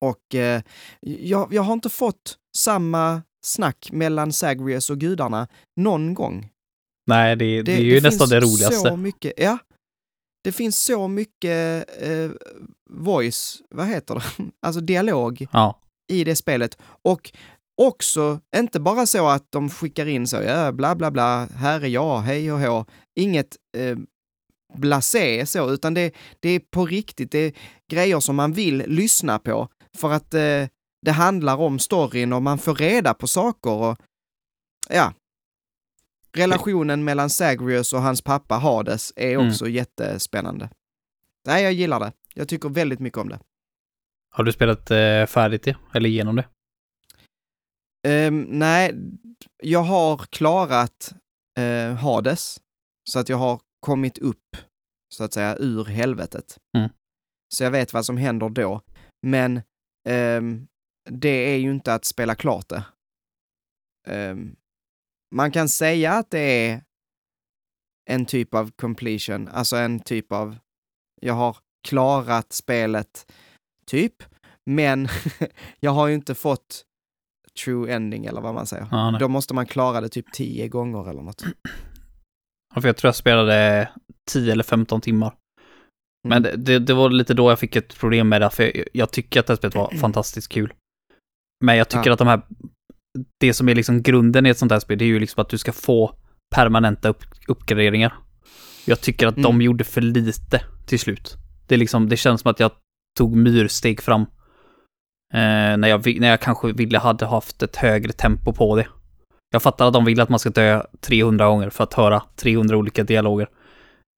Och 0.00 0.34
eh, 0.34 0.62
jag, 1.00 1.52
jag 1.52 1.62
har 1.62 1.72
inte 1.72 1.88
fått 1.88 2.38
samma 2.56 3.22
snack 3.44 3.88
mellan 3.92 4.32
Sagrius 4.32 4.90
och 4.90 4.98
gudarna 4.98 5.48
någon 5.76 6.14
gång. 6.14 6.48
Nej, 7.06 7.36
det, 7.36 7.62
det, 7.62 7.72
är 7.72 7.80
ju 7.80 8.00
nästan 8.00 8.28
finns 8.28 8.30
det 8.30 8.40
roligaste. 8.40 8.88
så 8.90 8.96
mycket, 8.96 9.32
ja. 9.36 9.58
Det 10.44 10.52
finns 10.52 10.84
så 10.84 11.08
mycket 11.08 11.84
eh, 12.02 12.30
voice, 12.90 13.62
vad 13.70 13.86
heter 13.86 14.14
det, 14.14 14.22
alltså 14.66 14.80
dialog 14.80 15.46
Ja. 15.52 15.80
i 16.12 16.24
det 16.24 16.36
spelet. 16.36 16.78
Och 17.02 17.32
också, 17.82 18.40
inte 18.56 18.80
bara 18.80 19.06
så 19.06 19.28
att 19.28 19.46
de 19.50 19.70
skickar 19.70 20.06
in 20.06 20.26
så, 20.26 20.36
ja, 20.36 20.72
bla 20.72 20.94
bla 20.94 21.10
bla, 21.10 21.46
här 21.46 21.80
är 21.80 21.88
jag, 21.88 22.18
hej 22.18 22.52
och 22.52 22.60
hå. 22.60 22.84
Inget 23.20 23.56
eh, 23.76 23.98
blasé 24.74 25.46
så, 25.46 25.70
utan 25.70 25.94
det, 25.94 26.14
det 26.40 26.48
är 26.48 26.60
på 26.60 26.86
riktigt, 26.86 27.30
det 27.30 27.38
är 27.38 27.52
grejer 27.90 28.20
som 28.20 28.36
man 28.36 28.52
vill 28.52 28.84
lyssna 28.86 29.38
på 29.38 29.68
för 29.98 30.10
att 30.12 30.34
eh, 30.34 30.68
det 31.06 31.12
handlar 31.12 31.56
om 31.56 31.78
storyn 31.78 32.32
och 32.32 32.42
man 32.42 32.58
får 32.58 32.74
reda 32.74 33.14
på 33.14 33.26
saker 33.26 33.70
och 33.70 33.98
ja. 34.88 35.12
Relationen 36.36 37.04
mellan 37.04 37.30
Sagrius 37.30 37.92
och 37.92 38.02
hans 38.02 38.22
pappa 38.22 38.54
Hades 38.54 39.12
är 39.16 39.34
Mm. 39.34 39.48
också 39.48 39.68
jättespännande. 39.68 40.70
Nej, 41.46 41.62
jag 41.64 41.72
gillar 41.72 42.00
det. 42.00 42.12
Jag 42.34 42.48
tycker 42.48 42.68
väldigt 42.68 43.00
mycket 43.00 43.18
om 43.18 43.28
det. 43.28 43.40
Har 44.34 44.44
du 44.44 44.52
spelat 44.52 44.90
eh, 44.90 45.26
färdigt 45.26 45.62
det? 45.62 45.76
Eller 45.94 46.08
igenom 46.08 46.36
det? 46.36 46.48
Ehm, 48.08 48.42
nej, 48.48 48.94
jag 49.62 49.82
har 49.82 50.18
klarat 50.18 51.12
eh, 51.58 51.94
Hades. 51.94 52.60
Så 53.10 53.18
att 53.18 53.28
jag 53.28 53.36
har 53.36 53.60
kommit 53.80 54.18
upp, 54.18 54.56
så 55.14 55.24
att 55.24 55.32
säga, 55.32 55.56
ur 55.58 55.84
helvetet. 55.84 56.58
Mm. 56.78 56.90
Så 57.54 57.64
jag 57.64 57.70
vet 57.70 57.92
vad 57.92 58.06
som 58.06 58.16
händer 58.16 58.48
då. 58.48 58.80
Men 59.26 59.62
det 61.10 61.28
är 61.28 61.56
ju 61.56 61.70
inte 61.70 61.94
att 61.94 62.04
spela 62.04 62.34
klart 62.34 62.68
det. 62.68 62.84
Ehm, 64.06 64.56
man 65.34 65.50
kan 65.50 65.68
säga 65.68 66.12
att 66.12 66.30
det 66.30 66.38
är 66.40 66.82
en 68.10 68.26
typ 68.26 68.54
av 68.54 68.70
completion, 68.70 69.48
alltså 69.48 69.76
en 69.76 70.00
typ 70.00 70.32
av, 70.32 70.56
jag 71.20 71.34
har 71.34 71.56
klarat 71.88 72.52
spelet, 72.52 73.32
typ, 73.86 74.22
men 74.66 75.08
jag 75.80 75.90
har 75.90 76.06
ju 76.06 76.14
inte 76.14 76.34
fått 76.34 76.84
true 77.64 77.92
ending 77.94 78.26
eller 78.26 78.40
vad 78.40 78.54
man 78.54 78.66
säger. 78.66 78.88
Nej. 79.10 79.20
Då 79.20 79.28
måste 79.28 79.54
man 79.54 79.66
klara 79.66 80.00
det 80.00 80.08
typ 80.08 80.32
tio 80.32 80.68
gånger 80.68 81.10
eller 81.10 81.22
något. 81.22 81.44
Ja, 82.74 82.80
för 82.80 82.88
jag 82.88 82.96
tror 82.96 83.08
jag 83.08 83.16
spelade 83.16 83.88
10 84.30 84.52
eller 84.52 84.64
15 84.64 85.00
timmar. 85.00 85.34
Men 86.28 86.44
Mm. 86.44 86.50
det, 86.64 86.72
det, 86.72 86.78
det 86.78 86.94
var 86.94 87.10
lite 87.10 87.34
då 87.34 87.50
jag 87.50 87.58
fick 87.58 87.76
ett 87.76 87.98
problem 87.98 88.28
med 88.28 88.40
det, 88.40 88.50
för 88.50 88.76
jag, 88.76 88.86
jag 88.92 89.10
tycker 89.10 89.40
att 89.40 89.46
det 89.46 89.52
här 89.52 89.56
spelet 89.56 89.74
var 89.74 89.90
fantastiskt 90.00 90.48
kul. 90.52 90.72
Men 91.64 91.76
jag 91.76 91.88
tycker 91.88 92.06
Ja. 92.06 92.12
att 92.12 92.18
de 92.18 92.28
här, 92.28 92.40
det 93.40 93.54
som 93.54 93.68
är 93.68 93.74
liksom 93.74 94.02
grunden 94.02 94.46
i 94.46 94.48
ett 94.48 94.58
sånt 94.58 94.72
här 94.72 94.80
spel, 94.80 94.98
det 94.98 95.04
är 95.04 95.06
ju 95.06 95.20
liksom 95.20 95.42
att 95.42 95.48
du 95.48 95.58
ska 95.58 95.72
få 95.72 96.14
permanenta 96.54 97.08
upp, 97.08 97.24
uppgraderingar. 97.48 98.14
Jag 98.84 99.00
tycker 99.00 99.26
att 99.26 99.34
de 99.36 99.44
Mm. 99.46 99.60
gjorde 99.62 99.84
för 99.84 100.00
lite 100.00 100.60
till 100.86 100.98
slut. 100.98 101.36
Det 101.66 101.74
är 101.74 101.78
liksom, 101.78 102.08
det 102.08 102.16
känns 102.16 102.40
som 102.40 102.50
att 102.50 102.60
jag 102.60 102.70
tog 103.18 103.36
myrsteg 103.36 104.00
fram. 104.02 104.20
Eh, 105.34 105.76
när, 105.76 105.88
jag, 105.88 106.20
när 106.20 106.28
jag 106.28 106.40
kanske 106.40 106.72
ville 106.72 106.98
hade 106.98 107.26
haft 107.26 107.62
ett 107.62 107.76
högre 107.76 108.12
tempo 108.12 108.52
på 108.52 108.76
det. 108.76 108.86
Jag 109.50 109.62
fattar 109.62 109.86
att 109.86 109.92
de 109.92 110.04
vill 110.04 110.20
att 110.20 110.28
man 110.28 110.38
ska 110.38 110.50
dö 110.50 110.82
300 111.00 111.46
gånger 111.48 111.70
för 111.70 111.84
att 111.84 111.94
höra 111.94 112.22
300 112.36 112.76
olika 112.76 113.04
dialoger. 113.04 113.48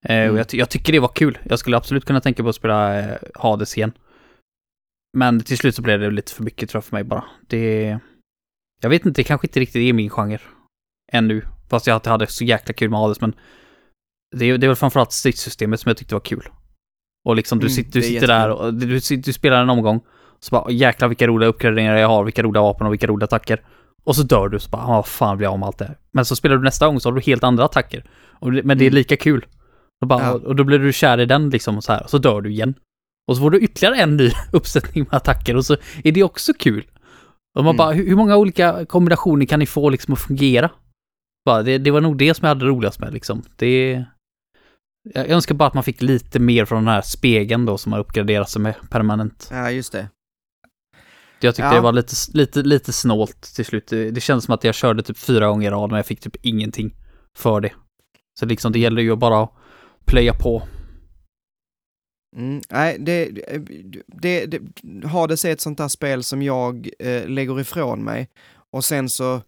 Eh, 0.06 0.16
Mm. 0.16 0.32
och 0.32 0.38
jag, 0.38 0.46
jag 0.52 0.70
tycker 0.70 0.92
det 0.92 0.98
var 1.00 1.08
kul. 1.08 1.38
Jag 1.44 1.58
skulle 1.58 1.76
absolut 1.76 2.04
kunna 2.04 2.20
tänka 2.20 2.42
på 2.42 2.48
att 2.48 2.54
spela 2.54 2.98
eh, 3.00 3.16
Hades 3.34 3.76
igen. 3.78 3.92
Men 5.16 5.40
till 5.40 5.58
slut 5.58 5.74
så 5.74 5.82
blev 5.82 6.00
det 6.00 6.10
lite 6.10 6.32
för 6.32 6.42
mycket 6.42 6.70
tror 6.70 6.78
jag 6.78 6.84
för 6.84 6.96
mig 6.96 7.04
bara. 7.04 7.24
Det... 7.48 7.98
Jag 8.82 8.90
vet 8.90 9.06
inte, 9.06 9.20
det 9.20 9.24
kanske 9.24 9.46
inte 9.46 9.60
riktigt 9.60 9.80
är 9.88 9.92
min 9.92 10.10
genre. 10.10 10.38
Ännu. 11.12 11.42
Fast 11.70 11.86
jag 11.86 12.06
hade 12.06 12.26
så 12.26 12.44
jäkla 12.44 12.74
kul 12.74 12.90
med 12.90 12.98
Hades, 13.00 13.20
men 13.20 13.32
det 14.36 14.44
är, 14.46 14.58
det 14.58 14.66
är 14.66 14.68
väl 14.68 14.76
framförallt 14.76 15.12
stridssystemet 15.12 15.80
som 15.80 15.88
jag 15.90 15.96
tyckte 15.96 16.14
var 16.14 16.20
kul. 16.20 16.48
Och 17.24 17.36
liksom 17.36 17.58
du, 17.58 17.66
Mm, 17.66 17.70
sitter, 17.74 17.92
du 17.92 18.02
sitter 18.02 18.26
där 18.26 18.50
och 18.50 18.74
du, 18.74 19.00
du 19.16 19.32
spelar 19.32 19.62
en 19.62 19.70
omgång. 19.70 20.00
Så 20.40 20.50
bara 20.50 20.70
jäklar 20.70 21.08
vilka 21.08 21.26
roliga 21.26 21.48
uppgraderingar 21.48 21.96
jag 21.96 22.08
har, 22.08 22.24
vilka 22.24 22.42
roliga 22.42 22.62
vapen 22.62 22.86
och 22.86 22.92
vilka 22.92 23.06
roliga 23.06 23.24
attacker. 23.24 23.62
Och 24.04 24.16
så 24.16 24.22
dör 24.22 24.48
du, 24.48 24.58
så 24.58 24.70
bara, 24.70 24.82
"Ah, 24.82 24.96
vad 24.96 25.06
fan 25.06 25.36
blir 25.36 25.46
jag 25.46 25.52
av 25.52 25.58
med 25.58 25.66
allt 25.66 25.78
det 25.78 25.84
här? 25.84 25.98
Men 26.10 26.24
så 26.24 26.36
spelar 26.36 26.56
du 26.56 26.62
nästa 26.62 26.86
gång 26.86 27.00
så 27.00 27.08
har 27.08 27.14
du 27.14 27.20
helt 27.20 27.44
andra 27.44 27.64
attacker. 27.64 28.04
Det- 28.40 28.62
men 28.62 28.78
det 28.78 28.84
är 28.84 28.86
Mm. 28.86 28.94
lika 28.94 29.16
kul. 29.16 29.46
Och, 30.00 30.06
bara, 30.08 30.22
Ja. 30.22 30.32
och 30.32 30.56
då 30.56 30.64
blir 30.64 30.78
du 30.78 30.92
kär 30.92 31.20
i 31.20 31.26
den 31.26 31.50
liksom 31.50 31.76
och 31.76 31.84
så 31.84 31.92
här, 31.92 32.02
och 32.04 32.10
så 32.10 32.18
dör 32.18 32.40
du 32.40 32.50
igen. 32.50 32.74
Och 33.28 33.36
så 33.36 33.42
får 33.42 33.50
du 33.50 33.60
ytterligare 33.60 33.96
en 33.96 34.16
ny 34.16 34.30
uppsättning 34.52 35.04
med 35.10 35.14
attacker 35.16 35.56
och 35.56 35.64
så 35.66 35.76
är 36.04 36.12
det 36.12 36.22
också 36.22 36.52
kul. 36.58 36.84
Och 37.58 37.64
man 37.64 37.74
Mm. 37.74 37.76
bara, 37.76 37.92
hur, 37.92 38.16
många 38.16 38.36
olika 38.36 38.86
kombinationer 38.86 39.46
kan 39.46 39.58
ni 39.58 39.66
få 39.66 39.90
liksom 39.90 40.14
att 40.14 40.20
fungera? 40.20 40.70
Bara, 41.44 41.62
det, 41.62 41.78
det 41.78 41.90
var 41.90 42.00
nog 42.00 42.16
det 42.18 42.34
som 42.34 42.46
jag 42.46 42.54
hade 42.54 42.64
roligast 42.66 43.00
med 43.00 43.12
liksom. 43.12 43.42
Det... 43.56 44.04
Jag 45.14 45.28
önskar 45.28 45.54
bara 45.54 45.68
att 45.68 45.74
man 45.74 45.84
fick 45.84 46.02
lite 46.02 46.38
mer 46.38 46.64
från 46.64 46.84
den 46.84 46.94
här 46.94 47.02
spegeln 47.02 47.64
då 47.66 47.78
som 47.78 47.92
har 47.92 47.98
uppgraderats 48.00 48.56
med 48.56 48.74
permanent. 48.90 49.48
Ja, 49.52 49.70
just 49.70 49.92
det. 49.92 50.08
Jag 51.40 51.54
tyckte 51.54 51.68
Ja. 51.68 51.74
det 51.74 51.80
var 51.80 51.92
lite, 51.92 52.14
lite, 52.34 52.62
lite 52.62 52.92
snålt 52.92 53.42
till 53.56 53.64
slut. 53.64 53.86
Det, 53.86 54.10
det 54.10 54.20
kändes 54.20 54.44
som 54.44 54.54
att 54.54 54.64
jag 54.64 54.74
körde 54.74 55.02
typ 55.02 55.18
fyra 55.18 55.46
gånger 55.48 55.68
i 55.68 55.70
rad 55.74 55.90
men 55.90 55.96
jag 55.96 56.06
fick 56.06 56.20
typ 56.20 56.36
ingenting 56.42 56.94
för 57.38 57.60
det. 57.60 57.72
Så 58.40 58.46
liksom 58.46 58.72
det 58.72 58.78
gäller 58.78 59.02
ju 59.02 59.12
att 59.12 59.18
bara 59.18 59.48
plöja 60.06 60.34
på. 60.34 60.62
Mm, 62.36 62.60
nej, 62.70 62.96
det, 62.98 63.28
det, 64.06 64.46
det, 64.46 64.60
Hades 65.06 65.44
är 65.44 65.52
ett 65.52 65.60
sånt 65.60 65.78
där 65.78 65.88
spel 65.88 66.22
som 66.22 66.42
jag 66.42 66.88
eh, 66.98 67.28
lägger 67.28 67.60
ifrån 67.60 68.04
mig. 68.04 68.28
Och 68.72 68.84
sen 68.84 69.08
så, 69.08 69.42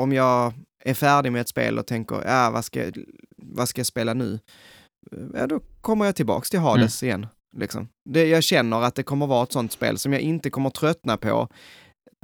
om 0.00 0.12
jag 0.12 0.52
är 0.84 0.94
färdig 0.94 1.32
med 1.32 1.40
ett 1.40 1.48
spel 1.48 1.78
och 1.78 1.86
tänker, 1.86 2.22
ja, 2.26 2.50
vad 2.50 2.64
ska, 2.64 2.92
vad 3.36 3.68
ska 3.68 3.78
jag 3.78 3.86
spela 3.86 4.14
nu? 4.14 4.38
Eh, 5.12 5.18
Ja, 5.34 5.46
då 5.46 5.60
kommer 5.80 6.04
jag 6.04 6.16
tillbaks 6.16 6.50
till 6.50 6.60
Hades 6.60 7.02
igen. 7.02 7.26
Liksom. 7.56 7.88
Det, 8.10 8.26
jag 8.26 8.42
känner 8.42 8.82
att 8.82 8.94
det 8.94 9.02
kommer 9.02 9.26
vara 9.26 9.42
ett 9.42 9.52
sånt 9.52 9.72
spel 9.72 9.98
som 9.98 10.12
jag 10.12 10.22
inte 10.22 10.50
kommer 10.50 10.70
tröttna 10.70 11.16
på 11.16 11.48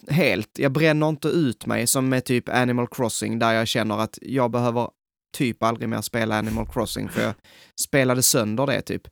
helt. 0.08 0.58
Jag 0.58 0.72
bränner 0.72 1.08
inte 1.08 1.28
ut 1.28 1.66
mig 1.66 1.86
som 1.86 2.08
med 2.08 2.24
typ 2.24 2.48
Animal 2.48 2.86
Crossing 2.90 3.38
där 3.38 3.52
jag 3.52 3.68
känner 3.68 3.98
att 3.98 4.18
jag 4.22 4.50
behöver 4.50 4.90
typ 5.36 5.62
aldrig 5.62 5.88
mer 5.88 6.00
spela 6.00 6.38
Animal 6.38 6.66
Crossing 6.66 7.08
för 7.08 7.22
jag 7.22 7.34
spelade 7.80 8.22
sönder 8.22 8.66
det 8.66 8.82
typ. 8.82 9.02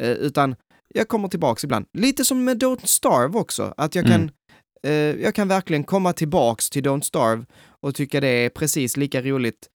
Eh, 0.00 0.10
utan 0.10 0.56
jag 0.94 1.08
kommer 1.08 1.28
tillbaks 1.28 1.64
ibland. 1.64 1.86
Lite 1.92 2.24
som 2.24 2.44
med 2.44 2.62
Don't 2.62 2.86
Starve 2.86 3.38
också, 3.38 3.74
att 3.76 3.94
jag 3.94 4.04
kan, 4.06 4.20
Mm. 4.20 4.30
eh, 5.16 5.22
jag 5.24 5.34
kan 5.34 5.48
verkligen 5.48 5.84
komma 5.84 6.12
tillbaks 6.12 6.70
till 6.70 6.84
Don't 6.84 7.00
Starve 7.00 7.46
och 7.80 7.94
tycka 7.94 8.20
det 8.20 8.28
är 8.28 8.50
precis 8.50 8.96
lika 8.96 9.22
roligt 9.22 9.68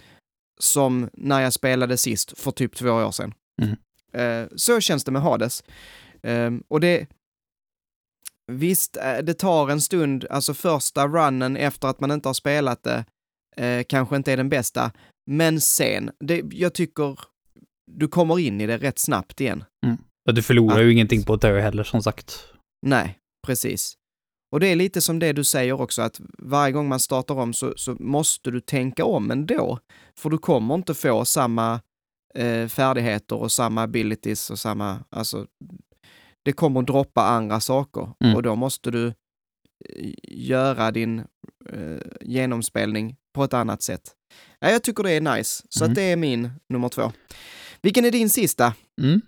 som 0.60 1.10
när 1.14 1.42
jag 1.42 1.54
spelade 1.54 1.98
sist 1.98 2.40
för 2.40 2.52
typ 2.52 2.76
två 2.76 2.90
år 2.90 3.12
sedan. 3.12 3.34
Mm. 3.62 3.76
Eh, 4.14 4.48
så 4.56 4.80
känns 4.82 5.04
det 5.04 5.12
med 5.12 5.22
Hades. 5.22 5.64
Ehm, 6.24 6.64
och 6.68 6.80
det, 6.80 7.08
visst, 8.52 8.98
eh, 8.98 9.18
det 9.18 9.34
tar 9.34 9.70
en 9.70 9.82
stund, 9.82 10.26
alltså 10.30 10.54
första 10.54 11.08
runnen 11.08 11.58
efter 11.58 11.88
att 11.88 12.00
man 12.00 12.12
inte 12.12 12.30
har 12.30 12.34
spelat 12.34 12.84
det 12.84 13.06
eh, 13.58 13.84
kanske 13.90 14.16
inte 14.16 14.32
är 14.34 14.38
den 14.38 14.50
bästa, 14.50 14.92
men 15.28 15.62
sen, 15.62 16.12
det, 16.20 16.44
jag 16.52 16.74
tycker 16.74 17.20
du 17.92 18.08
kommer 18.08 18.40
in 18.40 18.62
i 18.62 18.68
det 18.68 18.78
rätt 18.78 19.00
snabbt 19.00 19.42
igen. 19.42 19.64
Ja, 20.24 20.32
Du 20.32 20.42
förlorar 20.42 20.78
Att- 20.80 20.84
ju 20.86 20.92
ingenting 20.92 21.24
på 21.24 21.36
dö 21.36 21.60
heller 21.60 21.84
som 21.84 22.04
sagt. 22.04 22.48
Nej, 22.86 23.20
precis. 23.48 23.94
Och 24.52 24.60
det 24.60 24.68
är 24.68 24.76
lite 24.76 25.02
som 25.02 25.20
det 25.20 25.34
du 25.34 25.44
säger 25.44 25.82
också, 25.82 26.02
att 26.02 26.22
varje 26.40 26.72
gång 26.72 26.88
man 26.88 27.00
startar 27.00 27.36
om 27.36 27.54
så, 27.54 27.74
så 27.76 27.96
måste 28.00 28.52
du 28.52 28.62
tänka 28.62 29.06
om 29.06 29.32
ändå. 29.32 29.80
För 30.18 30.30
du 30.30 30.38
kommer 30.38 30.76
inte 30.76 30.94
få 30.94 31.26
samma 31.26 31.82
eh, 32.36 32.68
färdigheter 32.68 33.36
och 33.36 33.52
samma 33.52 33.82
abilities 33.84 34.50
och 34.50 34.60
samma, 34.60 35.00
alltså, 35.10 35.46
det 36.46 36.52
kommer 36.54 36.80
att 36.80 36.88
droppa 36.88 37.22
andra 37.22 37.60
saker 37.60 38.10
Mm. 38.24 38.36
och 38.36 38.44
då 38.44 38.56
måste 38.56 38.92
du 38.92 39.08
eh, 39.08 40.14
göra 40.24 40.92
din 40.92 41.20
eh, 41.70 42.00
genomspelning 42.22 43.16
på 43.36 43.44
ett 43.44 43.54
annat 43.54 43.82
sätt. 43.82 44.16
Ja, 44.60 44.70
jag 44.70 44.84
tycker 44.84 45.04
det 45.04 45.12
är 45.12 45.22
nice, 45.38 45.64
så 45.70 45.84
Mm. 45.84 45.92
att 45.92 45.96
det 45.96 46.02
är 46.02 46.16
min 46.16 46.52
nummer 46.70 46.90
två. 46.90 47.12
Vilken 47.82 48.06
är 48.06 48.12
din 48.12 48.30
sista? 48.30 48.74
Mm. 49.02 49.22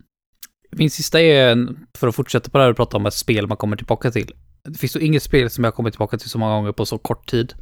Min 0.72 0.90
sista 0.92 1.22
är, 1.22 1.68
för 1.98 2.08
att 2.08 2.16
fortsätta 2.16 2.50
på 2.50 2.58
det 2.58 2.64
här 2.64 2.72
och 2.72 2.78
prata 2.78 2.98
om 2.98 3.06
ett 3.06 3.14
spel 3.14 3.48
man 3.48 3.58
kommer 3.58 3.78
tillbaka 3.78 4.12
till. 4.12 4.32
Det 4.64 4.78
finns 4.80 4.96
ju 4.96 5.00
inget 5.00 5.24
spel 5.24 5.50
som 5.50 5.64
jag 5.64 5.76
kommer 5.76 5.92
tillbaka 5.92 6.18
till 6.18 6.30
så 6.30 6.38
många 6.40 6.56
gånger 6.56 6.72
på 6.72 6.86
så 6.86 6.98
kort 6.98 7.30
tid 7.30 7.54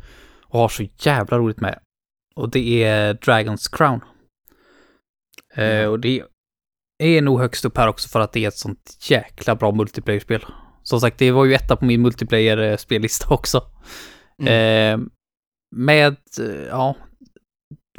och 0.43 0.59
har 0.59 0.69
så 0.69 0.87
jävla 0.99 1.37
roligt 1.37 1.61
med. 1.61 1.79
Och 2.35 2.49
det 2.49 2.83
är 2.83 3.13
Dragon's 3.13 3.75
Crown. 3.77 4.01
Eh, 5.55 5.63
Ja. 5.65 5.89
och 5.89 5.99
det 5.99 6.23
är 7.03 7.21
nog 7.21 7.39
högst 7.39 7.65
upp 7.65 7.77
här 7.77 7.87
också 7.87 8.09
för 8.09 8.19
att 8.19 8.33
det 8.33 8.43
är 8.43 8.47
ett 8.47 8.57
sånt 8.57 8.97
jäkla 9.01 9.55
bra 9.55 9.71
multiplayer-spel. 9.71 10.45
Som 10.83 11.01
sagt, 11.01 11.17
det 11.17 11.31
var 11.31 11.45
ju 11.45 11.53
etta 11.53 11.75
på 11.75 11.85
min 11.85 12.01
multiplayer-spellista 12.01 13.33
också. 13.33 13.57
Eh, 14.47 14.99
med, 15.75 16.15
eh, 16.39 16.65
ja, 16.69 16.95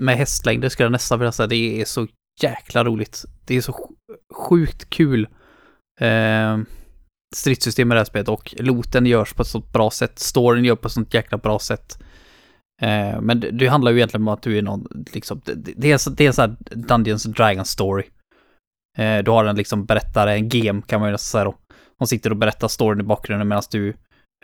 med 0.00 0.16
hästlängder 0.16 0.68
skulle 0.68 0.84
jag 0.84 0.92
nästan 0.92 1.18
vilja 1.18 1.32
säga. 1.32 1.46
Det 1.46 1.80
är 1.80 1.84
så 1.84 2.06
jäkla 2.42 2.84
roligt. 2.84 3.24
Det 3.46 3.56
är 3.56 3.60
så 3.60 3.72
sj- 3.72 4.14
sjukt 4.34 4.90
kul 4.90 5.28
eh, 6.00 6.58
stridssystem 7.36 7.92
i 7.92 7.94
det 7.94 8.00
här 8.00 8.04
spelet 8.04 8.28
och 8.28 8.54
looten 8.58 9.06
görs 9.06 9.32
på 9.32 9.42
ett 9.42 9.48
sånt 9.48 9.72
bra 9.72 9.90
sätt. 9.90 10.18
Storyn 10.18 10.64
gör 10.64 10.76
på 10.76 10.86
ett 10.86 10.92
sånt 10.92 11.14
jäkla 11.14 11.38
bra 11.38 11.58
sätt. 11.58 11.98
Eh, 12.82 13.20
men 13.20 13.40
det, 13.40 13.50
det 13.50 13.66
handlar 13.66 13.90
ju 13.92 13.96
egentligen 13.98 14.22
om 14.28 14.34
att 14.34 14.42
du 14.42 14.58
är 14.58 14.62
någon, 14.62 14.86
liksom, 15.12 15.40
det, 15.44 15.54
det 15.54 15.92
är, 15.92 15.98
så- 15.98 16.10
det 16.10 16.24
är 16.24 16.28
en 16.28 16.34
sån 16.34 16.42
här 16.50 16.76
Dungeons 16.76 17.26
and 17.26 17.34
Dragons 17.34 17.70
story. 17.70 18.04
Eh, 18.98 19.18
du 19.18 19.30
har 19.30 19.44
en 19.44 19.56
liksom 19.56 19.84
berättare, 19.84 20.34
en 20.34 20.48
game 20.48 20.82
kan 20.86 21.00
man 21.00 21.08
ju 21.08 21.12
nästan 21.12 21.38
säga 21.40 21.44
då. 21.44 21.54
Som 21.98 22.06
sitter 22.06 22.30
och 22.30 22.36
berättar 22.36 22.68
storyn 22.68 23.00
i 23.00 23.02
bakgrunden 23.02 23.48
medan 23.48 23.62
du 23.70 23.94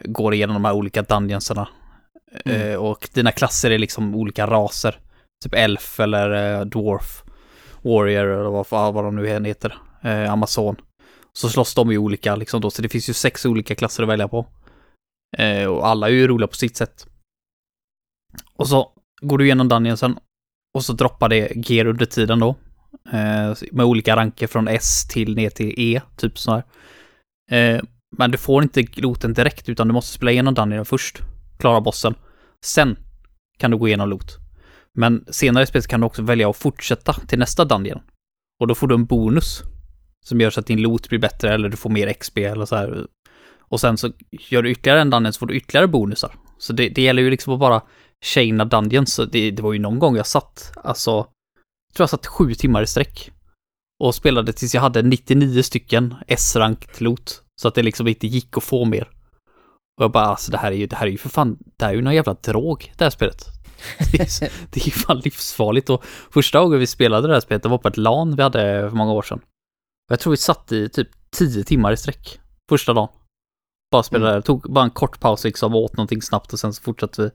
går 0.05 0.35
igenom 0.35 0.55
de 0.55 0.65
här 0.65 0.73
olika 0.75 1.03
dungeonsarna. 1.03 1.69
Mm. 2.45 2.71
Eh, 2.71 2.77
och 2.77 3.09
dina 3.13 3.33
klasser 3.33 3.71
är 3.71 3.79
liksom 3.79 4.15
olika 4.15 4.47
raser. 4.47 4.99
Typ 5.47 5.55
elf 5.55 6.01
eller 6.01 6.59
eh, 6.61 6.65
dwarf. 6.65 7.23
Warrior 7.83 8.27
eller 8.27 8.51
vad, 8.51 8.67
fan- 8.67 8.95
vad 8.95 9.05
de 9.05 9.17
nu 9.17 9.29
än 9.31 9.45
heter. 9.45 9.79
Eh, 10.03 10.33
Amazon. 10.33 10.77
Så 11.33 11.49
slåss 11.49 11.75
de 11.75 11.91
i 11.91 11.99
olika 11.99 12.37
liksom 12.37 12.61
då, 12.61 12.71
så 12.71 12.83
det 12.83 12.89
finns 12.89 13.09
ju 13.09 13.13
sex 13.13 13.47
olika 13.47 13.75
klasser 13.75 14.03
att 14.03 14.09
välja 14.09 14.29
på. 14.29 14.47
Eh, 15.39 15.65
och 15.67 15.87
alla 15.87 16.07
är 16.09 16.13
ju 16.13 16.29
roliga 16.29 16.47
på 16.49 16.55
sitt 16.55 16.77
sätt. 16.77 17.07
Och 18.57 18.69
så 18.69 18.93
går 19.21 19.39
du 19.39 19.45
igenom 19.45 19.69
dungeonsen 19.69 20.19
och 20.75 20.85
så 20.85 20.93
droppar 20.93 21.29
det 21.29 21.69
gear 21.69 21.87
under 21.87 22.07
tiden 22.07 22.39
då. 22.41 22.49
Eh, 23.13 23.55
med 23.73 23.87
olika 23.87 24.17
ranker 24.17 24.47
från 24.47 24.69
S 24.69 25.09
till 25.09 25.35
ner 25.37 25.51
till 25.51 25.75
E, 25.79 26.01
typ 26.17 26.39
så 26.39 26.51
här. 26.53 26.63
Eh, 27.51 27.81
men 28.17 28.31
du 28.31 28.39
får 28.39 28.63
inte 28.63 28.85
looten 28.95 29.33
direkt 29.35 29.69
utan 29.69 29.89
du 29.89 29.95
måste 29.95 30.13
spela 30.13 30.31
igenom 30.31 30.55
dungeonen 30.55 30.85
först. 30.85 31.19
Klara 31.59 31.81
bossen. 31.81 32.15
Sen 32.65 32.97
kan 33.59 33.71
du 33.71 33.77
gå 33.77 33.89
igenom 33.89 34.09
loot. 34.09 34.39
Men 34.97 35.25
senare 35.29 35.65
i 35.65 35.67
spelet 35.67 35.87
kan 35.87 36.01
du 36.01 36.07
också 36.07 36.23
välja 36.23 36.51
att 36.51 36.57
fortsätta 36.57 37.13
till 37.13 37.39
nästa 37.39 37.65
dungeon. 37.65 38.01
Och 38.61 38.67
då 38.67 38.75
får 38.75 38.87
du 38.87 38.95
en 38.95 39.07
bonus 39.07 39.63
som 40.27 40.41
gör 40.41 40.51
så 40.51 40.61
att 40.61 40.67
din 40.67 40.83
loot 40.83 41.09
blir 41.09 41.19
bättre 41.19 41.55
eller 41.55 41.69
du 41.69 41.77
får 41.77 41.91
mer 41.91 42.13
XP 42.13 42.39
eller 42.39 42.67
så 42.67 42.77
här. 42.77 43.07
Och 43.59 43.81
sen 43.81 43.97
så 43.99 44.13
gör 44.31 44.63
du 44.63 44.71
ytterligare 44.71 45.01
en 45.01 45.11
dungeon 45.11 45.33
så 45.33 45.39
får 45.39 45.47
du 45.47 45.57
ytterligare 45.57 45.87
bonusar. 45.89 46.35
Så 46.59 46.73
det, 46.73 46.89
det 46.89 47.03
gäller 47.03 47.23
ju 47.23 47.31
liksom 47.31 47.53
att 47.53 47.61
bara 47.61 47.83
chaina 48.25 48.65
dungeons. 48.65 49.15
Så 49.15 49.25
det, 49.25 49.51
det 49.51 49.63
var 49.63 49.73
ju 49.73 49.79
någon 49.79 49.99
gång 49.99 50.17
jag 50.17 50.27
satt, 50.27 50.73
alltså, 50.77 51.11
jag 51.11 51.95
tror 51.95 52.03
jag 52.03 52.11
satt 52.11 52.27
sju 52.27 52.55
timmar 52.55 52.83
i 52.83 52.87
sträck. 52.87 53.31
Och 54.05 54.15
spelade 54.15 54.53
tills 54.53 54.75
jag 54.75 54.83
hade 54.83 55.03
99 55.03 55.63
stycken 55.63 56.15
S-rankt 56.27 57.01
loot. 57.01 57.43
Så 57.61 57.69
att 57.69 57.75
det 57.75 57.83
liksom 57.83 58.09
inte 58.09 58.27
gick 58.27 58.57
att 58.57 58.65
få 58.65 58.85
mer. 58.85 59.09
Och 59.99 60.05
jag 60.05 60.13
bara, 60.13 60.25
alltså 60.25 60.53
det 60.53 60.59
här 60.59 60.73
är 60.73 60.77
ju, 60.77 60.87
det 60.87 60.97
här 60.97 61.07
är 61.07 61.11
ju 61.11 61.19
för 61.19 61.29
fan, 61.29 61.59
det 61.77 61.85
här 61.85 61.93
är 61.93 61.97
ju 61.97 62.03
någon 62.03 62.15
jävla 62.15 62.35
drog, 62.35 62.93
det 62.97 63.05
här 63.05 63.11
spelet. 63.11 63.56
Det 64.13 64.21
är, 64.21 64.53
det 64.71 64.87
är 64.87 64.91
fan 64.91 65.19
livsfarligt 65.19 65.91
och 65.91 66.05
första 66.31 66.61
gången 66.61 66.79
vi 66.79 66.87
spelade 66.87 67.29
det 67.29 67.35
här 67.35 67.41
spelet, 67.41 67.63
det 67.63 67.69
var 67.69 67.79
på 67.79 67.89
ett 67.89 67.97
LAN 67.97 68.37
vi 68.37 68.43
hade 68.43 68.91
för 68.91 68.97
många 68.97 69.13
år 69.13 69.23
sedan. 69.23 69.41
Jag 70.09 70.21
tror 70.21 70.31
vi 70.31 70.37
satt 70.37 70.73
i 70.73 70.89
typ 70.89 71.09
10 71.31 71.65
timmar 71.65 71.93
i 71.93 71.97
sträck 71.97 72.41
första 72.69 72.93
dagen. 72.93 73.09
Bara 73.93 74.03
spelade, 74.03 74.31
Mm. 74.33 74.43
tog 74.43 74.73
bara 74.73 74.85
en 74.85 74.91
kort 74.91 75.21
paus 75.21 75.45
liksom, 75.45 75.75
åt 75.75 75.97
någonting 75.97 76.23
snabbt 76.23 76.53
och 76.53 76.59
sen 76.59 76.73
så 76.73 76.83
fortsatte 76.83 77.23
vi. 77.23 77.31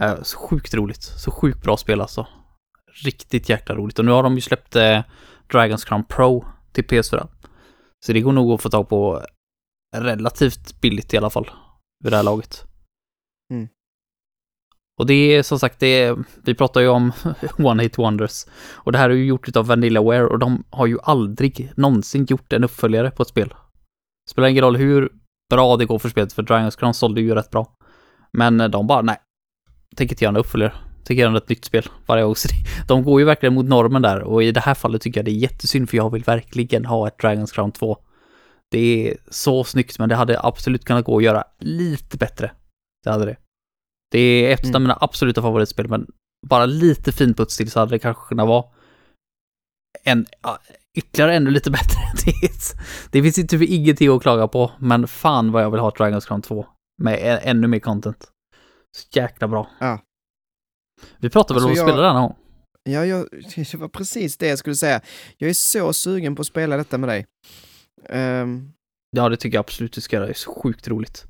Eh, 0.00 0.22
så 0.22 0.38
sjukt 0.38 0.74
roligt, 0.74 1.02
så 1.02 1.30
sjukt 1.30 1.62
bra 1.62 1.76
spel 1.76 2.00
alltså. 2.00 2.26
Riktigt 3.04 3.48
jäkla 3.48 3.74
roligt 3.74 3.98
och 3.98 4.04
nu 4.04 4.10
har 4.10 4.22
de 4.22 4.34
ju 4.34 4.40
släppt 4.40 4.76
eh, 4.76 5.02
Dragon's 5.48 5.86
Crown 5.86 6.04
Pro 6.04 6.44
till 6.72 6.84
PS4. 6.84 7.28
Så 8.06 8.12
det 8.12 8.20
går 8.20 8.32
nog 8.32 8.52
att 8.52 8.62
få 8.62 8.70
tag 8.70 8.88
på 8.88 9.22
relativt 9.96 10.80
billigt 10.80 11.14
i 11.14 11.16
alla 11.16 11.30
fall. 11.30 11.50
Vid 12.04 12.12
det 12.12 12.16
här 12.16 12.24
laget. 12.24 12.64
Och 14.96 15.06
det 15.06 15.14
är 15.14 15.42
som 15.42 15.58
sagt, 15.58 15.80
det 15.80 16.02
är, 16.02 16.16
vi 16.42 16.54
pratar 16.54 16.80
ju 16.80 16.88
om 16.88 17.12
One 17.58 17.82
Hit 17.82 17.98
Wonders. 17.98 18.46
Och 18.72 18.92
det 18.92 18.98
här 18.98 19.10
är 19.10 19.14
ju 19.14 19.24
gjort 19.24 19.56
av 19.56 19.66
Vanillaware 19.66 20.26
och 20.26 20.38
de 20.38 20.64
har 20.70 20.86
ju 20.86 20.98
aldrig 21.02 21.72
någonsin 21.76 22.26
gjort 22.28 22.52
en 22.52 22.64
uppföljare 22.64 23.10
på 23.10 23.22
ett 23.22 23.28
spel. 23.28 23.54
Spelar 24.30 24.48
ingen 24.48 24.64
roll 24.64 24.76
hur 24.76 25.12
bra 25.50 25.76
det 25.76 25.86
går 25.86 25.98
för 25.98 26.08
spelet, 26.08 26.32
för 26.32 26.42
Dragon's 26.42 26.78
Crown 26.78 26.94
sålde 26.94 27.20
ju 27.20 27.34
rätt 27.34 27.50
bra. 27.50 27.76
Men 28.32 28.60
eh, 28.60 28.68
de 28.68 28.86
bara, 28.86 29.02
nej. 29.02 29.16
Tänker 29.96 30.14
inte 30.14 30.24
göra 30.24 30.32
en 30.32 30.36
uppföljare. 30.36 30.72
Tänker 31.04 31.22
göra 31.22 31.36
ett 31.36 31.48
nytt 31.48 31.64
spel 31.64 31.88
varje 32.06 32.24
gång. 32.24 32.36
Så 32.36 32.48
de 32.88 33.04
går 33.04 33.20
ju 33.20 33.26
verkligen 33.26 33.54
mot 33.54 33.66
normen 33.66 34.02
där 34.02 34.22
och 34.22 34.42
i 34.42 34.52
det 34.52 34.60
här 34.60 34.74
fallet 34.74 35.02
tycker 35.02 35.20
jag 35.20 35.24
det 35.24 35.30
är 35.30 35.32
jättesynd 35.32 35.90
för 35.90 35.96
jag 35.96 36.12
vill 36.12 36.22
verkligen 36.22 36.84
ha 36.84 37.08
ett 37.08 37.18
Dragon's 37.18 37.54
Crown 37.54 37.72
2. 37.72 37.98
Det 38.70 39.08
är 39.08 39.16
så 39.30 39.64
snyggt 39.64 39.98
men 39.98 40.08
det 40.08 40.14
hade 40.14 40.40
absolut 40.40 40.84
kunnat 40.84 41.04
gå 41.04 41.16
att 41.16 41.24
göra 41.24 41.44
lite 41.58 42.16
bättre. 42.16 42.50
Det 43.04 43.10
hade 43.10 43.24
det. 43.24 43.36
Det 44.14 44.20
är 44.20 44.54
ett 44.54 44.60
av 44.64 44.68
Mm. 44.70 44.82
mina 44.82 44.98
absoluta 45.00 45.42
favoritspel 45.42 45.88
men 45.88 46.06
bara 46.46 46.66
lite 46.66 47.12
finputs 47.12 47.56
till 47.56 47.70
så 47.70 47.80
hade 47.80 47.90
det 47.90 47.98
kanske 47.98 48.28
kunnat 48.28 48.48
vara 48.48 48.64
en, 50.04 50.26
ytterligare 50.96 51.34
ännu 51.36 51.50
lite 51.50 51.70
bättre. 51.78 52.00
Det, 52.24 52.50
det 53.10 53.22
finns 53.22 53.38
ju 53.38 53.42
typ 53.42 53.62
ingenting 53.70 54.08
att 54.16 54.22
klaga 54.22 54.48
på 54.48 54.72
men 54.78 55.08
fan 55.08 55.52
vad 55.52 55.62
jag 55.62 55.70
vill 55.70 55.80
ha 55.80 55.90
Dragon's 55.90 56.26
Crown 56.28 56.42
2 56.42 56.66
med 57.02 57.40
ännu 57.42 57.66
mer 57.66 57.78
content. 57.78 58.28
Så 58.96 59.18
jäkla 59.18 59.48
bra. 59.48 59.70
Ja. 59.80 59.98
Vi 61.18 61.30
pratade 61.30 61.60
väl 61.60 61.64
om 61.64 61.70
Alltså, 61.70 61.84
att 61.84 61.90
spela 61.90 62.06
den 62.06 62.16
någon? 62.16 62.34
Ja, 62.82 63.04
jag, 63.06 63.26
det 63.56 63.74
var 63.74 63.88
precis 63.88 64.36
det 64.36 64.46
jag 64.48 64.58
skulle 64.58 64.76
säga. 64.76 65.00
Jag 65.38 65.50
är 65.50 65.54
så 65.54 65.92
sugen 65.92 66.36
på 66.36 66.40
att 66.40 66.46
spela 66.46 66.76
detta 66.76 66.98
med 66.98 67.08
dig. 67.08 67.26
Ehm, 68.08 68.70
Ja, 69.16 69.28
det 69.28 69.36
tycker 69.36 69.56
jag 69.56 69.60
absolut 69.60 69.92
du 69.92 70.00
ska 70.00 70.16
göra. 70.16 70.26
Det 70.26 70.32
är 70.32 70.34
så 70.34 70.54
sjukt 70.62 70.88
roligt. 70.88 71.24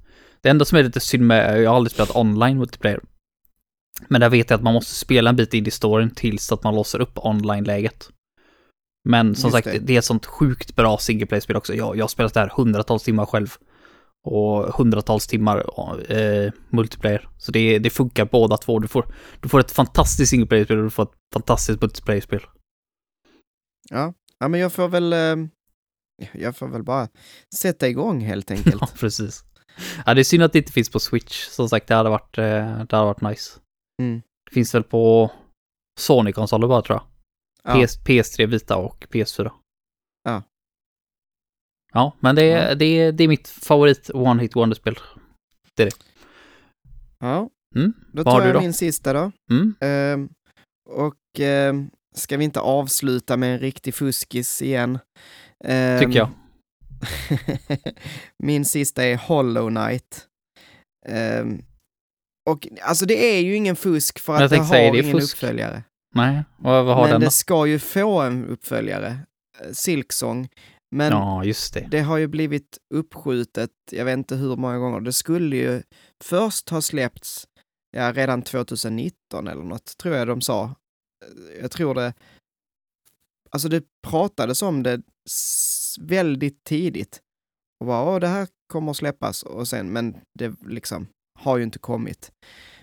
Det 0.44 0.50
enda 0.50 0.64
som 0.64 0.78
är 0.78 0.82
lite 0.82 1.00
synd 1.00 1.26
med, 1.26 1.62
jag 1.62 1.70
har 1.70 1.76
aldrig 1.76 1.92
spelat 1.92 2.16
online 2.16 2.58
multiplayer. 2.58 3.00
Men 4.08 4.20
där 4.20 4.30
vet 4.30 4.50
jag 4.50 4.56
att 4.56 4.62
man 4.62 4.74
måste 4.74 4.94
spela 4.94 5.30
en 5.30 5.36
bit 5.36 5.54
in 5.54 5.66
i 5.66 5.70
storyn 5.70 6.10
tills 6.10 6.52
att 6.52 6.62
man 6.62 6.74
låser 6.74 7.00
upp 7.00 7.18
online-läget. 7.18 8.08
Men 9.08 9.34
som 9.34 9.48
Just 9.48 9.54
sagt, 9.54 9.64
det. 9.64 9.78
det. 9.78 9.94
är 9.94 9.98
ett 9.98 10.04
sånt 10.04 10.26
sjukt 10.26 10.76
bra 10.76 10.98
single 10.98 11.26
play-spel 11.26 11.56
också. 11.56 11.74
Jag, 11.74 11.96
jag 11.96 12.02
har 12.02 12.08
spelat 12.08 12.34
det 12.34 12.40
här 12.40 12.52
hundratals 12.56 13.02
timmar 13.02 13.26
själv. 13.26 13.48
Och 14.26 14.74
hundratals 14.74 15.26
timmar 15.26 15.58
eh, 16.12 16.52
multiplayer. 16.68 17.28
Så 17.38 17.52
det, 17.52 17.78
det 17.78 17.90
funkar 17.90 18.24
båda 18.24 18.56
två. 18.56 18.78
Du 18.78 18.88
får, 18.88 19.14
du 19.40 19.48
får 19.48 19.60
ett 19.60 19.70
fantastiskt 19.72 20.30
single 20.30 20.46
play-spel 20.46 20.78
och 20.78 20.84
du 20.84 20.90
får 20.90 21.02
ett 21.02 21.14
fantastiskt 21.34 21.80
multiplayer-spel. 21.80 22.40
ja. 23.90 24.14
ja, 24.38 24.48
men 24.48 24.60
jag 24.60 24.72
får 24.72 24.88
väl... 24.88 25.12
ehm, 25.12 25.50
jag 26.32 26.56
får 26.56 26.68
väl 26.68 26.82
bara 26.82 27.08
sätta 27.54 27.88
igång 27.88 28.20
helt 28.20 28.50
enkelt. 28.50 28.76
Ja, 28.80 28.88
precis. 29.00 29.44
Ja, 30.06 30.14
det 30.14 30.20
är 30.20 30.24
synd 30.24 30.42
att 30.42 30.52
det 30.52 30.58
inte 30.58 30.72
finns 30.72 30.90
på 30.90 31.00
Switch. 31.00 31.44
Som 31.48 31.68
sagt, 31.68 31.86
det 31.86 31.94
hade 31.94 32.10
varit, 32.10 32.38
eh, 32.38 32.44
det 32.44 32.96
hade 32.96 33.04
varit 33.04 33.20
nice. 33.20 33.60
Mm. 34.02 34.22
Det 34.46 34.54
finns 34.54 34.74
väl 34.74 34.82
på 34.82 35.30
Sony-konsoler 36.00 36.68
bara 36.68 36.82
tror 36.82 36.98
jag. 36.98 37.06
Ja. 37.80 37.86
PS, 37.86 37.98
PS3 38.04 38.46
Vita 38.46 38.76
och 38.76 39.06
PS4. 39.10 39.50
Ja. 40.22 40.42
Ja, 41.92 42.16
men 42.20 42.34
det, 42.36 42.42
är- 42.52 42.68
Ja. 42.68 42.74
det, 42.74 42.84
är- 42.84 43.12
det 43.12 43.24
är 43.24 43.28
mitt 43.28 43.48
favorit 43.48 44.10
One 44.14 44.42
Hit 44.42 44.56
Wonder-spel. 44.56 44.98
ja. 47.18 47.50
Mm. 47.76 47.92
Då 48.12 48.24
tar 48.24 48.40
du 48.40 48.46
jag 48.46 48.54
då? 48.54 48.60
min 48.60 48.72
sista 48.72 49.12
då. 49.12 49.32
Mm. 49.50 49.74
Ehm, 49.80 50.28
och 50.90 51.40
ehm, 51.40 51.90
ska 52.14 52.36
vi 52.36 52.44
inte 52.44 52.60
avsluta 52.60 53.36
med 53.36 53.52
en 53.52 53.58
riktig 53.58 53.94
fuskis 53.94 54.62
igen? 54.62 54.98
Ehm, 55.64 56.00
Tycker 56.00 56.18
jag. 56.18 56.28
Min 58.38 58.64
sista 58.64 59.04
är 59.04 59.16
Hollow 59.16 59.68
Knight. 59.70 60.26
Ehm, 61.06 61.62
och 62.50 62.68
alltså 62.82 63.06
det 63.06 63.36
är 63.36 63.40
ju 63.40 63.54
ingen 63.56 63.76
fusk 63.76 64.18
för 64.18 64.32
att 64.34 64.40
det 64.40 64.48
tänkte 64.48 64.68
säga, 64.68 64.86
har 64.86 64.96
det 64.96 65.02
ingen 65.02 65.20
fusk. 65.20 65.34
uppföljare. 65.36 65.82
Nej, 66.14 66.42
vad, 66.58 66.84
vad 66.84 66.94
har 66.96 67.02
Men 67.02 67.10
den 67.12 67.20
då? 67.20 67.24
det 67.24 67.30
ska 67.30 67.66
ju 67.66 67.78
få 67.78 68.20
en 68.20 68.44
uppföljare, 68.46 69.18
eh, 69.60 69.72
Silksong. 69.72 70.48
Men 70.90 71.12
Ja, 71.12 71.44
just 71.44 71.74
det. 71.74 71.88
det 71.90 72.00
har 72.00 72.16
ju 72.16 72.26
blivit 72.26 72.78
uppskjutet, 72.94 73.70
jag 73.90 74.04
vet 74.04 74.12
inte 74.18 74.36
hur 74.36 74.56
många 74.56 74.78
gånger. 74.78 75.00
Det 75.00 75.12
skulle 75.12 75.56
ju 75.56 75.82
först 76.24 76.68
ha 76.70 76.80
släppts, 76.80 77.48
ja 77.90 78.12
redan 78.12 78.42
2019 78.42 79.48
eller 79.48 79.62
något, 79.62 79.96
tror 79.96 80.14
jag 80.16 80.26
de 80.28 80.40
sa. 80.40 80.64
Eh, 80.64 81.60
Jag 81.62 81.70
tror 81.70 81.94
det, 81.94 82.14
alltså 83.50 83.68
det 83.68 83.82
pratades 84.08 84.62
om 84.62 84.82
det 84.82 85.02
väldigt 85.98 86.64
tidigt. 86.64 87.20
Och 87.80 87.86
bara, 87.86 88.20
det 88.20 88.26
här 88.26 88.48
kommer 88.72 88.90
att 88.90 88.96
släppas 88.96 89.42
och 89.42 89.68
sen, 89.68 89.92
men 89.92 90.16
det 90.38 90.54
liksom 90.66 91.06
har 91.38 91.56
ju 91.56 91.64
inte 91.64 91.78
kommit. 91.78 92.32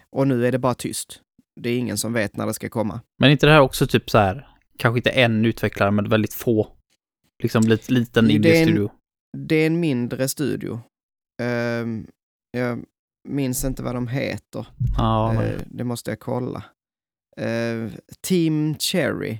Och 0.09 0.27
nu 0.27 0.47
är 0.47 0.51
det 0.51 0.59
bara 0.59 0.73
tyst. 0.73 1.21
Det 1.61 1.69
är 1.69 1.77
ingen 1.77 1.97
som 1.97 2.13
vet 2.13 2.35
när 2.35 2.47
det 2.47 2.53
ska 2.53 2.69
komma. 2.69 3.01
Men 3.19 3.31
inte 3.31 3.45
det 3.45 3.51
här 3.51 3.61
också 3.61 3.87
typ 3.87 4.09
så 4.09 4.17
här, 4.17 4.47
kanske 4.77 4.99
inte 4.99 5.09
en 5.09 5.45
utvecklare, 5.45 5.91
men 5.91 6.09
väldigt 6.09 6.33
få. 6.33 6.67
Liksom 7.43 7.63
lite 7.63 7.93
liten 7.93 8.25
är 8.25 8.35
indie-studio. 8.35 8.91
Det 9.37 9.55
är 9.55 9.67
en 9.67 9.79
mindre 9.79 10.27
studio. 10.27 10.81
Ehm, 11.41 12.07
jag 12.51 12.85
minns 13.29 13.65
inte 13.65 13.83
vad 13.83 13.95
de 13.95 14.07
heter. 14.07 14.65
Nej. 14.97 15.53
Eh, 15.53 15.61
det 15.65 15.83
måste 15.83 16.11
jag 16.11 16.19
kolla. 16.19 16.63
Eh, 17.37 17.91
Team 18.27 18.75
Cherry. 18.79 19.39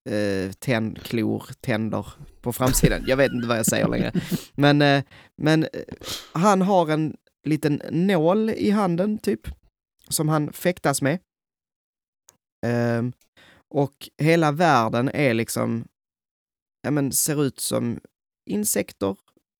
eh, 0.10 0.52
tänd, 0.52 1.04
klor, 1.04 1.44
tänder 1.62 2.08
på 2.42 2.54
framsidan. 2.54 3.04
Jag 3.08 3.18
vet 3.18 3.32
inte 3.32 3.48
vad 3.48 3.58
jag 3.58 3.66
säger 3.66 3.88
längre. 3.88 4.12
Men, 4.54 4.82
eh, 4.82 5.04
men 5.42 5.64
eh, 5.64 5.70
han 6.34 6.62
har 6.62 6.90
en 6.92 7.16
liten 7.46 7.82
nål 7.92 8.50
i 8.50 8.70
handen, 8.70 9.18
typ, 9.18 9.48
som 10.10 10.30
han 10.30 10.54
fäktas 10.54 11.02
med. 11.02 11.20
Eh, 12.66 13.04
och 13.70 14.10
hela 14.18 14.52
världen 14.52 15.10
är 15.10 15.34
liksom, 15.34 15.88
ja 16.82 16.92
men 16.92 17.12
ser 17.12 17.44
ut 17.44 17.60
som 17.60 18.00
insekter, 18.50 19.18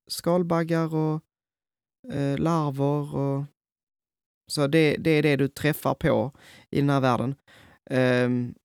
skalbaggar 0.08 0.96
och 0.96 1.22
eh, 2.12 2.38
larver 2.38 3.16
och 3.16 3.44
så 4.48 4.68
det, 4.68 4.96
det 4.98 5.10
är 5.10 5.24
det 5.24 5.36
du 5.36 5.48
träffar 5.48 5.94
på 5.94 6.32
i 6.70 6.80
den 6.80 6.90
här 6.90 7.00
världen. 7.00 7.36
Ehm, 7.90 8.56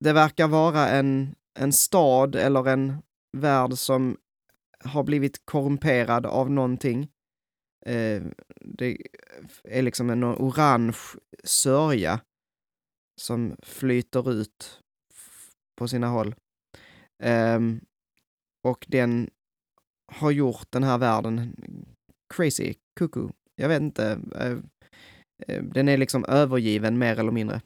det 0.00 0.12
verkar 0.12 0.48
vara 0.48 0.88
en, 0.88 1.34
en 1.58 1.72
stad 1.72 2.34
eller 2.34 2.68
en 2.68 3.02
värld 3.36 3.72
som 3.72 4.16
har 4.84 5.02
blivit 5.02 5.46
korrumperad 5.46 6.26
av 6.26 6.50
någonting. 6.50 7.08
Eh, 7.86 8.22
det 8.60 8.98
är 9.64 9.82
liksom 9.82 10.10
en 10.10 10.24
orange 10.24 10.98
sörja 11.44 12.20
som 13.20 13.56
flyter 13.62 14.32
ut 14.32 14.80
på 15.78 15.88
sina 15.88 16.08
håll. 16.08 16.34
Ehm, 17.22 17.80
och 18.64 18.86
den 18.88 19.30
har 20.12 20.30
gjort 20.30 20.66
den 20.70 20.82
här 20.82 20.98
världen 20.98 21.56
crazy, 22.32 22.74
kuku. 23.00 23.28
Jag 23.56 23.68
vet 23.68 23.82
inte. 23.82 24.20
Eh, 24.34 24.58
eh, 25.48 25.62
den 25.62 25.88
är 25.88 25.96
liksom 25.96 26.24
övergiven 26.24 26.98
mer 26.98 27.18
eller 27.18 27.32
mindre. 27.32 27.60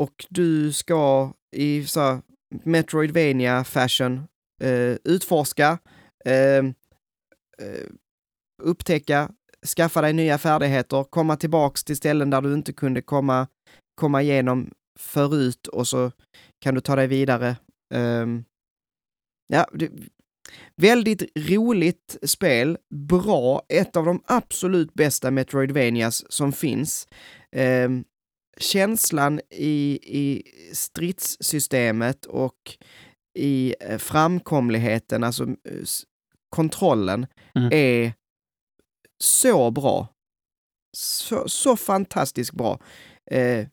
Och 0.00 0.26
du 0.28 0.72
ska 0.72 1.32
i 1.56 1.86
så 1.86 2.00
här 2.00 2.22
Metroidvania 2.64 3.64
fashion 3.64 4.28
eh, 4.62 4.96
utforska, 5.04 5.78
ehm, 6.24 6.74
eh, 7.62 7.86
upptäcka, 8.62 9.32
skaffa 9.76 10.00
dig 10.00 10.12
nya 10.12 10.38
färdigheter, 10.38 11.04
komma 11.04 11.36
tillbaks 11.36 11.84
till 11.84 11.96
ställen 11.96 12.30
där 12.30 12.40
du 12.40 12.54
inte 12.54 12.72
kunde 12.72 13.02
komma, 13.02 13.46
komma 13.94 14.22
igenom 14.22 14.70
förut 14.98 15.66
och 15.66 15.88
så 15.88 16.12
kan 16.60 16.74
du 16.74 16.80
ta 16.80 16.96
dig 16.96 17.06
vidare. 17.06 17.56
Eh, 17.94 18.26
ja, 19.48 19.66
det, 19.72 19.90
väldigt 20.76 21.22
roligt 21.48 22.16
spel, 22.22 22.78
bra, 23.08 23.62
ett 23.68 23.96
av 23.96 24.04
de 24.04 24.22
absolut 24.26 24.94
bästa 24.94 25.30
Metroidvanias 25.30 26.32
som 26.32 26.52
finns. 26.52 27.08
Ehm, 27.52 28.04
känslan 28.58 29.40
i, 29.50 29.98
i 30.02 30.42
stridssystemet 30.72 32.26
och 32.26 32.76
i 33.38 33.74
eh, 33.80 33.98
framkomligheten, 33.98 35.24
alltså 35.24 35.44
eh, 35.44 35.84
kontrollen, 36.48 37.26
Mm. 37.54 37.68
är 37.72 38.12
så 39.22 39.70
bra. 39.70 40.08
Så, 40.96 41.48
så 41.48 41.76
fantastiskt 41.76 42.52
bra. 42.52 42.80
Eh, 43.30 43.66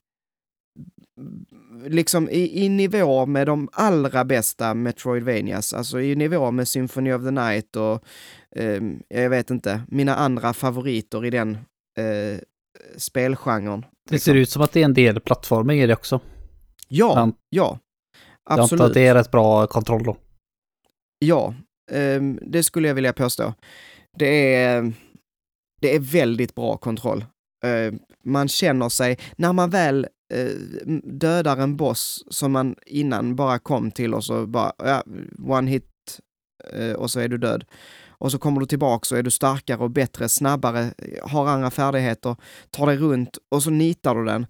liksom 1.85 2.30
i, 2.30 2.65
i 2.65 2.69
nivå 2.69 3.26
med 3.26 3.48
de 3.48 3.69
allra 3.73 4.26
bästa 4.26 4.73
Metroidvanias, 4.73 5.73
alltså 5.73 6.02
i 6.02 6.15
nivå 6.15 6.52
med 6.52 6.68
Symphony 6.68 7.14
of 7.14 7.23
the 7.23 7.31
Night 7.31 7.76
och 7.76 8.03
eh, 8.56 8.81
jag 9.07 9.30
vet 9.30 9.49
inte, 9.49 9.81
mina 9.88 10.15
andra 10.15 10.53
favoriter 10.53 11.26
i 11.26 11.30
den 11.30 11.57
eh, 11.98 12.39
spelgenren. 12.98 13.85
Det 14.10 14.19
ser 14.19 14.35
ut 14.35 14.49
som 14.49 14.61
att 14.61 14.72
det 14.72 14.80
är 14.81 14.85
en 14.85 14.94
del 14.94 15.19
plattforming 15.19 15.80
i 15.80 15.88
det 15.88 15.94
också. 15.94 16.19
Ja, 16.88 17.15
Ant- 17.26 17.35
ja. 17.49 17.80
Jag 18.45 18.52
antar 18.53 18.64
Absolut. 18.64 18.81
att 18.81 18.94
det 18.94 19.07
är 19.07 19.15
rätt 19.15 19.31
bra 19.31 19.68
kontroll 19.68 20.03
då. 20.03 20.18
Ja, 21.19 21.53
ehm, 21.91 22.39
det 22.41 22.64
skulle 22.64 22.88
jag 22.88 22.95
vilja 22.95 23.14
påstå. 23.14 23.53
Det 24.18 24.56
är, 24.56 24.94
det 25.81 25.95
är 25.95 25.99
väldigt 25.99 26.56
bra 26.56 26.77
kontroll. 26.77 27.26
Eh, 27.64 27.94
man 28.23 28.48
känner 28.48 28.89
sig, 28.89 29.18
när 29.35 29.53
man 29.53 29.69
väl 29.69 30.03
eh, 30.03 30.10
dödar 31.03 31.57
en 31.57 31.77
boss 31.77 32.23
som 32.29 32.51
man 32.51 32.75
innan 32.85 33.35
bara 33.35 33.59
kom 33.59 33.91
till 33.91 34.13
och 34.13 34.23
så 34.23 34.47
bara, 34.47 34.73
ja, 34.77 35.03
one 35.47 35.71
hit 35.71 36.19
eh, 36.73 36.93
och 36.93 37.11
så 37.11 37.19
är 37.19 37.27
du 37.27 37.37
död. 37.37 37.65
Och 38.19 38.31
så 38.31 38.39
kommer 38.39 38.59
du 38.59 38.65
tillbaka 38.65 39.15
och 39.15 39.19
är 39.19 39.23
du 39.23 39.31
starkare 39.31 39.77
och 39.77 39.91
bättre, 39.91 40.29
snabbare, 40.29 40.93
har 41.21 41.47
andra 41.47 41.71
färdigheter, 41.71 42.35
tar 42.69 42.87
dig 42.87 42.97
runt 42.97 43.37
och 43.51 43.63
så 43.63 43.69
nitar 43.69 44.15
du 44.15 44.25
den. 44.25 44.45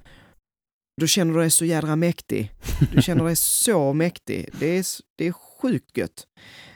Då 1.01 1.07
känner 1.07 1.33
du 1.33 1.39
dig 1.39 1.51
så 1.51 1.65
jädra 1.65 1.95
mäktig. 1.95 2.51
Du 2.93 3.01
känner 3.01 3.23
dig 3.23 3.35
så 3.65 3.93
mäktig. 3.93 4.49
Det 4.59 4.77
är, 4.77 4.85
det 5.15 5.27
är 5.27 5.31
sjukt 5.31 5.97
gött. 5.97 6.27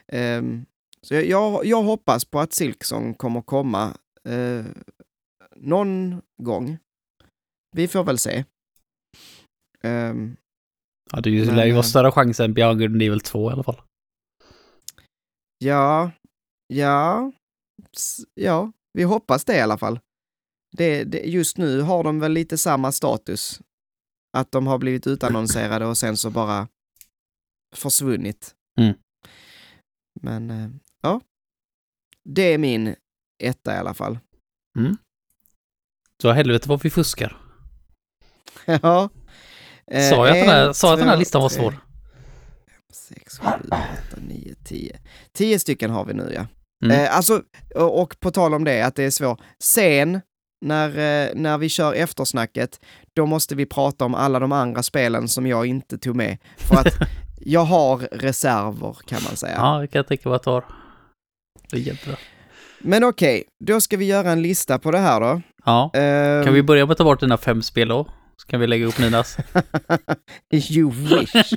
Ehm, 0.07 0.65
så 1.01 1.13
jag, 1.13 1.25
jag, 1.25 1.65
jag 1.65 1.83
hoppas 1.83 2.25
på 2.25 2.39
att 2.39 2.53
Silksong 2.53 3.13
kommer 3.13 3.41
komma 3.41 3.97
eh, 4.29 4.65
någon 5.55 6.21
gång. 6.43 6.77
Vi 7.75 7.87
får 7.87 8.03
väl 8.03 8.17
se. 8.17 8.43
Ehm, 9.83 10.35
Ja, 11.11 11.21
det 11.21 11.29
lär 11.45 11.65
ju 11.65 11.71
vara 11.71 11.83
eh, 11.83 11.89
större 11.89 12.11
chans 12.11 12.39
än 12.39 12.53
Beyond 12.53 12.79
Good 12.79 13.01
Evil 13.01 13.19
2 13.21 13.49
i 13.49 13.53
alla 13.53 13.63
fall. 13.63 13.81
ja, 15.57 16.11
ja, 16.67 17.31
ja, 18.33 18.71
vi 18.93 19.03
hoppas 19.03 19.45
det 19.45 19.57
i 19.57 19.61
alla 19.61 19.77
fall. 19.77 19.99
Det, 20.77 21.03
det, 21.03 21.17
just 21.19 21.57
nu 21.57 21.81
har 21.81 22.03
de 22.03 22.19
väl 22.19 22.31
lite 22.31 22.57
samma 22.57 22.91
status. 22.91 23.61
Att 24.37 24.51
de 24.51 24.67
har 24.67 24.77
blivit 24.77 25.07
utannonserade 25.07 25.85
och 25.85 25.97
sen 25.97 26.17
så 26.17 26.29
bara 26.29 26.67
försvunnit. 27.75 28.55
Mm. 28.79 28.93
Men 30.21 30.49
eh, 30.49 30.69
ja, 31.01 31.21
det 32.23 32.53
är 32.53 32.57
min 32.57 32.95
etta 33.43 33.75
i 33.75 33.77
alla 33.77 33.93
fall. 33.93 34.19
Så 36.21 36.31
helvete 36.31 36.69
vad 36.69 36.83
vi 36.83 36.89
fuskar. 36.89 37.37
Ja. 38.65 39.09
Eh, 39.91 40.09
Sa 40.09 40.27
jag 40.27 40.37
att 40.37 40.45
den 40.45 40.49
här, 40.55 40.73
sa 40.73 40.87
jag 40.87 40.93
att 40.93 40.99
den 40.99 41.09
här 41.09 41.17
listan 41.17 41.41
var 41.41 41.49
svår? 41.49 41.75
sex, 42.93 43.39
sju, 43.39 43.45
åtta, 43.67 44.17
nio, 44.27 44.55
tio. 44.65 44.99
Tio 45.33 45.59
stycken 45.59 45.91
har 45.91 46.05
vi 46.05 46.13
nu 46.13 46.31
ja. 46.35 46.45
Mm. 46.85 46.99
Eh, 47.05 47.15
alltså, 47.15 47.41
och, 47.75 48.01
och 48.01 48.19
på 48.19 48.31
tal 48.31 48.53
om 48.53 48.63
det, 48.63 48.81
att 48.81 48.95
det 48.95 49.03
är 49.03 49.09
svårt. 49.11 49.39
Sen, 49.63 50.21
när, 50.65 50.87
eh, 50.89 51.29
när 51.35 51.57
vi 51.57 51.69
kör 51.69 51.93
eftersnacket, 51.93 52.79
då 53.15 53.25
måste 53.25 53.55
vi 53.55 53.65
prata 53.65 54.05
om 54.05 54.15
alla 54.15 54.39
de 54.39 54.51
andra 54.51 54.83
spelen 54.83 55.27
som 55.27 55.47
jag 55.47 55.65
inte 55.65 55.97
tog 55.97 56.15
med. 56.15 56.37
För 56.57 56.75
att 56.75 56.93
jag 57.41 57.61
har 57.63 57.97
reserver 57.97 58.97
kan 59.07 59.23
man 59.23 59.35
säga. 59.35 59.55
Ja, 59.57 59.79
det 59.79 59.87
kan 59.87 59.99
jag 59.99 60.07
tänka 60.07 60.29
mig 60.29 60.35
att 60.35 60.45
jag 60.45 60.63
tar. 60.63 60.75
Det 61.71 61.77
är 61.77 61.81
jättebra. 61.81 62.17
Men 62.79 63.03
okej, 63.03 63.43
då 63.65 63.81
ska 63.81 63.97
vi 63.97 64.05
göra 64.05 64.31
en 64.31 64.41
lista 64.41 64.79
på 64.79 64.91
det 64.91 64.99
här 64.99 65.19
då. 65.21 65.41
Ja, 65.65 65.91
Ehm, 65.93 66.43
kan 66.45 66.53
vi 66.53 66.63
börja 66.63 66.85
med 66.85 66.91
att 66.91 66.97
ta 66.97 67.03
bort 67.03 67.19
dina 67.19 67.37
fem 67.37 67.61
spel 67.61 67.87
då? 67.87 68.07
Så 68.41 68.47
kan 68.47 68.59
vi 68.59 68.67
lägga 68.67 68.85
upp 68.85 68.99
minas. 68.99 69.37
you 70.71 70.91
wish. 70.91 71.53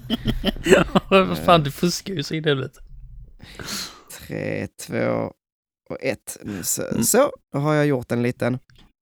Vad 1.11 1.39
fan, 1.39 1.63
du 1.63 1.71
fuskar 1.71 2.15
ju 2.15 2.23
så 2.23 2.35
in 2.35 2.45
i 2.45 2.49
helvete. 2.49 2.81
Tre, 4.19 4.67
två 4.87 5.33
och 5.91 5.97
ett. 6.03 6.39
Så, 6.63 6.83
Mm. 6.83 7.03
så 7.05 7.31
då 7.53 7.59
har 7.59 7.75
jag 7.75 7.87
gjort 7.87 8.13
en 8.13 8.23
liten. 8.23 8.59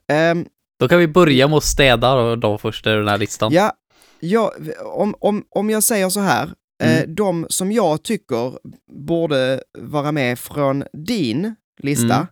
Ehm, 0.08 0.46
Då 0.78 0.88
kan 0.88 0.98
vi 0.98 1.08
börja 1.08 1.48
med 1.48 1.56
att 1.56 1.64
städa 1.64 2.14
då, 2.14 2.36
då 2.36 2.58
först 2.58 2.86
i 2.86 2.90
den 2.90 3.08
här 3.08 3.18
listan. 3.18 3.52
ja, 3.52 3.72
ja, 4.20 4.54
om, 4.84 5.14
om, 5.20 5.44
om 5.50 5.70
jag 5.70 5.82
säger 5.82 6.08
så 6.08 6.20
här. 6.20 6.44
Eh, 6.82 6.96
Mm. 7.02 7.14
de 7.14 7.46
som 7.48 7.72
jag 7.72 8.02
tycker 8.02 8.58
borde 9.06 9.62
vara 9.78 10.12
med 10.12 10.38
från 10.38 10.84
din 10.92 11.54
lista, 11.78 12.14
Mm. 12.14 12.26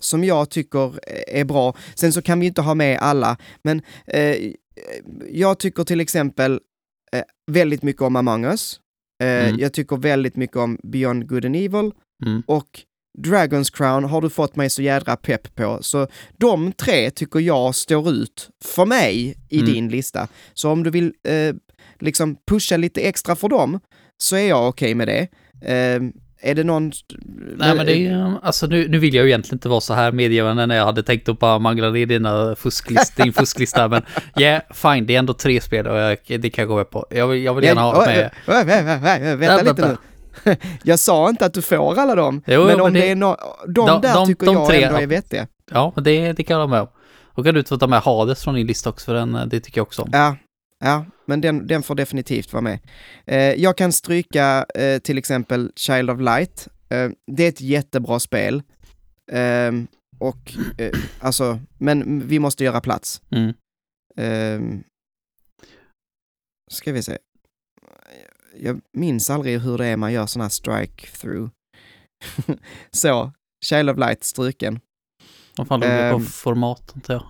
Som 0.00 0.24
jag 0.24 0.50
tycker 0.50 0.98
är 1.28 1.44
bra. 1.44 1.76
Sen 1.94 2.12
så 2.12 2.22
kan 2.22 2.40
vi 2.40 2.46
inte 2.46 2.62
ha 2.62 2.74
med 2.74 2.98
alla, 2.98 3.36
men 3.64 3.82
eh, 4.06 4.36
jag 5.30 5.58
tycker 5.58 5.84
till 5.84 6.00
exempel 6.00 6.60
eh, 7.12 7.22
väldigt 7.52 7.82
mycket 7.82 8.02
om 8.02 8.16
Among 8.16 8.44
Us. 8.44 8.80
Eh, 9.22 9.26
Mm. 9.48 9.58
Jag 9.60 9.72
tycker 9.72 9.96
väldigt 9.96 10.36
mycket 10.36 10.56
om 10.56 10.78
Beyond 10.82 11.28
Good 11.28 11.44
and 11.44 11.56
Evil 11.56 11.90
Mm. 12.26 12.42
och 12.46 12.80
Dragon's 13.18 13.76
Crown 13.76 14.04
har 14.04 14.20
du 14.20 14.30
fått 14.30 14.56
mig 14.56 14.70
så 14.70 14.82
jädra 14.82 15.16
pepp 15.16 15.54
på. 15.54 15.78
Så 15.82 16.06
de 16.38 16.72
tre 16.72 17.10
tycker 17.10 17.40
jag 17.40 17.74
står 17.74 18.10
ut 18.10 18.50
för 18.64 18.86
mig 18.86 19.36
i 19.48 19.60
Mm. 19.60 19.72
din 19.72 19.88
lista. 19.88 20.28
Så 20.54 20.70
om 20.70 20.82
du 20.82 20.90
vill 20.90 21.12
eh, 21.28 21.54
liksom 21.98 22.36
pusha 22.50 22.76
lite 22.76 23.00
extra 23.00 23.36
för 23.36 23.48
dem 23.48 23.80
så 24.22 24.36
är 24.36 24.48
jag 24.48 24.68
okej 24.68 24.94
med 24.94 25.08
det. 25.08 25.28
Eh, 26.42 26.50
är 26.50 26.54
det 26.54 26.64
någon... 26.64 26.92
Nej 27.56 27.74
men 27.76 27.86
det 27.86 28.06
är 28.06 28.36
alltså 28.42 28.66
nu, 28.66 28.88
nu 28.88 28.98
vill 28.98 29.14
jag 29.14 29.24
ju 29.24 29.28
egentligen 29.30 29.56
inte 29.56 29.68
vara 29.68 29.80
så 29.80 29.94
här 29.94 30.12
medgivande 30.12 30.66
när 30.66 30.76
jag 30.76 30.84
hade 30.84 31.02
tänkt 31.02 31.28
att 31.28 31.38
bara 31.38 31.58
mangla 31.58 31.90
ner 31.90 32.06
dina 32.06 32.56
fusklist, 32.56 33.16
din 33.16 33.32
fusklista, 33.32 33.88
men 33.88 34.02
yeah, 34.38 34.62
fine, 34.74 35.06
det 35.06 35.14
är 35.14 35.18
ändå 35.18 35.34
tre 35.34 35.60
spel 35.60 35.86
och 35.86 35.98
jag, 35.98 36.18
det 36.26 36.50
kan 36.50 36.62
jag 36.62 36.68
gå 36.68 36.76
med 36.76 36.90
på. 36.90 37.06
Jag 37.10 37.26
vill, 37.26 37.42
jag 37.42 37.54
vill 37.54 37.64
gärna 37.64 37.80
ha 37.80 38.06
med... 38.06 38.30
Vänta 39.38 39.62
lite 39.62 39.88
nu. 39.88 39.96
Jag 40.82 40.98
sa 40.98 41.28
inte 41.28 41.46
att 41.46 41.54
du 41.54 41.62
får 41.62 41.98
alla 41.98 42.14
dem, 42.14 42.42
Jo, 42.46 42.58
men 42.60 42.66
men 42.76 42.80
om 42.80 42.92
det, 42.92 43.00
det- 43.00 43.10
är 43.10 43.16
no, 43.16 43.36
de, 43.66 43.86
de- 43.86 44.00
där 44.00 44.14
de- 44.14 44.26
tycker 44.26 44.46
de 44.46 44.54
jag 44.54 44.68
tre, 44.68 44.82
ändå 44.82 44.98
ja. 44.98 45.02
är 45.02 45.06
vettiga. 45.06 45.46
Ja, 45.70 45.92
det, 45.96 46.32
det 46.32 46.42
kan 46.42 46.54
jag 46.54 46.60
hålla 46.60 46.70
med 46.70 46.80
om. 46.80 46.88
Och 47.34 47.44
kan 47.44 47.54
du 47.54 47.64
få 47.64 47.78
ta 47.78 47.86
med 47.86 48.00
Hades 48.00 48.44
från 48.44 48.54
din 48.54 48.66
lista 48.66 48.90
också, 48.90 49.04
för 49.06 49.14
den, 49.14 49.32
det 49.46 49.60
tycker 49.60 49.78
jag 49.78 49.86
också 49.86 50.02
om. 50.02 50.08
Ja, 50.12 50.36
ja 50.80 51.04
men 51.26 51.40
den, 51.40 51.66
den 51.66 51.82
får 51.82 51.94
definitivt 51.94 52.52
vara 52.52 52.60
med. 52.62 52.78
Eh, 53.26 53.38
jag 53.54 53.76
kan 53.76 53.92
stryka 53.92 54.66
eh, 54.74 54.98
till 54.98 55.18
exempel 55.18 55.72
Child 55.76 56.10
of 56.10 56.20
Light. 56.20 56.68
Eh, 56.88 57.10
det 57.26 57.44
är 57.44 57.48
ett 57.48 57.60
jättebra 57.60 58.20
spel. 58.20 58.62
Eh, 59.32 59.72
och 60.18 60.54
eh, 60.78 60.92
alltså, 61.20 61.60
men 61.78 62.26
vi 62.28 62.38
måste 62.38 62.64
göra 62.64 62.80
plats. 62.80 63.22
Mm. 63.30 63.48
Eh, 64.16 64.78
ska 66.72 66.92
vi 66.92 67.02
se. 67.02 67.18
Jag 68.56 68.80
minns 68.92 69.30
aldrig 69.30 69.60
hur 69.60 69.78
det 69.78 69.86
är 69.86 69.96
man 69.96 70.12
gör 70.12 70.26
sådana 70.26 70.44
här 70.44 70.48
strike-through. 70.50 71.50
Så, 72.90 73.32
Child 73.64 73.90
of 73.90 73.98
Light 73.98 74.24
struken. 74.24 74.80
Vad 75.56 75.68
fan 75.68 75.80
låg 75.80 75.88
det 75.88 76.10
på 76.10 76.16
Ehm. 76.16 76.24
format, 76.26 76.92
antar 76.94 77.14
jag? 77.14 77.22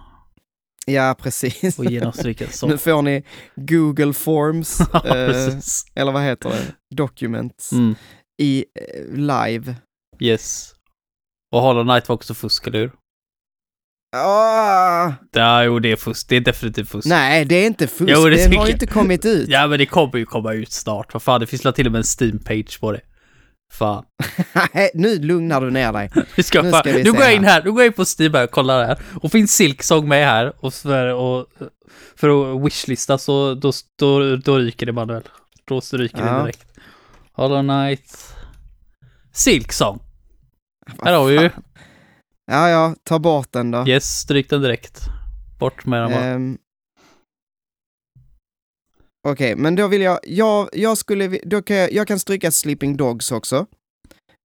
Ja, 0.86 1.16
precis. 1.18 1.78
Och 1.78 1.84
genomstryket 1.84 2.54
så. 2.54 2.66
Nu 2.66 2.78
får 2.78 3.02
ni 3.02 3.24
Google 3.56 4.12
Forms, 4.12 4.80
eh, 5.04 5.58
eller 5.94 6.12
vad 6.12 6.22
heter 6.22 6.48
det, 6.50 6.94
Documents, 6.96 7.72
Mm. 7.72 7.94
i 8.42 8.64
eh, 8.74 9.14
live. 9.14 9.74
Yes. 10.20 10.72
Och 11.54 11.60
Hollow 11.60 11.84
Knight 11.84 12.08
var 12.08 12.14
också 12.14 12.34
fusk, 12.34 12.66
eller 12.66 12.78
hur? 12.78 12.92
Ah, 14.16 15.12
Ja, 15.32 15.64
jo, 15.64 15.78
det 15.78 15.92
är 15.92 15.96
fusk. 15.96 16.28
Det 16.28 16.36
är 16.36 16.40
definitivt 16.40 16.88
fusk. 16.88 17.08
nej, 17.08 17.44
det 17.44 17.54
är 17.54 17.66
inte 17.66 17.86
fusk, 17.86 18.10
Jo, 18.14 18.24
det 18.24 18.36
den 18.48 18.56
har 18.56 18.66
ju 18.66 18.72
inte 18.72 18.86
kommit 18.86 19.24
ut. 19.24 19.48
Ja, 19.48 19.66
men 19.66 19.78
det 19.78 19.86
kommer 19.86 20.18
ju 20.18 20.26
komma 20.26 20.52
ut 20.52 20.72
snart. 20.72 21.12
Vad 21.12 21.22
fan, 21.22 21.40
det 21.40 21.46
finns 21.46 21.74
till 21.74 21.86
och 21.86 21.92
med 21.92 21.98
en 21.98 22.02
Steam-page 22.04 22.80
på 22.80 22.92
det. 22.92 23.00
Fan. 23.72 24.04
Nej, 24.74 24.90
nu 24.94 25.18
lugnar 25.18 25.60
du 25.60 25.70
ner 25.70 25.92
dig. 25.92 26.10
Vi 26.36 26.42
ska, 26.42 26.62
Nu 26.62 26.70
ska 26.72 26.82
vi 26.92 27.04
nu 27.04 27.12
går 27.12 27.20
jag 27.22 27.34
in 27.34 27.44
här. 27.44 27.62
nu 27.64 27.72
går 27.72 27.82
jag 27.82 27.86
in 27.86 27.92
på 27.92 28.04
Steam 28.18 28.44
och 28.44 28.50
kollar 28.50 28.84
här. 28.86 28.98
Och 29.22 29.32
finns 29.32 29.52
Silksong 29.52 30.08
med 30.08 30.26
här. 30.26 30.64
Och 30.64 30.74
för, 30.74 31.06
och, 31.06 31.46
för 32.16 32.54
att 32.56 32.64
wishlista 32.66 33.18
så 33.18 33.54
då, 33.54 33.72
då, 33.98 34.36
då 34.36 34.58
ryker 34.58 34.86
det 34.86 34.92
manuellt. 34.92 35.26
Då 35.64 35.80
ryker 35.92 36.26
Ja. 36.26 36.32
det 36.32 36.42
direkt. 36.42 36.64
Hollow 37.32 37.62
Knight. 37.62 38.34
Silksong. 39.32 39.98
Vad 40.98 41.08
Här 41.08 41.14
har 41.18 41.24
vi 41.26 41.40
ju. 41.40 41.50
Ja, 42.50 42.68
ja, 42.68 42.94
ta 43.04 43.18
bort 43.18 43.48
den 43.52 43.70
då. 43.70 43.88
Yes, 43.88 44.04
stryk 44.18 44.50
den 44.50 44.62
direkt. 44.62 45.00
Bort 45.58 45.86
med 45.86 46.02
den 46.02 46.10
bara. 46.10 46.24
Ehm. 46.24 46.58
Okej, 49.28 49.56
men 49.56 49.74
då 49.74 49.88
vill 49.88 50.00
jag, 50.00 50.18
jag, 50.22 50.68
jag 50.72 50.98
skulle, 50.98 51.40
då 51.42 51.62
kan 51.62 51.76
jag, 51.76 51.92
jag 51.92 52.08
kan 52.08 52.18
stryka 52.18 52.50
Sleeping 52.50 52.96
Dogs 52.96 53.32
också. 53.32 53.66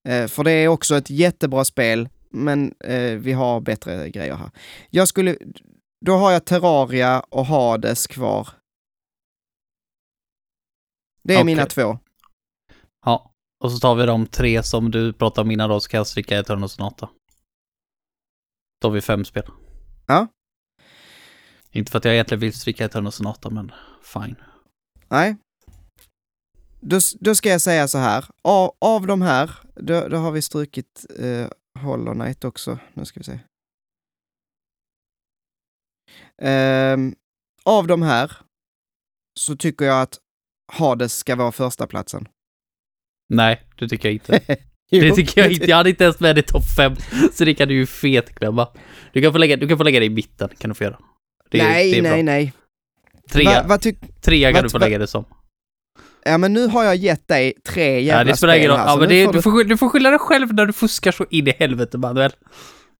Eh, 0.07 0.27
för 0.27 0.43
det 0.43 0.51
är 0.51 0.67
också 0.67 0.95
ett 0.95 1.09
jättebra 1.09 1.65
spel, 1.65 2.09
men 2.29 2.73
eh, 2.79 3.11
vi 3.11 3.33
har 3.33 3.61
bättre 3.61 4.09
grejer 4.09 4.35
här. 4.35 4.51
Jag 4.89 5.07
skulle, 5.07 5.37
då 6.05 6.15
har 6.15 6.31
jag 6.31 6.45
Terraria 6.45 7.19
och 7.19 7.45
Hades 7.45 8.07
kvar. 8.07 8.49
Det 11.23 11.33
är 11.33 11.37
Okej. 11.37 11.45
mina 11.45 11.65
två. 11.65 11.99
Ja. 13.05 13.31
Och 13.63 13.71
så 13.71 13.79
tar 13.79 13.95
vi 13.95 14.05
de 14.05 14.27
tre 14.27 14.63
som 14.63 14.91
du 14.91 15.13
pratade 15.13 15.45
om 15.45 15.51
innan 15.51 15.69
då, 15.69 15.79
så 15.79 15.89
kan 15.89 15.97
jag 15.97 16.07
stryka 16.07 16.39
Eternal 16.39 16.69
Sonata. 16.69 17.09
Då 18.81 18.87
har 18.87 18.93
vi 18.93 19.01
fem 19.01 19.25
spel. 19.25 19.49
Ja. 20.07 20.27
Inte 21.71 21.91
för 21.91 21.97
att 21.97 22.05
jag 22.05 22.13
egentligen 22.13 22.39
vill 22.39 22.53
stryka 22.53 22.85
Eternal 22.85 23.11
Sonata, 23.11 23.49
men 23.49 23.71
fine. 24.03 24.35
Nej. 25.15 25.35
Då, 26.79 26.99
då 27.19 27.35
ska 27.35 27.49
jag 27.49 27.61
säga 27.61 27.87
så 27.87 27.97
här, 27.97 28.25
av, 28.41 28.75
av 28.79 29.07
de 29.07 29.21
här, 29.21 29.51
då, 29.75 30.07
då 30.07 30.17
har 30.17 30.31
vi 30.31 30.41
strukit 30.41 31.05
eh, 31.19 31.47
Hollow 31.79 32.13
Knight 32.13 32.43
också. 32.43 32.79
Nu 32.93 33.05
ska 33.05 33.19
vi 33.19 33.23
se. 33.23 33.39
Ehm, 36.41 37.15
av 37.63 37.87
de 37.87 38.01
här 38.01 38.31
så 39.39 39.55
tycker 39.55 39.85
jag 39.85 40.01
att 40.01 40.19
Hades 40.73 41.17
ska 41.17 41.35
vara 41.35 41.51
första 41.51 41.87
platsen. 41.87 42.27
Nej, 43.33 43.61
det 43.79 43.89
tycker 43.89 44.07
jag 44.07 44.13
inte. 44.13 44.57
Det 44.89 45.11
tycker 45.15 45.41
jag 45.41 45.51
inte. 45.51 45.65
Jag 45.65 45.77
hade 45.77 45.89
inte 45.89 46.03
ens 46.03 46.19
med 46.19 46.35
det 46.35 46.39
i 46.39 46.43
topp 46.43 46.63
fem. 46.77 46.95
Så 47.33 47.45
det 47.45 47.55
kan 47.55 47.67
du 47.67 47.73
ju 47.73 47.85
fetglömma. 47.85 48.67
Du 49.13 49.21
kan 49.21 49.31
få 49.31 49.37
lägga, 49.37 49.57
du 49.57 49.67
kan 49.67 49.77
få 49.77 49.83
lägga 49.83 49.99
det 49.99 50.05
i 50.05 50.09
mitten, 50.09 50.49
kan 50.57 50.69
du 50.69 50.75
få 50.75 50.83
göra. 50.83 50.99
Det, 51.49 51.57
nej, 51.57 51.91
det 51.91 52.01
nej, 52.01 52.23
nej. 52.23 52.53
Trea, 53.31 53.63
Va, 53.63 53.77
tyck- 53.77 54.21
trea 54.21 54.49
kan 54.49 54.55
vad- 54.55 54.63
du 54.65 54.69
få 54.69 54.77
lägga 54.77 54.97
det 54.97 55.07
som. 55.07 55.25
ja, 56.25 56.37
men 56.37 56.53
nu 56.53 56.67
har 56.67 56.83
jag 56.83 56.95
gett 56.95 57.27
dig 57.27 57.53
tre 57.67 58.01
jävla 58.01 58.31
Ja, 58.31 58.35
spel 58.35 58.49
här, 58.49 58.57
Ja, 58.59 58.87
så 58.93 58.97
men 58.99 59.09
det, 59.09 59.25
får 59.25 59.33
du, 59.33 59.41
får, 59.41 59.63
du 59.63 59.77
får 59.77 59.89
skylla 59.89 60.09
dig 60.09 60.19
själv 60.19 60.53
när 60.53 60.65
du 60.65 60.73
fuskar 60.73 61.11
så 61.11 61.25
in 61.29 61.47
i 61.47 61.51
helvete, 61.59 61.97
Manuel. 61.97 62.31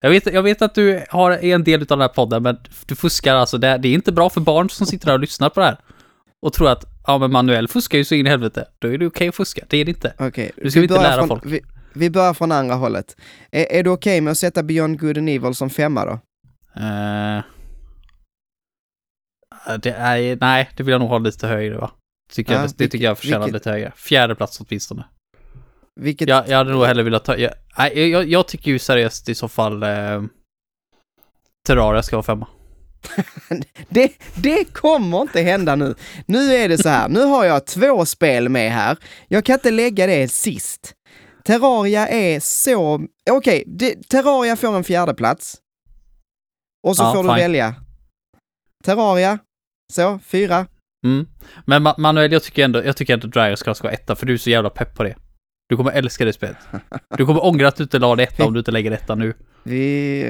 Jag 0.02 0.10
vet, 0.10 0.34
jag 0.34 0.44
vet 0.44 0.62
att 0.62 0.76
du 0.76 1.04
har 1.10 1.32
en 1.32 1.64
del 1.64 1.82
av 1.82 1.88
den 1.88 2.02
här 2.02 2.08
podden, 2.08 2.44
men 2.44 2.58
du 2.86 2.96
fuskar 2.96 3.36
alltså. 3.36 3.58
Det, 3.58 3.78
det 3.78 3.88
är 3.88 3.94
inte 3.94 4.12
bra 4.12 4.30
för 4.30 4.42
barn 4.42 4.70
som 4.70 4.86
sitter 4.88 5.06
där 5.06 5.14
och 5.14 5.20
lyssnar 5.20 5.50
på 5.50 5.60
det 5.60 5.66
här. 5.66 5.78
Och 6.42 6.54
tror 6.54 6.70
att, 6.70 6.84
ja 7.08 7.18
men 7.18 7.32
Manuel 7.32 7.68
fuskar 7.68 7.98
ju 7.98 8.04
så 8.06 8.16
in 8.16 8.28
i 8.28 8.30
helvete. 8.30 8.66
Då 8.80 8.88
är 8.94 8.98
det 8.98 9.08
okej 9.08 9.28
att 9.28 9.36
fuska. 9.36 9.62
Det 9.70 9.78
är 9.78 9.86
det 9.86 9.92
inte. 9.92 10.14
Okej, 10.20 10.52
Du 10.64 10.72
ska 10.72 10.80
vi 10.80 10.84
inte 10.86 11.02
lära 11.02 11.18
från, 11.18 11.28
folk. 11.28 11.44
Vi, 11.46 11.62
vi 11.94 12.10
börjar 12.10 12.34
från 12.34 12.52
andra 12.52 12.76
hållet. 12.76 13.16
Är, 13.52 13.72
är 13.72 13.84
du 13.84 13.90
okej 13.90 14.22
med 14.22 14.32
att 14.32 14.38
sätta 14.38 14.64
Beyond 14.64 15.00
Good 15.00 15.18
and 15.18 15.30
Evil 15.30 15.56
som 15.56 15.70
femma 15.70 16.06
då? 16.06 16.12
Eh, 16.82 17.44
det 19.80 19.92
är, 19.92 20.38
nej, 20.42 20.70
det 20.78 20.84
vill 20.84 20.92
jag 20.92 21.00
nog 21.00 21.10
ha 21.10 21.18
lite 21.18 21.48
högre 21.48 21.78
va? 21.78 21.92
Tycker 22.32 22.54
Ja, 22.54 22.60
jag, 22.62 22.70
det 22.70 22.84
vilk- 22.84 22.92
tycker 22.92 23.06
jag 23.06 23.18
förtjänar 23.18 23.40
vilket- 23.40 23.54
lite 23.54 23.70
högre. 23.72 23.92
Fjärde 23.96 24.36
plats 24.36 24.60
åtminstone. 24.62 25.06
Vilket, 26.02 26.30
Jag, 26.30 26.48
jag 26.50 26.58
hade 26.58 26.72
nog 26.72 26.86
hellre 26.86 27.04
velat 27.04 27.26
ta... 27.26 27.38
Jag, 27.38 27.52
nej, 27.78 28.10
jag, 28.10 28.26
jag 28.30 28.48
tycker 28.48 28.72
ju 28.72 28.80
seriöst 28.80 29.30
i 29.30 29.36
så 29.36 29.48
fall... 29.48 29.84
Eh, 29.84 30.24
Terraria 31.68 32.04
ska 32.04 32.16
vara 32.16 32.24
femma. 32.24 32.48
det, 33.90 34.12
det 34.36 34.66
kommer 34.74 35.22
inte 35.22 35.42
hända 35.42 35.76
nu. 35.76 35.96
Nu 36.26 36.54
är 36.54 36.70
det 36.70 36.78
så 36.78 36.90
här, 36.90 37.10
nu 37.10 37.20
har 37.24 37.46
jag 37.46 37.66
två 37.66 38.06
spel 38.06 38.50
med 38.50 38.72
här. 38.72 38.98
Jag 39.28 39.46
kan 39.46 39.54
inte 39.54 39.72
lägga 39.72 40.08
det 40.08 40.28
sist. 40.32 40.94
Terraria 41.44 42.08
är 42.08 42.40
så... 42.40 43.02
Okej, 43.32 43.64
det- 43.68 44.10
Terraria 44.10 44.56
får 44.56 44.76
en 44.76 44.84
fjärde 44.84 45.14
plats. 45.14 45.58
Och 46.88 46.96
så 46.96 47.04
Ja, 47.04 47.14
får 47.14 47.24
du 47.24 47.30
fine. 47.30 47.38
välja. 47.38 47.76
Terraria, 48.84 49.40
så, 49.94 50.20
fyra. 50.26 50.66
Mm. 51.06 51.28
Men 51.66 51.88
Ma- 51.88 52.00
Manuel, 52.00 52.32
jag 52.32 52.44
tycker 52.44 52.66
ändå, 52.66 52.86
jag 52.86 52.98
tycker 52.98 53.14
ändå 53.14 53.28
Dragon 53.28 53.58
ska 53.58 53.74
vara 53.84 53.94
etta, 53.94 54.16
för 54.16 54.26
du 54.26 54.34
är 54.34 54.38
så 54.38 54.50
jävla 54.50 54.70
pepp 54.70 54.96
på 54.96 55.04
det. 55.04 55.16
Du 55.70 55.78
kommer 55.78 55.92
älska 55.92 56.26
det 56.26 56.34
spelet. 56.34 56.58
Du 57.18 57.26
kommer 57.26 57.46
ångra 57.46 57.68
att 57.68 57.76
du 57.76 57.84
inte 57.84 58.00
la 58.00 58.16
det 58.16 58.24
etta 58.24 58.46
om 58.46 58.54
du 58.54 58.60
inte 58.60 58.72
lägger 58.72 58.92
etta 58.92 59.16
nu. 59.16 59.34
Vi... 59.64 60.24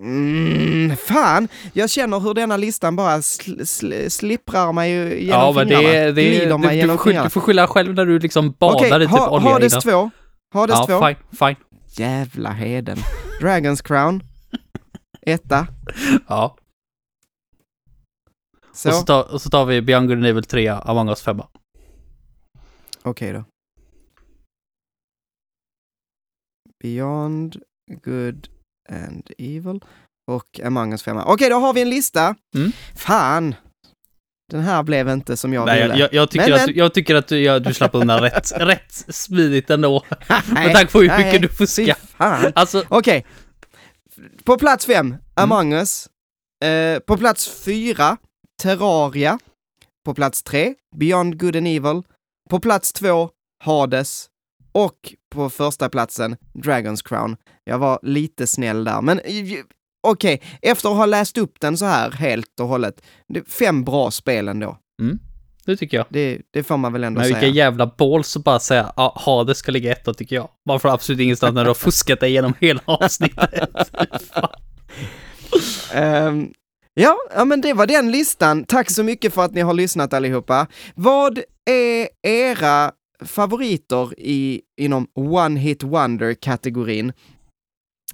Mm, 0.00 0.96
fan, 0.96 1.48
jag 1.72 1.90
känner 1.90 2.20
hur 2.20 2.34
denna 2.34 2.56
listan 2.56 2.96
bara 2.96 3.22
sl 3.22 3.64
sl 3.64 3.92
slipprar 4.08 4.72
mig 4.72 4.90
genom 5.24 5.40
Ja, 5.40 5.52
men 5.52 5.68
fingrarna. 5.68 5.88
det, 5.88 6.12
det, 6.12 6.22
Glider 6.24 6.58
mig 6.58 6.70
du, 6.70 6.76
genom 6.76 6.98
fingrarna. 6.98 7.24
du 7.24 7.30
får 7.30 7.40
skylla 7.40 7.66
själv 7.66 7.94
när 7.94 8.06
du 8.06 8.18
liksom 8.18 8.54
badar 8.58 8.76
Okej, 8.76 8.96
i 8.96 9.06
typ 9.06 9.10
ha, 9.10 9.30
olja 9.30 9.48
Hades 9.50 9.72
innan. 9.72 9.82
2. 9.82 10.10
Hades 10.54 10.76
Ja, 10.78 10.86
2. 10.86 11.06
fine, 11.06 11.16
fine. 11.38 11.56
Jävla 12.04 12.50
heden. 12.50 12.98
Dragons 13.40 13.82
Crown. 13.82 14.22
Etta. 15.26 15.66
Ja. 16.28 16.56
Så, 18.72 18.88
Och, 18.88 18.94
så 18.94 19.02
tar, 19.02 19.32
och 19.34 19.42
så 19.42 19.50
tar 19.50 19.64
vi 19.64 19.82
Beyond 19.82 20.08
Good 20.08 20.16
and 20.18 20.26
Evil 20.26 20.44
3, 20.44 20.68
Among 20.68 21.08
Us 21.08 21.22
5. 21.22 21.40
okej 23.02 23.32
då. 23.32 23.44
Beyond 26.82 27.56
Good 28.04 28.48
and 28.88 29.30
Evil 29.38 29.80
och 30.30 30.60
Among 30.64 30.92
Us 30.92 31.02
5. 31.02 31.16
Okej, 31.16 31.50
då 31.50 31.56
har 31.56 31.72
vi 31.72 31.82
en 31.82 31.90
lista. 31.90 32.34
Mm. 32.54 32.72
Fan! 32.94 33.54
Den 34.52 34.60
här 34.60 34.82
blev 34.82 35.08
inte 35.08 35.36
som 35.36 35.52
jag 35.52 35.66
Nej, 35.66 35.82
ville. 35.82 35.94
jag, 35.94 36.00
jag, 36.00 36.14
jag, 36.14 36.30
tycker 36.30 36.44
Men, 36.50 36.54
att, 36.54 36.60
men- 36.60 36.74
du- 36.74 36.78
jag 36.78 36.94
tycker 36.94 37.14
att 37.14 37.28
du, 37.28 37.38
ja, 37.42 37.58
du 37.58 37.74
slapp 37.74 37.94
undan 37.94 38.20
rätt, 38.20 38.52
rätt 38.56 38.92
smidigt 39.14 39.70
ändå. 39.70 40.02
Nej, 40.28 40.42
Med 40.66 40.74
tanke 40.74 40.92
på 40.92 41.00
hur 41.00 41.08
nej, 41.08 41.24
mycket 41.24 41.42
du 41.42 41.48
fuskar. 41.48 41.96
Alltså, 42.54 42.84
Okej. 42.88 43.26
På 44.44 44.58
plats 44.58 44.86
fem, 44.86 45.06
Mm. 45.06 45.18
Among 45.34 45.72
Us. 45.72 46.08
Eh, 46.64 46.98
på 46.98 47.16
plats 47.16 47.64
fyra, 47.64 48.16
Terraria. 48.62 49.38
På 50.04 50.14
plats 50.14 50.42
tre, 50.42 50.74
Beyond 50.96 51.40
Good 51.40 51.56
and 51.56 51.66
Evil. 51.66 52.02
På 52.50 52.60
plats 52.60 52.92
två, 52.92 53.30
Hades. 53.64 54.26
Och 54.72 55.14
på 55.34 55.50
första 55.50 55.88
platsen, 55.88 56.36
Dragons 56.54 57.02
Crown. 57.02 57.36
Jag 57.64 57.78
var 57.78 57.98
lite 58.02 58.46
snäll 58.46 58.84
där, 58.84 59.02
men 59.02 59.20
okej, 60.02 60.42
efter 60.62 60.88
att 60.88 60.96
ha 60.96 61.06
läst 61.06 61.38
upp 61.38 61.60
den 61.60 61.76
så 61.76 61.84
här 61.84 62.10
helt 62.10 62.60
och 62.60 62.68
hållet, 62.68 63.02
fem 63.46 63.84
bra 63.84 64.10
spel 64.10 64.48
ändå. 64.48 64.78
Det 65.66 65.76
tycker 65.76 65.96
jag. 65.96 66.06
Det, 66.08 66.38
det 66.50 66.62
får 66.62 66.76
man 66.76 66.92
väl 66.92 67.04
ändå 67.04 67.18
Men 67.18 67.26
vilka 67.26 67.40
säga. 67.40 67.52
jävla 67.52 67.86
balls 67.98 68.36
att 68.36 68.44
bara 68.44 68.58
säga 68.58 68.92
ja, 68.96 69.12
Hades 69.16 69.58
ska 69.58 69.72
ligga 69.72 69.92
etta 69.92 70.14
tycker 70.14 70.36
jag. 70.36 70.48
Bara 70.66 70.78
för 70.78 70.88
absolut 70.88 71.20
ingenstans 71.20 71.54
när 71.54 71.64
du 71.64 71.70
har 71.70 71.74
fuskat 71.74 72.20
dig 72.20 72.30
igenom 72.30 72.54
hela 72.60 72.80
avsnittet. 72.84 73.70
Ehm, 75.94 76.48
ja, 76.94 77.16
ja, 77.34 77.44
men 77.44 77.60
det 77.60 77.72
var 77.72 77.86
den 77.86 78.10
listan. 78.10 78.64
Tack 78.64 78.90
så 78.90 79.02
mycket 79.02 79.34
för 79.34 79.44
att 79.44 79.54
ni 79.54 79.60
har 79.60 79.74
lyssnat 79.74 80.12
allihopa. 80.12 80.66
Vad 80.94 81.38
är 81.70 82.08
era 82.22 82.92
favoriter 83.24 84.20
i, 84.20 84.60
inom 84.76 85.06
One 85.14 85.60
Hit 85.60 85.82
Wonder-kategorin? 85.82 87.12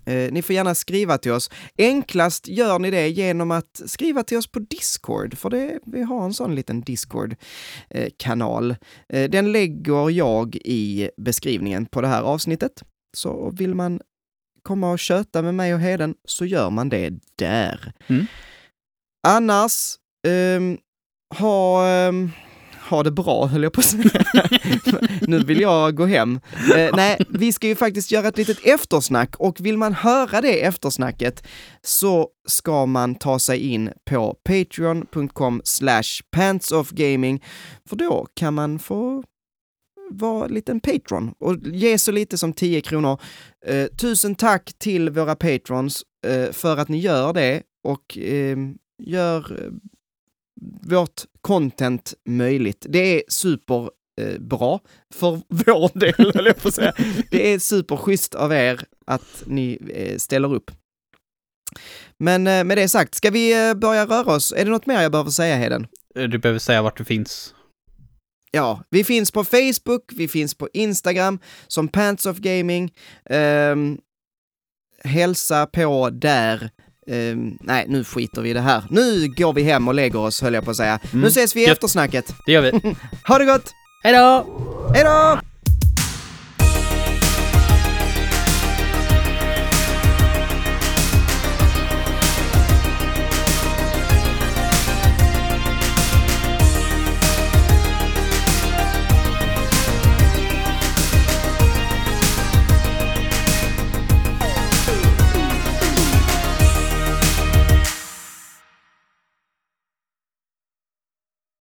Eh, 0.06 0.32
ni 0.32 0.42
får 0.42 0.54
gärna 0.54 0.74
skriva 0.74 1.18
till 1.18 1.32
oss. 1.32 1.50
Enklast 1.78 2.48
gör 2.48 2.78
ni 2.78 2.90
det 2.90 3.08
genom 3.08 3.50
att 3.50 3.82
skriva 3.86 4.22
till 4.22 4.38
oss 4.38 4.46
på 4.46 4.58
Discord, 4.58 5.38
för 5.38 5.50
det, 5.50 5.78
vi 5.86 6.02
har 6.02 6.24
en 6.24 6.34
sån 6.34 6.54
liten 6.54 6.80
Discord-kanal. 6.80 8.76
Eh, 9.08 9.30
den 9.30 9.52
lägger 9.52 10.10
jag 10.10 10.56
i 10.56 11.10
beskrivningen 11.16 11.86
på 11.86 12.00
det 12.00 12.08
här 12.08 12.22
avsnittet. 12.22 12.82
Så 13.16 13.50
vill 13.50 13.74
man 13.74 14.00
komma 14.62 14.90
och 14.90 14.98
köta 14.98 15.42
med 15.42 15.54
mig 15.54 15.74
och 15.74 15.80
Heden 15.80 16.14
så 16.24 16.44
gör 16.44 16.70
man 16.70 16.88
det 16.88 17.12
där. 17.36 17.92
Mm. 18.06 18.26
Annars, 19.28 19.94
ehm, 20.28 20.78
ha, 21.38 21.86
ehm, 21.88 22.30
ha 22.90 23.02
det 23.02 23.10
bra 23.10 23.46
höll 23.46 23.62
jag 23.62 23.72
på 23.72 23.80
att 23.80 23.86
säga. 23.86 24.24
nu 25.20 25.38
vill 25.38 25.60
jag 25.60 25.96
gå 25.96 26.06
hem. 26.06 26.40
Eh, 26.76 26.96
nej, 26.96 27.18
vi 27.28 27.52
ska 27.52 27.66
ju 27.66 27.74
faktiskt 27.74 28.10
göra 28.10 28.28
ett 28.28 28.36
litet 28.36 28.66
eftersnack 28.66 29.36
och 29.36 29.60
vill 29.60 29.78
man 29.78 29.94
höra 29.94 30.40
det 30.40 30.64
eftersnacket 30.64 31.46
så 31.82 32.28
ska 32.48 32.86
man 32.86 33.14
ta 33.14 33.38
sig 33.38 33.58
in 33.58 33.90
på 34.10 34.36
patreon.com 34.44 35.60
slash 35.64 36.22
pantsofgaming 36.30 37.44
för 37.88 37.96
då 37.96 38.26
kan 38.34 38.54
man 38.54 38.78
få 38.78 39.24
vara 40.10 40.44
en 40.44 40.54
liten 40.54 40.80
patron 40.80 41.34
och 41.38 41.56
ge 41.62 41.98
så 41.98 42.12
lite 42.12 42.38
som 42.38 42.52
10 42.52 42.80
kronor. 42.80 43.20
Eh, 43.66 43.86
tusen 43.86 44.34
tack 44.34 44.72
till 44.78 45.10
våra 45.10 45.36
patrons 45.36 46.02
eh, 46.26 46.52
för 46.52 46.76
att 46.76 46.88
ni 46.88 46.98
gör 46.98 47.32
det 47.32 47.62
och 47.84 48.18
eh, 48.18 48.56
gör 49.02 49.70
vårt 50.82 51.22
content 51.40 52.14
möjligt. 52.28 52.86
Det 52.88 52.98
är 52.98 53.22
super 53.28 53.90
eh, 54.20 54.38
bra 54.40 54.80
för 55.14 55.40
vår 55.48 55.98
del, 55.98 56.32
höll 56.34 56.46
jag 56.46 56.56
på 56.56 56.68
att 56.68 56.74
säga. 56.74 56.94
Det 57.30 57.52
är 57.52 57.58
superschysst 57.58 58.34
av 58.34 58.52
er 58.52 58.80
att 59.06 59.42
ni 59.46 59.78
eh, 59.94 60.16
ställer 60.16 60.54
upp. 60.54 60.70
Men 62.18 62.46
eh, 62.46 62.64
med 62.64 62.78
det 62.78 62.88
sagt, 62.88 63.14
ska 63.14 63.30
vi 63.30 63.74
börja 63.76 64.06
röra 64.06 64.34
oss? 64.34 64.52
Är 64.52 64.64
det 64.64 64.70
något 64.70 64.86
mer 64.86 65.02
jag 65.02 65.12
behöver 65.12 65.30
säga, 65.30 65.56
Heden? 65.56 65.86
Du 66.14 66.38
behöver 66.38 66.58
säga 66.58 66.82
vart 66.82 66.98
du 66.98 67.04
finns. 67.04 67.54
Ja, 68.54 68.82
vi 68.90 69.04
finns 69.04 69.30
på 69.30 69.44
Facebook, 69.44 70.12
vi 70.12 70.28
finns 70.28 70.54
på 70.54 70.68
Instagram 70.72 71.38
som 71.66 71.88
Pants 71.88 72.26
of 72.26 72.38
Gaming. 72.38 72.92
Ehm, 73.24 73.98
hälsa 75.04 75.66
på 75.66 76.10
där. 76.10 76.70
Ehm, 77.06 77.58
nej, 77.60 77.84
nu 77.88 78.04
skiter 78.04 78.42
vi 78.42 78.50
i 78.50 78.52
det 78.52 78.60
här. 78.60 78.82
Nu 78.90 79.28
går 79.28 79.52
vi 79.52 79.62
hem 79.62 79.88
och 79.88 79.94
lägger 79.94 80.18
oss, 80.18 80.42
höll 80.42 80.54
jag 80.54 80.64
på 80.64 80.70
att 80.70 80.76
säga. 80.76 80.98
Nu 81.12 81.26
ses 81.26 81.56
vi 81.56 81.60
i 81.66 81.70
eftersnacket. 81.70 82.34
Det 82.46 82.52
gör 82.52 82.62
vi. 82.62 82.70
Ha 83.28 83.38
det 83.38 83.44
gott! 83.44 83.70
Hej 84.04 84.12
då! 84.12 84.46
Hej 84.94 85.04
då! 85.04 85.38